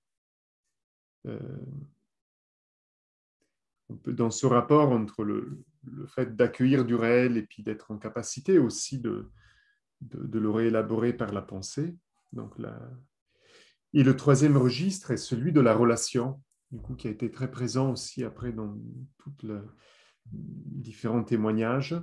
Dans 4.07 4.31
ce 4.31 4.47
rapport 4.47 4.91
entre 4.91 5.25
le, 5.25 5.65
fait 6.07 6.37
d'accueillir 6.37 6.85
du 6.85 6.95
réel 6.95 7.37
et 7.37 7.43
puis 7.43 7.63
d'être 7.63 7.91
en 7.91 7.99
capacité 7.99 8.59
aussi 8.59 8.99
de, 8.99 9.31
de, 10.03 10.39
le 10.39 10.51
réélaborer 10.51 11.13
par 11.13 11.33
la 11.33 11.43
pensée. 11.43 11.97
Donc 12.33 12.55
Et 13.93 14.03
le 14.03 14.17
troisième 14.17 14.57
registre 14.57 15.11
est 15.11 15.17
celui 15.17 15.53
de 15.53 15.61
la 15.61 15.75
relation, 15.75 16.41
du 16.71 16.81
coup, 16.81 16.95
qui 16.95 17.09
a 17.09 17.11
été 17.11 17.31
très 17.31 17.51
présent 17.51 17.93
aussi 17.93 18.25
après 18.25 18.53
dans 18.53 18.77
tous 19.19 19.35
les 19.43 19.59
différents 20.27 21.25
témoignages. 21.25 21.97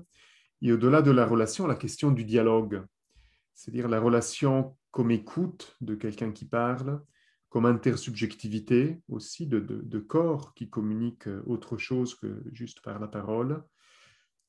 Et 0.62 0.72
au-delà 0.72 1.02
de 1.02 1.12
la 1.12 1.26
relation, 1.26 1.68
la 1.68 1.76
question 1.76 2.12
du 2.12 2.26
dialogue, 2.26 2.84
c'est-à-dire 3.54 3.88
la 3.88 4.00
relation 4.00 4.76
comme 4.92 5.12
écoute 5.12 5.76
de 5.82 5.96
quelqu'un 5.96 6.32
qui 6.32 6.46
parle, 6.46 7.02
comme 7.50 7.66
intersubjectivité 7.66 9.02
aussi 9.08 9.48
de, 9.48 10.00
corps 10.00 10.54
qui 10.54 10.70
communique 10.70 11.28
autre 11.46 11.78
chose 11.78 12.16
que 12.16 12.44
juste 12.52 12.82
par 12.82 13.00
la 13.00 13.08
parole, 13.08 13.64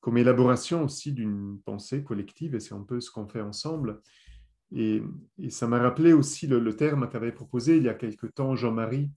comme 0.01 0.19
élaboration 0.19 0.85
aussi 0.85 1.13
d'une 1.13 1.61
pensée 1.65 2.03
collective, 2.03 2.55
et 2.55 2.61
c'est 2.61 2.75
un 2.75 2.83
peu 2.83 3.01
ce 3.01 3.11
qu'on 3.11 3.29
fait 3.29 3.41
ensemble. 3.41 4.01
Et, 4.73 5.03
ça 5.49 5.67
m'a 5.67 5.79
rappelé 5.79 6.13
aussi 6.13 6.47
le, 6.47 6.77
terme 6.77 7.09
qu'avait 7.09 7.33
proposé 7.33 7.77
il 7.77 7.85
y 7.85 7.89
a 7.89 7.95
quelque 7.95 8.27
temps 8.27 8.55
Jean-Marie, 8.55 9.11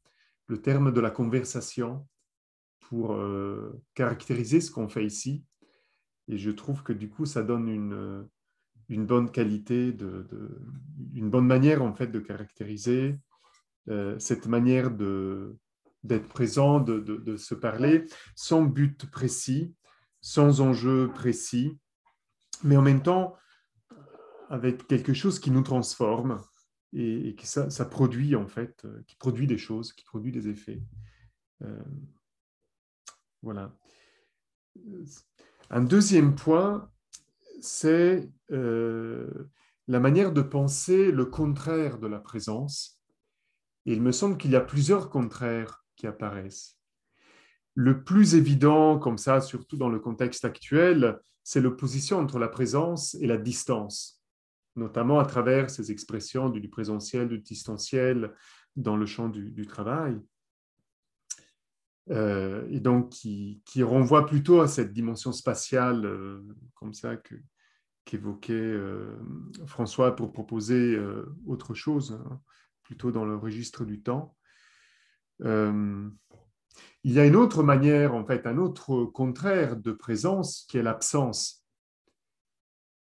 le 0.47 0.61
terme 0.61 0.91
de 0.91 1.01
la 1.01 1.11
conversation 1.11 2.07
pour 2.81 3.13
euh, 3.13 3.81
caractériser 3.93 4.61
ce 4.61 4.71
qu'on 4.71 4.89
fait 4.89 5.05
ici. 5.05 5.43
Et 6.27 6.37
je 6.37 6.51
trouve 6.51 6.83
que 6.83 6.93
du 6.93 7.09
coup, 7.09 7.25
ça 7.25 7.43
donne 7.43 7.67
une, 7.67 9.05
bonne 9.05 9.31
qualité, 9.31 9.95
une 11.13 11.29
bonne 11.29 11.47
manière 11.47 11.81
en 11.81 11.93
fait 11.93 12.07
de 12.07 12.19
caractériser 12.19 13.17
euh, 13.89 14.17
cette 14.19 14.45
manière 14.45 14.91
d'être 14.91 16.27
présent, 16.29 16.79
de, 16.79 16.99
de, 16.99 17.37
se 17.37 17.55
parler, 17.55 18.05
sans 18.35 18.61
but 18.63 19.09
précis, 19.09 19.73
sans 20.21 20.61
enjeu 20.61 21.11
précis, 21.13 21.79
mais 22.63 22.77
en 22.77 22.81
même 22.81 23.01
temps 23.01 23.35
avec 24.49 24.85
quelque 24.85 25.13
chose 25.13 25.39
qui 25.39 25.49
nous 25.49 25.63
transforme 25.63 26.43
et, 26.93 27.35
qui 27.35 27.47
ça, 27.47 27.85
produit 27.85 28.35
en 28.35 28.47
fait, 28.47 28.85
euh, 28.85 29.01
qui 29.07 29.15
produit 29.15 29.47
des 29.47 29.57
choses, 29.57 29.93
qui 29.93 30.03
produit 30.05 30.31
des 30.31 30.47
effets. 30.47 30.83
Euh, 31.63 31.83
voilà. 33.41 33.75
Un 35.71 35.81
deuxième 35.81 36.35
point, 36.35 36.91
c'est 37.61 38.29
la 38.49 39.99
manière 39.99 40.31
de 40.31 40.41
penser 40.41 41.11
le 41.11 41.25
contraire 41.25 41.97
de 41.97 42.07
la 42.07 42.19
présence. 42.19 43.00
Et 43.85 43.93
il 43.93 44.01
me 44.01 44.11
semble 44.11 44.37
qu'il 44.37 44.51
y 44.51 44.55
a 44.55 44.61
plusieurs 44.61 45.09
contraires 45.09 45.83
qui 45.95 46.07
apparaissent. 46.07 46.77
Le 47.73 48.03
plus 48.03 48.35
évident, 48.35 48.99
comme 48.99 49.17
ça, 49.17 49.41
surtout 49.41 49.77
dans 49.77 49.89
le 49.89 49.99
contexte 49.99 50.45
actuel, 50.45 51.19
c'est 51.43 51.61
l'opposition 51.61 52.19
entre 52.19 52.37
la 52.37 52.49
présence 52.49 53.15
et 53.15 53.27
la 53.27 53.37
distance, 53.37 54.21
notamment 54.75 55.19
à 55.19 55.25
travers 55.25 55.69
ces 55.69 55.91
expressions 55.91 56.49
du 56.49 56.67
présentiel, 56.69 57.29
du 57.29 57.39
distanciel 57.39 58.33
dans 58.75 58.97
le 58.97 59.05
champ 59.05 59.29
du, 59.29 59.65
travail. 59.67 60.19
Euh, 62.09 62.67
et 62.69 62.79
donc 62.79 63.09
qui, 63.09 63.61
qui, 63.65 63.83
renvoie 63.83 64.25
plutôt 64.25 64.61
à 64.61 64.67
cette 64.67 64.91
dimension 64.91 65.31
spatiale, 65.31 66.05
euh, 66.05 66.41
comme 66.75 66.93
ça, 66.93 67.15
qu'évoquait 68.05 68.53
euh, 68.53 69.17
François 69.65 70.15
pour 70.15 70.33
proposer 70.33 70.99
autre 71.45 71.73
chose, 71.73 72.19
hein, 72.19 72.41
plutôt 72.91 73.11
dans 73.13 73.23
le 73.23 73.37
registre 73.37 73.85
du 73.85 74.01
temps. 74.01 74.35
Il 77.03 77.13
y 77.13 77.19
a 77.19 77.25
une 77.25 77.37
autre 77.37 77.63
manière, 77.63 78.13
en 78.13 78.25
fait, 78.25 78.45
un 78.45 78.57
autre 78.57 79.05
contraire 79.05 79.77
de 79.77 79.93
présence 79.93 80.65
qui 80.69 80.77
est 80.77 80.83
l'absence. 80.83 81.65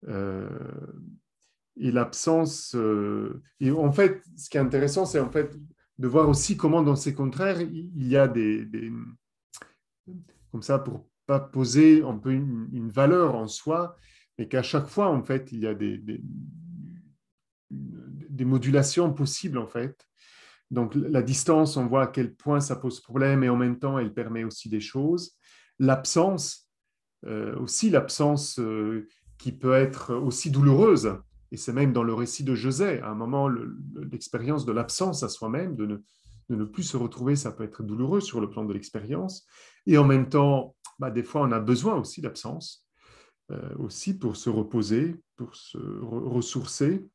Euh, 0.08 0.50
et 1.78 1.92
l'absence, 1.92 2.76
euh, 2.76 3.42
et 3.62 3.72
en 3.72 3.92
fait, 3.94 4.22
ce 4.36 4.50
qui 4.50 4.58
est 4.58 4.60
intéressant, 4.60 5.06
c'est 5.06 5.20
en 5.20 5.32
fait 5.32 5.56
de 5.98 6.08
voir 6.08 6.28
aussi 6.28 6.58
comment 6.58 6.84
dans 6.84 6.96
ces 6.96 7.14
contraires, 7.14 7.62
il 7.62 8.08
y 8.08 8.18
a 8.18 8.28
des, 8.28 8.68
comme 10.52 10.62
ça, 10.62 10.78
pour 10.78 11.08
pas 11.26 11.40
poser 11.40 12.04
un 12.04 12.18
peu 12.18 12.32
une, 12.32 12.90
valeur 12.90 13.36
en 13.36 13.48
soi, 13.48 13.96
mais 14.38 14.48
qu'à 14.48 14.62
chaque 14.62 14.88
fois, 14.88 15.10
en 15.10 15.24
fait, 15.24 15.52
il 15.52 15.60
y 15.60 15.68
a 15.68 15.74
des, 15.74 16.02
des 18.40 18.46
modulations 18.46 19.14
possibles, 19.14 19.60
en 19.60 19.68
fait, 19.68 20.10
donc 20.72 20.94
la 20.96 21.22
distance, 21.22 21.78
on 21.78 21.88
voit 21.88 22.04
à 22.04 22.08
quel 22.08 22.34
point 22.34 22.60
ça 22.60 22.76
pose 22.76 23.02
problème 23.02 23.44
et 23.44 23.50
en 23.50 23.56
même 23.56 23.80
temps, 23.80 23.98
elle 23.98 24.14
permet 24.14 24.44
aussi 24.44 24.70
des 24.70 24.80
choses. 24.80 25.36
L'absence, 25.80 26.70
euh, 27.26 27.56
aussi 27.58 27.90
l'absence 27.90 28.60
euh, 28.60 29.08
qui 29.38 29.52
peut 29.52 29.74
être 29.74 30.14
aussi 30.14 30.52
douloureuse. 30.52 31.18
Et 31.52 31.58
c'est 31.58 31.74
même 31.74 31.92
dans 31.92 32.04
le 32.04 32.14
récit 32.14 32.44
de 32.44 32.54
José, 32.54 33.00
à 33.00 33.10
un 33.10 33.16
moment, 33.16 33.50
l'expérience 34.12 34.66
de 34.66 34.72
l'absence 34.72 35.24
à 35.24 35.30
soi-même, 35.30 35.76
de 35.76 36.04
ne, 36.50 36.64
plus 36.66 36.84
se 36.84 36.98
retrouver, 36.98 37.36
ça 37.36 37.52
peut 37.52 37.64
être 37.64 37.82
douloureux 37.82 38.22
sur 38.22 38.40
le 38.40 38.50
plan 38.50 38.64
de 38.64 38.74
l'expérience. 38.74 39.48
Et 39.88 39.98
en 39.98 40.06
même 40.06 40.30
temps, 40.30 40.76
bah, 41.00 41.10
des 41.10 41.24
fois, 41.24 41.42
on 41.42 41.52
a 41.52 41.60
besoin 41.60 41.96
aussi 41.96 42.22
d'absence, 42.22 42.86
euh, 43.52 43.76
aussi 43.80 44.16
pour 44.16 44.36
se 44.36 44.52
reposer, 44.52 45.16
pour 45.36 45.56
se 45.56 45.80
ressourcer. 45.80 47.08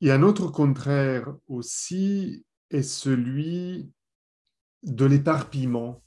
Et 0.00 0.10
un 0.10 0.22
autre 0.22 0.48
contraire 0.48 1.34
aussi 1.46 2.44
est 2.70 2.82
celui 2.82 3.90
de 4.82 5.04
l'éparpillement, 5.04 6.04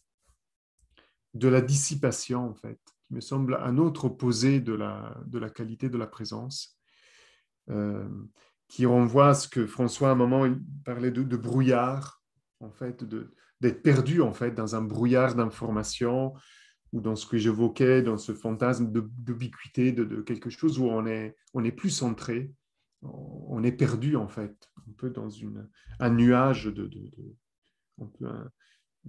de 1.34 1.47
la 1.47 1.61
dissipation, 1.61 2.49
en 2.49 2.55
fait, 2.55 2.80
qui 3.07 3.14
me 3.14 3.22
semble 3.22 3.55
un 3.55 3.77
autre 3.77 4.05
opposé 4.05 4.59
de 4.59 4.73
la, 4.73 5.18
de 5.26 5.39
la 5.39 5.49
qualité 5.49 5.89
de 5.89 5.97
la 5.97 6.07
présence, 6.07 6.77
euh, 7.69 8.07
qui 8.68 8.85
renvoie 8.85 9.30
à 9.30 9.34
ce 9.34 9.47
que 9.47 9.65
François, 9.65 10.09
à 10.09 10.11
un 10.11 10.15
moment, 10.15 10.45
il 10.45 10.59
parlait 10.84 11.11
de, 11.11 11.38
brouillard, 11.38 12.22
en 12.59 12.72
fait, 12.72 13.03
d'être 13.61 13.81
perdu, 13.81 14.22
en 14.22 14.34
fait, 14.34 14.51
dans 14.51 14.76
un 14.76 14.81
brouillard 14.81 15.35
d'informations, 15.35 16.34
ou 16.93 17.01
dans 17.01 17.15
ce 17.15 17.26
que 17.26 17.38
j'évoquais, 17.38 18.01
dans 18.01 18.18
ce 18.18 18.34
fantasme 18.34 18.91
d'ubiquité 18.91 19.91
de, 19.91 20.03
de, 20.03 20.22
quelque 20.22 20.49
chose 20.49 20.80
où 20.80 20.85
on 20.85 21.05
est, 21.05 21.35
on 21.53 21.64
est 21.64 21.72
plus 21.72 21.89
centré, 21.89 22.51
on 23.02 23.64
est 23.64 23.72
perdu 23.72 24.15
en 24.15 24.28
fait, 24.28 24.69
un 24.88 24.91
peu 24.98 25.10
dans 25.10 25.30
un 25.99 26.10
nuage 26.10 26.65
de, 26.65 26.90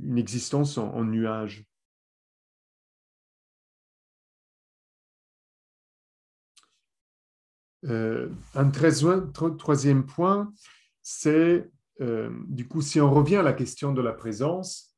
une 0.00 0.18
existence 0.18 0.78
en, 0.78 1.04
nuage. 1.04 1.64
Euh, 7.84 8.28
un 8.54 8.70
troisième 8.70 10.04
point, 10.04 10.52
c'est 11.02 11.70
euh, 12.00 12.30
du 12.48 12.66
coup, 12.68 12.80
si 12.80 13.00
on 13.00 13.12
revient 13.12 13.36
à 13.36 13.42
la 13.42 13.52
question 13.52 13.92
de 13.92 14.00
la 14.00 14.12
présence, 14.12 14.96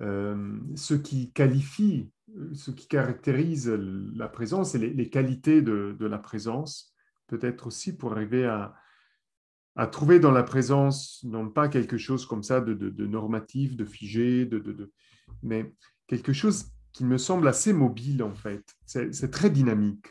euh, 0.00 0.58
ce 0.76 0.94
qui 0.94 1.32
qualifie, 1.32 2.10
ce 2.52 2.70
qui 2.70 2.86
caractérise 2.86 3.68
la 3.68 4.28
présence 4.28 4.74
et 4.74 4.78
les, 4.78 5.10
qualités 5.10 5.62
de, 5.62 5.96
la 6.00 6.18
présence, 6.18 6.94
peut-être 7.28 7.68
aussi 7.68 7.96
pour 7.96 8.12
arriver 8.12 8.44
à, 8.44 8.74
trouver 9.92 10.18
dans 10.18 10.32
la 10.32 10.42
présence, 10.42 11.22
non 11.22 11.48
pas 11.48 11.68
quelque 11.68 11.98
chose 11.98 12.26
comme 12.26 12.42
ça 12.42 12.60
de, 12.60 13.06
normatif, 13.06 13.76
de 13.76 13.84
figé, 13.84 14.44
de, 14.44 14.92
mais 15.44 15.72
quelque 16.08 16.32
chose 16.32 16.72
qui 16.92 17.04
me 17.04 17.16
semble 17.16 17.46
assez 17.46 17.72
mobile 17.72 18.24
en 18.24 18.34
fait. 18.34 18.64
C'est 18.86 19.30
très 19.30 19.50
dynamique. 19.50 20.06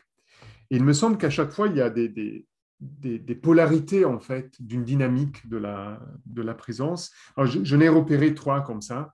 Et 0.69 0.77
il 0.77 0.83
me 0.85 0.93
semble 0.93 1.17
qu'à 1.17 1.29
chaque 1.29 1.51
fois, 1.51 1.67
il 1.67 1.75
y 1.75 1.81
a 1.81 1.89
des, 1.89 2.45
polarités 3.41 4.05
en 4.05 4.19
fait 4.19 4.55
d'une 4.61 4.85
dynamique 4.85 5.49
de 5.49 5.57
la, 5.57 5.99
de 6.25 6.41
la 6.41 6.53
présence. 6.53 7.11
Alors, 7.35 7.51
je, 7.51 7.61
je 7.61 7.75
n'ai 7.75 7.89
repéré 7.89 8.33
trois 8.33 8.61
comme 8.61 8.81
ça. 8.81 9.13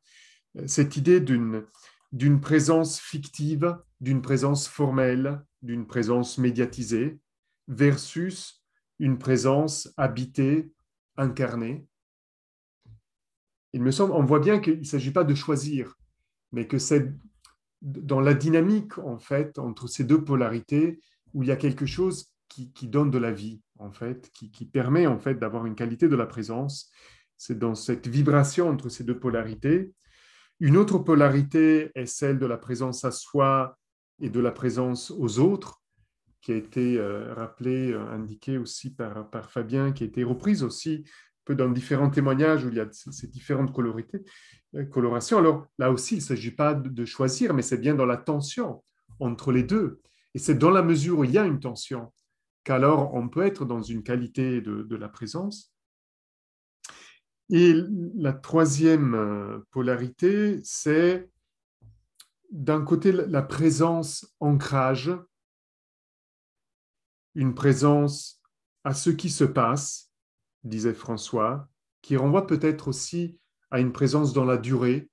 Cette 0.68 0.98
idée 0.98 1.20
d'une 1.20 2.42
présence 2.42 3.00
fictive, 3.00 3.76
d'une 4.02 4.22
présence 4.22 4.68
formelle, 4.68 5.42
d'une 5.64 5.88
présence 5.88 6.38
médiatisée, 6.38 7.20
versus 7.68 8.64
une 9.00 9.18
présence 9.18 9.92
habitée, 9.98 10.72
incarnée. 11.18 11.86
il 13.74 13.82
me 13.82 13.92
semble, 13.92 14.14
on 14.14 14.24
voit 14.24 14.40
bien 14.40 14.60
qu'il 14.60 14.80
ne 14.80 14.84
s'agit 14.84 15.12
pas 15.12 15.24
de 15.24 15.36
choisir, 15.36 15.96
mais 16.52 16.68
que 16.68 16.78
c'est 16.78 17.12
dans 17.82 18.22
la 18.22 18.34
dynamique, 18.34 18.98
en 19.00 19.20
fait, 19.20 19.60
entre 19.60 19.88
ces 19.88 20.04
deux 20.04 20.24
polarités, 20.24 21.02
où 21.34 21.44
il 21.44 21.50
y 21.50 21.52
a 21.52 21.58
quelque 21.58 21.86
chose 21.86 22.32
qui, 22.48 22.88
donne 22.88 23.10
de 23.10 23.18
la 23.18 23.32
vie, 23.32 23.62
en 23.80 23.92
fait, 23.92 24.30
qui, 24.32 24.52
qui 24.52 24.66
permet, 24.66 25.08
en 25.08 25.18
fait, 25.18 25.36
d'avoir 25.36 25.66
une 25.66 25.76
qualité 25.76 26.08
de 26.08 26.16
la 26.16 26.28
présence. 26.28 26.92
C'est 27.36 27.58
dans 27.58 27.76
cette 27.76 28.08
vibration 28.08 28.70
entre 28.70 28.90
ces 28.90 29.04
deux 29.04 29.20
polarités. 29.20 29.92
Une 30.60 30.78
autre 30.78 31.00
polarité 31.00 31.92
est 31.96 32.06
celle 32.06 32.38
de 32.38 32.46
la 32.46 32.58
présence 32.58 33.04
à 33.04 33.12
soi 33.12 33.78
et 34.22 34.30
de 34.30 34.40
la 34.40 34.52
présence 34.52 35.12
aux 35.12 35.40
autres, 35.40 35.83
qui 36.44 36.52
a 36.52 36.56
été 36.56 36.98
euh, 37.00 37.34
rappelée, 37.34 37.92
euh, 37.92 38.08
indiquée 38.12 38.60
aussi 38.60 38.94
par, 38.94 39.50
Fabien, 39.50 39.92
qui 39.92 40.04
a 40.04 40.08
été 40.08 40.24
reprise 40.24 40.62
aussi 40.64 41.04
peu 41.46 41.56
dans 41.56 41.70
différents 41.70 42.10
témoignages 42.10 42.66
où 42.66 42.70
il 42.70 42.76
y 42.76 42.80
a 42.80 42.88
ces 42.92 43.28
différentes 43.28 43.78
euh, 44.76 44.86
colorations. 44.86 45.38
Alors 45.38 45.68
là 45.78 45.92
aussi, 45.92 46.16
il 46.16 46.20
ne 46.20 46.24
s'agit 46.24 46.52
pas 46.52 46.74
de 46.74 47.06
choisir, 47.06 47.54
mais 47.54 47.62
c'est 47.62 47.78
bien 47.78 47.96
dans 47.96 48.06
la 48.06 48.18
tension 48.18 48.84
entre 49.20 49.52
les 49.52 49.64
deux. 49.64 50.02
Et 50.34 50.40
c'est 50.40 50.56
dans 50.56 50.72
la 50.72 50.82
mesure 50.82 51.20
où 51.20 51.24
il 51.24 51.32
y 51.32 51.38
a 51.38 51.46
une 51.46 51.60
tension 51.60 52.12
qu'alors 52.64 53.14
on 53.14 53.28
peut 53.28 53.46
être 53.46 53.66
dans 53.66 53.82
une 53.82 54.04
qualité 54.04 54.62
de, 54.62 54.96
la 54.96 55.10
présence. 55.10 55.74
Et 57.50 57.76
la 58.16 58.34
troisième 58.34 59.16
euh, 59.16 59.60
polarité, 59.72 60.60
c'est 60.64 61.30
d'un 62.52 62.82
côté 62.84 63.12
la 63.12 63.42
présence 63.42 64.34
ancrage, 64.40 65.12
une 67.36 67.56
présence 67.56 68.42
à 68.84 68.94
ce 68.94 69.10
qui 69.10 69.30
se 69.30 69.44
passe, 69.44 70.12
disait 70.64 70.94
François, 70.94 71.70
qui 72.02 72.18
renvoie 72.18 72.48
peut-être 72.48 72.88
aussi 72.88 73.40
à 73.72 73.80
une 73.80 73.92
présence 73.92 74.34
dans 74.34 74.46
la 74.46 74.58
durée, 74.58 75.10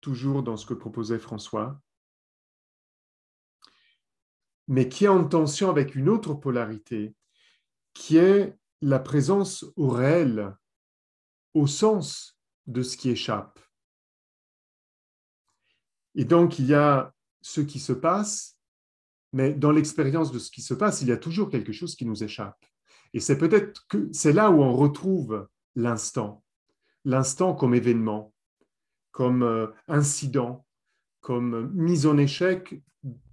toujours 0.00 0.42
dans 0.42 0.56
ce 0.56 0.66
que 0.66 0.74
proposait 0.74 1.18
François, 1.18 1.80
mais 4.68 4.88
qui 4.88 5.04
est 5.04 5.08
en 5.08 5.26
tension 5.26 5.70
avec 5.70 5.94
une 5.94 6.08
autre 6.08 6.34
polarité, 6.34 7.14
qui 7.94 8.16
est 8.16 8.56
la 8.80 8.98
présence 8.98 9.64
au 9.76 9.88
réel, 9.88 10.56
au 11.54 11.66
sens 11.66 12.38
de 12.66 12.82
ce 12.82 12.96
qui 12.96 13.10
échappe. 13.10 13.58
Et 16.14 16.24
donc, 16.24 16.58
il 16.58 16.66
y 16.66 16.74
a 16.74 17.14
ce 17.40 17.60
qui 17.60 17.80
se 17.80 17.92
passe, 17.92 18.58
mais 19.32 19.54
dans 19.54 19.70
l'expérience 19.70 20.30
de 20.32 20.38
ce 20.38 20.50
qui 20.50 20.62
se 20.62 20.74
passe, 20.74 21.02
il 21.02 21.08
y 21.08 21.12
a 21.12 21.16
toujours 21.16 21.50
quelque 21.50 21.72
chose 21.72 21.96
qui 21.96 22.04
nous 22.04 22.22
échappe. 22.22 22.64
Et 23.14 23.20
c'est 23.20 23.38
peut-être 23.38 23.86
que 23.88 24.08
c'est 24.12 24.32
là 24.32 24.50
où 24.50 24.62
on 24.62 24.72
retrouve 24.72 25.48
l'instant, 25.74 26.42
l'instant 27.04 27.54
comme 27.54 27.74
événement, 27.74 28.32
comme 29.10 29.42
euh, 29.42 29.66
incident, 29.88 30.66
comme 31.20 31.70
mise 31.74 32.06
en 32.06 32.18
échec 32.18 32.82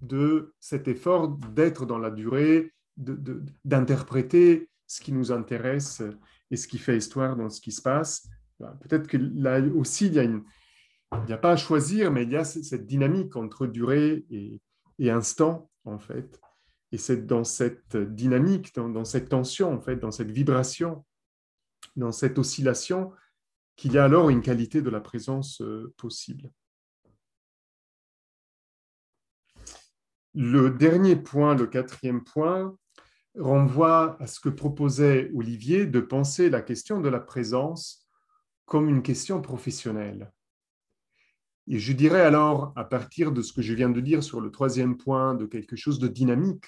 de 0.02 0.54
cet 0.60 0.88
effort 0.88 1.30
d'être 1.30 1.86
dans 1.86 1.98
la 1.98 2.12
durée, 2.12 2.74
d'interpréter 2.98 4.70
ce 4.88 5.02
qui 5.02 5.12
nous 5.12 5.32
intéresse 5.32 6.02
et 6.52 6.58
ce 6.58 6.68
qui 6.68 6.78
fait 6.78 6.98
histoire 6.98 7.36
dans 7.36 7.50
ce 7.50 7.62
qui 7.62 7.72
se 7.72 7.82
passe. 7.82 8.28
Peut-être 8.82 9.08
que 9.08 9.18
là 9.18 9.62
aussi, 9.76 10.08
il 10.08 10.14
y 10.14 10.20
a 10.20 10.26
n'y 10.26 11.34
a 11.34 11.38
pas 11.38 11.54
à 11.54 11.56
choisir, 11.56 12.12
mais 12.12 12.24
il 12.24 12.32
y 12.32 12.36
a 12.36 12.44
cette 12.44 12.86
dynamique 12.86 13.36
entre 13.36 13.68
durée 13.68 14.26
et 15.00 15.10
instant, 15.10 15.70
Et 16.92 16.98
c'est 16.98 17.26
dans 17.26 17.44
cette 17.44 17.98
dynamique, 17.98 18.74
dans, 18.76 19.06
cette 19.06 19.30
tension, 19.30 19.74
en 19.74 19.82
fait, 19.82 19.98
dans 19.98 20.12
cette 20.12 20.32
vibration, 20.32 21.06
dans 21.96 22.12
cette 22.12 22.38
oscillation, 22.38 23.12
qu'il 23.76 23.94
y 23.94 23.98
a 23.98 24.04
alors 24.04 24.30
une 24.30 24.42
qualité 24.42 24.82
de 24.82 24.90
la 24.90 25.00
présence 25.00 25.62
euh, 25.62 25.94
possible. 25.98 26.52
Le 30.34 30.70
dernier 30.70 31.16
point, 31.16 31.56
le 31.56 31.68
quatrième 31.68 32.24
point, 32.24 32.76
renvoie 33.38 34.22
à 34.22 34.28
ce 34.28 34.40
que 34.40 34.50
proposait 34.50 35.32
Olivier 35.34 35.86
de 35.86 36.00
penser 36.00 36.50
la 36.50 36.62
question 36.62 37.00
de 37.00 37.10
la 37.10 37.20
présence 37.20 38.08
comme 38.66 38.90
une 38.90 39.02
question 39.02 39.42
professionnelle. 39.42 40.32
Et 41.70 41.78
je 41.78 41.94
dirais 41.94 42.22
alors, 42.22 42.74
à 42.76 42.84
partir 42.84 43.32
de 43.32 43.44
ce 43.44 43.54
que 43.54 43.62
je 43.62 43.74
viens 43.74 43.90
de 43.90 44.02
dire 44.02 44.24
sur 44.24 44.42
le 44.42 44.50
troisième 44.50 44.98
point, 44.98 45.36
de 45.36 45.46
quelque 45.46 45.76
chose 45.76 46.00
de 46.00 46.08
dynamique, 46.08 46.66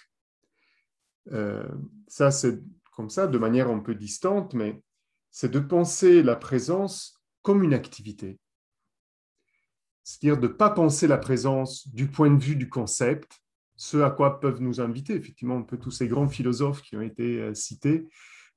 euh, 1.31 1.67
ça, 2.07 2.29
c'est 2.29 2.59
comme 2.95 3.09
ça, 3.09 3.25
de 3.25 3.37
manière 3.39 3.69
un 3.69 3.79
peu 3.79 3.95
distante, 3.95 4.53
mais 4.53 4.79
c'est 5.31 5.51
de 5.51 5.59
penser 5.59 6.21
la 6.21 6.35
présence 6.35 7.19
comme 7.41 7.63
une 7.63 7.73
activité. 7.73 8.39
C'est-à-dire 10.03 10.39
de 10.39 10.47
ne 10.47 10.53
pas 10.53 10.69
penser 10.69 11.07
la 11.07 11.17
présence 11.17 11.87
du 11.87 12.07
point 12.07 12.29
de 12.29 12.41
vue 12.41 12.55
du 12.55 12.69
concept, 12.69 13.41
ce 13.77 13.97
à 13.97 14.11
quoi 14.11 14.39
peuvent 14.39 14.61
nous 14.61 14.81
inviter, 14.81 15.15
effectivement, 15.15 15.57
un 15.57 15.63
peu 15.63 15.77
tous 15.77 15.89
ces 15.89 16.07
grands 16.07 16.27
philosophes 16.27 16.83
qui 16.83 16.95
ont 16.95 17.01
été 17.01 17.41
euh, 17.41 17.53
cités, 17.55 18.07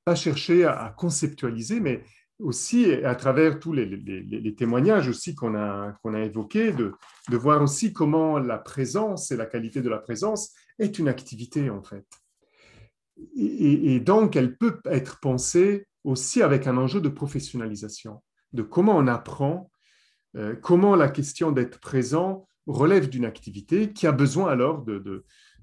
pas 0.03 0.13
chercher 0.13 0.65
à, 0.65 0.93
conceptualiser, 0.95 1.79
mais 1.79 2.03
aussi 2.39 2.91
à 2.91 3.15
travers 3.15 3.59
tous 3.59 3.73
les, 3.73 4.55
témoignages 4.55 5.07
aussi 5.07 5.35
qu'on 5.35 5.55
a, 5.55 5.93
qu'on 6.01 6.13
a 6.13 6.21
évoqués, 6.21 6.71
de, 6.71 6.93
de 7.29 7.37
voir 7.37 7.61
aussi 7.61 7.93
comment 7.93 8.39
la 8.39 8.57
présence 8.57 9.31
et 9.31 9.37
la 9.37 9.45
qualité 9.45 9.81
de 9.81 9.89
la 9.89 9.99
présence 9.99 10.53
est 10.79 10.99
une 10.99 11.07
activité 11.07 11.69
en 11.69 11.81
fait. 11.81 12.05
Et, 13.37 13.99
donc, 13.99 14.35
elle 14.35 14.57
peut 14.57 14.79
être 14.85 15.19
pensée 15.19 15.87
aussi 16.03 16.41
avec 16.41 16.67
un 16.67 16.77
enjeu 16.77 17.01
de 17.01 17.09
professionnalisation, 17.09 18.21
de 18.53 18.61
comment 18.61 18.97
on 18.97 19.07
apprend, 19.07 19.71
euh, 20.35 20.55
comment 20.55 20.95
la 20.95 21.07
question 21.07 21.51
d'être 21.51 21.79
présent 21.79 22.47
relève 22.67 23.09
d'une 23.09 23.25
activité 23.25 23.93
qui 23.93 24.05
a 24.07 24.11
besoin 24.11 24.49
alors 24.49 24.85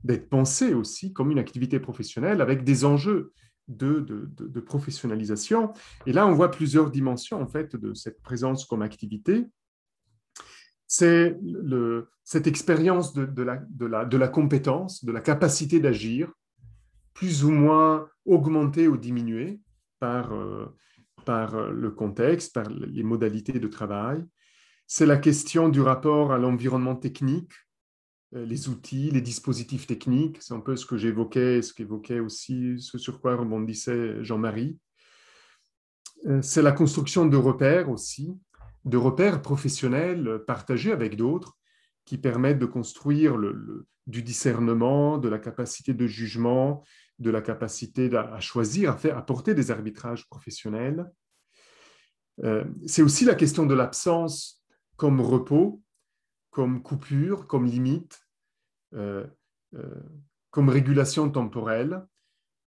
d'être 0.05 0.29
pensée 0.29 0.73
aussi 0.73 1.13
comme 1.13 1.31
une 1.31 1.39
activité 1.39 1.79
professionnelle 1.79 2.41
avec 2.41 2.65
des 2.65 2.85
enjeux 2.85 3.33
de, 3.69 4.61
professionnalisation. 4.61 5.73
Et 6.07 6.13
là, 6.13 6.27
on 6.27 6.33
voit 6.33 6.51
plusieurs 6.51 6.91
dimensions 6.91 7.41
en 7.41 7.47
fait 7.47 7.77
de 7.77 7.95
cette 7.95 8.21
présence 8.23 8.65
comme 8.65 8.83
activité. 8.83 9.47
C'est 10.87 11.39
cette 12.25 12.47
expérience 12.47 13.15
de, 13.15 13.43
la, 13.43 14.29
compétence, 14.29 15.05
de 15.05 15.13
la 15.13 15.21
capacité 15.21 15.81
d'agir, 15.81 16.31
plus 17.15 17.45
ou 17.45 17.51
moins 17.51 18.09
augmenté 18.27 18.89
ou 18.89 18.97
diminué 18.97 19.61
par, 19.99 20.33
euh, 20.35 20.67
euh, 21.29 21.71
le 21.71 21.91
contexte, 21.91 22.53
par 22.53 22.69
les 22.69 23.03
modalités 23.03 23.59
de 23.59 23.69
travail. 23.69 24.25
C'est 24.87 25.07
la 25.07 25.17
question 25.17 25.69
du 25.69 25.81
rapport 25.81 26.33
à 26.33 26.39
l'environnement 26.39 26.97
technique, 26.97 27.53
les 28.33 28.69
outils, 28.69 29.11
les 29.11 29.21
dispositifs 29.21 29.87
techniques. 29.87 30.39
C'est 30.41 30.55
un 30.55 30.61
peu 30.61 30.77
ce 30.77 30.87
que 30.87 30.97
j'évoquais, 30.97 31.63
ce 31.63 31.73
qu'évoquait 31.75 32.21
aussi, 32.21 32.81
ce 32.81 32.99
sur 32.99 33.21
quoi 33.21 33.37
rebondissait 33.37 34.23
Jean-Marie. 34.25 34.79
C'est 36.41 36.63
la 36.63 36.73
construction 36.73 37.27
de 37.27 37.37
repères 37.37 37.91
aussi, 37.91 38.39
de 38.85 38.97
repères 38.97 39.43
professionnels 39.43 40.41
partagés 40.47 40.93
avec 40.93 41.17
d'autres 41.17 41.59
qui 42.05 42.17
permettent 42.17 42.59
de 42.59 42.67
construire 42.67 43.37
le, 43.37 43.87
du 44.07 44.23
discernement, 44.23 45.19
de 45.19 45.29
la 45.29 45.39
capacité 45.39 45.95
de 45.95 46.07
jugement, 46.07 46.85
de 47.19 47.31
la 47.31 47.41
capacité 47.41 48.15
à 48.17 48.41
choisir, 48.41 48.91
à, 48.91 48.97
faire, 48.97 49.17
à 49.17 49.25
porter 49.25 49.55
des 49.55 49.71
arbitrages 49.71 50.29
professionnels. 50.29 51.11
Euh, 52.45 52.65
c'est 52.87 53.03
aussi 53.03 53.25
la 53.25 53.35
question 53.35 53.67
de 53.67 53.75
l'absence 53.75 54.63
comme 54.97 55.21
repos, 55.21 55.82
comme 56.53 56.81
coupure, 56.81 57.49
comme 57.49 57.67
limite, 57.67 58.21
euh, 58.95 59.27
euh, 59.75 60.01
comme 60.51 60.69
régulation 60.69 61.29
temporelle, 61.29 62.07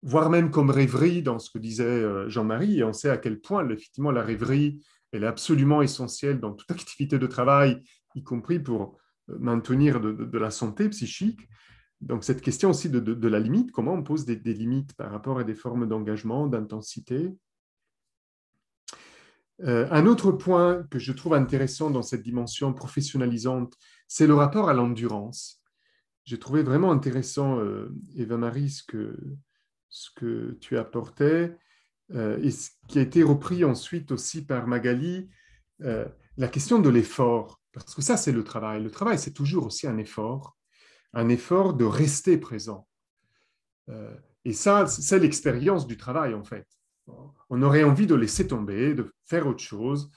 voire 0.02 0.28
même 0.28 0.50
comme 0.50 0.70
rêverie 0.70 1.22
dans 1.22 1.38
ce 1.38 1.48
que 1.48 1.58
disait 1.58 2.28
Jean-Marie. 2.28 2.80
Et 2.80 2.84
on 2.84 2.92
sait 2.92 3.10
à 3.10 3.18
quel 3.18 3.40
point, 3.40 3.68
effectivement, 3.68 4.10
la 4.10 4.22
rêverie, 4.22 4.84
elle 5.12 5.22
est 5.22 5.28
absolument 5.28 5.82
essentielle 5.82 6.40
dans 6.40 6.52
toute 6.52 6.70
activité 6.72 7.18
de 7.18 7.26
travail, 7.28 7.80
y 8.16 8.24
compris 8.24 8.58
pour 8.58 8.98
maintenir 9.28 10.00
de 10.00 10.38
la 10.38 10.50
santé 10.50 10.88
psychique. 10.88 11.40
Donc 12.04 12.22
cette 12.22 12.42
question 12.42 12.70
aussi 12.70 12.90
de, 12.90 13.28
la 13.28 13.40
limite, 13.40 13.72
comment 13.72 13.94
on 13.94 14.02
pose 14.02 14.26
des, 14.26 14.36
limites 14.36 14.94
par 14.94 15.10
rapport 15.10 15.38
à 15.38 15.44
des 15.44 15.54
formes 15.54 15.88
d'engagement, 15.88 16.46
d'intensité? 16.46 17.34
Euh, 19.62 19.86
un 19.90 20.06
autre 20.06 20.32
point 20.32 20.82
que 20.90 20.98
je 20.98 21.12
trouve 21.12 21.34
intéressant 21.34 21.90
dans 21.90 22.02
cette 22.02 22.22
dimension 22.22 22.72
professionnalisante, 22.72 23.74
c'est 24.08 24.26
le 24.26 24.34
rapport 24.34 24.68
à 24.68 24.74
l'endurance. 24.74 25.62
J'ai 26.24 26.38
trouvé 26.38 26.62
vraiment 26.62 26.90
intéressant, 26.90 27.58
euh, 27.60 27.94
Eva-Marie, 28.16 28.70
ce 28.70 28.82
que, 28.82 29.16
ce 29.88 30.10
que 30.16 30.56
tu 30.60 30.76
apportais, 30.76 31.56
euh, 32.14 32.38
et 32.42 32.50
ce 32.50 32.70
qui 32.88 32.98
a 32.98 33.02
été 33.02 33.22
repris 33.22 33.64
ensuite 33.64 34.10
aussi 34.10 34.44
par 34.44 34.66
Magali, 34.66 35.28
la 35.80 36.48
question 36.48 36.78
de 36.78 36.88
l'effort, 36.88 37.60
parce 37.72 37.94
que 37.94 38.00
ça, 38.00 38.16
c'est 38.16 38.32
le 38.32 38.44
travail. 38.44 38.82
Le 38.82 38.90
travail, 38.90 39.18
c'est 39.18 39.32
toujours 39.32 39.66
aussi 39.66 39.86
un 39.86 39.98
effort 39.98 40.56
un 41.14 41.28
effort 41.28 41.74
de 41.74 41.84
rester 41.84 42.36
présent. 42.36 42.86
Et 44.44 44.52
ça, 44.52 44.86
c'est 44.86 45.18
l'expérience 45.18 45.86
du 45.86 45.96
travail, 45.96 46.34
en 46.34 46.44
fait. 46.44 46.66
On 47.50 47.62
aurait 47.62 47.84
envie 47.84 48.06
de 48.06 48.14
laisser 48.14 48.46
tomber, 48.46 48.94
de 48.94 49.12
faire 49.24 49.46
autre 49.46 49.62
chose, 49.62 50.10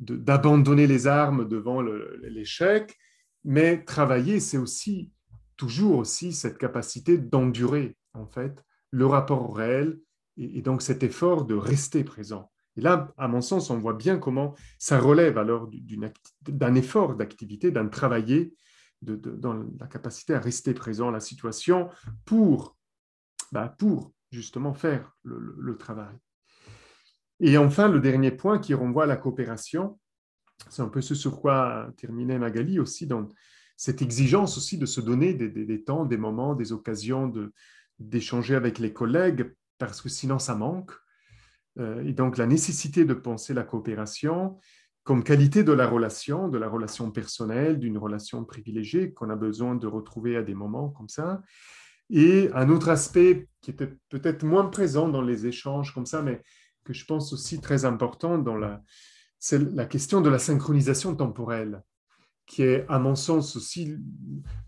d'abandonner 0.00 0.86
les 0.86 1.06
armes 1.06 1.48
devant 1.48 1.82
l'échec, 1.82 2.96
mais 3.44 3.84
travailler, 3.84 4.40
c'est 4.40 4.58
aussi 4.58 5.12
toujours 5.56 5.96
aussi 5.96 6.32
cette 6.32 6.58
capacité 6.58 7.18
d'endurer 7.18 7.96
en 8.14 8.26
fait 8.26 8.64
le 8.90 9.06
rapport 9.06 9.50
au 9.50 9.52
réel 9.52 10.00
et, 10.36 10.62
donc 10.62 10.82
cet 10.82 11.02
effort 11.02 11.44
de 11.44 11.54
rester 11.54 12.02
présent. 12.02 12.50
Et 12.76 12.80
là, 12.80 13.12
à 13.18 13.28
mon 13.28 13.40
sens, 13.40 13.68
on 13.70 13.78
voit 13.78 13.94
bien 13.94 14.18
comment 14.18 14.54
ça 14.78 14.98
relève 14.98 15.38
alors 15.38 15.68
d'un 16.42 16.74
effort 16.74 17.14
d'activité, 17.14 17.70
d'un 17.70 17.88
travailler 17.88 18.54
de, 19.02 19.16
dans 19.16 19.54
la 19.78 19.86
capacité 19.86 20.34
à 20.34 20.40
rester 20.40 20.72
présent 20.72 21.08
à 21.08 21.12
la 21.12 21.20
situation 21.20 21.88
pour, 22.24 22.76
bah, 23.52 23.74
pour 23.78 24.12
justement 24.30 24.74
faire 24.74 25.16
le, 25.22 25.76
travail. 25.76 26.14
Et 27.40 27.56
enfin, 27.58 27.88
le 27.88 28.00
dernier 28.00 28.30
point 28.30 28.58
qui 28.58 28.74
renvoie 28.74 29.04
à 29.04 29.06
la 29.06 29.16
coopération, 29.16 29.98
c'est 30.68 30.82
un 30.82 30.88
peu 30.88 31.00
ce 31.00 31.14
sur 31.14 31.40
quoi 31.40 31.90
terminait 31.96 32.38
Magali 32.38 32.78
aussi, 32.78 33.06
dans 33.06 33.28
cette 33.76 34.02
exigence 34.02 34.58
aussi 34.58 34.76
de 34.76 34.86
se 34.86 35.00
donner 35.00 35.32
des, 35.34 35.84
temps, 35.84 36.04
des 36.04 36.18
moments, 36.18 36.54
des 36.54 36.72
occasions 36.72 37.32
d'échanger 37.98 38.54
avec 38.54 38.78
les 38.78 38.92
collègues, 38.92 39.54
parce 39.78 40.02
que 40.02 40.08
sinon 40.08 40.38
ça 40.38 40.54
manque. 40.54 40.92
Euh, 41.78 42.04
et 42.04 42.12
donc 42.12 42.36
la 42.36 42.46
nécessité 42.46 43.04
de 43.04 43.14
penser 43.14 43.54
la 43.54 43.62
coopération 43.62 44.58
comme 45.02 45.24
qualité 45.24 45.64
de 45.64 45.72
la 45.72 45.88
relation, 45.88 46.48
de 46.48 46.58
la 46.58 46.68
relation 46.68 47.10
personnelle, 47.10 47.78
d'une 47.78 47.96
relation 47.98 48.44
privilégiée 48.44 49.12
qu'on 49.12 49.30
a 49.30 49.36
besoin 49.36 49.74
de 49.74 49.86
retrouver 49.86 50.36
à 50.36 50.42
des 50.42 50.54
moments 50.54 50.90
comme 50.90 51.08
ça. 51.08 51.42
Et 52.10 52.50
un 52.54 52.70
autre 52.70 52.88
aspect 52.88 53.48
qui 53.60 53.70
était 53.70 53.94
peut-être 54.08 54.42
moins 54.42 54.66
présent 54.66 55.08
dans 55.08 55.22
les 55.22 55.46
échanges 55.46 55.94
comme 55.94 56.06
ça, 56.06 56.22
mais 56.22 56.42
que 56.84 56.92
je 56.92 57.04
pense 57.04 57.32
aussi 57.32 57.60
très 57.60 57.84
important 57.84 58.38
dans 58.38 58.56
la, 58.56 58.82
c'est 59.38 59.58
la 59.58 59.86
question 59.86 60.20
de 60.20 60.28
la 60.28 60.38
synchronisation 60.38 61.14
temporelle, 61.14 61.82
qui 62.46 62.62
est 62.62 62.84
à 62.88 62.98
mon 62.98 63.14
sens 63.14 63.54
aussi 63.54 63.96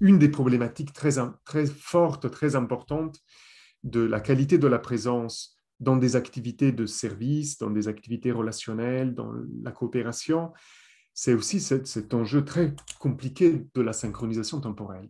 une 0.01 0.19
des 0.19 0.28
problématiques 0.28 0.93
très, 0.93 1.14
très 1.44 1.66
fortes, 1.66 2.31
très 2.31 2.55
importantes 2.55 3.19
de 3.82 4.01
la 4.01 4.20
qualité 4.20 4.59
de 4.59 4.69
la 4.69 4.78
présence 4.78 5.56
dans 5.81 5.97
des 5.97 6.14
activités 6.14 6.70
de 6.70 6.86
service, 6.86 7.59
dans 7.59 7.70
des 7.70 7.89
activités 7.89 8.31
relationnelles, 8.31 9.14
dans 9.14 9.32
la 9.64 9.73
coopération. 9.73 10.52
C'est 11.12 11.35
aussi 11.35 11.59
cet 11.60 12.14
enjeu 12.14 12.44
très 12.44 12.73
compliqué 13.01 13.66
de 13.74 13.81
la 13.82 13.93
synchronisation 13.93 14.60
temporelle 14.60 15.09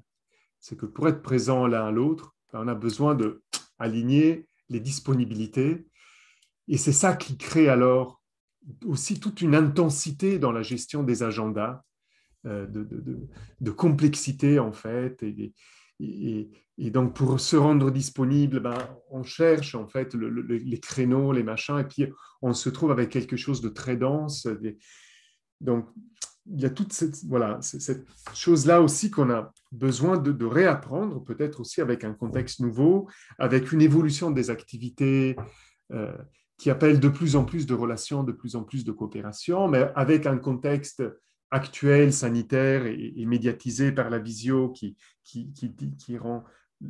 c'est 0.62 0.76
que 0.76 0.86
pour 0.86 1.08
être 1.08 1.22
présent 1.22 1.66
l'un 1.66 1.86
à 1.86 1.90
l'autre, 1.90 2.34
ben, 2.52 2.60
on 2.64 2.68
a 2.68 2.74
besoin 2.74 3.14
de 3.14 3.42
aligner 3.78 4.46
les 4.68 4.80
disponibilités. 4.80 5.86
Et 6.68 6.78
c'est 6.78 6.92
ça 6.92 7.16
qui 7.16 7.36
crée 7.36 7.68
alors 7.68 8.22
aussi 8.86 9.18
toute 9.18 9.42
une 9.42 9.56
intensité 9.56 10.38
dans 10.38 10.52
la 10.52 10.62
gestion 10.62 11.02
des 11.02 11.24
agendas, 11.24 11.82
euh, 12.46 12.66
de, 12.68 13.70
complexité 13.72 14.60
en 14.60 14.72
fait. 14.72 15.22
Et, 15.24 15.52
donc 16.90 17.14
pour 17.14 17.40
se 17.40 17.56
rendre 17.56 17.90
disponible, 17.90 18.60
ben, 18.60 18.78
on 19.10 19.24
cherche 19.24 19.74
en 19.74 19.88
fait 19.88 20.14
les 20.14 20.80
créneaux, 20.80 21.32
les 21.32 21.42
machins, 21.42 21.78
et 21.78 21.84
puis 21.84 22.06
on 22.40 22.54
se 22.54 22.68
trouve 22.68 22.92
avec 22.92 23.10
quelque 23.10 23.36
chose 23.36 23.60
de 23.62 23.68
très 23.68 23.96
dense. 23.96 24.46
Donc 25.60 25.88
il 26.46 26.60
y 26.60 26.64
a 26.64 26.70
toute 26.70 26.92
cette, 26.92 27.24
voilà, 27.24 27.58
cette 27.62 28.06
chose-là 28.34 28.82
aussi 28.82 29.10
qu'on 29.10 29.30
a 29.30 29.52
besoin 29.70 30.18
de, 30.18 30.44
réapprendre, 30.44 31.22
peut-être 31.22 31.60
aussi 31.60 31.80
avec 31.80 32.04
un 32.04 32.14
contexte 32.14 32.60
nouveau, 32.60 33.08
avec 33.38 33.72
une 33.72 33.80
évolution 33.80 34.30
des 34.30 34.50
activités 34.50 35.36
euh, 35.92 36.16
qui 36.58 36.70
appellent 36.70 37.00
de 37.00 37.08
plus 37.08 37.36
en 37.36 37.44
plus 37.44 37.66
de 37.66 37.74
relations, 37.74 38.24
de 38.24 38.32
plus 38.32 38.56
en 38.56 38.64
plus 38.64 38.84
de 38.84 38.92
coopération, 38.92 39.68
mais 39.68 39.90
avec 39.94 40.26
un 40.26 40.36
contexte 40.36 41.02
actuel, 41.50 42.12
sanitaire 42.12 42.86
et, 42.86 43.24
médiatisé 43.26 43.92
par 43.92 44.10
la 44.10 44.18
visio 44.18 44.70
qui, 44.70 44.96
qui, 45.22 45.52
qui, 45.52 45.74
qui, 45.96 46.16
rend 46.16 46.44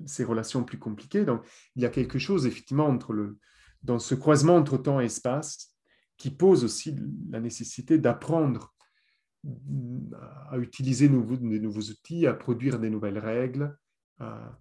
ces 0.06 0.24
relations 0.24 0.62
plus 0.64 0.78
compliquées. 0.78 1.24
Donc, 1.24 1.42
il 1.76 1.82
y 1.82 1.86
a 1.86 1.90
quelque 1.90 2.18
chose, 2.18 2.46
effectivement, 2.46 2.86
entre 2.86 3.12
le, 3.12 3.38
dans 3.82 3.98
ce 3.98 4.14
croisement 4.14 4.56
entre 4.56 4.78
temps 4.78 5.00
et 5.00 5.06
espace 5.06 5.74
qui 6.16 6.30
pose 6.30 6.64
aussi 6.64 6.94
la 7.30 7.40
nécessité 7.40 7.98
d'apprendre 7.98 8.72
à 10.50 10.58
utiliser 10.58 11.08
nouveaux, 11.08 11.36
de 11.36 11.58
nouveaux 11.58 11.82
outils, 11.82 12.26
à 12.26 12.34
produire 12.34 12.78
des 12.78 12.90
nouvelles 12.90 13.18
règles, 13.18 13.76
à, 14.18 14.58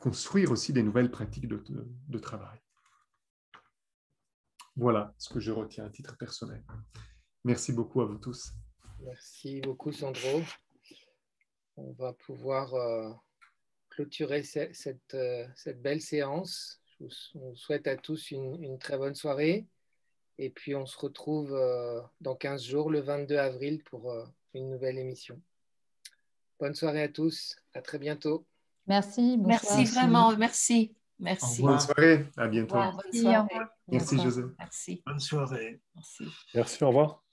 construire 0.00 0.50
aussi 0.50 0.72
des 0.72 0.82
nouvelles 0.82 1.10
pratiques 1.10 1.46
de, 1.46 2.18
travail. 2.18 2.58
Voilà 4.76 5.14
ce 5.18 5.32
que 5.32 5.40
je 5.40 5.52
retiens 5.52 5.84
à 5.84 5.90
titre 5.90 6.16
personnel. 6.16 6.64
Merci 7.44 7.72
beaucoup 7.72 8.00
à 8.00 8.06
vous 8.06 8.18
tous. 8.18 8.52
Merci 9.00 9.60
beaucoup, 9.60 9.92
Sandro. 9.92 10.42
On 11.76 11.92
va 11.92 12.12
pouvoir 12.14 12.74
euh, 12.74 13.12
clôturer 13.90 14.42
cette, 14.42 15.14
euh, 15.14 15.46
cette, 15.54 15.80
belle 15.80 16.00
séance. 16.00 16.80
Je 16.98 17.04
vous, 17.34 17.54
souhaite 17.54 17.86
à 17.86 17.96
tous 17.96 18.32
une 18.32 18.78
très 18.78 18.98
bonne 18.98 19.14
soirée. 19.14 19.68
Et 20.38 20.50
puis, 20.50 20.74
on 20.74 20.86
se 20.86 20.96
retrouve 20.98 21.52
euh, 21.54 22.00
dans 22.20 22.36
15 22.36 22.64
jours, 22.64 22.90
le 22.90 23.00
22 23.00 23.36
avril, 23.36 23.82
pour 23.84 24.10
euh, 24.10 24.24
une 24.54 24.70
nouvelle 24.70 24.98
émission. 24.98 25.40
Bonne 26.60 26.74
soirée 26.74 27.02
à 27.02 27.08
tous. 27.08 27.56
À 27.74 27.82
très 27.82 27.98
bientôt. 27.98 28.46
Merci. 28.86 29.36
Merci 29.38 29.84
vraiment. 29.84 30.36
Merci. 30.36 30.94
Merci. 31.18 31.62
Bonne 31.62 31.80
soirée. 31.80 32.26
À 32.36 32.46
bientôt. 32.46 32.76
bonne 32.76 33.12
soirée. 33.12 33.48
Merci, 33.88 34.20
José. 34.20 34.42
Merci. 34.58 35.02
Bonne 35.04 35.20
soirée. 35.20 35.80
Merci. 35.94 36.24
Merci. 36.54 36.84
Au 36.84 36.88
revoir. 36.88 37.27